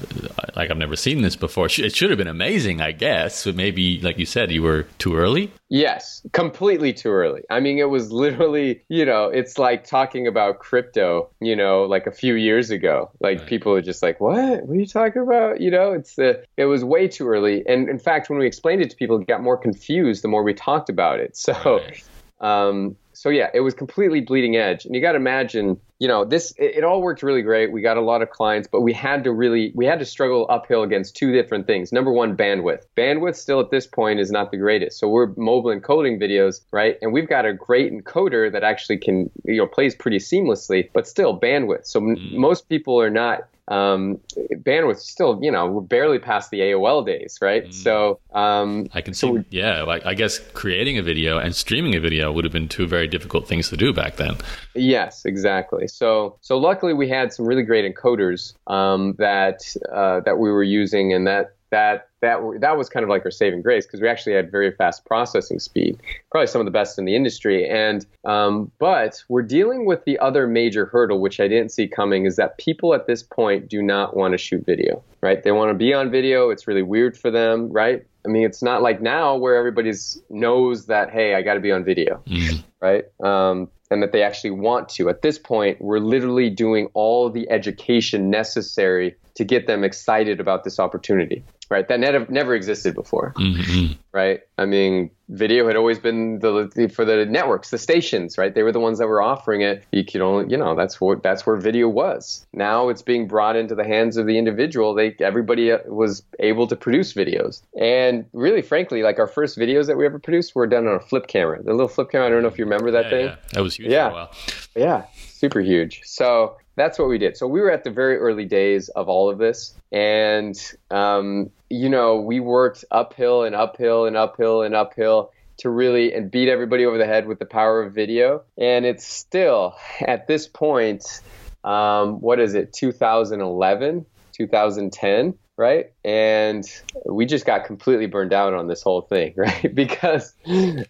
like 0.57 0.71
I've 0.71 0.77
never 0.77 0.97
seen 0.97 1.23
this 1.23 1.37
before. 1.37 1.67
It 1.67 1.95
should 1.95 2.11
have 2.11 2.19
been 2.19 2.27
amazing, 2.27 2.81
I 2.81 2.93
guess. 2.93 3.45
But 3.45 3.57
maybe, 3.57 4.01
like 4.01 4.19
you 4.19 4.27
said, 4.27 4.51
you 4.51 4.63
were 4.63 4.85
too 4.99 5.17
early. 5.17 5.51
Yes, 5.69 6.23
completely 6.33 6.93
too 6.93 7.11
early. 7.11 7.43
I 7.49 7.61
mean, 7.61 7.79
it 7.79 7.91
was 7.91 8.11
literally, 8.11 8.83
you 8.89 9.05
know, 9.05 9.27
it's 9.27 9.59
like 9.59 9.85
talking 9.85 10.27
about 10.27 10.59
crypto, 10.59 11.29
you 11.41 11.55
know, 11.55 11.85
like 11.85 12.07
a 12.07 12.11
few 12.11 12.35
years 12.35 12.71
ago. 12.71 13.11
Like 13.21 13.39
right. 13.39 13.47
people 13.47 13.73
are 13.75 13.83
just 13.83 14.03
like, 14.03 14.21
"What? 14.21 14.65
What 14.65 14.77
are 14.77 14.81
you 14.81 14.87
talking 14.87 15.23
about?" 15.23 15.61
You 15.61 15.71
know, 15.71 15.93
it's 15.93 16.17
the 16.17 16.45
it 16.57 16.65
was 16.65 16.85
way 16.85 17.09
too 17.09 17.29
early. 17.29 17.65
And 17.67 17.89
in 17.89 17.99
fact, 17.99 18.29
when 18.31 18.39
we 18.39 18.47
explained 18.47 18.83
it 18.83 18.91
to 18.91 18.97
people, 18.97 19.21
it 19.21 19.27
got 19.27 19.43
more 19.43 19.57
confused 19.57 20.25
the 20.25 20.29
more 20.29 20.43
we 20.43 20.55
talked 20.55 20.89
about 20.89 21.21
it. 21.21 21.37
So, 21.51 21.81
right. 21.81 22.05
um, 22.41 22.97
so 23.13 23.29
yeah, 23.29 23.51
it 23.53 23.61
was 23.61 23.75
completely 23.75 24.21
bleeding 24.21 24.57
edge. 24.57 24.85
And 24.85 24.95
you 24.95 25.01
got 25.01 25.13
to 25.13 25.17
imagine 25.17 25.81
you 26.01 26.09
know, 26.09 26.25
this 26.25 26.53
it, 26.57 26.79
it, 26.79 26.85
all 26.85 27.03
worked 27.03 27.23
really 27.23 27.43
great. 27.43 27.71
We 27.71 27.83
got 27.83 27.99
a 27.99 28.01
lot 28.01 28.23
of 28.23 28.31
clients, 28.31 28.67
but 28.67 28.81
we 28.81 28.93
had 28.93 29.23
to 29.25 29.33
really 29.33 29.71
we 29.75 29.85
had 29.85 29.99
to 29.99 30.07
struggle 30.07 30.47
uphill 30.49 30.83
against 30.83 31.15
two 31.15 31.31
different 31.31 31.67
things. 31.67 31.93
Number 31.93 32.11
one, 32.11 32.37
bandwidth. 32.37 32.87
Bandwidth 32.97 33.37
still 33.37 33.61
at 33.61 33.71
this 33.71 33.87
point 33.87 34.19
is 34.19 34.31
not 34.31 34.51
the 34.51 34.57
greatest. 34.57 34.99
So 34.99 35.09
we're 35.09 35.29
mobile 35.37 35.71
encoding 35.71 36.21
videos, 36.21 36.63
right? 36.73 36.97
And 37.03 37.13
we've 37.13 37.29
got 37.29 37.45
a 37.45 37.53
great 37.53 37.93
encoder 37.93 38.51
that 38.51 38.65
actually 38.65 38.97
can 38.97 39.31
you 39.45 39.59
know 39.59 39.67
plays 39.67 39.95
pretty 39.95 40.19
seamlessly, 40.19 40.89
but 40.95 41.07
still 41.07 41.39
bandwidth. 41.39 41.87
So 41.87 42.01
m- 42.01 42.17
mm. 42.17 42.33
most 42.33 42.71
people 42.71 42.99
are 42.99 43.11
not 43.11 43.41
um, 43.71 44.21
bandwidth 44.53 44.99
still, 44.99 45.39
you 45.41 45.51
know, 45.51 45.67
we're 45.67 45.81
barely 45.81 46.19
past 46.19 46.51
the 46.51 46.61
AOL 46.61 47.07
days, 47.07 47.39
right? 47.41 47.67
Mm. 47.67 47.73
So 47.73 48.19
um, 48.33 48.89
I 48.93 49.01
can 49.01 49.15
see, 49.15 49.45
yeah, 49.51 49.83
like, 49.83 50.05
I 50.05 50.15
guess 50.15 50.39
creating 50.55 50.99
a 50.99 51.03
video 51.03 51.39
and 51.39 51.55
streaming 51.55 51.95
a 51.95 52.01
video 52.01 52.33
would 52.33 52.45
have 52.45 52.53
been 52.53 52.69
two 52.69 52.87
very 52.87 53.07
difficult 53.07 53.47
things 53.47 53.69
to 53.71 53.77
do 53.77 53.93
back 53.93 54.17
then. 54.17 54.37
Yes, 54.75 55.25
exactly. 55.25 55.87
So 55.87 56.37
so 56.41 56.59
luckily 56.59 56.95
we 56.95 57.09
had 57.09 57.33
some 57.33 57.47
really 57.47 57.63
great 57.63 57.85
encoders 57.93 58.55
um, 58.67 59.15
that 59.19 59.61
uh, 59.93 60.21
that 60.21 60.39
we 60.39 60.51
were 60.51 60.65
using, 60.65 61.13
and 61.13 61.27
that 61.27 61.55
that 61.71 62.10
that 62.21 62.41
that 62.61 62.77
was 62.77 62.89
kind 62.89 63.03
of 63.03 63.11
like 63.11 63.25
our 63.25 63.31
saving 63.31 63.63
grace 63.63 63.87
because 63.87 64.01
we 64.01 64.09
actually 64.09 64.35
had 64.35 64.51
very 64.51 64.71
fast 64.73 65.05
processing 65.05 65.59
speed, 65.59 65.99
probably 66.31 66.47
some 66.47 66.61
of 66.61 66.65
the 66.65 66.71
best 66.71 66.99
in 66.99 67.05
the 67.05 67.17
industry. 67.17 67.69
And 67.69 68.05
um, 68.25 68.71
but 68.79 69.23
we're 69.29 69.43
dealing 69.43 69.87
with 69.87 70.05
the 70.05 70.19
other 70.19 70.47
major 70.47 70.87
hurdle, 70.87 71.21
which 71.21 71.41
I 71.41 71.49
didn't 71.49 71.71
see 71.71 71.89
coming, 71.89 72.27
is 72.27 72.37
that 72.37 72.59
people 72.59 72.95
at 72.95 73.07
this 73.07 73.23
point 73.23 73.69
do 73.69 73.83
not 73.83 74.17
want 74.17 74.33
to 74.33 74.39
shoot 74.39 74.65
video, 74.65 75.03
right? 75.21 75.43
They 75.43 75.53
want 75.53 75.71
to 75.71 75.75
be 75.75 75.95
on 75.95 76.11
video. 76.11 76.51
It's 76.51 76.67
really 76.69 76.83
weird 76.83 77.17
for 77.17 77.31
them, 77.31 77.71
right? 77.71 78.05
I 78.25 78.29
mean, 78.29 78.45
it's 78.45 78.63
not 78.63 78.83
like 78.83 79.01
now 79.01 79.37
where 79.37 79.57
everybody's 79.57 80.21
knows 80.29 80.87
that 80.87 81.11
hey, 81.11 81.35
I 81.35 81.43
got 81.43 81.55
to 81.55 81.61
be 81.61 81.73
on 81.73 81.85
video, 81.85 82.23
mm. 82.27 82.63
right? 82.81 83.05
Um, 83.25 83.69
and 83.91 84.03
that 84.03 84.13
they 84.13 84.23
actually 84.23 84.53
want 84.53 84.89
to. 84.91 85.09
At 85.09 85.23
this 85.23 85.39
point, 85.39 85.81
we're 85.81 85.99
literally 85.99 86.49
doing 86.49 86.89
all 86.95 87.29
the 87.29 87.51
education 87.51 88.31
necessary 88.31 89.17
to 89.35 89.45
get 89.45 89.67
them 89.67 89.83
excited 89.83 90.39
about 90.39 90.65
this 90.65 90.79
opportunity 90.79 91.43
right? 91.71 91.87
That 91.87 92.01
never 92.01 92.27
never 92.29 92.55
existed 92.55 92.95
before, 92.95 93.33
mm-hmm. 93.37 93.93
right? 94.13 94.41
I 94.59 94.67
mean, 94.67 95.11
video 95.29 95.67
had 95.69 95.77
always 95.77 95.99
been 95.99 96.41
the 96.41 96.91
for 96.93 97.05
the 97.05 97.25
networks, 97.25 97.71
the 97.71 97.79
stations, 97.79 98.37
right? 98.37 98.55
They 98.55 98.63
were 98.63 98.73
the 98.73 98.81
ones 98.81 98.99
that 98.99 99.07
were 99.07 99.23
offering 99.23 99.63
it. 99.63 99.85
You 99.93 100.05
could 100.05 100.21
only, 100.21 100.51
you 100.51 100.59
know, 100.59 100.75
that's 100.75 101.01
what 101.01 101.23
that's 101.23 101.47
where 101.47 101.57
video 101.57 101.89
was. 101.89 102.45
Now 102.53 102.89
it's 102.89 103.03
being 103.03 103.29
brought 103.29 103.57
into 103.57 103.75
the 103.75 103.85
hands 103.85 104.17
of 104.17 104.27
the 104.27 104.37
individual. 104.37 104.95
They 104.95 105.15
everybody 105.21 105.71
uh, 105.71 105.79
was 105.87 106.23
able 106.41 106.67
to 106.67 106.77
produce 106.77 107.15
videos, 107.15 107.63
and 107.81 108.27
really, 108.33 108.63
frankly, 108.63 109.03
like 109.03 109.19
our 109.19 109.29
first 109.29 109.57
videos 109.57 109.87
that 109.87 109.97
we 109.97 110.05
ever 110.05 110.19
produced 110.19 110.55
were 110.55 110.67
done 110.67 110.89
on 110.89 110.97
a 110.97 111.01
flip 111.01 111.29
camera, 111.29 111.63
the 111.63 111.73
little 111.73 111.89
flip 111.89 112.11
camera. 112.11 112.27
I 112.27 112.31
don't 112.31 112.43
know 112.43 112.49
if 112.49 112.59
you 112.59 112.65
remember 112.65 112.91
that 112.91 113.05
yeah, 113.05 113.11
thing. 113.11 113.27
Yeah. 113.27 113.37
That 113.53 113.63
was 113.63 113.77
huge. 113.77 113.91
Yeah, 113.91 114.27
yeah, 114.75 115.05
super 115.15 115.61
huge. 115.61 116.03
So 116.05 116.57
that's 116.77 116.99
what 116.99 117.09
we 117.09 117.19
did. 117.19 117.37
So 117.37 117.47
we 117.47 117.61
were 117.61 117.71
at 117.71 117.85
the 117.85 117.91
very 117.91 118.17
early 118.17 118.45
days 118.45 118.89
of 118.91 119.09
all 119.09 119.31
of 119.31 119.39
this, 119.39 119.75
and 119.93 120.57
um, 120.91 121.51
you 121.71 121.89
know, 121.89 122.21
we 122.21 122.41
worked 122.41 122.85
uphill 122.91 123.45
and 123.45 123.55
uphill 123.55 124.05
and 124.07 124.17
uphill 124.17 124.63
and 124.63 124.75
uphill 124.75 125.31
to 125.59 125.71
really 125.71 126.13
and 126.13 126.31
beat 126.31 126.49
everybody 126.49 126.85
over 126.85 126.99
the 126.99 127.07
head 127.07 127.27
with 127.27 127.39
the 127.39 127.47
power 127.47 127.83
of 127.83 127.95
video. 127.95 128.43
And 128.59 128.85
it's 128.85 129.07
still 129.07 129.77
at 130.01 130.27
this 130.27 130.49
point, 130.49 131.21
um, 131.65 132.21
what 132.21 132.41
is 132.41 132.55
it, 132.55 132.73
2011, 132.73 134.05
2010? 134.33 135.39
right? 135.57 135.93
And 136.07 136.65
we 137.05 137.27
just 137.27 137.45
got 137.45 137.67
completely 137.67 138.07
burned 138.07 138.33
out 138.33 138.55
on 138.55 138.67
this 138.67 138.81
whole 138.81 139.03
thing, 139.03 139.35
right? 139.37 139.75
because, 139.75 140.33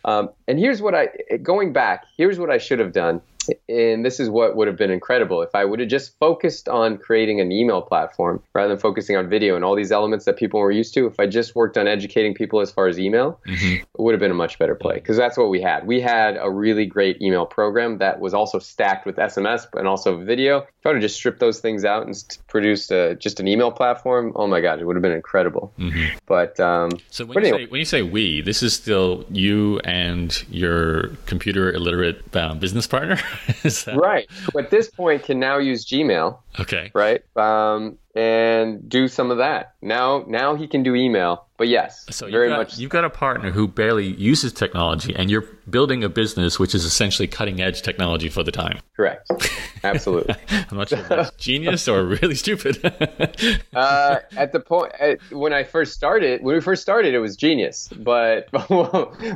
um, 0.04 0.30
and 0.46 0.60
here's 0.60 0.80
what 0.80 0.94
I, 0.94 1.08
going 1.42 1.72
back, 1.72 2.04
here's 2.16 2.38
what 2.38 2.50
I 2.50 2.58
should 2.58 2.78
have 2.78 2.92
done 2.92 3.20
and 3.68 4.04
this 4.04 4.20
is 4.20 4.28
what 4.28 4.56
would 4.56 4.68
have 4.68 4.76
been 4.76 4.90
incredible 4.90 5.42
if 5.42 5.54
I 5.54 5.64
would 5.64 5.80
have 5.80 5.88
just 5.88 6.18
focused 6.18 6.68
on 6.68 6.98
creating 6.98 7.40
an 7.40 7.52
email 7.52 7.82
platform 7.82 8.42
rather 8.54 8.68
than 8.68 8.78
focusing 8.78 9.16
on 9.16 9.28
video 9.28 9.56
and 9.56 9.64
all 9.64 9.74
these 9.74 9.92
elements 9.92 10.24
that 10.24 10.36
people 10.36 10.60
were 10.60 10.70
used 10.70 10.94
to. 10.94 11.06
If 11.06 11.18
I 11.18 11.26
just 11.26 11.54
worked 11.54 11.78
on 11.78 11.86
educating 11.86 12.34
people 12.34 12.60
as 12.60 12.70
far 12.70 12.86
as 12.86 12.98
email, 12.98 13.40
mm-hmm. 13.46 13.76
it 13.76 13.86
would 13.98 14.12
have 14.12 14.20
been 14.20 14.30
a 14.30 14.34
much 14.34 14.58
better 14.58 14.74
play 14.74 14.94
because 14.94 15.16
that's 15.16 15.36
what 15.36 15.50
we 15.50 15.60
had. 15.60 15.86
We 15.86 16.00
had 16.00 16.36
a 16.40 16.50
really 16.50 16.86
great 16.86 17.20
email 17.22 17.46
program 17.46 17.98
that 17.98 18.20
was 18.20 18.34
also 18.34 18.58
stacked 18.58 19.06
with 19.06 19.16
SMS 19.16 19.66
and 19.74 19.86
also 19.86 20.16
video. 20.16 20.58
If 20.58 20.86
I 20.86 20.90
would 20.90 20.96
have 20.96 21.02
just 21.02 21.16
stripped 21.16 21.40
those 21.40 21.60
things 21.60 21.84
out 21.84 22.06
and 22.06 22.38
produced 22.48 22.90
a, 22.90 23.14
just 23.16 23.40
an 23.40 23.48
email 23.48 23.70
platform, 23.70 24.32
oh 24.36 24.46
my 24.46 24.60
God, 24.60 24.80
it 24.80 24.86
would 24.86 24.96
have 24.96 25.02
been 25.02 25.12
incredible. 25.12 25.72
Mm-hmm. 25.78 26.18
But 26.26 26.58
um, 26.60 26.90
so 27.10 27.26
when, 27.26 27.44
you 27.44 27.50
say, 27.50 27.66
when 27.66 27.78
you 27.78 27.84
say 27.84 28.02
we, 28.02 28.40
this 28.40 28.62
is 28.62 28.74
still 28.74 29.24
you 29.30 29.78
and 29.80 30.44
your 30.50 31.08
computer 31.26 31.72
illiterate 31.72 32.34
um, 32.36 32.58
business 32.58 32.86
partner? 32.86 33.18
right. 33.94 34.30
Who 34.30 34.58
at 34.58 34.70
this 34.70 34.88
point 34.88 35.24
can 35.24 35.38
now 35.38 35.58
use 35.58 35.84
Gmail. 35.84 36.38
Okay. 36.58 36.90
Right. 36.94 37.22
Um, 37.36 37.98
and 38.14 38.88
do 38.88 39.08
some 39.08 39.30
of 39.30 39.38
that. 39.38 39.74
Now, 39.82 40.24
now 40.26 40.54
he 40.54 40.66
can 40.66 40.82
do 40.82 40.94
email. 40.94 41.46
But 41.60 41.68
yes, 41.68 42.06
so 42.08 42.30
very 42.30 42.46
you've 42.46 42.52
got, 42.52 42.56
much. 42.56 42.78
You've 42.78 42.90
got 42.90 43.04
a 43.04 43.10
partner 43.10 43.50
who 43.50 43.68
barely 43.68 44.06
uses 44.06 44.50
technology, 44.54 45.14
and 45.14 45.30
you're 45.30 45.44
building 45.68 46.02
a 46.02 46.08
business 46.08 46.58
which 46.58 46.74
is 46.74 46.86
essentially 46.86 47.28
cutting 47.28 47.60
edge 47.60 47.82
technology 47.82 48.30
for 48.30 48.42
the 48.42 48.50
time. 48.50 48.78
Correct. 48.96 49.30
Absolutely. 49.84 50.34
I'm 50.50 50.76
not 50.76 50.88
sure 50.88 50.98
if 50.98 51.08
that's 51.08 51.30
genius 51.38 51.88
or 51.88 52.04
really 52.04 52.34
stupid. 52.34 52.78
uh, 53.74 54.18
at 54.36 54.52
the 54.52 54.60
point 54.60 54.92
at, 55.00 55.18
when 55.32 55.52
I 55.52 55.64
first 55.64 55.94
started, 55.94 56.42
when 56.42 56.54
we 56.54 56.60
first 56.60 56.82
started, 56.82 57.14
it 57.14 57.18
was 57.18 57.36
genius. 57.36 57.88
But 57.88 58.48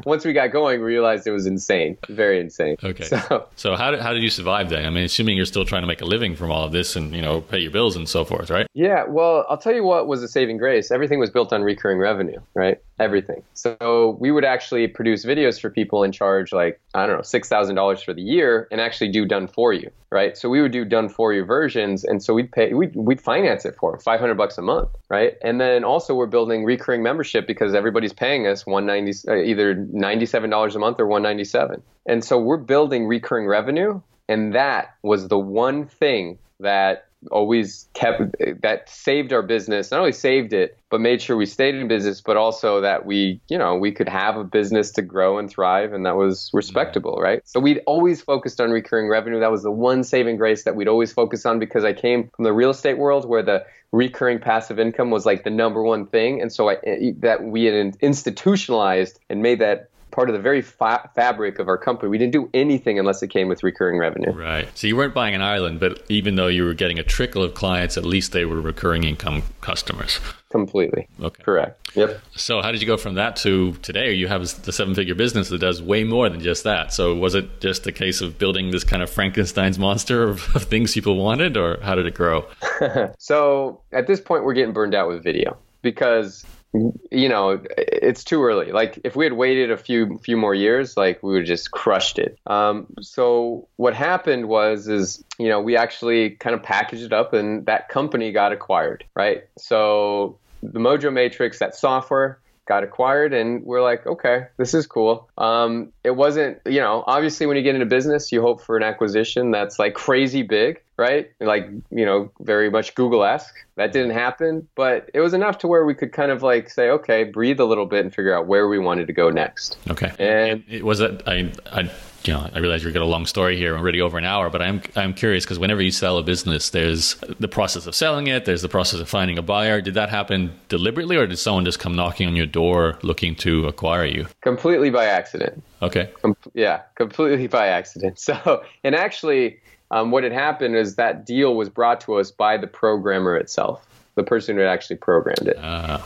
once 0.04 0.24
we 0.24 0.32
got 0.32 0.48
going, 0.48 0.80
we 0.80 0.86
realized 0.86 1.26
it 1.26 1.32
was 1.32 1.46
insane, 1.46 1.96
very 2.08 2.40
insane. 2.40 2.76
Okay. 2.82 3.04
So, 3.04 3.48
so 3.56 3.76
how 3.76 3.90
did 3.90 4.00
how 4.00 4.12
did 4.12 4.22
you 4.22 4.30
survive 4.30 4.70
then? 4.70 4.84
I 4.84 4.90
mean, 4.90 5.04
assuming 5.04 5.36
you're 5.36 5.46
still 5.46 5.64
trying 5.64 5.82
to 5.82 5.88
make 5.88 6.00
a 6.00 6.06
living 6.06 6.36
from 6.36 6.50
all 6.50 6.64
of 6.64 6.72
this 6.72 6.96
and 6.96 7.14
you 7.14 7.22
know 7.22 7.40
pay 7.40 7.58
your 7.58 7.70
bills 7.70 7.96
and 7.96 8.08
so 8.08 8.24
forth, 8.24 8.50
right? 8.50 8.66
Yeah. 8.74 9.04
Well, 9.08 9.46
I'll 9.48 9.58
tell 9.58 9.74
you 9.74 9.84
what 9.84 10.06
was 10.06 10.22
a 10.22 10.28
saving 10.28 10.58
grace. 10.58 10.90
Everything 10.90 11.20
was 11.20 11.30
built 11.30 11.52
on 11.52 11.62
recurring 11.62 11.98
revenue, 11.98 12.13
right? 12.54 12.78
Everything. 12.98 13.42
So 13.54 14.16
we 14.20 14.30
would 14.30 14.44
actually 14.44 14.86
produce 14.88 15.24
videos 15.24 15.60
for 15.60 15.70
people 15.70 16.02
and 16.02 16.14
charge 16.14 16.52
like 16.52 16.80
I 16.94 17.06
don't 17.06 17.16
know 17.16 17.22
six 17.22 17.48
thousand 17.48 17.74
dollars 17.76 18.02
for 18.02 18.14
the 18.14 18.22
year 18.22 18.68
and 18.70 18.80
actually 18.80 19.10
do 19.10 19.26
done 19.26 19.48
for 19.48 19.72
you, 19.72 19.90
right? 20.10 20.36
So 20.36 20.48
we 20.48 20.62
would 20.62 20.72
do 20.72 20.84
done 20.84 21.08
for 21.08 21.32
you 21.32 21.44
versions, 21.44 22.04
and 22.04 22.22
so 22.22 22.34
we'd 22.34 22.52
pay 22.52 22.72
we'd, 22.72 22.94
we'd 22.94 23.20
finance 23.20 23.64
it 23.64 23.74
for 23.76 23.98
five 23.98 24.20
hundred 24.20 24.36
bucks 24.36 24.58
a 24.58 24.62
month, 24.62 24.90
right? 25.10 25.34
And 25.42 25.60
then 25.60 25.84
also 25.84 26.14
we're 26.14 26.26
building 26.26 26.64
recurring 26.64 27.02
membership 27.02 27.46
because 27.46 27.74
everybody's 27.74 28.12
paying 28.12 28.46
us 28.46 28.66
one 28.66 28.86
ninety 28.86 29.12
uh, 29.28 29.36
either 29.36 29.74
ninety 29.74 30.26
seven 30.26 30.50
dollars 30.50 30.76
a 30.76 30.78
month 30.78 31.00
or 31.00 31.06
one 31.06 31.22
ninety 31.22 31.44
seven, 31.44 31.82
and 32.06 32.24
so 32.24 32.38
we're 32.38 32.56
building 32.56 33.06
recurring 33.06 33.46
revenue, 33.46 34.00
and 34.28 34.54
that 34.54 34.94
was 35.02 35.28
the 35.28 35.38
one 35.38 35.86
thing 35.86 36.38
that 36.60 37.08
always 37.30 37.88
kept 37.94 38.22
that 38.62 38.88
saved 38.88 39.32
our 39.32 39.42
business 39.42 39.90
not 39.90 40.00
only 40.00 40.12
saved 40.12 40.52
it 40.52 40.78
but 40.90 41.00
made 41.00 41.20
sure 41.20 41.36
we 41.36 41.46
stayed 41.46 41.74
in 41.74 41.88
business 41.88 42.20
but 42.20 42.36
also 42.36 42.80
that 42.80 43.04
we 43.06 43.40
you 43.48 43.58
know 43.58 43.74
we 43.74 43.90
could 43.90 44.08
have 44.08 44.36
a 44.36 44.44
business 44.44 44.90
to 44.90 45.02
grow 45.02 45.38
and 45.38 45.50
thrive 45.50 45.92
and 45.92 46.06
that 46.06 46.16
was 46.16 46.50
respectable 46.52 47.18
right? 47.20 47.40
So 47.44 47.60
we'd 47.60 47.80
always 47.86 48.20
focused 48.20 48.60
on 48.60 48.70
recurring 48.70 49.08
revenue. 49.08 49.40
That 49.40 49.50
was 49.50 49.62
the 49.62 49.70
one 49.70 50.04
saving 50.04 50.36
grace 50.36 50.64
that 50.64 50.76
we'd 50.76 50.88
always 50.88 51.12
focus 51.12 51.46
on 51.46 51.58
because 51.58 51.84
i 51.84 51.92
came 51.92 52.30
from 52.34 52.44
the 52.44 52.52
real 52.52 52.70
estate 52.70 52.98
world 52.98 53.28
where 53.28 53.42
the 53.42 53.64
recurring 53.94 54.40
passive 54.40 54.78
income 54.78 55.10
was 55.10 55.24
like 55.24 55.44
the 55.44 55.50
number 55.50 55.82
one 55.82 56.06
thing. 56.06 56.42
And 56.42 56.52
so 56.52 56.68
I, 56.68 56.76
that 57.18 57.44
we 57.44 57.64
had 57.64 57.96
institutionalized 58.00 59.20
and 59.30 59.40
made 59.40 59.60
that 59.60 59.88
part 60.14 60.30
of 60.30 60.34
the 60.34 60.40
very 60.40 60.62
fa- 60.62 61.10
fabric 61.14 61.58
of 61.58 61.68
our 61.68 61.76
company. 61.76 62.08
We 62.08 62.18
didn't 62.18 62.32
do 62.32 62.48
anything 62.54 62.98
unless 62.98 63.22
it 63.22 63.28
came 63.28 63.48
with 63.48 63.62
recurring 63.62 63.98
revenue. 63.98 64.30
Right. 64.32 64.68
So 64.78 64.86
you 64.86 64.96
weren't 64.96 65.12
buying 65.12 65.34
an 65.34 65.42
island, 65.42 65.80
but 65.80 66.04
even 66.08 66.36
though 66.36 66.46
you 66.46 66.64
were 66.64 66.72
getting 66.72 66.98
a 66.98 67.02
trickle 67.02 67.42
of 67.42 67.54
clients, 67.54 67.96
at 67.96 68.04
least 68.04 68.32
they 68.32 68.44
were 68.44 68.60
recurring 68.60 69.02
income 69.02 69.42
customers. 69.60 70.20
Completely. 70.50 71.08
Okay. 71.20 71.42
Correct. 71.42 71.96
Yep. 71.96 72.20
So 72.36 72.62
how 72.62 72.70
did 72.70 72.80
you 72.80 72.86
go 72.86 72.96
from 72.96 73.14
that 73.14 73.34
to 73.36 73.72
today? 73.82 74.12
You 74.12 74.28
have 74.28 74.62
the 74.62 74.72
seven-figure 74.72 75.16
business 75.16 75.48
that 75.48 75.58
does 75.58 75.82
way 75.82 76.04
more 76.04 76.28
than 76.28 76.40
just 76.40 76.62
that. 76.62 76.92
So 76.92 77.16
was 77.16 77.34
it 77.34 77.60
just 77.60 77.84
a 77.88 77.92
case 77.92 78.20
of 78.20 78.38
building 78.38 78.70
this 78.70 78.84
kind 78.84 79.02
of 79.02 79.10
Frankenstein's 79.10 79.80
monster 79.80 80.22
of, 80.22 80.48
of 80.54 80.62
things 80.62 80.94
people 80.94 81.16
wanted, 81.16 81.56
or 81.56 81.80
how 81.82 81.96
did 81.96 82.06
it 82.06 82.14
grow? 82.14 82.46
so 83.18 83.80
at 83.92 84.06
this 84.06 84.20
point, 84.20 84.44
we're 84.44 84.54
getting 84.54 84.72
burned 84.72 84.94
out 84.94 85.08
with 85.08 85.24
video 85.24 85.56
because 85.82 86.46
you 86.74 87.28
know, 87.28 87.62
it's 87.78 88.24
too 88.24 88.42
early. 88.42 88.72
Like 88.72 88.98
if 89.04 89.14
we 89.14 89.24
had 89.24 89.34
waited 89.34 89.70
a 89.70 89.76
few 89.76 90.18
few 90.18 90.36
more 90.36 90.54
years, 90.54 90.96
like 90.96 91.22
we 91.22 91.32
would 91.34 91.46
just 91.46 91.70
crushed 91.70 92.18
it. 92.18 92.38
Um, 92.46 92.86
so 93.00 93.68
what 93.76 93.94
happened 93.94 94.48
was, 94.48 94.88
is 94.88 95.24
you 95.38 95.48
know, 95.48 95.60
we 95.60 95.76
actually 95.76 96.30
kind 96.30 96.54
of 96.54 96.62
packaged 96.62 97.04
it 97.04 97.12
up, 97.12 97.32
and 97.32 97.64
that 97.66 97.88
company 97.88 98.32
got 98.32 98.52
acquired, 98.52 99.04
right? 99.14 99.44
So 99.56 100.38
the 100.62 100.80
Mojo 100.80 101.12
Matrix, 101.12 101.58
that 101.60 101.76
software, 101.76 102.40
got 102.66 102.82
acquired 102.82 103.32
and 103.32 103.64
we're 103.64 103.82
like 103.82 104.06
okay 104.06 104.46
this 104.56 104.74
is 104.74 104.86
cool. 104.86 105.28
Um, 105.36 105.92
it 106.02 106.12
wasn't 106.12 106.60
you 106.66 106.80
know 106.80 107.04
obviously 107.06 107.46
when 107.46 107.56
you 107.56 107.62
get 107.62 107.74
into 107.74 107.86
business 107.86 108.32
you 108.32 108.40
hope 108.40 108.62
for 108.62 108.76
an 108.76 108.82
acquisition 108.82 109.50
that's 109.50 109.78
like 109.78 109.94
crazy 109.94 110.42
big 110.42 110.80
right? 110.96 111.30
Like 111.40 111.68
you 111.90 112.06
know 112.06 112.30
very 112.40 112.70
much 112.70 112.94
google-esque. 112.94 113.54
That 113.76 113.92
didn't 113.92 114.12
happen 114.12 114.68
but 114.74 115.10
it 115.12 115.20
was 115.20 115.34
enough 115.34 115.58
to 115.58 115.68
where 115.68 115.84
we 115.84 115.94
could 115.94 116.12
kind 116.12 116.30
of 116.30 116.42
like 116.42 116.70
say 116.70 116.90
okay 116.90 117.24
breathe 117.24 117.60
a 117.60 117.64
little 117.64 117.86
bit 117.86 118.04
and 118.04 118.14
figure 118.14 118.36
out 118.36 118.46
where 118.46 118.68
we 118.68 118.78
wanted 118.78 119.06
to 119.08 119.12
go 119.12 119.30
next. 119.30 119.76
Okay. 119.90 120.12
And 120.18 120.64
it, 120.68 120.76
it 120.78 120.84
was 120.84 121.02
I, 121.02 121.50
I 121.72 121.90
you 122.26 122.32
know, 122.32 122.48
I 122.52 122.58
realize 122.58 122.82
you've 122.82 122.94
got 122.94 123.02
a 123.02 123.06
long 123.06 123.26
story 123.26 123.56
here, 123.56 123.76
already 123.76 124.00
over 124.00 124.16
an 124.16 124.24
hour, 124.24 124.48
but 124.48 124.62
I'm 124.62 124.80
I'm 124.96 125.12
curious 125.14 125.44
because 125.44 125.58
whenever 125.58 125.82
you 125.82 125.90
sell 125.90 126.18
a 126.18 126.22
business, 126.22 126.70
there's 126.70 127.16
the 127.38 127.48
process 127.48 127.86
of 127.86 127.94
selling 127.94 128.28
it, 128.28 128.44
there's 128.44 128.62
the 128.62 128.68
process 128.68 129.00
of 129.00 129.08
finding 129.08 129.36
a 129.38 129.42
buyer. 129.42 129.80
Did 129.80 129.94
that 129.94 130.08
happen 130.08 130.58
deliberately, 130.68 131.16
or 131.16 131.26
did 131.26 131.38
someone 131.38 131.64
just 131.64 131.78
come 131.78 131.94
knocking 131.94 132.26
on 132.26 132.36
your 132.36 132.46
door 132.46 132.98
looking 133.02 133.34
to 133.36 133.66
acquire 133.66 134.06
you? 134.06 134.26
Completely 134.40 134.90
by 134.90 135.04
accident. 135.04 135.62
Okay. 135.82 136.10
Com- 136.22 136.36
yeah, 136.54 136.82
completely 136.94 137.46
by 137.46 137.68
accident. 137.68 138.18
So, 138.24 138.64
and 138.82 138.94
actually, 138.94 139.58
um, 139.90 140.10
what 140.10 140.24
had 140.24 140.32
happened 140.32 140.76
is 140.76 140.96
that 140.96 141.26
deal 141.26 141.54
was 141.56 141.68
brought 141.68 142.00
to 142.02 142.14
us 142.14 142.30
by 142.30 142.56
the 142.56 142.66
programmer 142.66 143.36
itself, 143.36 143.86
the 144.14 144.22
person 144.22 144.56
who 144.56 144.62
had 144.62 144.70
actually 144.70 144.96
programmed 144.96 145.48
it. 145.48 145.58
Uh, 145.58 145.98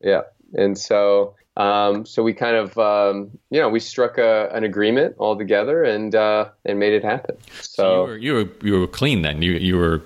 Yeah, 0.00 0.22
and 0.52 0.76
so 0.76 1.34
um, 1.56 2.04
so 2.04 2.22
we 2.22 2.32
kind 2.32 2.56
of 2.56 2.76
um, 2.78 3.30
you 3.50 3.60
know 3.60 3.68
we 3.68 3.80
struck 3.80 4.18
a, 4.18 4.48
an 4.52 4.64
agreement 4.64 5.14
all 5.18 5.36
together 5.36 5.84
and 5.84 6.14
uh, 6.14 6.48
and 6.64 6.78
made 6.78 6.92
it 6.92 7.04
happen. 7.04 7.36
so 7.60 8.06
So, 8.06 8.06
you 8.06 8.06
were 8.06 8.16
you 8.16 8.34
were 8.34 8.66
you 8.66 8.80
were 8.80 8.86
clean 8.86 9.22
then. 9.22 9.42
You 9.42 9.52
you 9.52 9.76
were 9.76 10.02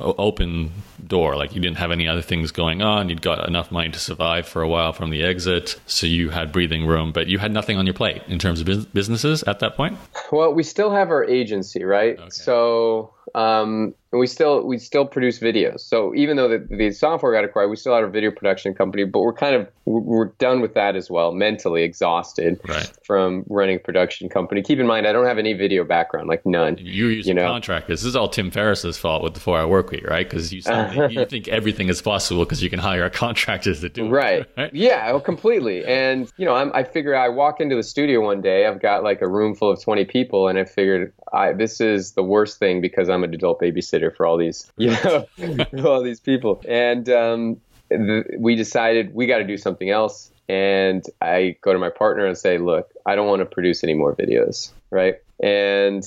open 0.00 0.72
door, 1.06 1.36
like 1.36 1.54
you 1.54 1.60
didn't 1.60 1.76
have 1.76 1.90
any 1.90 2.08
other 2.08 2.22
things 2.22 2.50
going 2.50 2.82
on. 2.82 3.08
You'd 3.08 3.22
got 3.22 3.46
enough 3.46 3.70
money 3.70 3.90
to 3.90 3.98
survive 3.98 4.46
for 4.46 4.62
a 4.62 4.68
while 4.68 4.92
from 4.92 5.10
the 5.10 5.22
exit, 5.22 5.78
so 5.86 6.06
you 6.06 6.30
had 6.30 6.52
breathing 6.52 6.86
room, 6.86 7.12
but 7.12 7.26
you 7.26 7.38
had 7.38 7.52
nothing 7.52 7.76
on 7.76 7.86
your 7.86 7.94
plate 7.94 8.22
in 8.26 8.38
terms 8.38 8.60
of 8.60 8.66
bus- 8.66 8.86
businesses 8.86 9.42
at 9.44 9.58
that 9.60 9.76
point. 9.76 9.98
well, 10.32 10.52
we 10.52 10.62
still 10.62 10.90
have 10.90 11.10
our 11.10 11.24
agency, 11.24 11.84
right? 11.84 12.18
Okay. 12.18 12.30
So 12.30 13.12
um, 13.34 13.94
and 14.14 14.20
we 14.20 14.28
still 14.28 14.64
we 14.64 14.78
still 14.78 15.04
produce 15.04 15.40
videos. 15.40 15.80
So 15.80 16.14
even 16.14 16.36
though 16.36 16.46
the, 16.48 16.64
the 16.70 16.92
software 16.92 17.32
got 17.32 17.44
acquired, 17.44 17.68
we 17.68 17.74
still 17.74 17.94
had 17.96 18.04
a 18.04 18.08
video 18.08 18.30
production 18.30 18.72
company, 18.72 19.02
but 19.04 19.18
we're 19.20 19.32
kind 19.32 19.56
of 19.56 19.66
we're 19.86 20.26
done 20.38 20.60
with 20.60 20.74
that 20.74 20.94
as 20.94 21.10
well. 21.10 21.32
Mentally 21.32 21.82
exhausted 21.82 22.60
Right. 22.68 22.88
from 23.04 23.44
running 23.48 23.76
a 23.76 23.78
production 23.80 24.28
company. 24.28 24.62
Keep 24.62 24.78
in 24.78 24.86
mind, 24.86 25.06
I 25.08 25.12
don't 25.12 25.26
have 25.26 25.36
any 25.36 25.52
video 25.52 25.82
background, 25.84 26.28
like 26.28 26.46
none. 26.46 26.76
You 26.78 27.08
use 27.08 27.26
You 27.26 27.34
know. 27.34 27.46
contractors. 27.48 28.02
This 28.02 28.06
is 28.06 28.14
all 28.16 28.28
Tim 28.28 28.52
Ferriss's 28.52 28.96
fault 28.96 29.22
with 29.24 29.34
the 29.34 29.40
four-hour 29.40 29.66
work 29.66 29.90
week, 29.90 30.06
right? 30.06 30.28
Because 30.28 30.52
you 30.52 30.62
you 31.10 31.26
think 31.26 31.48
everything 31.48 31.88
is 31.88 32.00
possible 32.00 32.44
because 32.44 32.62
you 32.62 32.70
can 32.70 32.78
hire 32.78 33.10
contractors 33.10 33.80
to 33.80 33.88
do 33.88 34.06
it, 34.06 34.10
Right. 34.10 34.46
right? 34.56 34.72
Yeah, 34.72 35.10
oh, 35.12 35.18
completely. 35.18 35.84
And 35.84 36.30
you 36.36 36.46
know, 36.46 36.54
I'm, 36.54 36.70
I 36.72 36.84
figure 36.84 37.16
I 37.16 37.28
walk 37.30 37.60
into 37.60 37.74
the 37.74 37.82
studio 37.82 38.20
one 38.20 38.40
day. 38.40 38.64
I've 38.66 38.80
got 38.80 39.02
like 39.02 39.20
a 39.22 39.28
room 39.28 39.56
full 39.56 39.72
of 39.72 39.82
20 39.82 40.04
people, 40.04 40.46
and 40.48 40.56
I 40.58 40.64
figured 40.64 41.12
I, 41.32 41.52
this 41.52 41.80
is 41.80 42.12
the 42.12 42.22
worst 42.22 42.58
thing 42.60 42.80
because 42.80 43.08
I'm 43.08 43.24
an 43.24 43.34
adult 43.34 43.60
babysitter 43.60 44.03
for 44.10 44.26
all 44.26 44.36
these, 44.36 44.70
you 44.76 44.90
know, 44.90 45.26
all 45.84 46.02
these 46.02 46.20
people. 46.20 46.62
And 46.66 47.08
um, 47.08 47.60
the, 47.88 48.24
we 48.38 48.54
decided 48.54 49.14
we 49.14 49.26
got 49.26 49.38
to 49.38 49.44
do 49.44 49.56
something 49.56 49.90
else. 49.90 50.30
And 50.48 51.04
I 51.22 51.56
go 51.62 51.72
to 51.72 51.78
my 51.78 51.88
partner 51.88 52.26
and 52.26 52.36
say, 52.36 52.58
"Look, 52.58 52.90
I 53.06 53.14
don't 53.14 53.26
want 53.26 53.40
to 53.40 53.46
produce 53.46 53.82
any 53.82 53.94
more 53.94 54.14
videos, 54.14 54.72
right?" 54.90 55.14
And 55.42 56.04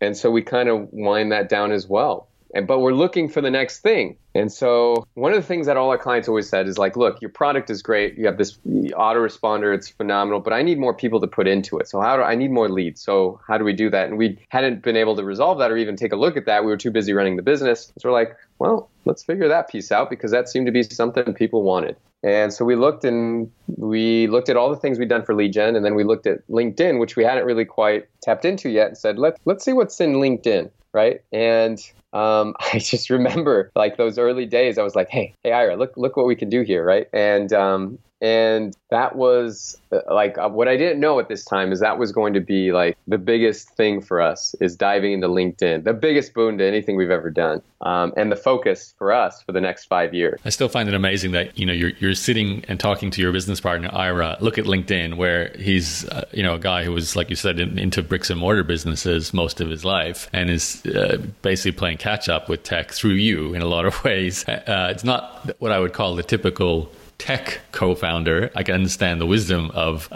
and 0.00 0.16
so 0.16 0.30
we 0.30 0.40
kind 0.40 0.70
of 0.70 0.88
wind 0.92 1.32
that 1.32 1.50
down 1.50 1.72
as 1.72 1.86
well. 1.86 2.28
And 2.54 2.66
but 2.66 2.80
we're 2.80 2.92
looking 2.92 3.28
for 3.28 3.40
the 3.40 3.50
next 3.50 3.80
thing. 3.80 4.16
And 4.34 4.52
so 4.52 5.06
one 5.14 5.32
of 5.32 5.40
the 5.40 5.46
things 5.46 5.66
that 5.66 5.76
all 5.76 5.90
our 5.90 5.98
clients 5.98 6.28
always 6.28 6.48
said 6.48 6.68
is 6.68 6.78
like, 6.78 6.96
look, 6.96 7.20
your 7.20 7.30
product 7.30 7.70
is 7.70 7.82
great. 7.82 8.18
You 8.18 8.26
have 8.26 8.36
this 8.38 8.58
autoresponder, 8.66 9.74
it's 9.74 9.88
phenomenal, 9.88 10.40
but 10.40 10.52
I 10.52 10.62
need 10.62 10.78
more 10.78 10.94
people 10.94 11.20
to 11.20 11.26
put 11.26 11.46
into 11.46 11.78
it. 11.78 11.88
So 11.88 12.00
how 12.00 12.16
do 12.16 12.22
I 12.22 12.34
need 12.34 12.50
more 12.50 12.68
leads? 12.68 13.00
So 13.00 13.40
how 13.46 13.58
do 13.58 13.64
we 13.64 13.72
do 13.72 13.90
that? 13.90 14.08
And 14.08 14.18
we 14.18 14.38
hadn't 14.50 14.82
been 14.82 14.96
able 14.96 15.16
to 15.16 15.24
resolve 15.24 15.58
that 15.58 15.70
or 15.70 15.76
even 15.76 15.96
take 15.96 16.12
a 16.12 16.16
look 16.16 16.36
at 16.36 16.46
that. 16.46 16.64
We 16.64 16.70
were 16.70 16.76
too 16.76 16.90
busy 16.90 17.12
running 17.12 17.36
the 17.36 17.42
business. 17.42 17.92
So 17.98 18.10
we're 18.10 18.14
like, 18.14 18.36
well, 18.58 18.90
let's 19.04 19.22
figure 19.22 19.48
that 19.48 19.68
piece 19.68 19.90
out 19.90 20.10
because 20.10 20.30
that 20.30 20.48
seemed 20.48 20.66
to 20.66 20.72
be 20.72 20.82
something 20.82 21.34
people 21.34 21.62
wanted. 21.62 21.96
And 22.22 22.52
so 22.52 22.64
we 22.64 22.76
looked 22.76 23.04
and 23.04 23.50
we 23.76 24.26
looked 24.26 24.48
at 24.48 24.56
all 24.56 24.70
the 24.70 24.76
things 24.76 24.98
we'd 24.98 25.08
done 25.08 25.24
for 25.24 25.34
lead 25.34 25.52
gen, 25.52 25.76
and 25.76 25.84
then 25.84 25.94
we 25.94 26.02
looked 26.02 26.26
at 26.26 26.46
LinkedIn, 26.48 26.98
which 26.98 27.14
we 27.14 27.22
hadn't 27.22 27.44
really 27.44 27.64
quite 27.64 28.08
tapped 28.20 28.44
into 28.44 28.68
yet, 28.68 28.88
and 28.88 28.98
said, 28.98 29.18
let's 29.18 29.38
let's 29.44 29.64
see 29.64 29.72
what's 29.72 30.00
in 30.00 30.14
LinkedIn, 30.14 30.70
right? 30.92 31.22
And 31.32 31.78
um, 32.12 32.54
I 32.72 32.78
just 32.78 33.10
remember 33.10 33.70
like 33.74 33.96
those 33.96 34.18
early 34.18 34.46
days. 34.46 34.78
I 34.78 34.82
was 34.82 34.94
like, 34.94 35.08
hey, 35.08 35.34
hey, 35.42 35.52
Ira, 35.52 35.76
look 35.76 35.96
look 35.96 36.16
what 36.16 36.26
we 36.26 36.36
can 36.36 36.48
do 36.48 36.62
here, 36.62 36.84
right? 36.84 37.06
And 37.12 37.52
um, 37.52 37.98
and 38.20 38.74
that 38.90 39.16
was 39.16 39.76
uh, 39.92 40.00
like 40.10 40.38
uh, 40.38 40.48
what 40.48 40.68
I 40.68 40.76
didn't 40.76 41.00
know 41.00 41.18
at 41.20 41.28
this 41.28 41.44
time 41.44 41.70
is 41.70 41.80
that 41.80 41.98
was 41.98 42.12
going 42.12 42.32
to 42.34 42.40
be 42.40 42.72
like 42.72 42.96
the 43.06 43.18
biggest 43.18 43.70
thing 43.70 44.00
for 44.00 44.20
us 44.20 44.54
is 44.60 44.74
diving 44.74 45.12
into 45.12 45.28
LinkedIn, 45.28 45.84
the 45.84 45.92
biggest 45.92 46.32
boon 46.32 46.56
to 46.58 46.64
anything 46.64 46.96
we've 46.96 47.10
ever 47.10 47.30
done, 47.30 47.60
um, 47.82 48.14
and 48.16 48.32
the 48.32 48.36
focus 48.36 48.94
for 48.96 49.12
us 49.12 49.42
for 49.42 49.52
the 49.52 49.60
next 49.60 49.84
five 49.84 50.14
years. 50.14 50.40
I 50.44 50.48
still 50.48 50.68
find 50.68 50.88
it 50.88 50.94
amazing 50.94 51.32
that 51.32 51.58
you 51.58 51.66
know 51.66 51.74
you're 51.74 51.92
you're 51.98 52.14
sitting 52.14 52.64
and 52.68 52.80
talking 52.80 53.10
to 53.10 53.20
your 53.20 53.32
business 53.32 53.60
partner 53.60 53.90
Ira. 53.92 54.38
Look 54.40 54.56
at 54.56 54.64
LinkedIn, 54.64 55.16
where 55.16 55.54
he's 55.58 56.08
uh, 56.08 56.26
you 56.32 56.42
know 56.42 56.54
a 56.54 56.60
guy 56.60 56.84
who 56.84 56.92
was 56.92 57.16
like 57.16 57.28
you 57.28 57.36
said 57.36 57.60
in, 57.60 57.78
into 57.78 58.02
bricks 58.02 58.30
and 58.30 58.40
mortar 58.40 58.64
businesses 58.64 59.34
most 59.34 59.60
of 59.60 59.68
his 59.68 59.84
life, 59.84 60.30
and 60.32 60.48
is 60.48 60.84
uh, 60.86 61.18
basically 61.42 61.72
playing 61.72 61.98
catch 61.98 62.30
up 62.30 62.48
with 62.48 62.62
tech 62.62 62.92
through 62.92 63.10
you 63.10 63.52
in 63.52 63.60
a 63.60 63.66
lot 63.66 63.84
of 63.84 64.02
ways. 64.04 64.48
Uh, 64.48 64.88
it's 64.90 65.04
not 65.04 65.54
what 65.58 65.70
I 65.70 65.78
would 65.78 65.92
call 65.92 66.16
the 66.16 66.22
typical 66.22 66.90
tech 67.18 67.60
co-founder. 67.72 68.50
I 68.54 68.62
can 68.62 68.74
understand 68.74 69.20
the 69.20 69.26
wisdom 69.26 69.70
of, 69.72 70.08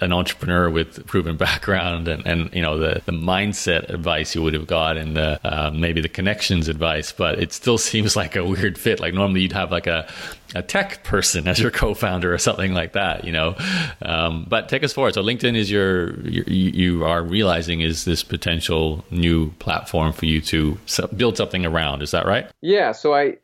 an 0.00 0.12
entrepreneur 0.12 0.68
with 0.68 1.06
proven 1.06 1.36
background 1.36 2.08
and, 2.08 2.26
and 2.26 2.52
you 2.54 2.62
know 2.62 2.78
the, 2.78 3.02
the 3.04 3.12
mindset 3.12 3.88
advice 3.88 4.34
you 4.34 4.42
would 4.42 4.54
have 4.54 4.66
got 4.66 4.96
and 4.96 5.16
the, 5.16 5.40
uh, 5.44 5.70
maybe 5.70 6.00
the 6.00 6.08
connections 6.08 6.68
advice 6.68 7.12
but 7.12 7.38
it 7.38 7.52
still 7.52 7.78
seems 7.92 8.16
like 8.16 8.36
a 8.36 8.44
weird 8.44 8.78
fit. 8.78 9.00
Like 9.00 9.14
normally 9.14 9.42
you'd 9.42 9.52
have 9.52 9.70
like 9.70 9.86
a, 9.86 10.08
a 10.54 10.62
tech 10.62 11.04
person 11.04 11.48
as 11.52 11.58
your 11.58 11.70
co-founder 11.70 12.32
or 12.32 12.38
something 12.38 12.74
like 12.74 12.92
that 12.92 13.24
you 13.24 13.32
know? 13.32 13.56
Um, 14.02 14.46
but 14.48 14.68
take 14.68 14.84
us 14.84 14.92
forward. 14.92 15.14
So 15.14 15.22
linkedin 15.22 15.56
is 15.56 15.70
your, 15.70 16.20
your 16.20 16.44
you 16.46 16.72
you 16.72 17.04
are 17.04 17.22
realizing 17.22 17.80
is 17.80 18.04
this 18.04 18.22
potential 18.22 19.04
new 19.10 19.50
platform 19.52 20.12
for 20.12 20.26
you 20.26 20.40
to 20.42 20.78
build 21.16 21.36
something 21.36 21.64
around. 21.64 22.02
Is 22.02 22.10
that 22.10 22.26
right? 22.26 22.50
Yeah. 22.60 22.92
So 22.92 23.14
I, 23.14 23.36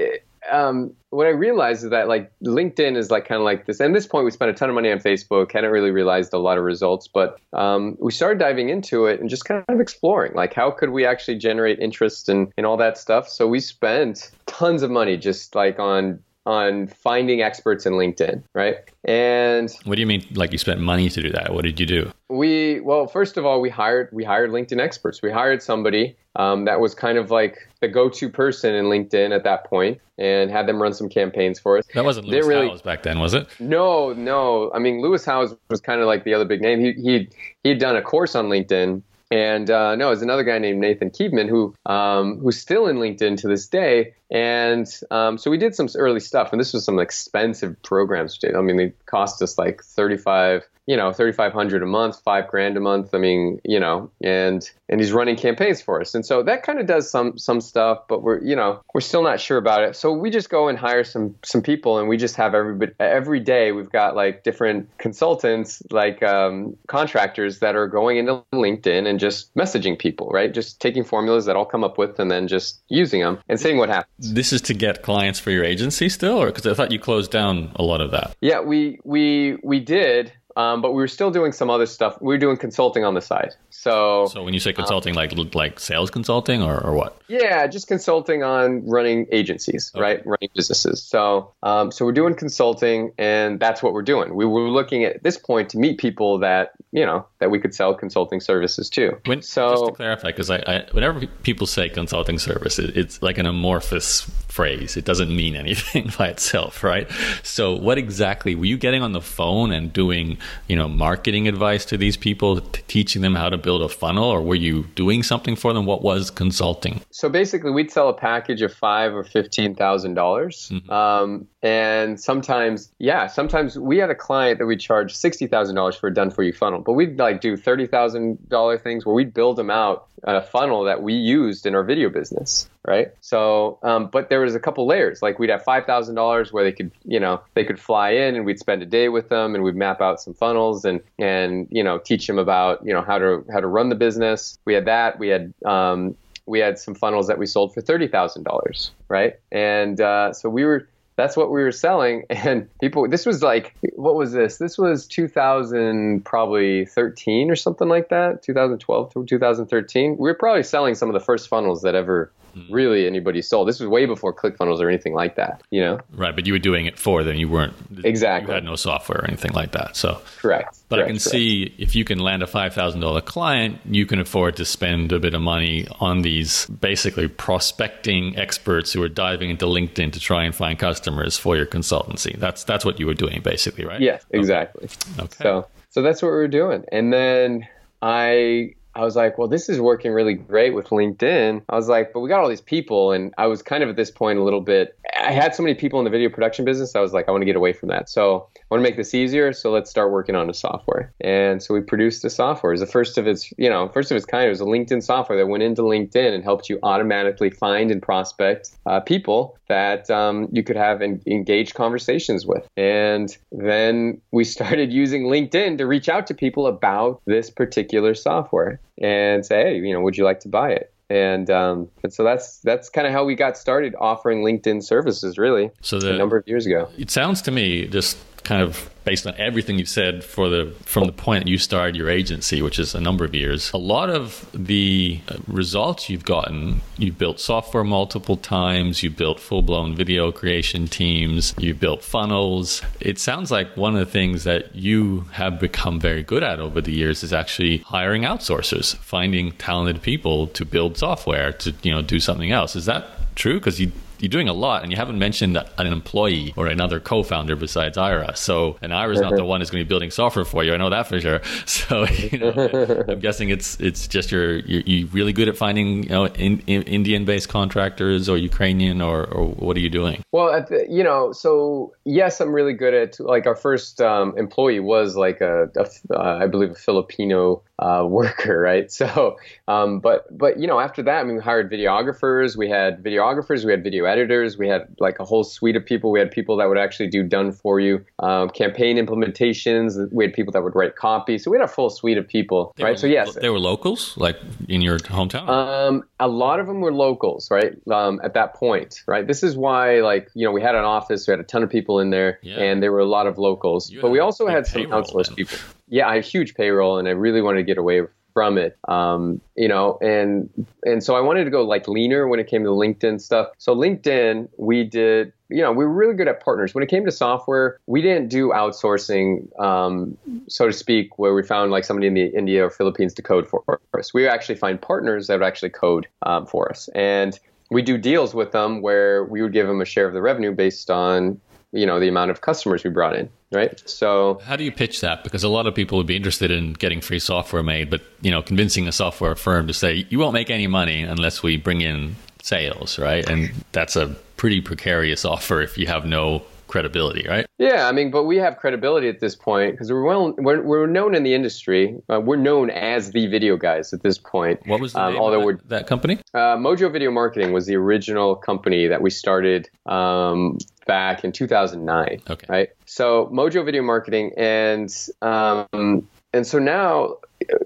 um, 0.50 0.94
what 1.10 1.26
I 1.26 1.30
realized 1.30 1.84
is 1.84 1.90
that 1.90 2.08
like 2.08 2.30
LinkedIn 2.42 2.96
is 2.96 3.10
like 3.10 3.26
kind 3.26 3.38
of 3.38 3.44
like 3.44 3.66
this. 3.66 3.80
And 3.80 3.94
at 3.94 3.98
this 3.98 4.06
point, 4.06 4.24
we 4.24 4.30
spent 4.30 4.50
a 4.50 4.54
ton 4.54 4.68
of 4.68 4.74
money 4.74 4.90
on 4.90 4.98
Facebook. 4.98 5.52
Hadn't 5.52 5.70
really 5.70 5.90
realized 5.90 6.32
a 6.32 6.38
lot 6.38 6.58
of 6.58 6.64
results, 6.64 7.08
but 7.08 7.40
um, 7.52 7.96
we 8.00 8.12
started 8.12 8.38
diving 8.38 8.68
into 8.68 9.06
it 9.06 9.20
and 9.20 9.30
just 9.30 9.44
kind 9.44 9.64
of 9.68 9.80
exploring 9.80 10.34
like 10.34 10.54
how 10.54 10.70
could 10.70 10.90
we 10.90 11.06
actually 11.06 11.38
generate 11.38 11.78
interest 11.78 12.28
and 12.28 12.52
and 12.56 12.66
all 12.66 12.76
that 12.76 12.98
stuff. 12.98 13.28
So 13.28 13.46
we 13.46 13.60
spent 13.60 14.30
tons 14.46 14.82
of 14.82 14.90
money 14.90 15.16
just 15.16 15.54
like 15.54 15.78
on 15.78 16.20
on 16.48 16.86
finding 16.88 17.42
experts 17.42 17.84
in 17.84 17.92
LinkedIn, 17.92 18.42
right? 18.54 18.76
And 19.04 19.70
what 19.84 19.96
do 19.96 20.00
you 20.00 20.06
mean 20.06 20.26
like 20.34 20.50
you 20.52 20.58
spent 20.58 20.80
money 20.80 21.08
to 21.10 21.22
do 21.22 21.30
that 21.30 21.52
what 21.54 21.62
did 21.64 21.78
you 21.80 21.86
do 21.86 22.10
we 22.28 22.80
well 22.80 23.06
first 23.06 23.36
of 23.36 23.46
all 23.46 23.60
we 23.60 23.70
hired 23.70 24.08
we 24.12 24.22
hired 24.22 24.50
linkedin 24.50 24.78
experts 24.80 25.22
we 25.22 25.30
hired 25.30 25.62
somebody 25.62 26.14
um, 26.36 26.66
that 26.66 26.78
was 26.80 26.94
kind 26.94 27.16
of 27.16 27.30
like 27.30 27.56
the 27.80 27.88
go-to 27.88 28.28
person 28.28 28.74
in 28.74 28.84
linkedin 28.86 29.34
at 29.34 29.44
that 29.44 29.64
point 29.64 29.98
and 30.18 30.50
had 30.50 30.66
them 30.66 30.80
run 30.82 30.92
some 30.92 31.08
campaigns 31.08 31.58
for 31.58 31.78
us 31.78 31.84
That 31.94 32.04
wasn't 32.04 32.26
Lewis 32.26 32.46
really- 32.46 32.68
Howes 32.68 32.82
back 32.82 33.02
then, 33.02 33.18
was 33.18 33.32
it? 33.34 33.46
no 33.60 34.12
no 34.12 34.70
i 34.74 34.78
mean 34.78 35.00
lewis 35.00 35.24
howes 35.24 35.56
was 35.70 35.80
kind 35.80 36.00
of 36.02 36.06
like 36.06 36.24
the 36.24 36.34
other 36.34 36.44
big 36.44 36.60
name 36.60 36.80
he, 36.80 36.92
he 36.92 37.28
he'd 37.64 37.78
done 37.78 37.96
a 37.96 38.02
course 38.02 38.34
on 38.34 38.48
linkedin 38.48 39.02
and 39.30 39.68
uh, 39.70 39.94
no, 39.94 40.10
it's 40.10 40.22
another 40.22 40.42
guy 40.42 40.58
named 40.58 40.80
Nathan 40.80 41.10
Keebman 41.10 41.50
who 41.50 41.74
um, 41.84 42.38
who's 42.38 42.58
still 42.58 42.86
in 42.86 42.96
LinkedIn 42.96 43.36
to 43.42 43.46
this 43.46 43.68
day. 43.68 44.14
And 44.30 44.86
um, 45.10 45.38
so 45.38 45.50
we 45.50 45.56
did 45.56 45.74
some 45.74 45.88
early 45.94 46.20
stuff, 46.20 46.52
and 46.52 46.60
this 46.60 46.72
was 46.74 46.84
some 46.84 46.98
expensive 46.98 47.82
programs. 47.82 48.38
I 48.44 48.60
mean, 48.60 48.76
they 48.76 48.92
cost 49.06 49.40
us 49.40 49.56
like 49.56 49.82
thirty 49.82 50.18
five, 50.18 50.68
you 50.86 50.98
know, 50.98 51.12
thirty 51.12 51.32
five 51.32 51.54
hundred 51.54 51.82
a 51.82 51.86
month, 51.86 52.20
five 52.20 52.48
grand 52.48 52.76
a 52.76 52.80
month. 52.80 53.14
I 53.14 53.18
mean, 53.18 53.60
you 53.64 53.80
know, 53.80 54.10
and 54.22 54.68
and 54.90 55.00
he's 55.00 55.12
running 55.12 55.36
campaigns 55.36 55.80
for 55.80 56.00
us, 56.00 56.14
and 56.14 56.26
so 56.26 56.42
that 56.42 56.62
kind 56.62 56.78
of 56.78 56.86
does 56.86 57.10
some 57.10 57.38
some 57.38 57.62
stuff, 57.62 58.06
but 58.06 58.22
we're 58.22 58.42
you 58.42 58.54
know 58.54 58.82
we're 58.92 59.00
still 59.00 59.22
not 59.22 59.40
sure 59.40 59.56
about 59.56 59.82
it. 59.82 59.96
So 59.96 60.12
we 60.12 60.28
just 60.28 60.50
go 60.50 60.68
and 60.68 60.78
hire 60.78 61.04
some 61.04 61.34
some 61.42 61.62
people, 61.62 61.98
and 61.98 62.06
we 62.06 62.18
just 62.18 62.36
have 62.36 62.54
every 62.54 62.90
every 63.00 63.40
day 63.40 63.72
we've 63.72 63.90
got 63.90 64.14
like 64.14 64.44
different 64.44 64.90
consultants, 64.98 65.82
like 65.90 66.22
um, 66.22 66.76
contractors 66.86 67.60
that 67.60 67.76
are 67.76 67.86
going 67.86 68.18
into 68.18 68.44
LinkedIn 68.52 69.08
and 69.08 69.18
just 69.18 69.54
messaging 69.54 69.98
people, 69.98 70.28
right? 70.28 70.52
Just 70.52 70.82
taking 70.82 71.02
formulas 71.02 71.46
that 71.46 71.56
I'll 71.56 71.64
come 71.64 71.82
up 71.84 71.96
with 71.96 72.18
and 72.20 72.30
then 72.30 72.46
just 72.46 72.82
using 72.88 73.22
them 73.22 73.38
and 73.48 73.58
seeing 73.58 73.78
what 73.78 73.88
happens. 73.88 74.17
This 74.18 74.52
is 74.52 74.60
to 74.62 74.74
get 74.74 75.02
clients 75.02 75.38
for 75.38 75.50
your 75.50 75.64
agency 75.64 76.08
still, 76.08 76.42
or 76.42 76.46
because 76.46 76.66
I 76.66 76.74
thought 76.74 76.90
you 76.90 76.98
closed 76.98 77.30
down 77.30 77.72
a 77.76 77.82
lot 77.82 78.00
of 78.00 78.10
that. 78.10 78.36
Yeah, 78.40 78.60
we 78.60 78.98
we 79.04 79.58
we 79.62 79.80
did, 79.80 80.32
um, 80.58 80.82
but 80.82 80.90
we 80.90 81.00
were 81.00 81.08
still 81.08 81.30
doing 81.30 81.52
some 81.52 81.70
other 81.70 81.86
stuff. 81.86 82.20
We 82.20 82.34
were 82.34 82.38
doing 82.38 82.56
consulting 82.56 83.04
on 83.04 83.14
the 83.14 83.20
side. 83.20 83.54
So, 83.70 84.26
So 84.26 84.42
when 84.42 84.54
you 84.54 84.60
say 84.60 84.72
consulting, 84.72 85.14
like 85.14 85.32
like 85.54 85.78
sales 85.78 86.10
consulting, 86.10 86.62
or, 86.62 86.84
or 86.84 86.94
what? 86.94 87.22
yeah, 87.28 87.64
just 87.68 87.86
consulting 87.86 88.42
on 88.42 88.84
running 88.84 89.28
agencies, 89.30 89.92
right? 89.94 90.20
Running 90.26 90.48
businesses. 90.54 91.00
So 91.00 91.52
um, 91.62 91.92
so 91.92 92.04
we're 92.04 92.12
doing 92.12 92.34
consulting, 92.34 93.12
and 93.18 93.60
that's 93.60 93.84
what 93.84 93.92
we're 93.92 94.02
doing. 94.02 94.34
We 94.34 94.46
were 94.46 94.68
looking 94.68 95.04
at 95.04 95.22
this 95.22 95.38
point 95.38 95.70
to 95.70 95.78
meet 95.78 95.98
people 95.98 96.40
that 96.40 96.72
you 96.90 97.06
know 97.06 97.24
that 97.38 97.52
we 97.52 97.60
could 97.60 97.72
sell 97.72 97.94
consulting 97.94 98.40
services 98.40 98.90
to. 98.90 99.16
When, 99.26 99.42
so 99.42 99.70
just 99.70 99.84
to 99.84 99.92
clarify, 99.92 100.28
because 100.28 100.50
I, 100.50 100.56
I, 100.66 100.86
whenever 100.90 101.24
people 101.44 101.68
say 101.68 101.88
consulting 101.88 102.40
service, 102.40 102.80
it, 102.80 102.96
it's 102.96 103.22
like 103.22 103.38
an 103.38 103.46
amorphous 103.46 104.22
phrase. 104.48 104.96
It 104.96 105.04
doesn't 105.04 105.28
mean 105.34 105.54
anything 105.56 106.10
by 106.18 106.28
itself, 106.28 106.82
right? 106.82 107.08
So, 107.42 107.74
what 107.74 107.98
exactly 107.98 108.54
were 108.54 108.64
you 108.64 108.76
getting 108.78 109.02
on 109.02 109.12
the 109.12 109.20
phone 109.20 109.70
and 109.72 109.92
doing, 109.92 110.38
you 110.68 110.76
know, 110.76 110.88
marketing 110.88 111.46
advice 111.46 111.84
to 111.86 111.96
these 111.96 112.16
people, 112.16 112.60
t- 112.60 112.82
teaching 112.88 113.22
them 113.22 113.34
how 113.34 113.48
to 113.48 113.56
build 113.58 113.82
a 113.82 113.88
funnel, 113.88 114.24
or 114.24 114.42
were 114.42 114.54
you 114.54 114.84
doing 114.94 115.22
something 115.22 115.54
for 115.56 115.72
them? 115.72 115.86
What 115.86 116.02
was 116.02 116.30
consulting? 116.30 117.00
So 117.10 117.28
basically, 117.28 117.70
we'd 117.70 117.90
sell 117.90 118.08
a 118.08 118.14
package 118.14 118.62
of 118.62 118.72
five 118.72 119.14
or 119.14 119.24
fifteen 119.24 119.74
thousand 119.74 120.14
dollars, 120.14 120.70
Mm-hmm. 120.72 120.90
um, 120.90 121.46
and 121.62 122.20
sometimes, 122.20 122.90
yeah, 122.98 123.26
sometimes 123.26 123.78
we 123.78 123.98
had 123.98 124.10
a 124.10 124.14
client 124.14 124.58
that 124.58 124.66
we 124.66 124.76
charged 124.76 125.16
sixty 125.16 125.46
thousand 125.46 125.74
dollars 125.76 125.96
for 125.96 126.06
a 126.08 126.14
done 126.14 126.30
for 126.30 126.42
you 126.42 126.52
funnel, 126.52 126.80
but 126.80 126.92
we'd 126.92 127.18
like 127.18 127.40
do 127.40 127.56
thirty 127.56 127.86
thousand 127.86 128.48
dollar 128.48 128.78
things 128.78 129.04
where 129.04 129.14
we'd 129.14 129.34
build 129.34 129.56
them 129.56 129.70
out 129.70 130.06
a 130.24 130.42
funnel 130.42 130.82
that 130.84 131.00
we 131.02 131.14
used 131.14 131.64
in 131.66 131.74
our 131.76 131.84
video 131.84 132.08
business, 132.10 132.68
right? 132.88 133.08
So, 133.20 133.78
um, 133.82 134.08
but 134.08 134.30
there 134.30 134.40
was 134.40 134.54
a 134.54 134.60
couple 134.60 134.86
layers. 134.86 135.20
Like 135.20 135.38
we'd 135.38 135.50
have 135.50 135.62
five 135.62 135.84
thousand 135.84 136.14
dollars 136.14 136.52
where 136.52 136.64
they 136.64 136.72
could, 136.72 136.90
you 137.04 137.20
know, 137.20 137.42
they 137.52 137.64
could 137.64 137.78
fly 137.78 138.10
in 138.10 138.34
and 138.34 138.46
we'd 138.46 138.58
spend 138.58 138.82
a 138.82 138.86
day 138.86 139.10
with 139.10 139.28
them 139.28 139.54
and 139.54 139.62
we'd 139.62 139.76
map 139.76 140.00
out 140.00 140.20
some 140.20 140.32
funnels 140.32 140.86
and 140.86 141.00
and 141.18 141.68
you 141.70 141.84
know 141.84 141.98
teach 141.98 142.26
them 142.26 142.38
about 142.38 142.84
you 142.84 142.94
know 142.94 143.02
how 143.02 143.18
to 143.18 143.44
how 143.52 143.60
to 143.60 143.66
run 143.66 143.90
the 143.90 143.94
business. 143.94 144.58
We 144.64 144.72
had 144.72 144.86
that. 144.86 145.18
We 145.18 145.28
had 145.28 145.52
um, 145.66 146.16
we 146.46 146.60
had 146.60 146.78
some 146.78 146.94
funnels 146.94 147.28
that 147.28 147.38
we 147.38 147.44
sold 147.44 147.74
for 147.74 147.82
thirty 147.82 148.08
thousand 148.08 148.44
dollars, 148.44 148.90
right? 149.08 149.34
And 149.52 150.00
uh, 150.00 150.32
so 150.32 150.48
we 150.48 150.64
were 150.64 150.88
that's 151.18 151.36
what 151.36 151.50
we 151.50 151.60
were 151.62 151.72
selling 151.72 152.24
and 152.30 152.68
people 152.80 153.06
this 153.08 153.26
was 153.26 153.42
like 153.42 153.74
what 153.96 154.14
was 154.14 154.32
this 154.32 154.56
this 154.56 154.78
was 154.78 155.06
2000 155.06 156.24
probably 156.24 156.86
13 156.86 157.50
or 157.50 157.56
something 157.56 157.88
like 157.88 158.08
that 158.08 158.42
2012 158.42 159.12
to 159.12 159.26
2013 159.26 160.12
we 160.12 160.16
were 160.16 160.34
probably 160.34 160.62
selling 160.62 160.94
some 160.94 161.08
of 161.08 161.12
the 161.12 161.20
first 161.20 161.48
funnels 161.48 161.82
that 161.82 161.94
ever 161.94 162.30
Mm-hmm. 162.58 162.72
really 162.72 163.06
anybody 163.06 163.42
sold 163.42 163.68
this 163.68 163.80
was 163.80 163.88
way 163.88 164.06
before 164.06 164.32
clickfunnels 164.34 164.80
or 164.80 164.88
anything 164.88 165.14
like 165.14 165.36
that 165.36 165.62
you 165.70 165.80
know 165.80 165.98
Right, 166.12 166.34
but 166.34 166.46
you 166.46 166.52
were 166.52 166.58
doing 166.58 166.86
it 166.86 166.98
for 166.98 167.22
them. 167.22 167.36
You 167.36 167.48
weren't 167.48 167.74
Exactly. 168.04 168.50
You 168.50 168.54
had 168.54 168.64
no 168.64 168.76
software 168.76 169.18
or 169.18 169.24
anything 169.26 169.52
like 169.52 169.72
that. 169.72 169.96
So, 169.96 170.20
correct 170.38 170.78
but 170.88 171.00
I 171.00 171.02
can 171.02 171.12
correct. 171.12 171.22
see 171.22 171.74
if 171.78 171.94
you 171.94 172.04
can 172.04 172.18
land 172.18 172.42
a 172.42 172.46
five 172.46 172.74
thousand 172.74 173.00
dollar 173.00 173.20
client, 173.20 173.78
you 173.84 174.06
can 174.06 174.20
afford 174.20 174.56
to 174.56 174.64
spend 174.64 175.12
a 175.12 175.18
bit 175.18 175.34
of 175.34 175.42
money 175.42 175.86
on 176.00 176.22
these 176.22 176.66
basically 176.66 177.28
prospecting 177.28 178.36
experts 178.38 178.92
who 178.92 179.02
are 179.02 179.08
diving 179.08 179.50
into 179.50 179.66
LinkedIn 179.66 180.12
to 180.12 180.20
try 180.20 180.44
and 180.44 180.54
find 180.54 180.78
customers 180.78 181.36
for 181.36 181.56
your 181.56 181.66
consultancy. 181.66 182.38
That's 182.38 182.64
that's 182.64 182.84
what 182.84 182.98
you 182.98 183.06
were 183.06 183.14
doing, 183.14 183.42
basically, 183.42 183.84
right? 183.84 184.00
Yes, 184.00 184.24
exactly. 184.30 184.88
Okay. 185.18 185.42
So 185.42 185.66
so 185.90 186.02
that's 186.02 186.22
what 186.22 186.28
we 186.28 186.36
were 186.36 186.48
doing. 186.48 186.84
And 186.90 187.12
then 187.12 187.68
I 188.00 188.74
I 188.98 189.04
was 189.04 189.14
like, 189.14 189.38
well, 189.38 189.46
this 189.46 189.68
is 189.68 189.80
working 189.80 190.10
really 190.10 190.34
great 190.34 190.74
with 190.74 190.88
LinkedIn. 190.88 191.62
I 191.68 191.76
was 191.76 191.88
like, 191.88 192.12
but 192.12 192.18
we 192.18 192.28
got 192.28 192.40
all 192.40 192.48
these 192.48 192.60
people, 192.60 193.12
and 193.12 193.32
I 193.38 193.46
was 193.46 193.62
kind 193.62 193.84
of 193.84 193.88
at 193.88 193.94
this 193.94 194.10
point 194.10 194.40
a 194.40 194.42
little 194.42 194.60
bit. 194.60 194.98
I 195.16 195.30
had 195.30 195.54
so 195.54 195.62
many 195.62 195.76
people 195.76 196.00
in 196.00 196.04
the 196.04 196.10
video 196.10 196.28
production 196.28 196.64
business. 196.64 196.96
I 196.96 197.00
was 197.00 197.12
like, 197.12 197.28
I 197.28 197.30
want 197.30 197.42
to 197.42 197.46
get 197.46 197.54
away 197.54 197.72
from 197.72 197.90
that. 197.90 198.08
So 198.08 198.48
want 198.70 198.80
to 198.80 198.82
make 198.82 198.96
this 198.96 199.14
easier. 199.14 199.52
So 199.52 199.70
let's 199.70 199.90
start 199.90 200.10
working 200.10 200.34
on 200.34 200.48
a 200.50 200.54
software. 200.54 201.12
And 201.20 201.62
so 201.62 201.74
we 201.74 201.80
produced 201.80 202.24
a 202.24 202.30
software. 202.30 202.72
It 202.72 202.74
was 202.74 202.80
the 202.80 202.86
first 202.86 203.18
of 203.18 203.26
its, 203.26 203.52
you 203.56 203.68
know, 203.68 203.88
first 203.88 204.10
of 204.10 204.16
its 204.16 204.26
kind. 204.26 204.46
It 204.46 204.50
was 204.50 204.60
a 204.60 204.64
LinkedIn 204.64 205.02
software 205.02 205.38
that 205.38 205.46
went 205.46 205.62
into 205.62 205.82
LinkedIn 205.82 206.34
and 206.34 206.44
helped 206.44 206.68
you 206.68 206.78
automatically 206.82 207.50
find 207.50 207.90
and 207.90 208.02
prospect 208.02 208.70
uh, 208.86 209.00
people 209.00 209.56
that 209.68 210.10
um, 210.10 210.48
you 210.52 210.62
could 210.62 210.76
have 210.76 211.02
en- 211.02 211.22
engaged 211.26 211.74
conversations 211.74 212.46
with. 212.46 212.66
And 212.76 213.36
then 213.52 214.20
we 214.30 214.44
started 214.56 214.92
using 214.92 215.24
LinkedIn 215.24 215.78
to 215.78 215.86
reach 215.86 216.08
out 216.08 216.26
to 216.28 216.34
people 216.34 216.66
about 216.66 217.20
this 217.26 217.50
particular 217.50 218.14
software 218.14 218.80
and 219.00 219.44
say, 219.46 219.62
hey, 219.62 219.76
you 219.78 219.92
know, 219.92 220.00
would 220.00 220.16
you 220.16 220.24
like 220.24 220.40
to 220.40 220.48
buy 220.48 220.70
it? 220.72 220.92
And, 221.10 221.48
um, 221.48 221.88
and 222.02 222.12
so 222.12 222.22
that's 222.22 222.58
that's 222.58 222.90
kind 222.90 223.06
of 223.06 223.14
how 223.14 223.24
we 223.24 223.34
got 223.34 223.56
started 223.56 223.94
offering 223.98 224.42
LinkedIn 224.44 224.82
services, 224.82 225.38
really, 225.38 225.70
So 225.80 225.96
a 225.96 226.12
number 226.18 226.36
of 226.36 226.46
years 226.46 226.66
ago. 226.66 226.90
it 226.98 227.10
sounds 227.10 227.40
to 227.42 227.50
me 227.50 227.86
just 227.86 228.18
kind 228.48 228.62
of 228.62 228.88
based 229.04 229.26
on 229.26 229.34
everything 229.36 229.78
you've 229.78 229.88
said 229.88 230.24
for 230.24 230.48
the 230.48 230.74
from 230.84 231.04
the 231.04 231.12
point 231.12 231.46
you 231.46 231.58
started 231.58 231.94
your 231.94 232.08
agency 232.08 232.62
which 232.62 232.78
is 232.78 232.94
a 232.94 233.00
number 233.00 233.22
of 233.24 233.34
years 233.34 233.70
a 233.74 233.78
lot 233.78 234.08
of 234.08 234.48
the 234.54 235.20
uh, 235.28 235.36
results 235.46 236.08
you've 236.08 236.24
gotten 236.24 236.80
you've 236.96 237.18
built 237.18 237.38
software 237.38 237.84
multiple 237.84 238.38
times 238.38 239.02
you 239.02 239.10
built 239.10 239.38
full-blown 239.38 239.94
video 239.94 240.32
creation 240.32 240.86
teams 240.88 241.54
you 241.58 241.74
built 241.74 242.02
funnels. 242.02 242.82
It 243.00 243.18
sounds 243.18 243.50
like 243.50 243.76
one 243.76 243.94
of 243.94 244.00
the 244.00 244.10
things 244.10 244.44
that 244.44 244.74
you 244.74 245.20
have 245.32 245.60
become 245.60 246.00
very 246.00 246.22
good 246.22 246.42
at 246.42 246.58
over 246.58 246.80
the 246.80 246.92
years 246.92 247.22
is 247.22 247.32
actually 247.32 247.78
hiring 247.78 248.22
outsourcers 248.22 248.96
finding 248.96 249.52
talented 249.52 250.02
people 250.02 250.46
to 250.48 250.64
build 250.64 250.96
software 250.96 251.52
to 251.52 251.74
you 251.82 251.92
know 251.92 252.02
do 252.02 252.18
something 252.18 252.50
else. 252.50 252.74
Is 252.76 252.86
that 252.86 253.34
true? 253.34 253.58
Because 253.58 253.80
you 253.80 253.92
you're 254.18 254.28
doing 254.28 254.48
a 254.48 254.52
lot 254.52 254.82
and 254.82 254.90
you 254.90 254.96
haven't 254.96 255.18
mentioned 255.18 255.56
an 255.56 255.86
employee 255.86 256.52
or 256.56 256.66
another 256.66 257.00
co-founder 257.00 257.56
besides 257.56 257.96
Ira. 257.96 258.36
So, 258.36 258.76
and 258.82 258.92
Ira's 258.92 259.20
not 259.20 259.36
the 259.36 259.44
one 259.52 259.60
who's 259.60 259.70
going 259.70 259.82
to 259.82 259.84
be 259.84 259.88
building 259.88 260.10
software 260.10 260.44
for 260.44 260.64
you. 260.64 260.74
I 260.74 260.76
know 260.76 260.90
that 260.90 261.06
for 261.06 261.20
sure. 261.20 261.40
So, 261.68 262.06
you 262.06 262.38
know, 262.38 263.04
I'm 263.08 263.20
guessing 263.20 263.50
it's 263.50 263.78
it's 263.78 264.08
just 264.08 264.32
you're 264.32 264.58
you're, 264.60 264.82
you 264.82 265.06
really 265.08 265.32
good 265.32 265.48
at 265.48 265.56
finding 265.56 266.02
you 266.04 266.08
know 266.08 266.26
in, 266.26 266.60
in 266.66 266.82
Indian-based 266.82 267.48
contractors 267.48 268.28
or 268.28 268.36
Ukrainian 268.36 269.00
or 269.00 269.24
or 269.26 269.46
what 269.46 269.76
are 269.76 269.80
you 269.80 269.90
doing? 269.90 270.22
Well, 270.32 270.50
at 270.50 270.68
the, 270.68 270.86
you 270.88 271.04
know, 271.04 271.32
so 271.32 271.92
yes, 272.04 272.40
I'm 272.40 272.52
really 272.52 272.72
good 272.72 272.94
at 272.94 273.20
like 273.20 273.46
our 273.46 273.56
first 273.56 274.00
um, 274.00 274.36
employee 274.36 274.80
was 274.80 275.16
like 275.16 275.40
a, 275.40 275.68
a 275.76 275.86
uh, 276.14 276.38
I 276.42 276.46
believe 276.46 276.70
a 276.70 276.74
Filipino 276.74 277.62
uh, 277.78 278.04
worker, 278.08 278.58
right? 278.60 278.90
So, 278.90 279.36
um, 279.68 280.00
but 280.00 280.26
but 280.36 280.58
you 280.58 280.66
know, 280.66 280.80
after 280.80 281.02
that, 281.04 281.20
I 281.20 281.24
mean, 281.24 281.36
we 281.36 281.42
hired 281.42 281.70
videographers. 281.70 282.56
We 282.56 282.68
had 282.68 283.02
videographers. 283.02 283.64
We 283.64 283.70
had 283.70 283.82
video 283.84 284.04
editors. 284.04 284.58
We 284.58 284.68
had 284.68 284.88
like 284.98 285.18
a 285.20 285.24
whole 285.24 285.44
suite 285.44 285.76
of 285.76 285.84
people. 285.86 286.10
We 286.10 286.18
had 286.18 286.30
people 286.30 286.56
that 286.58 286.68
would 286.68 286.78
actually 286.78 287.08
do 287.08 287.22
done 287.22 287.52
for 287.52 287.78
you 287.80 288.04
um, 288.18 288.50
campaign 288.50 288.96
implementations. 288.96 290.10
We 290.12 290.24
had 290.24 290.32
people 290.34 290.52
that 290.52 290.62
would 290.62 290.74
write 290.74 290.96
copy. 290.96 291.38
So 291.38 291.50
we 291.50 291.56
had 291.58 291.64
a 291.64 291.68
full 291.72 291.90
suite 291.90 292.18
of 292.18 292.26
people, 292.26 292.72
They 292.76 292.84
right? 292.84 292.90
were- 292.92 292.96
so 292.96 293.06
yes, 293.06 293.34
they 293.34 293.50
were 293.50 293.58
locals, 293.60 294.16
like 294.16 294.36
in 294.68 294.80
your 294.82 294.98
hometown. 294.98 295.48
um, 295.48 296.02
a 296.20 296.28
lot 296.28 296.60
of 296.60 296.66
them 296.66 296.80
were 296.80 296.92
locals, 296.92 297.50
right? 297.50 297.72
Um, 297.90 298.20
at 298.24 298.34
that 298.34 298.54
point, 298.54 299.02
right? 299.06 299.26
This 299.26 299.42
is 299.42 299.56
why, 299.56 300.00
like, 300.00 300.28
you 300.34 300.44
know, 300.46 300.52
we 300.52 300.62
had 300.62 300.74
an 300.74 300.84
office, 300.84 301.26
we 301.26 301.32
had 301.32 301.40
a 301.40 301.44
ton 301.44 301.62
of 301.62 301.70
people 301.70 302.00
in 302.00 302.10
there, 302.10 302.38
Yeah. 302.42 302.56
and 302.60 302.82
there 302.82 302.92
were 302.92 302.98
a 303.00 303.06
lot 303.06 303.26
of 303.26 303.38
locals. 303.38 303.90
You 303.90 304.00
But 304.02 304.10
we 304.10 304.18
also 304.18 304.46
had 304.46 304.66
some 304.66 304.82
outsourced 304.86 305.36
people. 305.36 305.58
Yeah, 305.88 306.08
I 306.08 306.16
had 306.16 306.24
huge 306.24 306.54
payroll, 306.54 306.98
and 306.98 307.08
I 307.08 307.12
really 307.12 307.42
wanted 307.42 307.58
to 307.58 307.64
get 307.64 307.78
away 307.78 308.02
from 308.38 308.56
it. 308.56 308.78
Um, 308.86 309.40
you 309.56 309.66
know, 309.66 309.98
and 310.00 310.48
and 310.84 311.02
so 311.02 311.16
I 311.16 311.20
wanted 311.20 311.42
to 311.44 311.50
go 311.50 311.64
like 311.64 311.88
leaner 311.88 312.28
when 312.28 312.38
it 312.38 312.46
came 312.46 312.62
to 312.62 312.70
LinkedIn 312.70 313.20
stuff. 313.20 313.48
So 313.58 313.74
LinkedIn, 313.74 314.48
we 314.58 314.84
did. 314.84 315.32
You 315.48 315.62
know, 315.62 315.72
we 315.72 315.84
were 315.84 315.92
really 315.92 316.14
good 316.14 316.28
at 316.28 316.40
partners. 316.40 316.74
When 316.74 316.84
it 316.84 316.88
came 316.88 317.04
to 317.06 317.10
software, 317.10 317.80
we 317.86 318.02
didn't 318.02 318.28
do 318.28 318.50
outsourcing, 318.50 319.48
um, 319.58 320.16
so 320.46 320.66
to 320.66 320.72
speak, 320.72 321.18
where 321.18 321.34
we 321.34 321.42
found 321.42 321.70
like 321.70 321.84
somebody 321.84 322.06
in 322.06 322.14
the 322.14 322.26
India 322.26 322.66
or 322.66 322.70
Philippines 322.70 323.14
to 323.14 323.22
code 323.22 323.48
for 323.48 323.80
us. 323.98 324.12
We 324.12 324.28
actually 324.28 324.56
find 324.56 324.80
partners 324.80 325.26
that 325.26 325.40
would 325.40 325.46
actually 325.46 325.70
code 325.70 326.06
um, 326.22 326.46
for 326.46 326.70
us, 326.70 326.88
and 326.94 327.40
we 327.70 327.82
do 327.82 327.98
deals 327.98 328.34
with 328.34 328.52
them 328.52 328.82
where 328.82 329.24
we 329.24 329.42
would 329.42 329.52
give 329.52 329.66
them 329.66 329.80
a 329.80 329.84
share 329.84 330.06
of 330.06 330.14
the 330.14 330.22
revenue 330.22 330.52
based 330.52 330.90
on 330.90 331.40
you 331.72 331.86
know 331.86 332.00
the 332.00 332.08
amount 332.08 332.30
of 332.30 332.40
customers 332.40 332.84
we 332.84 332.90
brought 332.90 333.16
in, 333.16 333.28
right? 333.52 333.80
So 333.88 334.40
How 334.44 334.56
do 334.56 334.64
you 334.64 334.72
pitch 334.72 335.00
that? 335.00 335.24
Because 335.24 335.44
a 335.44 335.48
lot 335.48 335.66
of 335.66 335.74
people 335.74 335.98
would 335.98 336.06
be 336.06 336.16
interested 336.16 336.50
in 336.50 336.72
getting 336.72 337.00
free 337.00 337.18
software 337.18 337.62
made, 337.62 337.90
but 337.90 338.02
you 338.20 338.30
know, 338.30 338.42
convincing 338.42 338.88
a 338.88 338.92
software 338.92 339.34
firm 339.34 339.66
to 339.66 339.74
say 339.74 340.06
you 340.08 340.18
won't 340.18 340.34
make 340.34 340.50
any 340.50 340.66
money 340.66 341.02
unless 341.02 341.42
we 341.42 341.56
bring 341.56 341.80
in 341.80 342.16
sales, 342.42 342.98
right? 342.98 343.28
And 343.28 343.50
that's 343.72 343.96
a 343.96 344.08
pretty 344.36 344.60
precarious 344.60 345.24
offer 345.24 345.60
if 345.60 345.76
you 345.76 345.86
have 345.86 346.04
no 346.06 346.42
credibility, 346.68 347.26
right? 347.28 347.46
Yeah, 347.58 347.88
I 347.88 347.92
mean, 347.92 348.10
but 348.10 348.24
we 348.24 348.36
have 348.36 348.56
credibility 348.58 349.08
at 349.08 349.20
this 349.20 349.34
point 349.34 349.72
because 349.72 349.90
we're 349.90 350.02
well, 350.04 350.34
we're, 350.38 350.62
we're 350.62 350.86
known 350.86 351.14
in 351.14 351.22
the 351.24 351.34
industry. 351.34 351.96
Uh, 352.08 352.20
we're 352.20 352.36
known 352.36 352.70
as 352.70 353.10
the 353.10 353.26
video 353.26 353.56
guys 353.56 353.92
at 353.92 354.02
this 354.02 354.18
point. 354.18 354.60
What 354.66 354.80
was 354.80 354.92
the 354.92 355.00
Um, 355.02 355.12
name 355.14 355.22
although 355.22 355.38
of 355.40 355.44
we're 355.44 355.56
that, 355.56 355.68
that 355.68 355.86
company? 355.86 356.18
uh, 356.34 356.56
Mojo 356.56 356.92
Video 356.92 357.10
Marketing 357.10 357.52
was 357.52 357.66
the 357.66 357.74
original 357.76 358.36
company 358.36 358.86
that 358.86 359.02
we 359.02 359.10
started 359.10 359.68
um, 359.86 360.58
back 360.86 361.24
in 361.24 361.32
2009. 361.32 362.22
Okay. 362.30 362.46
Right. 362.48 362.68
So 362.86 363.26
Mojo 363.32 363.64
Video 363.64 363.82
Marketing, 363.82 364.32
and 364.36 364.94
um, 365.22 366.06
and 366.32 366.46
so 366.46 366.58
now 366.58 367.16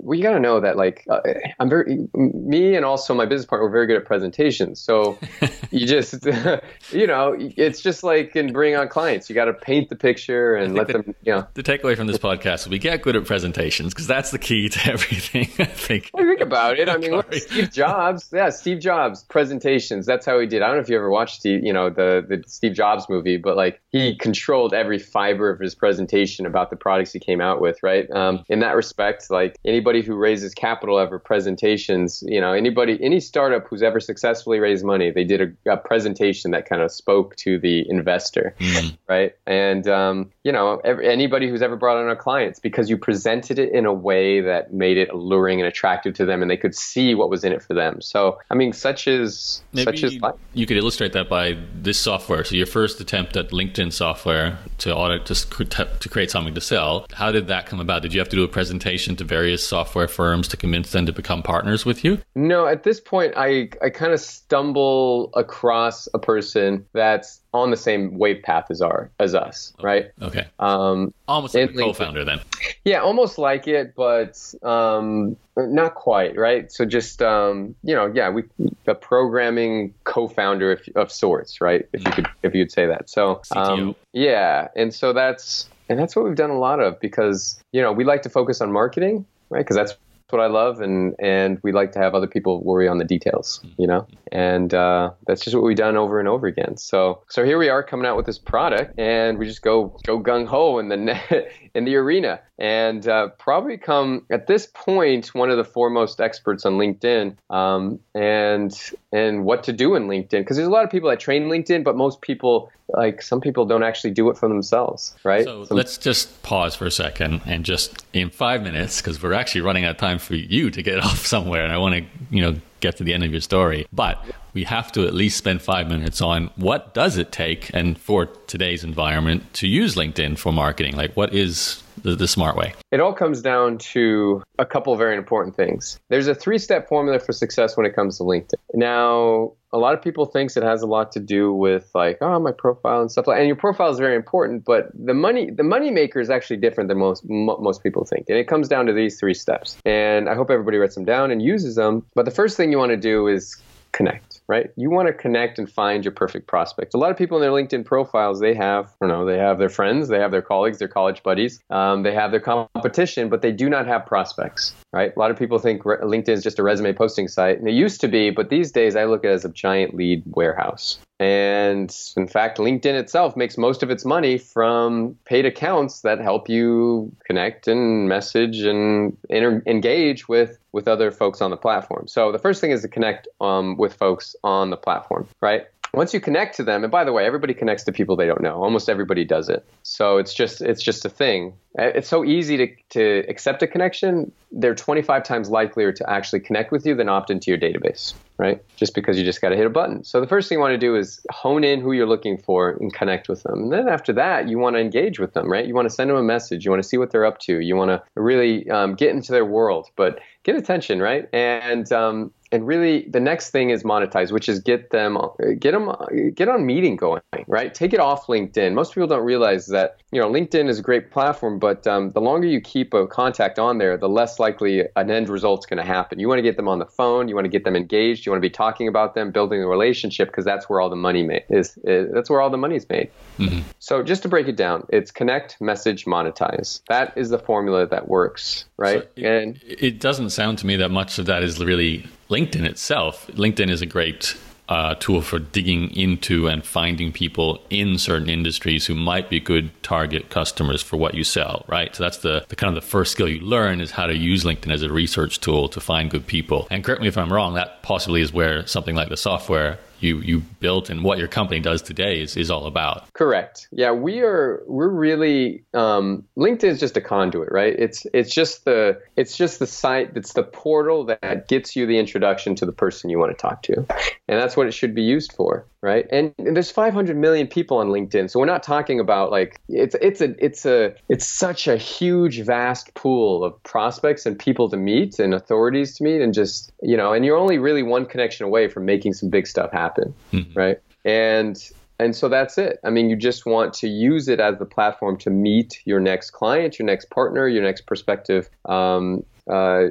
we 0.00 0.20
got 0.20 0.32
to 0.32 0.40
know 0.40 0.60
that 0.60 0.76
like 0.76 1.04
uh, 1.08 1.20
I'm 1.58 1.68
very 1.68 2.06
me 2.14 2.74
and 2.74 2.84
also 2.84 3.14
my 3.14 3.26
business 3.26 3.46
partner 3.46 3.66
we're 3.66 3.72
very 3.72 3.86
good 3.86 3.96
at 3.96 4.04
presentations. 4.04 4.80
So 4.80 5.18
you 5.70 5.86
just 5.86 6.24
you 6.92 7.06
know 7.06 7.36
it's 7.38 7.80
just 7.80 8.02
like 8.02 8.36
in 8.36 8.52
bring 8.52 8.76
on 8.76 8.88
clients. 8.88 9.28
You 9.28 9.34
got 9.34 9.46
to 9.46 9.54
paint 9.54 9.88
the 9.88 9.96
picture 9.96 10.54
and 10.54 10.74
let 10.74 10.88
that- 10.88 11.04
them 11.04 11.14
you 11.22 11.32
know. 11.32 11.46
The 11.54 11.62
takeaway 11.62 11.96
from 11.96 12.06
this 12.06 12.18
podcast 12.18 12.64
will 12.64 12.72
be 12.72 12.78
get 12.78 13.02
good 13.02 13.16
at 13.16 13.24
presentations 13.24 13.92
because 13.94 14.06
that's 14.06 14.30
the 14.30 14.38
key 14.38 14.68
to 14.68 14.86
everything. 14.90 15.48
I 15.58 15.64
think. 15.64 16.10
Well, 16.12 16.24
think 16.24 16.40
about 16.40 16.78
it. 16.78 16.88
I 16.88 16.96
mean, 16.96 17.12
look, 17.12 17.32
Steve 17.34 17.72
Jobs. 17.72 18.30
Yeah, 18.32 18.50
Steve 18.50 18.80
Jobs 18.80 19.24
presentations. 19.24 20.06
That's 20.06 20.26
how 20.26 20.38
he 20.38 20.46
did. 20.46 20.62
I 20.62 20.66
don't 20.66 20.76
know 20.76 20.82
if 20.82 20.88
you 20.88 20.96
ever 20.96 21.10
watched, 21.10 21.36
Steve, 21.36 21.64
you 21.64 21.72
know, 21.72 21.90
the 21.90 22.24
the 22.26 22.42
Steve 22.46 22.74
Jobs 22.74 23.08
movie, 23.08 23.36
but 23.36 23.56
like 23.56 23.80
he 23.90 24.16
controlled 24.16 24.74
every 24.74 24.98
fiber 24.98 25.50
of 25.50 25.60
his 25.60 25.74
presentation 25.74 26.46
about 26.46 26.70
the 26.70 26.76
products 26.76 27.12
he 27.12 27.18
came 27.18 27.40
out 27.40 27.60
with. 27.60 27.82
Right. 27.82 28.10
Um, 28.10 28.44
in 28.48 28.60
that 28.60 28.76
respect, 28.76 29.30
like 29.30 29.56
anybody 29.64 30.02
who 30.02 30.14
raises 30.14 30.54
capital 30.54 30.98
ever 30.98 31.18
presentations, 31.18 32.22
you 32.26 32.40
know, 32.40 32.52
anybody, 32.52 32.98
any 33.02 33.20
startup 33.20 33.66
who's 33.66 33.82
ever 33.82 34.00
successfully 34.00 34.58
raised 34.58 34.84
money, 34.84 35.10
they 35.10 35.24
did 35.24 35.40
a, 35.40 35.72
a 35.72 35.76
presentation 35.76 36.50
that 36.50 36.68
kind 36.68 36.82
of 36.82 36.90
spoke 36.90 37.36
to 37.36 37.58
the 37.58 37.88
investor, 37.88 38.54
mm. 38.58 38.96
right? 39.08 39.34
And 39.46 39.86
um, 39.86 40.30
you 40.42 40.52
know, 40.52 40.80
every, 40.84 41.08
anybody 41.08 41.48
who's 41.48 41.62
ever 41.62 41.76
brought 41.76 41.96
on 41.96 42.08
a 42.10 42.16
client, 42.16 42.50
it's 42.50 42.60
because 42.60 42.90
you 42.90 42.98
presented 42.98 43.58
it 43.58 43.72
in 43.72 43.86
a 43.86 43.92
way 43.92 44.40
that 44.40 44.72
made 44.72 44.96
it 44.96 45.10
alluring 45.10 45.60
and 45.60 45.68
attractive 45.68 46.14
to 46.14 46.24
them, 46.24 46.42
and 46.42 46.50
they 46.50 46.56
could 46.56 46.74
see 46.74 47.14
what 47.14 47.30
was 47.30 47.44
in 47.44 47.52
it 47.52 47.62
for 47.62 47.74
them. 47.74 48.00
So, 48.00 48.38
I 48.50 48.54
mean, 48.54 48.72
such 48.72 49.06
as 49.06 49.62
Maybe 49.72 49.84
such 49.84 50.04
as 50.04 50.18
you 50.54 50.66
could 50.66 50.76
illustrate 50.76 51.12
that 51.12 51.28
by 51.28 51.56
this 51.74 52.00
software. 52.00 52.44
So, 52.44 52.56
your 52.56 52.66
first 52.66 53.00
attempt 53.00 53.36
at 53.36 53.50
LinkedIn 53.50 53.92
software 53.92 54.58
to 54.78 54.94
audit 54.94 55.26
to, 55.26 55.34
to 55.74 56.08
create 56.08 56.30
something 56.30 56.54
to 56.54 56.60
sell. 56.60 57.06
How 57.12 57.30
did 57.30 57.46
that 57.46 57.66
come 57.66 57.80
about? 57.80 58.02
Did 58.02 58.12
you 58.12 58.20
have 58.20 58.28
to 58.30 58.36
do 58.36 58.42
a 58.42 58.48
presentation 58.48 59.14
to 59.16 59.24
various 59.24 59.51
software 59.58 60.08
firms 60.08 60.48
to 60.48 60.56
convince 60.56 60.92
them 60.92 61.06
to 61.06 61.12
become 61.12 61.42
partners 61.42 61.84
with 61.84 62.04
you? 62.04 62.20
No, 62.34 62.66
at 62.66 62.82
this 62.82 63.00
point, 63.00 63.34
I 63.36 63.70
I 63.82 63.90
kind 63.90 64.12
of 64.12 64.20
stumble 64.20 65.30
across 65.34 66.08
a 66.14 66.18
person 66.18 66.86
that's 66.92 67.40
on 67.54 67.70
the 67.70 67.76
same 67.76 68.16
wave 68.16 68.42
path 68.42 68.66
as 68.70 68.80
our 68.80 69.10
as 69.18 69.34
us, 69.34 69.72
right? 69.82 70.10
Okay. 70.20 70.46
Um, 70.58 71.12
almost 71.28 71.54
like 71.54 71.70
a 71.70 71.74
co-founder 71.74 72.24
then. 72.24 72.40
Yeah, 72.84 73.00
almost 73.00 73.38
like 73.38 73.68
it, 73.68 73.94
but 73.94 74.54
um, 74.62 75.36
not 75.56 75.94
quite, 75.94 76.36
right? 76.36 76.72
So 76.72 76.84
just 76.84 77.20
um, 77.20 77.74
you 77.82 77.94
know, 77.94 78.10
yeah, 78.14 78.30
we 78.30 78.44
a 78.86 78.94
programming 78.94 79.94
co-founder 80.04 80.72
of, 80.72 80.80
of 80.96 81.12
sorts, 81.12 81.60
right? 81.60 81.86
If 81.92 82.04
you 82.04 82.12
could 82.12 82.26
if 82.42 82.54
you'd 82.54 82.72
say 82.72 82.86
that. 82.86 83.10
So 83.10 83.42
um, 83.54 83.94
yeah, 84.12 84.68
and 84.74 84.94
so 84.94 85.12
that's 85.12 85.68
and 85.88 85.98
that's 85.98 86.16
what 86.16 86.24
we've 86.24 86.36
done 86.36 86.50
a 86.50 86.58
lot 86.58 86.80
of 86.80 86.98
because 87.00 87.62
you 87.72 87.82
know 87.82 87.92
we 87.92 88.04
like 88.04 88.22
to 88.22 88.30
focus 88.30 88.60
on 88.60 88.72
marketing, 88.72 89.26
right? 89.52 89.60
Because 89.60 89.76
that's 89.76 89.96
what 90.30 90.40
I 90.40 90.46
love, 90.46 90.80
and 90.80 91.14
and 91.20 91.58
we 91.62 91.72
like 91.72 91.92
to 91.92 91.98
have 91.98 92.14
other 92.14 92.26
people 92.26 92.64
worry 92.64 92.88
on 92.88 92.98
the 92.98 93.04
details, 93.04 93.64
you 93.78 93.86
know. 93.86 94.06
And 94.32 94.72
uh, 94.72 95.10
that's 95.26 95.44
just 95.44 95.54
what 95.54 95.62
we've 95.62 95.76
done 95.76 95.96
over 95.96 96.18
and 96.18 96.28
over 96.28 96.46
again. 96.46 96.76
So 96.78 97.22
so 97.28 97.44
here 97.44 97.58
we 97.58 97.68
are 97.68 97.82
coming 97.82 98.06
out 98.06 98.16
with 98.16 98.26
this 98.26 98.38
product, 98.38 98.98
and 98.98 99.38
we 99.38 99.46
just 99.46 99.62
go 99.62 99.94
go 100.06 100.20
gung 100.20 100.46
ho 100.46 100.78
in 100.78 100.88
the 100.88 101.46
in 101.74 101.84
the 101.84 101.96
arena, 101.96 102.40
and 102.58 103.08
uh, 103.08 103.28
probably 103.38 103.76
come 103.76 104.26
at 104.30 104.46
this 104.46 104.68
point 104.74 105.34
one 105.34 105.50
of 105.50 105.56
the 105.56 105.64
foremost 105.64 106.20
experts 106.20 106.66
on 106.66 106.74
LinkedIn, 106.74 107.36
um, 107.50 107.98
and 108.14 108.92
and 109.12 109.44
what 109.44 109.64
to 109.64 109.72
do 109.72 109.94
in 109.94 110.08
LinkedIn 110.08 110.40
because 110.40 110.56
there's 110.56 110.68
a 110.68 110.72
lot 110.72 110.84
of 110.84 110.90
people 110.90 111.08
that 111.10 111.20
train 111.20 111.44
LinkedIn, 111.44 111.84
but 111.84 111.96
most 111.96 112.20
people 112.20 112.70
like 112.88 113.22
some 113.22 113.40
people 113.40 113.64
don't 113.64 113.82
actually 113.82 114.10
do 114.10 114.28
it 114.28 114.36
for 114.36 114.48
themselves, 114.48 115.14
right? 115.24 115.44
So 115.44 115.64
some- 115.64 115.76
let's 115.76 115.96
just 115.98 116.42
pause 116.42 116.74
for 116.74 116.86
a 116.86 116.90
second 116.90 117.40
and 117.46 117.64
just 117.64 118.04
in 118.12 118.30
five 118.30 118.62
minutes 118.62 119.00
because 119.00 119.22
we're 119.22 119.32
actually 119.32 119.62
running 119.62 119.84
out 119.84 119.92
of 119.92 119.96
time 119.96 120.18
for 120.18 120.34
you 120.34 120.70
to 120.70 120.82
get 120.82 120.98
off 121.04 121.26
somewhere, 121.26 121.64
and 121.64 121.72
I 121.72 121.78
want 121.78 121.94
to 121.94 122.04
you 122.30 122.42
know 122.42 122.60
get 122.82 122.96
to 122.98 123.04
the 123.04 123.14
end 123.14 123.24
of 123.24 123.30
your 123.30 123.40
story, 123.40 123.86
but 123.92 124.22
we 124.52 124.64
have 124.64 124.92
to 124.92 125.06
at 125.06 125.14
least 125.14 125.38
spend 125.38 125.62
five 125.62 125.88
minutes 125.88 126.20
on 126.20 126.50
what 126.56 126.92
does 126.92 127.16
it 127.16 127.32
take 127.32 127.70
and 127.72 127.96
for 127.98 128.26
today's 128.26 128.84
environment 128.84 129.50
to 129.54 129.66
use 129.66 129.94
LinkedIn 129.94 130.36
for 130.36 130.52
marketing. 130.52 130.94
Like, 130.96 131.16
what 131.16 131.32
is 131.32 131.81
the, 132.02 132.14
the 132.14 132.28
smart 132.28 132.56
way? 132.56 132.74
It 132.90 133.00
all 133.00 133.12
comes 133.12 133.42
down 133.42 133.78
to 133.78 134.42
a 134.58 134.66
couple 134.66 134.94
very 134.96 135.16
important 135.16 135.56
things. 135.56 135.98
There's 136.08 136.28
a 136.28 136.34
three 136.34 136.58
step 136.58 136.88
formula 136.88 137.18
for 137.18 137.32
success 137.32 137.76
when 137.76 137.86
it 137.86 137.94
comes 137.94 138.18
to 138.18 138.24
LinkedIn. 138.24 138.54
Now, 138.74 139.52
a 139.72 139.78
lot 139.78 139.94
of 139.94 140.02
people 140.02 140.26
thinks 140.26 140.56
it 140.56 140.62
has 140.62 140.82
a 140.82 140.86
lot 140.86 141.12
to 141.12 141.20
do 141.20 141.52
with 141.52 141.90
like 141.94 142.18
oh 142.20 142.38
my 142.38 142.52
profile 142.52 143.00
and 143.00 143.10
stuff 143.10 143.26
like 143.26 143.38
and 143.38 143.46
your 143.46 143.56
profile 143.56 143.90
is 143.90 143.98
very 143.98 144.14
important 144.14 144.64
but 144.64 144.90
the 144.94 145.14
money 145.14 145.50
the 145.50 145.62
money 145.62 145.90
maker 145.90 146.20
is 146.20 146.30
actually 146.30 146.58
different 146.58 146.88
than 146.88 146.98
most 146.98 147.24
m- 147.24 147.46
most 147.46 147.82
people 147.82 148.04
think 148.04 148.26
and 148.28 148.36
it 148.36 148.46
comes 148.46 148.68
down 148.68 148.86
to 148.86 148.92
these 148.92 149.18
three 149.18 149.34
steps 149.34 149.78
and 149.84 150.28
i 150.28 150.34
hope 150.34 150.50
everybody 150.50 150.76
writes 150.76 150.94
them 150.94 151.04
down 151.04 151.30
and 151.30 151.42
uses 151.42 151.74
them 151.76 152.04
but 152.14 152.24
the 152.24 152.30
first 152.30 152.56
thing 152.56 152.70
you 152.70 152.78
want 152.78 152.90
to 152.90 152.96
do 152.96 153.26
is 153.26 153.56
connect 153.92 154.31
right? 154.48 154.70
You 154.76 154.90
want 154.90 155.08
to 155.08 155.14
connect 155.14 155.58
and 155.58 155.70
find 155.70 156.04
your 156.04 156.12
perfect 156.12 156.46
prospect. 156.46 156.94
A 156.94 156.98
lot 156.98 157.10
of 157.10 157.16
people 157.16 157.36
in 157.38 157.42
their 157.42 157.50
LinkedIn 157.50 157.84
profiles, 157.84 158.40
they 158.40 158.54
have, 158.54 158.94
you 159.00 159.08
know, 159.08 159.24
they 159.24 159.38
have 159.38 159.58
their 159.58 159.68
friends, 159.68 160.08
they 160.08 160.18
have 160.18 160.30
their 160.30 160.42
colleagues, 160.42 160.78
their 160.78 160.88
college 160.88 161.22
buddies, 161.22 161.60
um, 161.70 162.02
they 162.02 162.14
have 162.14 162.30
their 162.30 162.40
competition, 162.40 163.28
but 163.28 163.42
they 163.42 163.52
do 163.52 163.68
not 163.68 163.86
have 163.86 164.06
prospects, 164.06 164.74
right? 164.92 165.12
A 165.14 165.18
lot 165.18 165.30
of 165.30 165.38
people 165.38 165.58
think 165.58 165.82
LinkedIn 165.82 166.28
is 166.28 166.42
just 166.42 166.58
a 166.58 166.62
resume 166.62 166.92
posting 166.92 167.28
site, 167.28 167.58
and 167.58 167.68
it 167.68 167.72
used 167.72 168.00
to 168.02 168.08
be, 168.08 168.30
but 168.30 168.50
these 168.50 168.72
days 168.72 168.94
I 168.96 169.04
look 169.04 169.24
at 169.24 169.30
it 169.30 169.34
as 169.34 169.44
a 169.44 169.48
giant 169.48 169.94
lead 169.94 170.22
warehouse. 170.26 170.98
And 171.18 171.96
in 172.16 172.26
fact, 172.26 172.58
LinkedIn 172.58 172.94
itself 172.94 173.36
makes 173.36 173.56
most 173.56 173.82
of 173.82 173.90
its 173.90 174.04
money 174.04 174.38
from 174.38 175.16
paid 175.24 175.46
accounts 175.46 176.00
that 176.00 176.18
help 176.20 176.48
you 176.48 177.12
connect 177.24 177.68
and 177.68 178.08
message 178.08 178.60
and 178.60 179.16
inter- 179.30 179.62
engage 179.66 180.28
with 180.28 180.58
with 180.72 180.88
other 180.88 181.10
folks 181.10 181.40
on 181.40 181.50
the 181.50 181.56
platform. 181.56 182.08
So 182.08 182.32
the 182.32 182.38
first 182.38 182.60
thing 182.60 182.70
is 182.70 182.82
to 182.82 182.88
connect 182.88 183.28
um, 183.40 183.76
with 183.76 183.94
folks 183.94 184.34
on 184.42 184.70
the 184.70 184.76
platform, 184.76 185.28
right? 185.40 185.66
Once 185.94 186.14
you 186.14 186.20
connect 186.20 186.56
to 186.56 186.62
them 186.62 186.84
and 186.84 186.90
by 186.90 187.04
the 187.04 187.12
way 187.12 187.24
everybody 187.26 187.54
connects 187.54 187.84
to 187.84 187.92
people 187.92 188.16
they 188.16 188.26
don't 188.26 188.40
know. 188.40 188.62
Almost 188.62 188.88
everybody 188.88 189.24
does 189.24 189.48
it. 189.48 189.64
So 189.82 190.18
it's 190.18 190.34
just 190.34 190.60
it's 190.60 190.82
just 190.82 191.04
a 191.04 191.08
thing. 191.08 191.54
Uh, 191.78 191.84
it's 191.94 192.08
so 192.08 192.24
easy 192.24 192.56
to, 192.58 192.68
to 192.90 193.24
accept 193.28 193.62
a 193.62 193.66
connection. 193.66 194.32
They're 194.50 194.74
25 194.74 195.22
times 195.22 195.50
likelier 195.50 195.92
to 195.92 196.10
actually 196.10 196.40
connect 196.40 196.72
with 196.72 196.86
you 196.86 196.94
than 196.94 197.08
opt 197.08 197.30
into 197.30 197.50
your 197.50 197.58
database 197.58 198.14
right? 198.42 198.60
Just 198.76 198.94
because 198.94 199.16
you 199.16 199.24
just 199.24 199.40
got 199.40 199.50
to 199.50 199.56
hit 199.56 199.66
a 199.66 199.70
button. 199.70 200.02
So 200.02 200.20
the 200.20 200.26
first 200.26 200.48
thing 200.48 200.56
you 200.56 200.60
want 200.60 200.72
to 200.72 200.78
do 200.78 200.96
is 200.96 201.24
hone 201.30 201.62
in 201.62 201.80
who 201.80 201.92
you're 201.92 202.08
looking 202.08 202.36
for 202.36 202.70
and 202.70 202.92
connect 202.92 203.28
with 203.28 203.44
them. 203.44 203.64
And 203.64 203.72
then 203.72 203.88
after 203.88 204.12
that 204.14 204.48
you 204.48 204.58
want 204.58 204.74
to 204.74 204.80
engage 204.80 205.20
with 205.20 205.32
them 205.32 205.50
right? 205.50 205.64
You 205.64 205.74
want 205.74 205.88
to 205.88 205.94
send 205.94 206.10
them 206.10 206.16
a 206.16 206.22
message. 206.24 206.64
You 206.64 206.72
want 206.72 206.82
to 206.82 206.88
see 206.88 206.98
what 206.98 207.12
they're 207.12 207.24
up 207.24 207.38
to. 207.40 207.60
You 207.60 207.76
want 207.76 207.90
to 207.90 208.02
really 208.20 208.68
um, 208.68 208.94
get 208.94 209.10
into 209.10 209.30
their 209.30 209.44
world. 209.44 209.88
But 209.94 210.18
get 210.42 210.56
attention 210.56 211.00
right? 211.00 211.28
And 211.32 211.90
um, 211.92 212.32
and 212.52 212.66
really 212.66 213.06
the 213.08 213.18
next 213.18 213.50
thing 213.50 213.70
is 213.70 213.82
monetize 213.82 214.30
which 214.30 214.48
is 214.48 214.60
get 214.60 214.90
them 214.90 215.18
get 215.58 215.72
them 215.72 215.90
get 216.34 216.48
on 216.48 216.64
meeting 216.64 216.94
going 216.96 217.22
right? 217.52 217.74
Take 217.74 217.92
it 217.92 218.00
off 218.00 218.28
linkedin. 218.28 218.72
Most 218.72 218.94
people 218.94 219.06
don't 219.06 219.24
realize 219.24 219.66
that 219.66 219.98
you 220.10 220.20
know 220.20 220.28
linkedin 220.28 220.68
is 220.70 220.78
a 220.78 220.82
great 220.82 221.10
platform 221.10 221.58
but 221.58 221.86
um, 221.86 222.10
the 222.12 222.20
longer 222.20 222.46
you 222.48 222.60
keep 222.60 222.94
a 222.94 223.06
contact 223.06 223.58
on 223.58 223.78
there 223.78 223.96
the 223.96 224.08
less 224.08 224.38
likely 224.38 224.84
an 224.96 225.10
end 225.10 225.28
result's 225.28 225.66
going 225.66 225.76
to 225.76 225.84
happen. 225.84 226.18
You 226.18 226.28
want 226.28 226.38
to 226.38 226.42
get 226.42 226.56
them 226.56 226.66
on 226.66 226.78
the 226.78 226.86
phone 226.86 227.28
you 227.28 227.34
want 227.34 227.44
to 227.44 227.50
get 227.50 227.64
them 227.64 227.76
engaged 227.76 228.24
you 228.24 228.32
want 228.32 228.42
to 228.42 228.48
be 228.48 228.50
talking 228.50 228.88
about 228.88 229.14
them 229.14 229.30
building 229.30 229.62
a 229.62 229.66
relationship 229.66 230.28
because 230.28 230.46
that's 230.46 230.68
where 230.68 230.80
all 230.80 230.88
the 230.88 230.96
money 230.96 231.22
ma- 231.22 231.44
is, 231.50 231.78
is, 231.84 232.10
that's 232.12 232.30
where 232.30 232.40
all 232.40 232.50
the 232.50 232.56
money 232.56 232.76
is 232.76 232.88
made. 232.88 233.10
Mm-hmm. 233.38 233.60
so 233.78 234.02
just 234.02 234.22
to 234.22 234.28
break 234.28 234.48
it 234.48 234.56
down 234.56 234.86
it's 234.88 235.10
connect 235.10 235.60
message 235.60 236.06
monetize. 236.06 236.80
That 236.88 237.12
is 237.16 237.28
the 237.28 237.38
formula 237.38 237.86
that 237.86 238.08
works 238.08 238.64
right? 238.78 239.02
So 239.02 239.08
it, 239.16 239.24
and 239.24 239.60
it 239.66 240.00
doesn't 240.00 240.30
sound 240.30 240.58
to 240.58 240.66
me 240.66 240.76
that 240.76 240.90
much 240.90 241.18
of 241.18 241.26
that 241.26 241.42
is 241.42 241.62
really 241.62 242.06
LinkedIn 242.30 242.64
itself, 242.64 243.26
LinkedIn 243.26 243.68
is 243.68 243.82
a 243.82 243.86
great 243.86 244.36
uh, 244.68 244.94
tool 244.94 245.20
for 245.20 245.38
digging 245.38 245.94
into 245.94 246.46
and 246.46 246.64
finding 246.64 247.12
people 247.12 247.62
in 247.68 247.98
certain 247.98 248.30
industries 248.30 248.86
who 248.86 248.94
might 248.94 249.28
be 249.28 249.40
good 249.40 249.70
target 249.82 250.30
customers 250.30 250.82
for 250.82 250.96
what 250.96 251.14
you 251.14 251.24
sell, 251.24 251.64
right? 251.68 251.94
So 251.94 252.04
that's 252.04 252.18
the, 252.18 252.44
the 252.48 252.56
kind 252.56 252.74
of 252.74 252.82
the 252.82 252.88
first 252.88 253.12
skill 253.12 253.28
you 253.28 253.40
learn 253.40 253.80
is 253.80 253.90
how 253.90 254.06
to 254.06 254.16
use 254.16 254.44
LinkedIn 254.44 254.72
as 254.72 254.82
a 254.82 254.92
research 254.92 255.40
tool 255.40 255.68
to 255.68 255.80
find 255.80 256.10
good 256.10 256.26
people. 256.26 256.68
And 256.70 256.84
correct 256.84 257.02
me 257.02 257.08
if 257.08 257.18
I'm 257.18 257.32
wrong, 257.32 257.54
that 257.54 257.82
possibly 257.82 258.22
is 258.22 258.32
where 258.32 258.66
something 258.66 258.94
like 258.94 259.08
the 259.08 259.16
software 259.16 259.78
you 260.02 260.18
you 260.20 260.40
built 260.60 260.90
and 260.90 261.04
what 261.04 261.18
your 261.18 261.28
company 261.28 261.60
does 261.60 261.82
today 261.82 262.20
is, 262.20 262.36
is 262.36 262.50
all 262.50 262.66
about. 262.66 263.12
Correct. 263.12 263.68
Yeah, 263.70 263.92
we 263.92 264.20
are 264.20 264.62
we're 264.66 264.88
really 264.88 265.64
um, 265.74 266.24
LinkedIn 266.36 266.64
is 266.64 266.80
just 266.80 266.96
a 266.96 267.00
conduit, 267.00 267.50
right? 267.50 267.74
It's 267.78 268.06
it's 268.12 268.34
just 268.34 268.64
the 268.64 269.00
it's 269.16 269.36
just 269.36 269.58
the 269.58 269.66
site 269.66 270.14
that's 270.14 270.32
the 270.32 270.42
portal 270.42 271.04
that 271.04 271.48
gets 271.48 271.76
you 271.76 271.86
the 271.86 271.98
introduction 271.98 272.54
to 272.56 272.66
the 272.66 272.72
person 272.72 273.10
you 273.10 273.18
want 273.18 273.36
to 273.36 273.40
talk 273.40 273.62
to, 273.64 273.76
and 273.76 274.40
that's 274.40 274.56
what 274.56 274.66
it 274.66 274.72
should 274.72 274.94
be 274.94 275.02
used 275.02 275.32
for, 275.32 275.66
right? 275.80 276.06
And, 276.10 276.34
and 276.38 276.56
there's 276.56 276.70
500 276.70 277.16
million 277.16 277.46
people 277.46 277.78
on 277.78 277.88
LinkedIn, 277.88 278.30
so 278.30 278.40
we're 278.40 278.46
not 278.46 278.62
talking 278.62 279.00
about 279.00 279.30
like 279.30 279.60
it's 279.68 279.94
it's 280.00 280.20
a 280.20 280.44
it's 280.44 280.66
a 280.66 280.94
it's 281.08 281.26
such 281.26 281.68
a 281.68 281.76
huge 281.76 282.40
vast 282.40 282.94
pool 282.94 283.44
of 283.44 283.62
prospects 283.62 284.26
and 284.26 284.38
people 284.38 284.68
to 284.70 284.76
meet 284.76 285.18
and 285.18 285.34
authorities 285.34 285.96
to 285.96 286.04
meet 286.04 286.20
and 286.20 286.34
just 286.34 286.72
you 286.82 286.96
know, 286.96 287.12
and 287.12 287.24
you're 287.24 287.36
only 287.36 287.58
really 287.58 287.82
one 287.82 288.06
connection 288.06 288.44
away 288.44 288.68
from 288.68 288.84
making 288.84 289.12
some 289.12 289.30
big 289.30 289.46
stuff 289.46 289.70
happen 289.72 289.91
happen, 289.92 290.14
mm-hmm. 290.32 290.58
right? 290.58 290.78
And 291.04 291.56
and 291.98 292.16
so 292.16 292.28
that's 292.28 292.58
it. 292.58 292.78
I 292.84 292.90
mean, 292.90 293.08
you 293.08 293.16
just 293.16 293.46
want 293.46 293.74
to 293.74 293.88
use 293.88 294.28
it 294.28 294.40
as 294.40 294.58
the 294.58 294.64
platform 294.64 295.16
to 295.18 295.30
meet 295.30 295.80
your 295.84 296.00
next 296.00 296.30
client, 296.32 296.78
your 296.78 296.86
next 296.86 297.10
partner, 297.10 297.46
your 297.46 297.62
next 297.62 297.82
prospective, 297.82 298.48
um, 298.64 299.24
uh, 299.48 299.88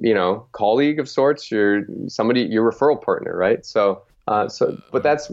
you 0.00 0.14
know, 0.14 0.46
colleague 0.52 0.98
of 1.00 1.08
sorts, 1.08 1.50
your 1.50 1.86
somebody, 2.08 2.42
your 2.42 2.70
referral 2.70 3.02
partner, 3.02 3.34
right? 3.36 3.64
So, 3.64 4.02
uh, 4.28 4.48
so, 4.48 4.80
but 4.92 5.02
that's. 5.02 5.32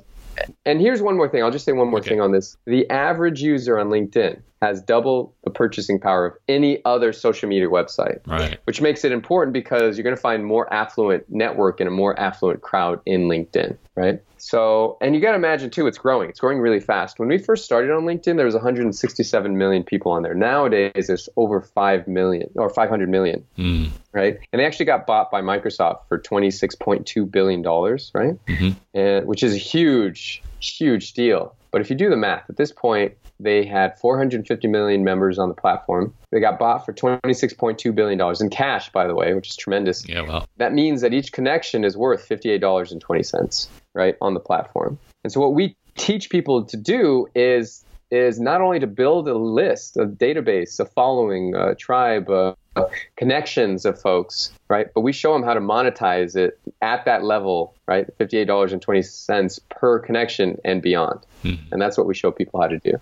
And 0.66 0.80
here's 0.80 1.02
one 1.02 1.18
more 1.18 1.30
thing. 1.30 1.44
I'll 1.44 1.52
just 1.52 1.66
say 1.66 1.72
one 1.72 1.90
more 1.90 2.00
okay. 2.00 2.10
thing 2.10 2.22
on 2.22 2.32
this. 2.32 2.58
The 2.66 2.90
average 2.90 3.42
user 3.42 3.80
on 3.80 3.90
LinkedIn 3.90 4.42
has 4.62 4.82
double 4.82 5.36
the 5.44 5.50
purchasing 5.50 6.00
power 6.00 6.26
of 6.26 6.34
any 6.48 6.84
other 6.86 7.12
social 7.14 7.50
media 7.50 7.68
website. 7.68 8.20
Right. 8.28 8.60
Which 8.66 8.80
makes 8.80 9.04
it 9.04 9.12
important 9.12 9.54
because 9.54 9.98
you're 9.98 10.04
going 10.04 10.16
to 10.16 10.22
find 10.22 10.46
more 10.46 10.72
affluent 10.72 11.26
network 11.30 11.80
and 11.80 11.88
a 11.88 11.92
more 11.92 12.20
affluent 12.20 12.62
crowd 12.62 13.02
in 13.06 13.24
LinkedIn, 13.24 13.78
right? 13.96 14.22
So, 14.42 14.98
and 15.02 15.14
you 15.16 15.22
got 15.22 15.32
to 15.32 15.36
imagine 15.38 15.70
too, 15.70 15.86
it's 15.88 15.98
growing. 15.98 16.30
It's 16.30 16.40
growing 16.40 16.60
really 16.60 16.80
fast. 16.80 17.20
When 17.20 17.30
we 17.30 17.38
first 17.38 17.64
started 17.64 17.92
on 17.92 18.04
LinkedIn, 18.04 18.38
there 18.38 18.46
was 18.46 18.56
167 18.56 19.58
million 19.58 19.84
people 19.84 20.12
on 20.12 20.24
there. 20.24 20.34
Nowadays, 20.34 21.08
there's 21.08 21.30
over 21.38 21.62
5 21.62 22.08
million 22.08 22.50
or 22.56 22.70
500 22.70 23.08
million, 23.10 23.44
Mm. 23.58 23.90
right? 24.14 24.38
And 24.52 24.60
they 24.60 24.66
actually 24.66 24.86
got 24.88 25.06
bought 25.06 25.30
by 25.32 25.42
Microsoft 25.42 26.00
for 26.10 26.18
26.2 26.20 27.30
billion 27.30 27.62
dollars, 27.62 28.12
right? 28.14 28.36
Mhm. 28.48 28.76
And 28.94 29.28
which 29.28 29.44
is 29.44 29.54
a 29.54 29.58
huge, 29.58 30.42
huge 30.60 31.14
deal. 31.14 31.54
But 31.72 31.82
if 31.82 31.90
you 31.90 31.96
do 31.96 32.10
the 32.10 32.18
math, 32.18 32.50
at 32.50 32.58
this 32.58 32.72
point, 32.72 33.14
they 33.40 33.66
had 33.66 33.98
450 33.98 34.68
million 34.68 35.04
members 35.04 35.40
on 35.40 35.50
the 35.50 35.56
platform. 35.56 36.14
They 36.32 36.40
got 36.40 36.60
bought 36.60 36.86
for 36.86 36.94
26.2 36.94 37.92
billion 37.94 38.18
dollars 38.20 38.40
in 38.42 38.50
cash, 38.50 38.92
by 38.92 39.08
the 39.08 39.16
way, 39.16 39.34
which 39.34 39.50
is 39.50 39.56
tremendous 39.56 40.08
Yeah, 40.08 40.22
well, 40.22 40.48
that 40.58 40.74
means 40.74 41.02
that 41.02 41.14
each 41.14 41.32
connection 41.32 41.84
is 41.84 41.98
worth 41.98 42.28
$58.20 42.28 43.68
right 43.94 44.16
on 44.22 44.34
the 44.34 44.40
platform. 44.40 44.98
And 45.24 45.32
so 45.32 45.40
what 45.40 45.54
we 45.54 45.76
teach 45.96 46.30
people 46.30 46.64
to 46.66 46.78
do 46.78 47.28
is 47.36 47.84
is 48.10 48.42
not 48.42 48.60
only 48.60 48.80
to 48.80 48.88
build 48.88 49.28
a 49.28 49.38
list 49.38 49.96
a 49.98 50.06
database 50.06 50.80
a 50.80 50.86
following 50.86 51.54
a 51.56 51.76
tribe 51.76 52.30
uh, 52.30 52.54
connections 53.16 53.86
of 53.86 54.00
folks 54.00 54.52
right 54.70 54.88
but 54.94 55.02
we 55.02 55.14
show 55.14 55.34
them 55.34 55.44
how 55.44 55.54
to 55.54 55.60
monetize 55.60 56.36
it 56.36 56.60
at 56.82 57.06
that 57.06 57.24
level 57.24 57.74
right 57.88 58.08
$58.20 58.20 59.60
per 59.70 60.00
connection 60.00 60.58
and 60.64 60.82
beyond. 60.82 61.20
And 61.72 61.82
that's 61.82 61.98
what 61.98 62.08
we 62.08 62.14
show 62.14 62.32
people 62.32 62.62
how 62.62 62.68
to 62.68 62.80
do. 62.80 62.94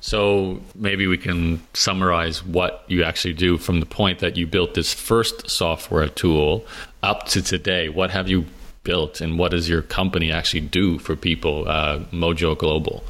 So 0.00 0.60
maybe 0.74 1.06
we 1.06 1.18
can 1.18 1.62
summarize 1.72 2.44
what 2.44 2.84
you 2.88 3.04
actually 3.04 3.34
do 3.34 3.58
from 3.58 3.78
the 3.80 3.86
point 3.86 4.18
that 4.18 4.36
you 4.36 4.46
built 4.46 4.74
this 4.74 4.92
first 4.92 5.48
software 5.48 6.08
tool 6.08 6.64
up 7.02 7.26
to 7.28 7.42
today. 7.42 7.88
What 7.88 8.10
have 8.10 8.28
you 8.28 8.46
built, 8.84 9.20
and 9.20 9.38
what 9.38 9.50
does 9.50 9.68
your 9.68 9.82
company 9.82 10.30
actually 10.30 10.60
do 10.60 10.98
for 10.98 11.16
people? 11.16 11.66
Uh, 11.66 12.00
Mojo 12.12 12.56
Global. 12.56 13.02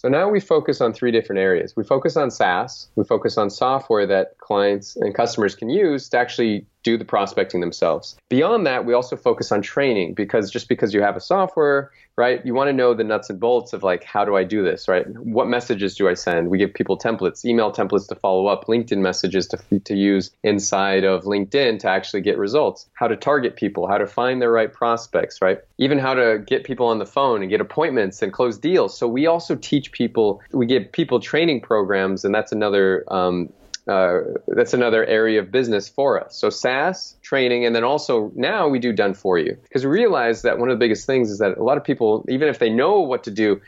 So 0.00 0.08
now 0.08 0.30
we 0.30 0.40
focus 0.40 0.80
on 0.80 0.94
three 0.94 1.10
different 1.10 1.40
areas. 1.40 1.76
We 1.76 1.84
focus 1.84 2.16
on 2.16 2.30
SaaS. 2.30 2.88
We 2.96 3.04
focus 3.04 3.36
on 3.36 3.50
software 3.50 4.06
that 4.06 4.38
clients 4.38 4.96
and 4.96 5.14
customers 5.14 5.54
can 5.54 5.68
use 5.68 6.08
to 6.08 6.18
actually 6.18 6.64
do 6.82 6.96
the 6.96 7.04
prospecting 7.04 7.60
themselves. 7.60 8.16
Beyond 8.28 8.66
that, 8.66 8.84
we 8.84 8.94
also 8.94 9.16
focus 9.16 9.52
on 9.52 9.62
training 9.62 10.14
because 10.14 10.50
just 10.50 10.68
because 10.68 10.94
you 10.94 11.02
have 11.02 11.16
a 11.16 11.20
software, 11.20 11.90
right, 12.16 12.44
you 12.44 12.54
want 12.54 12.68
to 12.68 12.72
know 12.72 12.94
the 12.94 13.04
nuts 13.04 13.30
and 13.30 13.40
bolts 13.40 13.72
of 13.72 13.82
like, 13.82 14.04
how 14.04 14.24
do 14.24 14.36
I 14.36 14.44
do 14.44 14.62
this, 14.62 14.88
right? 14.88 15.06
What 15.18 15.48
messages 15.48 15.94
do 15.96 16.08
I 16.08 16.14
send? 16.14 16.50
We 16.50 16.58
give 16.58 16.74
people 16.74 16.98
templates, 16.98 17.44
email 17.44 17.72
templates 17.72 18.08
to 18.08 18.14
follow 18.14 18.46
up, 18.46 18.66
LinkedIn 18.66 18.98
messages 18.98 19.46
to, 19.48 19.80
to 19.80 19.94
use 19.94 20.30
inside 20.42 21.04
of 21.04 21.24
LinkedIn 21.24 21.78
to 21.80 21.88
actually 21.88 22.20
get 22.20 22.38
results, 22.38 22.88
how 22.94 23.08
to 23.08 23.16
target 23.16 23.56
people, 23.56 23.86
how 23.86 23.98
to 23.98 24.06
find 24.06 24.40
their 24.42 24.52
right 24.52 24.72
prospects, 24.72 25.40
right? 25.40 25.58
Even 25.78 25.98
how 25.98 26.14
to 26.14 26.42
get 26.46 26.64
people 26.64 26.86
on 26.86 26.98
the 26.98 27.06
phone 27.06 27.42
and 27.42 27.50
get 27.50 27.60
appointments 27.60 28.22
and 28.22 28.32
close 28.32 28.58
deals. 28.58 28.96
So 28.96 29.08
we 29.08 29.26
also 29.26 29.56
teach 29.56 29.92
people, 29.92 30.42
we 30.52 30.66
give 30.66 30.92
people 30.92 31.20
training 31.20 31.62
programs, 31.62 32.24
and 32.24 32.34
that's 32.34 32.52
another 32.52 33.04
um, 33.08 33.50
uh, 33.90 34.20
that's 34.46 34.72
another 34.72 35.04
area 35.04 35.40
of 35.40 35.50
business 35.50 35.88
for 35.88 36.22
us. 36.22 36.36
So 36.36 36.48
SaaS 36.48 37.16
training, 37.30 37.64
and 37.64 37.76
then 37.76 37.84
also 37.84 38.32
now 38.34 38.66
we 38.66 38.80
do 38.80 38.92
done 38.92 39.14
for 39.14 39.38
you 39.38 39.56
because 39.62 39.84
we 39.84 39.90
realize 39.92 40.42
that 40.42 40.58
one 40.58 40.68
of 40.68 40.74
the 40.76 40.84
biggest 40.84 41.06
things 41.06 41.30
is 41.30 41.38
that 41.38 41.56
a 41.56 41.62
lot 41.62 41.76
of 41.76 41.84
people, 41.84 42.24
even 42.28 42.48
if 42.48 42.58
they 42.58 42.68
know 42.68 42.98
what 42.98 43.22
to 43.22 43.30
do, 43.30 43.60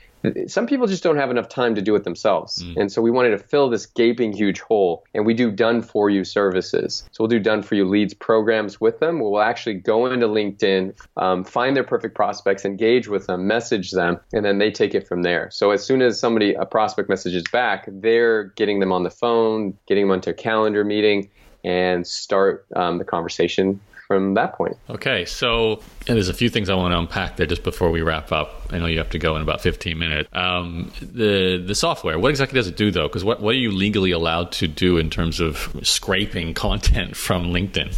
some 0.47 0.67
people 0.67 0.87
just 0.89 1.03
don't 1.03 1.17
have 1.17 1.31
enough 1.31 1.49
time 1.49 1.75
to 1.77 1.83
do 1.83 1.95
it 1.95 2.05
themselves. 2.05 2.61
And 2.77 2.91
so 2.93 3.03
we 3.03 3.11
wanted 3.11 3.31
to 3.31 3.39
fill 3.39 3.71
this 3.71 3.87
gaping 3.87 4.33
huge 4.33 4.61
hole, 4.61 5.05
and 5.15 5.27
we 5.27 5.35
do 5.35 5.51
done 5.51 5.83
for 5.83 6.11
you 6.11 6.25
services. 6.25 7.09
So 7.13 7.23
we'll 7.23 7.29
do 7.29 7.41
done 7.41 7.63
for 7.63 7.75
you 7.77 7.85
leads 7.89 8.15
programs 8.15 8.81
with 8.81 8.99
them. 8.99 9.21
We'll 9.21 9.41
actually 9.41 9.75
go 9.75 10.07
into 10.07 10.27
LinkedIn, 10.27 10.95
um, 11.17 11.45
find 11.45 11.77
their 11.77 11.85
perfect 11.85 12.15
prospects, 12.15 12.65
engage 12.65 13.09
with 13.09 13.27
them, 13.27 13.47
message 13.47 13.91
them, 13.93 14.19
and 14.33 14.45
then 14.45 14.59
they 14.59 14.71
take 14.71 14.95
it 14.95 15.09
from 15.09 15.23
there. 15.23 15.51
So 15.51 15.71
as 15.71 15.85
soon 15.85 16.03
as 16.03 16.19
somebody 16.19 16.55
a 16.55 16.67
prospect 16.67 17.09
messages 17.09 17.45
back, 17.53 17.89
they're 17.89 18.45
getting 18.57 18.81
them 18.81 18.93
on 18.93 19.03
the 19.03 19.11
phone, 19.11 19.77
getting 19.87 20.05
them 20.05 20.13
onto 20.13 20.31
a 20.31 20.35
calendar 20.35 20.85
meeting, 20.85 21.31
and 21.65 22.07
start 22.07 22.67
um, 22.75 22.99
the 22.99 23.05
conversation 23.05 23.81
from 24.13 24.35
that 24.35 24.55
point. 24.55 24.77
Okay, 24.91 25.25
so 25.25 25.81
and 26.07 26.17
there's 26.17 26.29
a 26.29 26.35
few 26.35 26.51
things 26.51 26.69
I 26.69 26.75
want 26.75 26.93
to 26.93 26.99
unpack 26.99 27.37
there 27.37 27.47
just 27.47 27.63
before 27.63 27.91
we 27.91 28.03
wrap 28.03 28.31
up. 28.31 28.67
I 28.71 28.79
know 28.79 28.87
you 28.87 28.99
have 28.99 29.11
to 29.11 29.19
go 29.19 29.37
in 29.37 29.43
about 29.43 29.61
15 29.63 29.99
minutes. 29.99 30.29
Um, 30.33 30.93
the 31.01 31.63
the 31.65 31.75
software, 31.75 32.19
what 32.19 32.31
exactly 32.31 32.59
does 32.59 32.69
it 32.69 32.77
do 32.77 32.91
though? 32.91 33.09
Because 33.09 33.25
what 33.25 33.41
what 33.41 33.55
are 33.55 33.59
you 33.59 33.71
legally 33.71 34.11
allowed 34.11 34.53
to 34.53 34.69
do 34.69 34.99
in 34.99 35.09
terms 35.09 35.41
of 35.41 35.75
scraping 35.83 36.53
content 36.55 37.17
from 37.27 37.45
LinkedIn? 37.45 37.97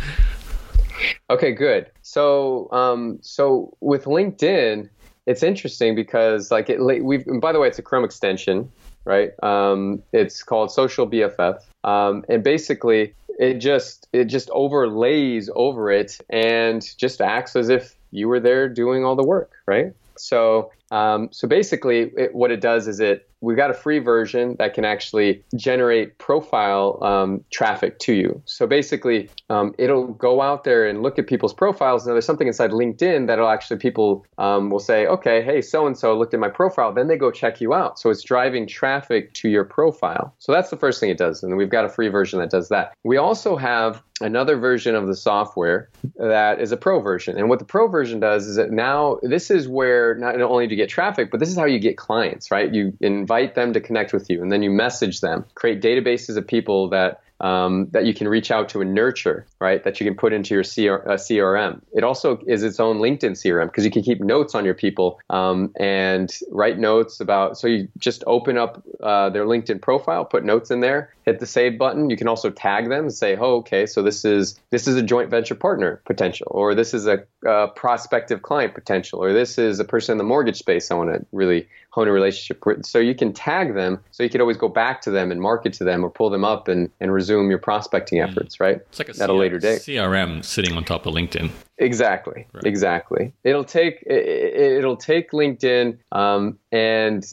Okay, 1.31 1.53
good. 1.53 1.91
So, 2.03 2.70
um, 2.70 3.19
so 3.20 3.77
with 3.81 4.05
LinkedIn, 4.05 4.89
it's 5.27 5.43
interesting 5.43 5.95
because 5.95 6.51
like 6.51 6.70
it, 6.70 6.81
we've. 6.81 7.24
by 7.41 7.53
the 7.53 7.59
way, 7.59 7.69
it's 7.69 7.78
a 7.78 7.82
Chrome 7.82 8.05
extension, 8.05 8.70
right? 9.05 9.31
Um, 9.43 10.02
it's 10.12 10.43
called 10.43 10.70
Social 10.70 11.09
BFF, 11.09 11.60
um, 11.85 12.24
and 12.28 12.43
basically 12.43 13.14
it 13.39 13.55
just 13.55 14.09
it 14.12 14.26
just 14.26 14.51
overlays 14.51 15.51
over 15.55 15.90
it 15.90 16.18
and 16.31 16.86
just 16.97 17.20
acts 17.20 17.56
as 17.56 17.68
if 17.68 17.97
you 18.10 18.28
were 18.28 18.40
there 18.40 18.68
doing 18.68 19.05
all 19.05 19.16
the 19.16 19.24
work, 19.24 19.52
right? 19.66 19.93
So, 20.16 20.70
um, 20.90 21.28
so 21.32 21.48
basically, 21.48 22.12
it, 22.16 22.35
what 22.35 22.51
it 22.52 22.60
does 22.60 22.86
is 22.86 23.01
it 23.01 23.28
we've 23.45 23.57
got 23.57 23.71
a 23.71 23.75
free 23.75 23.99
version 23.99 24.57
that 24.59 24.75
can 24.75 24.85
actually 24.85 25.45
generate 25.55 26.19
profile 26.19 26.99
um, 27.03 27.45
traffic 27.51 27.99
to 28.01 28.15
you. 28.15 28.43
So 28.47 28.66
basically, 28.66 29.29
um, 29.51 29.75
it'll 29.79 30.09
go 30.09 30.41
out 30.41 30.65
there 30.65 30.87
and 30.87 31.03
look 31.03 31.19
at 31.19 31.27
people's 31.27 31.53
profiles. 31.53 32.07
And 32.07 32.15
there's 32.15 32.25
something 32.25 32.47
inside 32.47 32.71
LinkedIn 32.71 33.27
that'll 33.27 33.49
actually 33.49 33.79
people 33.79 34.27
um, 34.39 34.71
will 34.71 34.81
say, 34.81 35.07
okay, 35.07 35.43
hey, 35.43 35.61
so 35.61 35.87
and 35.87 35.97
so 35.97 36.16
looked 36.16 36.35
at 36.35 36.41
my 36.41 36.49
profile. 36.49 36.93
Then 36.93 37.09
they 37.09 37.16
go 37.16 37.31
check 37.31 37.61
you 37.61 37.75
out. 37.75 37.99
So 37.99 38.11
it's 38.11 38.23
driving 38.23 38.66
traffic 38.66 39.35
to 39.35 39.49
your 39.49 39.65
profile. 39.65 40.35
So 40.39 40.53
that's 40.53 40.71
the 40.71 40.77
first 40.77 40.99
thing 40.99 41.11
it 41.11 41.19
does. 41.19 41.43
And 41.43 41.57
we've 41.57 41.71
got 41.71 41.85
a 41.85 41.89
free 41.89 42.09
version 42.09 42.41
that 42.41 42.51
does 42.51 42.71
that. 42.71 42.95
We 43.05 43.19
also 43.19 43.57
have 43.57 44.03
another 44.20 44.57
version 44.57 44.95
of 44.95 45.07
the 45.07 45.16
software 45.16 45.89
that 46.16 46.61
is 46.61 46.70
a 46.73 46.77
pro 46.77 47.01
version. 47.01 47.36
And 47.36 47.49
what 47.49 47.59
the 47.59 47.65
pro 47.65 47.89
version 47.89 48.20
does 48.20 48.47
is 48.47 48.57
that 48.57 48.70
now 48.70 49.19
this 49.23 49.51
is 49.51 49.66
where 49.66 50.15
not 50.15 50.41
only 50.41 50.66
do 50.66 50.74
you 50.74 50.81
get 50.81 50.89
traffic, 50.89 51.31
but 51.31 51.41
this 51.41 51.49
is 51.49 51.57
how 51.57 51.65
you 51.65 51.81
get 51.81 51.97
clients, 51.97 52.51
right? 52.51 52.73
You 52.73 52.97
invite 53.01 53.55
them 53.55 53.73
to 53.73 53.81
connect 53.81 54.12
with 54.12 54.31
you 54.31 54.43
and 54.43 54.53
then 54.53 54.62
you 54.62 54.70
message 54.70 55.20
them, 55.20 55.45
create 55.55 55.82
databases 55.82 56.36
of 56.36 56.47
people 56.47 56.91
that 56.91 57.23
um, 57.45 57.89
that 57.91 58.07
you 58.07 58.15
can 58.15 58.27
reach 58.27 58.51
out 58.51 58.71
to 58.71 58.81
and 58.81 58.95
nurture, 58.95 59.47
right? 59.61 59.85
That 59.85 60.01
you 60.01 60.07
can 60.07 60.16
put 60.16 60.33
into 60.33 60.55
your 60.55 60.65
CR, 60.65 61.07
uh, 61.07 61.16
CRM. 61.16 61.83
It 61.93 62.03
also 62.03 62.39
is 62.47 62.62
its 62.62 62.81
own 62.81 63.01
LinkedIn 63.01 63.33
CRM 63.33 63.66
because 63.66 63.85
you 63.85 63.91
can 63.91 64.03
keep 64.03 64.21
notes 64.21 64.55
on 64.55 64.65
your 64.65 64.73
people 64.73 65.21
um, 65.29 65.71
and 65.79 66.35
write 66.51 66.79
notes 66.79 67.21
about. 67.21 67.59
So 67.59 67.66
you 67.66 67.89
just 67.99 68.25
open 68.27 68.57
up 68.57 68.83
uh, 69.03 69.29
their 69.29 69.45
LinkedIn 69.45 69.83
profile, 69.83 70.25
put 70.25 70.43
notes 70.43 70.71
in 70.71 70.81
there, 70.81 71.12
hit 71.27 71.39
the 71.39 71.47
save 71.47 71.77
button. 71.77 72.09
You 72.09 72.16
can 72.16 72.29
also 72.29 72.49
tag 72.49 72.89
them 72.89 73.05
and 73.05 73.12
say, 73.12 73.37
"Oh, 73.37 73.57
okay, 73.57 73.85
so 73.85 74.03
this 74.03 74.25
is 74.25 74.59
this 74.71 74.89
is 74.89 74.97
a 74.97 75.03
joint 75.03 75.29
venture 75.29 75.55
partner 75.55 76.01
potential, 76.07 76.47
or 76.51 76.75
this 76.75 76.95
is 76.95 77.07
a, 77.07 77.25
a 77.47 77.69
prospective 77.69 78.41
client 78.41 78.73
potential, 78.73 79.23
or 79.23 79.35
this 79.35 79.59
is 79.59 79.81
a 79.81 79.85
person 79.85 80.12
in 80.12 80.19
the 80.19 80.25
mortgage 80.25 80.57
space 80.57 80.91
I 80.91 80.95
want 80.95 81.12
to 81.12 81.27
really 81.31 81.69
hone 81.95 82.09
a 82.09 82.12
relationship 82.12 82.65
with." 82.66 82.85
So 82.85 82.99
you 82.99 83.15
can 83.15 83.33
tag 83.33 83.75
them, 83.75 84.01
so 84.11 84.23
you 84.23 84.31
could 84.31 84.41
always 84.41 84.57
go 84.57 84.69
back 84.69 85.01
to 85.03 85.11
them 85.11 85.31
and 85.31 85.41
market 85.41 85.73
to 85.75 85.85
them, 85.85 86.05
or 86.05 86.11
pull 86.11 86.31
them 86.31 86.45
up 86.45 86.69
and 86.69 86.91
and 87.01 87.12
resume 87.12 87.49
your 87.49 87.59
prospecting 87.59 88.21
efforts, 88.21 88.61
right? 88.61 88.77
It's 88.91 88.99
like 88.99 89.09
a 89.09 89.23
at 89.23 89.31
a 89.31 89.35
later 89.35 89.59
date. 89.59 89.81
CRM 89.81 90.45
sitting 90.45 90.77
on 90.77 90.85
top 90.85 91.07
of 91.07 91.15
LinkedIn. 91.15 91.51
Exactly. 91.79 92.47
Exactly. 92.65 93.33
It'll 93.43 93.65
take 93.65 94.03
it, 94.07 94.79
it'll 94.79 94.97
take 94.97 95.33
LinkedIn 95.33 95.99
um, 96.12 96.59
and 96.74 97.24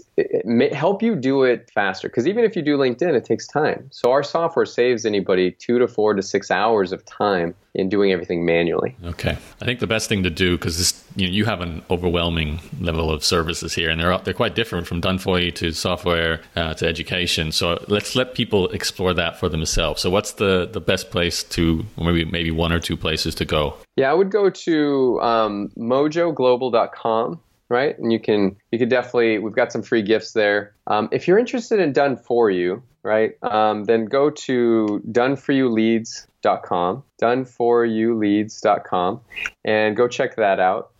help 0.72 1.01
you 1.01 1.15
do 1.15 1.41
it 1.41 1.68
faster. 1.73 2.07
Because 2.07 2.27
even 2.27 2.43
if 2.43 2.55
you 2.55 2.61
do 2.61 2.77
LinkedIn, 2.77 3.15
it 3.15 3.26
takes 3.26 3.47
time. 3.47 3.88
So 3.89 4.11
our 4.11 4.22
software 4.22 4.68
saves 4.68 5.03
anybody 5.03 5.49
two 5.49 5.80
to 5.80 5.88
four 5.88 6.13
to 6.13 6.22
six 6.22 6.51
hours 6.51 6.91
of 6.91 7.03
time 7.05 7.55
in 7.73 7.89
doing 7.89 8.11
everything 8.11 8.45
manually. 8.45 8.95
Okay, 9.03 9.35
I 9.59 9.65
think 9.65 9.80
the 9.80 9.88
best 9.88 10.07
thing 10.09 10.22
to 10.23 10.30
do 10.30 10.59
because 10.59 11.03
you 11.15 11.26
know 11.26 11.34
you 11.34 11.45
have 11.45 11.61
an 11.61 11.81
overwhelming 11.89 12.59
level 12.80 13.09
of 13.09 13.23
services 13.26 13.73
here, 13.73 13.89
and 13.89 13.99
they're 13.99 14.15
they're 14.19 14.35
quite 14.35 14.53
different 14.53 14.85
from 14.85 15.01
done 15.01 15.18
for 15.18 15.39
you 15.39 15.49
to 15.53 15.72
software 15.72 16.41
uh, 16.55 16.76
to 16.76 16.88
education. 16.88 17.51
So 17.51 17.84
let's 17.88 18.15
let 18.15 18.35
people 18.35 18.69
explore 18.69 19.15
that 19.15 19.39
for 19.39 19.49
themselves. 19.49 20.03
So 20.03 20.11
what's 20.11 20.34
the 20.34 20.69
the 20.72 20.81
best 20.81 21.09
place 21.09 21.41
to, 21.45 21.84
or 21.97 22.05
maybe 22.05 22.26
maybe 22.26 22.51
one 22.51 22.72
or 22.72 22.80
two 22.80 22.95
places 22.95 23.34
to 23.35 23.45
go? 23.45 23.76
Yeah, 23.95 24.11
I 24.11 24.13
would 24.13 24.30
go 24.30 24.51
to 24.51 25.19
um, 25.22 25.72
mojoglobal.com 25.76 27.39
right? 27.72 27.98
And 27.98 28.11
you 28.11 28.19
can 28.19 28.57
you 28.72 28.77
could 28.77 28.89
definitely 28.89 29.39
we've 29.39 29.56
got 29.56 29.72
some 29.72 29.81
free 29.81 30.03
gifts 30.03 30.34
there. 30.34 30.76
Um, 30.88 31.07
if 31.11 31.26
you're 31.27 31.39
interested 31.39 31.80
in 31.80 31.93
done 31.93 32.18
for 32.18 32.52
you, 32.52 32.84
right? 33.02 33.41
Um, 33.41 33.85
then 33.85 34.06
go 34.06 34.30
to 34.30 35.02
doneforyouleads.com, 35.10 37.03
doneforyouleads.com, 37.22 39.22
and 39.64 39.95
go 39.95 40.10
check 40.10 40.35
that 40.35 40.60
out. 40.60 40.91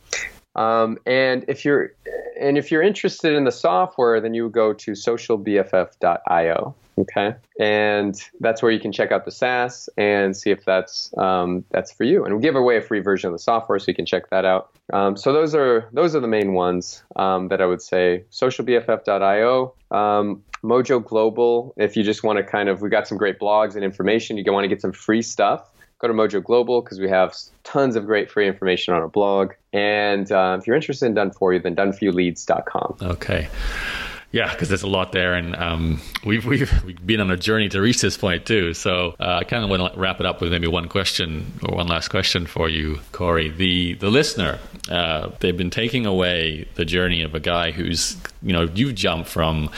Um, 0.56 0.98
and 1.06 1.45
if 1.48 1.64
you're 1.65 1.93
and 2.39 2.57
if 2.57 2.72
you're 2.72 2.81
interested 2.81 3.34
in 3.34 3.43
the 3.43 3.52
software, 3.52 4.22
then 4.22 4.34
you 4.34 4.49
go 4.49 4.73
to 4.73 4.91
socialbff.io. 4.91 6.76
Okay, 7.02 7.36
and 7.60 8.15
that's 8.40 8.61
where 8.61 8.72
you 8.72 8.80
can 8.80 8.91
check 8.91 9.11
out 9.11 9.26
the 9.26 9.32
SaaS 9.32 9.90
and 9.98 10.36
see 10.36 10.52
if 10.52 10.64
that's 10.65 11.14
um, 11.18 11.64
that's 11.72 11.91
for 11.91 12.03
you. 12.03 12.23
And 12.26 12.36
we 12.36 12.41
give 12.41 12.56
away 12.56 12.78
a 12.78 12.82
free 12.82 12.99
version 12.99 13.28
of 13.28 13.34
the 13.34 13.40
software, 13.40 13.80
so 13.80 13.86
you 13.88 13.95
can 13.95 14.06
check 14.06 14.30
that 14.30 14.45
out. 14.45 14.72
Um, 14.94 15.18
so 15.18 15.34
those 15.34 15.56
are 15.56 15.90
those 15.91 16.15
are 16.15 16.19
the 16.19 16.28
main 16.28 16.53
ones 16.53 17.03
um, 17.15 17.48
that 17.48 17.61
I 17.61 17.65
would 17.65 17.82
say. 17.82 18.23
SocialBFF.io, 18.32 19.73
um, 19.91 20.44
Mojo 20.64 21.03
Global. 21.03 21.73
If 21.78 21.98
you 21.98 22.03
just 22.03 22.23
want 22.23 22.38
to 22.38 22.44
kind 22.44 22.69
of, 22.69 22.82
we 22.82 22.90
got 22.90 23.07
some 23.07 23.18
great 23.18 23.40
blogs 23.40 23.76
and 23.76 23.84
information. 23.84 24.38
You 24.38 24.44
want 24.52 24.64
to 24.64 24.69
get 24.69 24.82
some 24.82 24.91
free 24.91 25.22
stuff 25.22 25.72
go 26.02 26.07
to 26.07 26.14
Mojo 26.14 26.44
Global 26.44 26.82
because 26.82 26.99
we 26.99 27.07
have 27.10 27.36
tons 27.64 27.95
of 27.95 28.06
great 28.06 28.30
free 28.30 28.48
information 28.48 28.94
on 28.94 29.02
our 29.02 29.07
blog. 29.07 29.53
And 29.72 30.30
uh, 30.32 30.57
if 30.60 30.68
you're 30.68 30.76
interested 30.76 31.06
in 31.06 31.14
Done 31.14 31.32
For 31.32 31.53
You, 31.53 31.60
then 31.60 31.76
doneforyouleads.com. 31.76 32.98
Okay. 33.02 33.48
Yeah, 34.32 34.49
because 34.49 34.70
there's 34.70 34.84
a 34.84 34.88
lot 34.88 35.12
there, 35.12 35.34
and 35.34 35.56
um, 35.58 36.02
we've, 36.26 36.45
we've 36.45 36.84
we've 36.86 37.06
been 37.06 37.20
on 37.20 37.32
a 37.32 37.38
journey 37.38 37.68
to 37.70 37.82
reach 37.82 37.99
this 37.99 38.16
point 38.16 38.45
too. 38.45 38.74
So 38.74 39.14
uh, 39.20 39.40
I 39.41 39.44
kind 39.44 39.64
of 39.64 39.70
want 39.70 39.94
to 39.94 39.99
wrap 39.99 40.22
it 40.22 40.26
up 40.26 40.40
with 40.40 40.52
maybe 40.52 40.68
one 40.68 40.88
question 40.88 41.60
or 41.64 41.76
one 41.76 41.88
last 41.88 42.08
question 42.08 42.45
for 42.45 42.70
you, 42.70 42.99
Cory. 43.12 43.49
The 43.49 43.95
the 43.95 44.10
listener, 44.10 44.60
uh, 44.90 45.32
they've 45.41 45.58
been 45.58 45.70
taking 45.70 46.06
away 46.06 46.66
the 46.76 46.86
journey 46.86 47.24
of 47.24 47.36
a 47.36 47.41
guy 47.41 47.72
who's 47.72 48.16
you 48.41 48.53
know 48.53 48.70
you've 48.74 48.95
jumped 48.95 49.30
from 49.30 49.70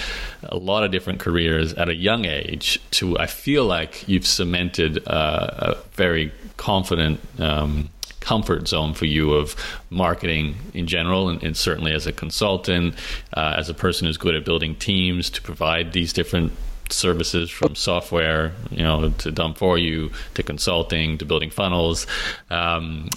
a 0.44 0.58
lot 0.58 0.84
of 0.84 0.92
different 0.92 1.20
careers 1.20 1.74
at 1.74 1.90
a 1.90 1.96
young 1.96 2.26
age 2.26 2.80
to 2.92 3.18
I 3.18 3.26
feel 3.26 3.66
like 3.66 4.08
you've 4.08 4.28
cemented 4.28 5.08
uh, 5.08 5.74
a 5.74 5.76
very 5.94 6.32
confident. 6.58 7.20
Um, 7.40 7.90
comfort 8.24 8.68
zone 8.68 8.94
for 8.94 9.06
you 9.06 9.34
of 9.34 9.56
marketing 9.90 10.56
in 10.74 10.88
general, 10.88 11.30
and, 11.30 11.44
and 11.44 11.56
certainly 11.56 11.94
as 11.94 12.08
a 12.08 12.14
consultant, 12.14 12.96
uh, 13.36 13.56
as 13.58 13.70
a 13.70 13.74
person 13.74 14.08
who's 14.08 14.18
good 14.18 14.34
at 14.34 14.46
building 14.46 14.76
teams 14.76 15.30
to 15.30 15.42
provide 15.42 15.94
these 15.94 16.14
different 16.14 16.54
services 16.90 17.50
from 17.50 17.76
software, 17.76 18.54
you 18.70 18.84
know, 18.84 19.10
to 19.10 19.32
done 19.32 19.54
for 19.54 19.78
you, 19.78 20.12
to 20.36 20.44
consulting, 20.44 21.18
to 21.18 21.26
building 21.26 21.50
funnels, 21.50 22.08
um, 22.50 23.10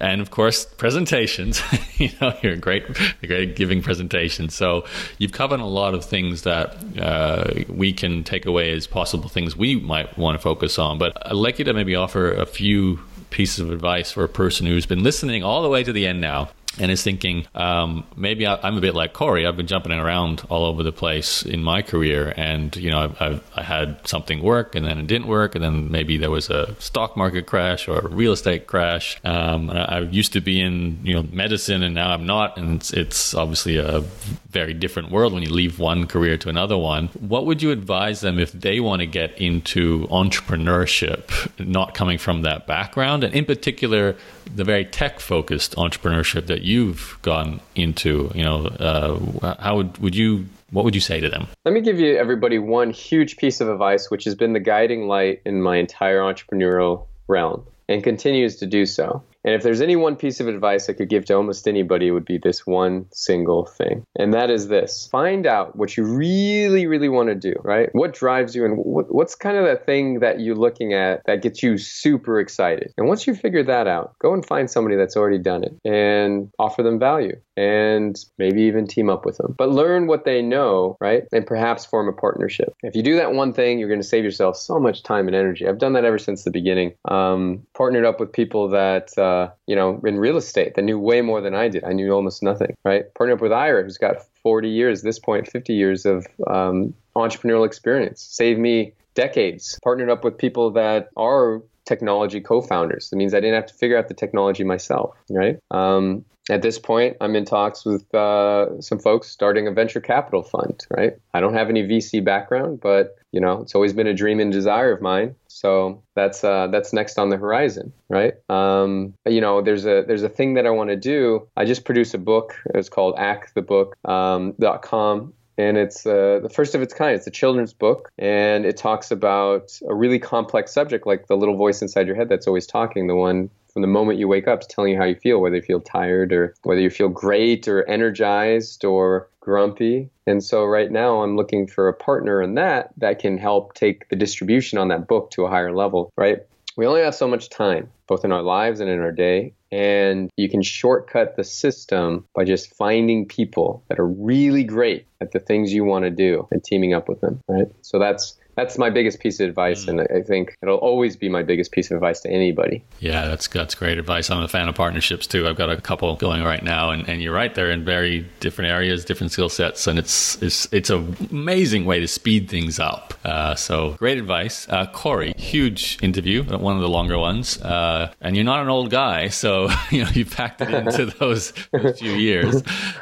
and 0.00 0.20
of 0.20 0.30
course 0.30 0.64
presentations. 0.64 1.60
you 1.98 2.10
know, 2.20 2.34
you're 2.42 2.56
great, 2.56 2.86
great 3.26 3.50
at 3.50 3.56
giving 3.56 3.82
presentations. 3.82 4.54
So 4.54 4.84
you've 5.18 5.32
covered 5.32 5.60
a 5.60 5.66
lot 5.66 5.94
of 5.94 6.04
things 6.04 6.42
that 6.42 6.76
uh, 6.98 7.64
we 7.68 7.92
can 7.92 8.24
take 8.24 8.46
away 8.46 8.72
as 8.72 8.86
possible 8.86 9.28
things 9.28 9.56
we 9.56 9.76
might 9.76 10.16
want 10.18 10.36
to 10.36 10.42
focus 10.42 10.78
on. 10.78 10.98
But 10.98 11.12
I'd 11.26 11.34
like 11.34 11.58
you 11.58 11.64
to 11.66 11.74
maybe 11.74 11.94
offer 11.94 12.32
a 12.32 12.46
few 12.46 13.00
pieces 13.30 13.60
of 13.60 13.70
advice 13.70 14.12
for 14.12 14.24
a 14.24 14.28
person 14.28 14.66
who's 14.66 14.86
been 14.86 15.02
listening 15.02 15.42
all 15.42 15.62
the 15.62 15.68
way 15.68 15.82
to 15.84 15.92
the 15.92 16.06
end 16.06 16.20
now 16.20 16.50
and 16.78 16.90
is 16.90 17.02
thinking 17.02 17.46
um, 17.54 18.06
maybe 18.16 18.46
I, 18.46 18.66
am 18.66 18.76
a 18.76 18.80
bit 18.80 18.94
like 18.94 19.12
Cory. 19.12 19.46
I've 19.46 19.56
been 19.56 19.66
jumping 19.66 19.92
around 19.92 20.42
all 20.48 20.64
over 20.64 20.82
the 20.82 20.92
place 20.92 21.42
in 21.42 21.62
my 21.62 21.82
career, 21.82 22.32
and 22.36 22.74
you 22.76 22.90
know, 22.90 23.00
I've, 23.00 23.22
I've, 23.22 23.50
i 23.56 23.62
had 23.62 24.06
something 24.06 24.42
work, 24.42 24.74
and 24.74 24.86
then 24.86 24.98
it 24.98 25.06
didn't 25.06 25.26
work, 25.26 25.54
and 25.54 25.64
then 25.64 25.90
maybe 25.90 26.16
there 26.16 26.30
was 26.30 26.50
a 26.50 26.74
stock 26.80 27.16
market 27.16 27.46
crash 27.46 27.88
or 27.88 27.98
a 27.98 28.08
real 28.08 28.32
estate 28.32 28.66
crash. 28.66 29.20
Um, 29.24 29.70
I, 29.70 29.84
I, 29.84 30.00
used 30.00 30.32
to 30.34 30.40
be 30.40 30.60
in 30.60 31.00
you 31.02 31.14
know 31.14 31.22
medicine, 31.32 31.82
and 31.82 31.94
now 31.94 32.12
I'm 32.12 32.26
not, 32.26 32.56
and 32.56 32.76
it's, 32.76 32.92
it's 32.92 33.34
obviously 33.34 33.76
a 33.78 34.04
very 34.50 34.72
different 34.72 35.10
world 35.10 35.32
when 35.32 35.42
you 35.42 35.50
leave 35.50 35.78
one 35.78 36.06
career 36.06 36.38
to 36.38 36.48
another 36.48 36.76
one. 36.76 37.08
What 37.20 37.44
would 37.46 37.62
you 37.62 37.70
advise 37.70 38.20
them 38.20 38.38
if 38.38 38.52
they 38.52 38.80
want 38.80 39.00
to 39.00 39.06
get 39.06 39.38
into 39.38 40.06
entrepreneurship, 40.06 41.30
not 41.58 41.94
coming 41.94 42.18
from 42.18 42.42
that 42.42 42.66
background, 42.66 43.24
and 43.24 43.34
in 43.34 43.44
particular, 43.44 44.16
the 44.54 44.64
very 44.64 44.84
tech 44.84 45.20
focused 45.20 45.76
entrepreneurship 45.76 46.46
that 46.46 46.62
you've 46.62 47.18
gone 47.22 47.60
into? 47.74 48.30
You 48.34 48.44
know, 48.44 48.66
uh, 48.66 49.54
how 49.60 49.76
would 49.76 49.98
would 49.98 50.14
you 50.14 50.46
what 50.70 50.84
would 50.84 50.94
you 50.94 51.00
say 51.00 51.20
to 51.20 51.28
them? 51.28 51.46
Let 51.64 51.74
me 51.74 51.80
give 51.80 51.98
you 51.98 52.16
everybody 52.16 52.58
one 52.58 52.90
huge 52.90 53.36
piece 53.36 53.60
of 53.60 53.68
advice, 53.68 54.10
which 54.10 54.24
has 54.24 54.34
been 54.34 54.52
the 54.52 54.60
guiding 54.60 55.08
light 55.08 55.40
in 55.44 55.62
my 55.62 55.76
entire 55.76 56.20
entrepreneurial 56.20 57.06
realm 57.26 57.64
and 57.88 58.02
continues 58.02 58.56
to 58.56 58.66
do 58.66 58.84
so. 58.86 59.22
And 59.44 59.54
if 59.54 59.62
there's 59.62 59.80
any 59.80 59.96
one 59.96 60.16
piece 60.16 60.40
of 60.40 60.48
advice 60.48 60.88
I 60.88 60.92
could 60.92 61.08
give 61.08 61.24
to 61.26 61.34
almost 61.34 61.68
anybody, 61.68 62.08
it 62.08 62.10
would 62.10 62.24
be 62.24 62.38
this 62.38 62.66
one 62.66 63.06
single 63.12 63.66
thing. 63.66 64.04
And 64.18 64.34
that 64.34 64.50
is 64.50 64.68
this 64.68 65.08
find 65.10 65.46
out 65.46 65.76
what 65.76 65.96
you 65.96 66.04
really, 66.04 66.86
really 66.86 67.08
want 67.08 67.28
to 67.28 67.34
do, 67.34 67.54
right? 67.62 67.88
What 67.92 68.14
drives 68.14 68.54
you 68.54 68.64
and 68.64 68.76
what, 68.76 69.14
what's 69.14 69.34
kind 69.34 69.56
of 69.56 69.64
that 69.64 69.86
thing 69.86 70.20
that 70.20 70.40
you're 70.40 70.56
looking 70.56 70.92
at 70.92 71.22
that 71.26 71.42
gets 71.42 71.62
you 71.62 71.78
super 71.78 72.40
excited. 72.40 72.92
And 72.96 73.06
once 73.06 73.26
you 73.26 73.34
figure 73.34 73.62
that 73.64 73.86
out, 73.86 74.14
go 74.20 74.34
and 74.34 74.44
find 74.44 74.70
somebody 74.70 74.96
that's 74.96 75.16
already 75.16 75.38
done 75.38 75.64
it 75.64 75.78
and 75.84 76.50
offer 76.58 76.82
them 76.82 76.98
value 76.98 77.36
and 77.58 78.24
maybe 78.38 78.62
even 78.62 78.86
team 78.86 79.10
up 79.10 79.26
with 79.26 79.36
them. 79.38 79.52
But 79.58 79.70
learn 79.70 80.06
what 80.06 80.24
they 80.24 80.42
know, 80.42 80.96
right? 81.00 81.24
And 81.32 81.44
perhaps 81.44 81.84
form 81.84 82.08
a 82.08 82.12
partnership. 82.12 82.72
If 82.84 82.94
you 82.94 83.02
do 83.02 83.16
that 83.16 83.32
one 83.32 83.52
thing, 83.52 83.80
you're 83.80 83.88
going 83.88 84.00
to 84.00 84.06
save 84.06 84.22
yourself 84.22 84.56
so 84.56 84.78
much 84.78 85.02
time 85.02 85.26
and 85.26 85.34
energy. 85.34 85.66
I've 85.66 85.78
done 85.78 85.94
that 85.94 86.04
ever 86.04 86.18
since 86.18 86.44
the 86.44 86.52
beginning. 86.52 86.94
Um, 87.06 87.66
partnered 87.74 88.04
up 88.04 88.20
with 88.20 88.32
people 88.32 88.68
that, 88.68 89.16
uh, 89.18 89.48
you 89.66 89.74
know, 89.74 90.00
in 90.04 90.18
real 90.18 90.36
estate 90.36 90.76
that 90.76 90.82
knew 90.82 91.00
way 91.00 91.20
more 91.20 91.40
than 91.40 91.54
I 91.54 91.68
did. 91.68 91.82
I 91.82 91.92
knew 91.92 92.12
almost 92.12 92.44
nothing, 92.44 92.76
right? 92.84 93.12
Partnered 93.14 93.38
up 93.38 93.42
with 93.42 93.52
Ira, 93.52 93.82
who's 93.82 93.98
got 93.98 94.18
40 94.44 94.68
years, 94.68 95.02
this 95.02 95.18
point, 95.18 95.50
50 95.50 95.74
years 95.74 96.06
of 96.06 96.26
um, 96.46 96.94
entrepreneurial 97.16 97.66
experience. 97.66 98.22
Saved 98.22 98.60
me 98.60 98.92
decades. 99.14 99.80
Partnered 99.82 100.10
up 100.10 100.22
with 100.22 100.38
people 100.38 100.70
that 100.70 101.08
are 101.16 101.60
technology 101.88 102.40
co-founders. 102.40 103.08
It 103.12 103.16
means 103.16 103.34
I 103.34 103.40
didn't 103.40 103.56
have 103.56 103.66
to 103.66 103.74
figure 103.74 103.98
out 103.98 104.06
the 104.06 104.14
technology 104.14 104.62
myself, 104.62 105.16
right? 105.30 105.56
Um, 105.72 106.24
at 106.50 106.62
this 106.62 106.78
point, 106.78 107.16
I'm 107.20 107.36
in 107.36 107.44
talks 107.44 107.84
with 107.84 108.12
uh, 108.14 108.80
some 108.80 108.98
folks 108.98 109.28
starting 109.28 109.66
a 109.66 109.72
venture 109.72 110.00
capital 110.00 110.42
fund, 110.42 110.86
right? 110.90 111.12
I 111.34 111.40
don't 111.40 111.54
have 111.54 111.68
any 111.68 111.82
VC 111.82 112.24
background, 112.24 112.80
but 112.80 113.16
you 113.32 113.40
know, 113.40 113.60
it's 113.60 113.74
always 113.74 113.92
been 113.92 114.06
a 114.06 114.14
dream 114.14 114.40
and 114.40 114.50
desire 114.50 114.92
of 114.92 115.02
mine. 115.02 115.34
So 115.48 116.02
that's 116.14 116.42
uh, 116.42 116.68
that's 116.68 116.92
next 116.92 117.18
on 117.18 117.28
the 117.28 117.36
horizon, 117.36 117.92
right? 118.08 118.34
Um, 118.48 119.14
you 119.26 119.40
know, 119.40 119.60
there's 119.60 119.84
a 119.84 120.04
there's 120.06 120.22
a 120.22 120.28
thing 120.28 120.54
that 120.54 120.66
I 120.66 120.70
want 120.70 120.90
to 120.90 120.96
do. 120.96 121.46
I 121.56 121.64
just 121.64 121.84
produced 121.84 122.14
a 122.14 122.18
book. 122.18 122.54
It's 122.74 122.88
called 122.88 123.14
Act 123.18 123.54
the 123.54 123.62
Book 123.62 123.96
um, 124.04 124.54
.com 124.82 125.34
and 125.58 125.76
it's 125.76 126.06
uh, 126.06 126.38
the 126.40 126.48
first 126.48 126.74
of 126.76 126.82
its 126.82 126.94
kind. 126.94 127.16
It's 127.16 127.26
a 127.26 127.32
children's 127.32 127.72
book, 127.72 128.12
and 128.16 128.64
it 128.64 128.76
talks 128.76 129.10
about 129.10 129.72
a 129.86 129.94
really 129.94 130.20
complex 130.20 130.72
subject, 130.72 131.04
like 131.04 131.26
the 131.26 131.36
little 131.36 131.56
voice 131.56 131.82
inside 131.82 132.06
your 132.06 132.14
head 132.14 132.28
that's 132.28 132.46
always 132.46 132.66
talking, 132.66 133.08
the 133.08 133.16
one 133.16 133.50
from 133.72 133.82
the 133.82 133.88
moment 133.88 134.18
you 134.18 134.28
wake 134.28 134.48
up, 134.48 134.60
is 134.60 134.66
telling 134.66 134.92
you 134.92 134.98
how 134.98 135.04
you 135.04 135.14
feel, 135.14 135.40
whether 135.40 135.56
you 135.56 135.62
feel 135.62 135.80
tired 135.80 136.32
or 136.32 136.54
whether 136.62 136.80
you 136.80 136.90
feel 136.90 137.08
great 137.08 137.68
or 137.68 137.88
energized 137.88 138.84
or 138.84 139.28
grumpy. 139.40 140.10
And 140.26 140.44
so 140.44 140.64
right 140.64 140.90
now 140.90 141.22
I'm 141.22 141.36
looking 141.36 141.66
for 141.66 141.88
a 141.88 141.94
partner 141.94 142.42
in 142.42 142.54
that 142.54 142.92
that 142.98 143.18
can 143.18 143.38
help 143.38 143.74
take 143.74 144.08
the 144.08 144.16
distribution 144.16 144.78
on 144.78 144.88
that 144.88 145.08
book 145.08 145.30
to 145.32 145.44
a 145.44 145.50
higher 145.50 145.74
level, 145.74 146.12
right? 146.16 146.40
We 146.76 146.86
only 146.86 147.00
have 147.00 147.14
so 147.14 147.26
much 147.26 147.50
time, 147.50 147.90
both 148.06 148.24
in 148.24 148.30
our 148.30 148.42
lives 148.42 148.78
and 148.78 148.88
in 148.88 149.00
our 149.00 149.10
day. 149.10 149.54
And 149.72 150.30
you 150.36 150.48
can 150.48 150.62
shortcut 150.62 151.36
the 151.36 151.44
system 151.44 152.24
by 152.34 152.44
just 152.44 152.74
finding 152.76 153.26
people 153.26 153.82
that 153.88 153.98
are 153.98 154.06
really 154.06 154.64
great 154.64 155.06
at 155.20 155.32
the 155.32 155.40
things 155.40 155.72
you 155.72 155.84
want 155.84 156.04
to 156.04 156.10
do 156.10 156.46
and 156.50 156.62
teaming 156.62 156.94
up 156.94 157.08
with 157.08 157.20
them, 157.20 157.40
right? 157.48 157.66
So 157.82 157.98
that's 157.98 158.38
that's 158.58 158.76
my 158.76 158.90
biggest 158.90 159.20
piece 159.20 159.38
of 159.38 159.48
advice, 159.48 159.84
mm. 159.84 159.88
and 159.88 160.00
I 160.00 160.20
think 160.20 160.58
it'll 160.62 160.78
always 160.78 161.16
be 161.16 161.28
my 161.28 161.44
biggest 161.44 161.70
piece 161.70 161.92
of 161.92 161.94
advice 161.94 162.18
to 162.22 162.28
anybody. 162.28 162.82
Yeah, 162.98 163.26
that's 163.26 163.46
that's 163.46 163.76
great 163.76 163.98
advice. 163.98 164.30
I'm 164.30 164.42
a 164.42 164.48
fan 164.48 164.68
of 164.68 164.74
partnerships 164.74 165.28
too. 165.28 165.46
I've 165.46 165.54
got 165.56 165.70
a 165.70 165.80
couple 165.80 166.16
going 166.16 166.42
right 166.42 166.64
now, 166.64 166.90
and, 166.90 167.08
and 167.08 167.22
you're 167.22 167.32
right, 167.32 167.54
they're 167.54 167.70
in 167.70 167.84
very 167.84 168.26
different 168.40 168.72
areas, 168.72 169.04
different 169.04 169.30
skill 169.30 169.48
sets, 169.48 169.86
and 169.86 169.96
it's 169.96 170.42
it's 170.42 170.66
it's 170.72 170.90
an 170.90 171.16
amazing 171.30 171.84
way 171.84 172.00
to 172.00 172.08
speed 172.08 172.50
things 172.50 172.80
up. 172.80 173.14
Uh, 173.24 173.54
so 173.54 173.92
great 173.92 174.18
advice, 174.18 174.68
uh, 174.70 174.86
Cory. 174.86 175.34
Huge 175.36 175.96
interview, 176.02 176.42
one 176.42 176.74
of 176.74 176.82
the 176.82 176.88
longer 176.88 177.16
ones, 177.16 177.62
uh, 177.62 178.12
and 178.20 178.34
you're 178.34 178.44
not 178.44 178.60
an 178.60 178.68
old 178.68 178.90
guy, 178.90 179.28
so 179.28 179.68
you 179.90 180.02
know 180.02 180.10
you 180.10 180.24
packed 180.26 180.60
it 180.62 180.70
into 180.70 181.06
those, 181.20 181.52
those 181.70 182.00
few 182.00 182.12
years. 182.12 182.56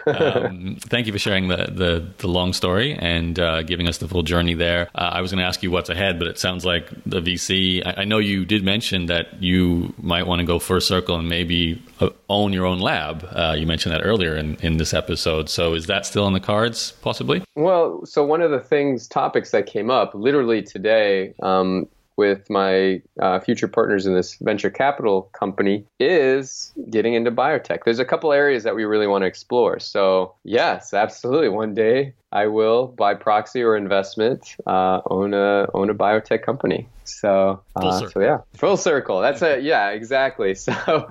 Um, 0.07 0.77
thank 0.81 1.07
you 1.07 1.15
for 1.15 1.19
sharing 1.19 1.49
the 1.49 1.57
the, 1.57 2.07
the 2.19 2.28
long 2.28 2.53
story 2.53 2.93
and 2.93 3.39
uh, 3.39 3.62
giving 3.62 3.89
us 3.89 3.97
the 3.97 4.09
full 4.09 4.23
journey 4.23 4.53
there. 4.53 4.91
Uh, 4.95 5.12
I 5.15 5.23
was 5.23 5.31
going 5.31 5.43
to 5.43 5.45
ask 5.47 5.62
you 5.62 5.70
what's 5.70 5.89
ahead, 5.89 6.18
but 6.18 6.28
it 6.28 6.39
sounds 6.39 6.64
like 6.64 6.89
the 7.05 7.20
VC. 7.20 7.85
I, 7.86 8.02
I 8.02 8.05
know 8.05 8.18
you 8.18 8.44
did 8.44 8.64
mention 8.64 9.06
that 9.06 9.43
you 9.43 9.94
might 9.98 10.27
want 10.27 10.40
to 10.40 10.47
go 10.47 10.59
first 10.59 10.89
circle 10.89 11.16
and 11.16 11.28
maybe 11.28 11.82
uh, 12.01 12.10
own 12.28 12.52
your 12.52 12.66
own 12.66 12.81
lab. 12.81 13.27
Uh, 13.31 13.55
you 13.59 13.66
mentioned 13.66 13.94
that 13.94 14.02
earlier 14.02 14.36
in, 14.36 14.56
in 14.56 14.77
this 14.77 14.93
episode. 14.93 15.48
So 15.48 15.74
is 15.74 15.86
that 15.86 16.06
still 16.06 16.24
on 16.24 16.32
the 16.32 16.40
cards, 16.40 16.93
possibly? 17.02 17.43
Well, 17.55 18.05
so 18.05 18.24
one 18.24 18.43
of 18.43 18.51
the 18.51 18.60
things, 18.60 19.06
topics 19.06 19.51
that 19.52 19.66
came 19.66 19.90
up 19.90 20.14
literally 20.14 20.62
today, 20.62 21.35
um, 21.43 21.89
with 22.17 22.49
my 22.49 23.03
uh, 23.21 23.41
future 23.41 23.69
partners 23.69 24.07
in 24.07 24.15
this 24.15 24.37
venture 24.37 24.71
capital 24.71 25.23
company 25.33 25.85
is 26.01 26.73
getting 26.91 27.15
into 27.15 27.31
biotech. 27.31 27.85
There's 27.85 27.99
a 27.99 28.05
couple 28.05 28.33
areas 28.33 28.65
that 28.65 28.75
we 28.75 28.85
really 28.85 29.07
want 29.07 29.23
to 29.23 29.27
explore. 29.27 29.79
So, 29.79 30.35
yes, 30.45 30.95
absolutely. 30.95 31.49
One 31.49 31.75
day 31.75 32.15
I 32.33 32.47
will, 32.47 32.89
by 32.89 33.15
proxy 33.15 33.63
or 33.63 33.77
investment, 33.77 34.57
uh, 34.67 35.01
own 35.07 35.35
a 35.35 35.69
own 35.75 35.91
a 35.91 35.95
biotech 35.95 36.43
company. 36.43 36.89
So, 37.09 37.62
uh, 37.74 38.09
so 38.09 38.20
yeah, 38.20 38.39
full 38.55 38.77
circle. 38.77 39.20
That's 39.20 39.43
a 39.43 39.61
yeah, 39.62 39.91
exactly. 39.91 40.55
So, 40.66 41.07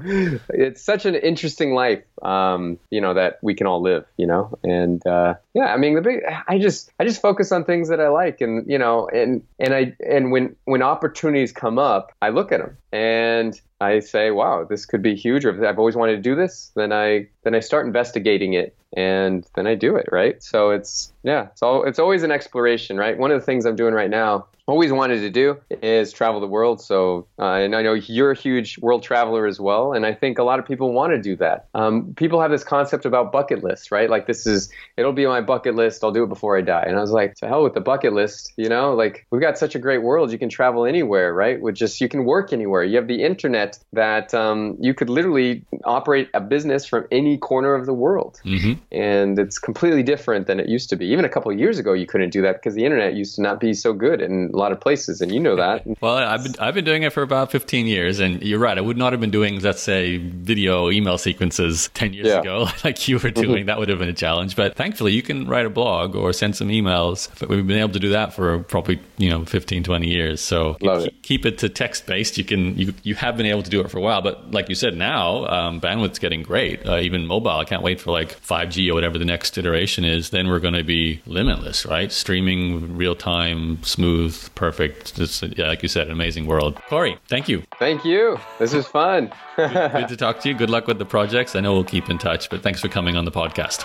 it's 0.50 0.82
such 0.82 1.06
an 1.06 1.16
interesting 1.16 1.74
life, 1.74 2.04
um, 2.22 2.78
you 2.90 3.00
know, 3.00 3.14
that 3.14 3.40
we 3.42 3.54
can 3.54 3.68
all 3.68 3.82
live, 3.82 4.06
you 4.18 4.28
know, 4.28 4.58
and 4.64 5.06
uh, 5.08 5.36
yeah, 5.54 5.74
I 5.74 5.78
mean, 5.78 5.96
the 5.96 6.02
big, 6.02 6.22
I 6.48 6.60
just, 6.60 6.92
I 7.00 7.06
just 7.06 7.22
focus 7.22 7.52
on 7.54 7.64
things 7.64 7.88
that 7.90 8.02
I 8.02 8.10
like, 8.10 8.42
and 8.42 8.70
you 8.70 8.78
know, 8.78 9.08
and 9.08 9.44
and 9.60 9.74
I 9.74 9.96
and 10.06 10.32
when 10.32 10.56
when 10.66 10.82
opportunities 10.82 11.54
come 11.54 11.80
up, 11.80 12.12
I 12.22 12.30
look 12.30 12.52
at 12.52 12.60
them 12.60 12.78
and 12.96 13.60
I 13.82 14.00
say, 14.00 14.32
wow, 14.32 14.64
this 14.64 14.86
could 14.86 15.02
be 15.02 15.16
huge. 15.16 15.44
Or 15.44 15.68
I've 15.68 15.78
always 15.78 15.98
wanted 15.98 16.16
to 16.16 16.22
do 16.22 16.34
this, 16.34 16.72
then 16.76 16.94
I 16.94 17.28
then 17.44 17.54
I 17.54 17.60
start 17.60 17.86
investigating 17.86 18.54
it 18.54 18.74
and 18.96 19.46
then 19.56 19.68
I 19.68 19.76
do 19.76 19.98
it, 19.98 20.08
right? 20.12 20.42
So 20.42 20.70
it's 20.70 21.12
yeah, 21.24 21.48
it's 21.52 21.62
all 21.62 21.84
it's 21.84 22.00
always 22.00 22.24
an 22.24 22.32
exploration, 22.32 22.96
right? 22.96 23.18
One 23.18 23.32
of 23.32 23.40
the 23.40 23.46
things 23.46 23.66
I'm 23.66 23.76
doing 23.76 23.94
right 23.94 24.10
now 24.10 24.48
always 24.68 24.92
wanted 24.92 25.20
to 25.20 25.30
do 25.30 25.58
is 25.70 26.12
travel 26.12 26.40
the 26.40 26.48
world. 26.48 26.82
So, 26.82 27.28
uh, 27.38 27.54
and 27.54 27.76
I 27.76 27.84
know 27.84 27.94
you're 27.94 28.32
a 28.32 28.38
huge 28.38 28.80
world 28.80 29.04
traveler 29.04 29.46
as 29.46 29.60
well, 29.60 29.94
and 29.94 30.06
I 30.06 30.14
think 30.14 30.40
a 30.40 30.44
lot 30.44 30.60
of 30.60 30.66
people 30.66 30.92
want 30.92 31.14
to 31.14 31.22
do 31.22 31.36
that. 31.38 31.68
Um, 31.76 32.14
people 32.16 32.42
have 32.42 32.52
this 32.52 32.64
concept 32.64 33.06
about 33.06 33.32
bucket 33.32 33.64
lists, 33.64 33.92
right? 33.92 34.10
Like 34.10 34.26
this 34.26 34.48
is 34.48 34.72
it'll 34.98 35.14
be 35.14 35.26
my 35.28 35.42
bucket 35.42 35.76
list. 35.76 36.04
I'll 36.04 36.12
do 36.12 36.24
it 36.24 36.30
before 36.30 36.58
I 36.58 36.62
die. 36.62 36.86
And 36.88 36.98
I 36.98 37.02
was 37.02 37.12
like, 37.12 37.36
to 37.36 37.48
hell 37.48 37.64
with 37.64 37.74
the 37.74 37.82
bucket 37.82 38.14
list. 38.14 38.54
You 38.58 38.70
know, 38.70 38.96
like 38.96 39.28
we've 39.30 39.42
got 39.42 39.58
such 39.58 39.76
a 39.76 39.80
great 39.80 40.02
world. 40.02 40.32
You 40.32 40.40
can 40.40 40.50
travel 40.50 40.86
anywhere, 40.86 41.34
right? 41.34 41.62
With 41.62 41.76
just 41.76 42.02
you 42.02 42.10
can 42.10 42.26
work 42.26 42.54
anywhere. 42.54 42.84
You 42.86 42.98
have 42.98 43.08
the 43.08 43.24
internet 43.24 43.80
that 43.94 44.34
um, 44.34 44.78
you 44.80 44.94
could 44.94 45.10
literally 45.10 45.64
operate 45.84 46.30
a 46.34 46.42
business 46.42 46.86
from 46.86 47.06
any 47.12 47.38
corner 47.38 47.74
of 47.74 47.86
the 47.86 47.94
world, 47.94 48.42
mm-hmm. 48.46 48.74
and 48.92 49.38
it's 49.38 49.60
completely 49.60 50.04
different 50.04 50.48
than 50.48 50.60
it 50.60 50.70
used 50.70 50.90
to 50.90 50.96
be. 50.96 51.06
Even 51.08 51.26
a 51.26 51.30
couple 51.30 51.52
of 51.52 51.60
years 51.60 51.80
ago, 51.80 51.94
you 51.94 52.06
couldn't 52.06 52.30
do 52.30 52.42
that 52.42 52.54
because 52.54 52.76
the 52.76 52.86
internet 52.86 53.14
used 53.14 53.36
to 53.36 53.42
not 53.42 53.60
be 53.60 53.74
so 53.74 53.94
good 53.94 54.22
in 54.22 54.50
a 54.54 54.58
lot 54.58 54.72
of 54.72 54.80
places, 54.80 55.22
and 55.22 55.34
you 55.34 55.40
know 55.40 55.56
that. 55.56 55.84
well, 56.02 56.16
I've 56.16 56.44
been 56.44 56.56
I've 56.60 56.74
been 56.74 56.86
doing 56.86 57.04
it 57.04 57.14
for 57.14 57.24
about 57.24 57.52
15 57.52 57.88
years, 57.88 58.20
and 58.20 58.42
you're 58.42 58.60
right. 58.60 58.78
I 58.78 58.82
would 58.82 58.98
not 58.98 59.14
have 59.14 59.20
been 59.20 59.32
doing, 59.32 59.60
let's 59.60 59.82
say, 59.82 60.18
video 60.18 60.90
email 60.92 61.18
sequences 61.18 61.90
10 61.94 62.14
years 62.14 62.28
yeah. 62.28 62.40
ago, 62.40 62.68
like 62.84 63.08
you 63.08 63.20
were 63.20 63.32
doing. 63.32 63.50
Mm-hmm. 63.50 63.66
That 63.68 63.80
would 63.80 63.90
have 63.90 64.00
been 64.00 64.10
a 64.10 64.14
challenge. 64.14 64.56
But 64.56 64.76
thankfully, 64.76 65.14
you 65.14 65.22
can 65.22 65.48
write 65.48 65.66
a 65.66 65.70
blog 65.70 66.16
or 66.16 66.34
send 66.34 66.56
some 66.56 66.70
emails. 66.70 67.30
But 67.40 67.50
we've 67.50 67.66
been 67.66 67.80
able 67.80 67.94
to 67.94 68.00
do 68.00 68.10
that 68.10 68.34
for 68.34 68.60
probably 68.60 69.00
you 69.18 69.30
know 69.30 69.46
15, 69.46 69.84
20 69.84 70.08
years. 70.08 70.42
So 70.42 70.78
Love 70.82 71.04
keep, 71.04 71.14
it. 71.14 71.24
keep 71.24 71.46
it 71.46 71.58
to 71.60 71.70
text 71.70 72.06
based. 72.06 72.38
You 72.38 72.44
can 72.44 72.75
you 72.76 72.94
you 73.04 73.16
have 73.16 73.38
been 73.38 73.46
able 73.46 73.64
to 73.64 73.70
do 73.70 73.82
it 73.82 73.90
for 73.90 73.98
a 73.98 74.02
while, 74.02 74.22
but 74.22 74.52
like 74.52 74.70
you 74.70 74.76
said, 74.76 74.96
now 74.96 75.46
um, 75.48 75.82
bandwidth's 75.82 76.20
getting 76.20 76.44
great. 76.44 76.86
Uh, 76.86 76.98
even 76.98 77.26
mobile, 77.26 77.52
I 77.52 77.64
can't 77.64 77.82
wait 77.82 78.00
for 78.02 78.12
like 78.12 78.40
5G 78.42 78.90
or 78.92 78.94
whatever 78.94 79.18
the 79.18 79.26
next 79.26 79.58
iteration 79.58 80.04
is. 80.04 80.30
Then 80.30 80.48
we're 80.48 80.60
going 80.60 80.74
to 80.74 80.84
be 80.84 81.22
limitless, 81.26 81.86
right? 81.86 82.12
Streaming 82.12 82.98
real 82.98 83.16
time, 83.16 83.82
smooth, 83.84 84.54
perfect. 84.56 85.18
It's, 85.20 85.42
yeah, 85.42 85.68
like 85.68 85.82
you 85.82 85.90
said, 85.90 86.08
an 86.08 86.14
amazing 86.14 86.46
world. 86.46 86.76
Cory, 86.88 87.18
thank 87.28 87.48
you. 87.48 87.64
Thank 87.80 88.04
you. 88.06 88.40
This 88.60 88.74
is 88.74 88.86
fun. 88.86 89.32
good, 89.56 89.72
good 89.72 90.08
to 90.10 90.18
talk 90.18 90.40
to 90.42 90.50
you. 90.50 90.56
Good 90.56 90.70
luck 90.70 90.88
with 90.88 91.00
the 91.00 91.06
projects. 91.06 91.56
I 91.56 91.62
know 91.62 91.74
we'll 91.74 91.84
keep 91.84 92.10
in 92.10 92.18
touch, 92.18 92.50
but 92.50 92.62
thanks 92.62 92.82
for 92.82 92.90
coming 92.90 93.16
on 93.16 93.26
the 93.26 93.32
podcast. 93.32 93.84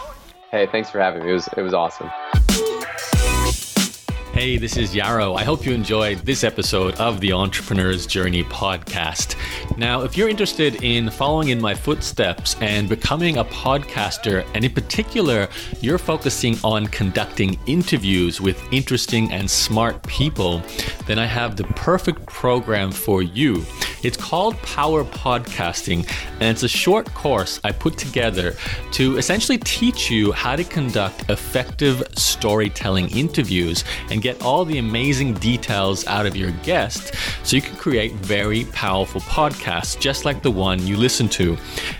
Hey, 0.50 0.66
thanks 0.66 0.90
for 0.90 0.98
having 0.98 1.22
me. 1.22 1.30
It 1.30 1.34
was 1.34 1.48
it 1.56 1.62
was 1.62 1.74
awesome. 1.74 2.10
Hey, 4.40 4.56
this 4.56 4.78
is 4.78 4.94
Yaro. 4.94 5.38
I 5.38 5.44
hope 5.44 5.66
you 5.66 5.74
enjoyed 5.74 6.20
this 6.20 6.44
episode 6.44 6.94
of 6.94 7.20
the 7.20 7.30
Entrepreneur's 7.30 8.06
Journey 8.06 8.42
podcast. 8.44 9.36
Now, 9.76 10.00
if 10.00 10.16
you're 10.16 10.30
interested 10.30 10.82
in 10.82 11.10
following 11.10 11.50
in 11.50 11.60
my 11.60 11.74
footsteps 11.74 12.56
and 12.62 12.88
becoming 12.88 13.36
a 13.36 13.44
podcaster, 13.44 14.46
and 14.54 14.64
in 14.64 14.72
particular, 14.72 15.46
you're 15.82 15.98
focusing 15.98 16.56
on 16.64 16.86
conducting 16.86 17.60
interviews 17.66 18.40
with 18.40 18.58
interesting 18.72 19.30
and 19.30 19.50
smart 19.50 20.02
people, 20.04 20.62
then 21.06 21.18
I 21.18 21.26
have 21.26 21.56
the 21.56 21.64
perfect 21.64 22.24
program 22.24 22.92
for 22.92 23.20
you. 23.20 23.66
It's 24.02 24.16
called 24.16 24.56
Power 24.62 25.04
Podcasting, 25.04 26.10
and 26.34 26.44
it's 26.44 26.62
a 26.62 26.68
short 26.68 27.12
course 27.12 27.60
I 27.62 27.72
put 27.72 27.98
together 27.98 28.56
to 28.92 29.18
essentially 29.18 29.58
teach 29.58 30.10
you 30.10 30.32
how 30.32 30.56
to 30.56 30.64
conduct 30.64 31.28
effective 31.28 32.02
storytelling 32.16 33.10
interviews 33.10 33.84
and 34.10 34.22
get 34.22 34.29
all 34.42 34.64
the 34.64 34.78
amazing 34.78 35.34
details 35.34 36.06
out 36.06 36.26
of 36.26 36.36
your 36.36 36.50
guest 36.62 37.14
so 37.42 37.56
you 37.56 37.62
can 37.62 37.76
create 37.76 38.12
very 38.12 38.64
powerful 38.66 39.20
podcasts 39.22 39.98
just 39.98 40.24
like 40.24 40.42
the 40.42 40.50
one 40.50 40.86
you 40.86 40.96
listen 40.96 41.28
to. 41.28 41.56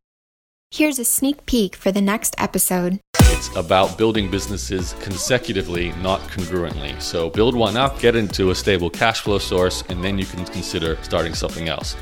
Here's 0.69 0.99
a 0.99 1.06
sneak 1.06 1.45
peek 1.45 1.77
for 1.77 1.94
the 1.94 2.02
next 2.02 2.35
episode. 2.38 2.99
It's 3.22 3.56
about 3.56 3.98
building 3.98 4.30
businesses 4.30 4.94
consecutively, 4.99 5.94
not 6.02 6.19
congruently. 6.22 7.02
So 7.02 7.30
build 7.30 7.56
one 7.56 7.77
up, 7.77 7.99
get 7.99 8.18
into 8.18 8.52
a 8.52 8.56
stable 8.56 8.89
cash 8.89 9.22
flow 9.22 9.38
source, 9.38 9.84
and 9.88 10.03
then 10.03 10.19
you 10.19 10.26
can 10.26 10.44
consider 10.44 10.98
starting 11.03 11.34
something 11.34 11.69
else. 11.69 11.95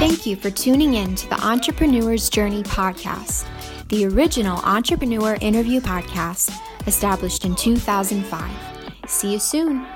Thank 0.00 0.24
you 0.24 0.34
for 0.34 0.50
tuning 0.50 0.94
in 0.94 1.14
to 1.14 1.28
the 1.28 1.46
Entrepreneur's 1.46 2.30
Journey 2.30 2.62
podcast, 2.62 3.46
the 3.88 4.06
original 4.06 4.56
entrepreneur 4.60 5.36
interview 5.42 5.82
podcast 5.82 6.58
established 6.86 7.44
in 7.44 7.54
2005. 7.54 8.50
See 9.06 9.32
you 9.32 9.38
soon. 9.38 9.86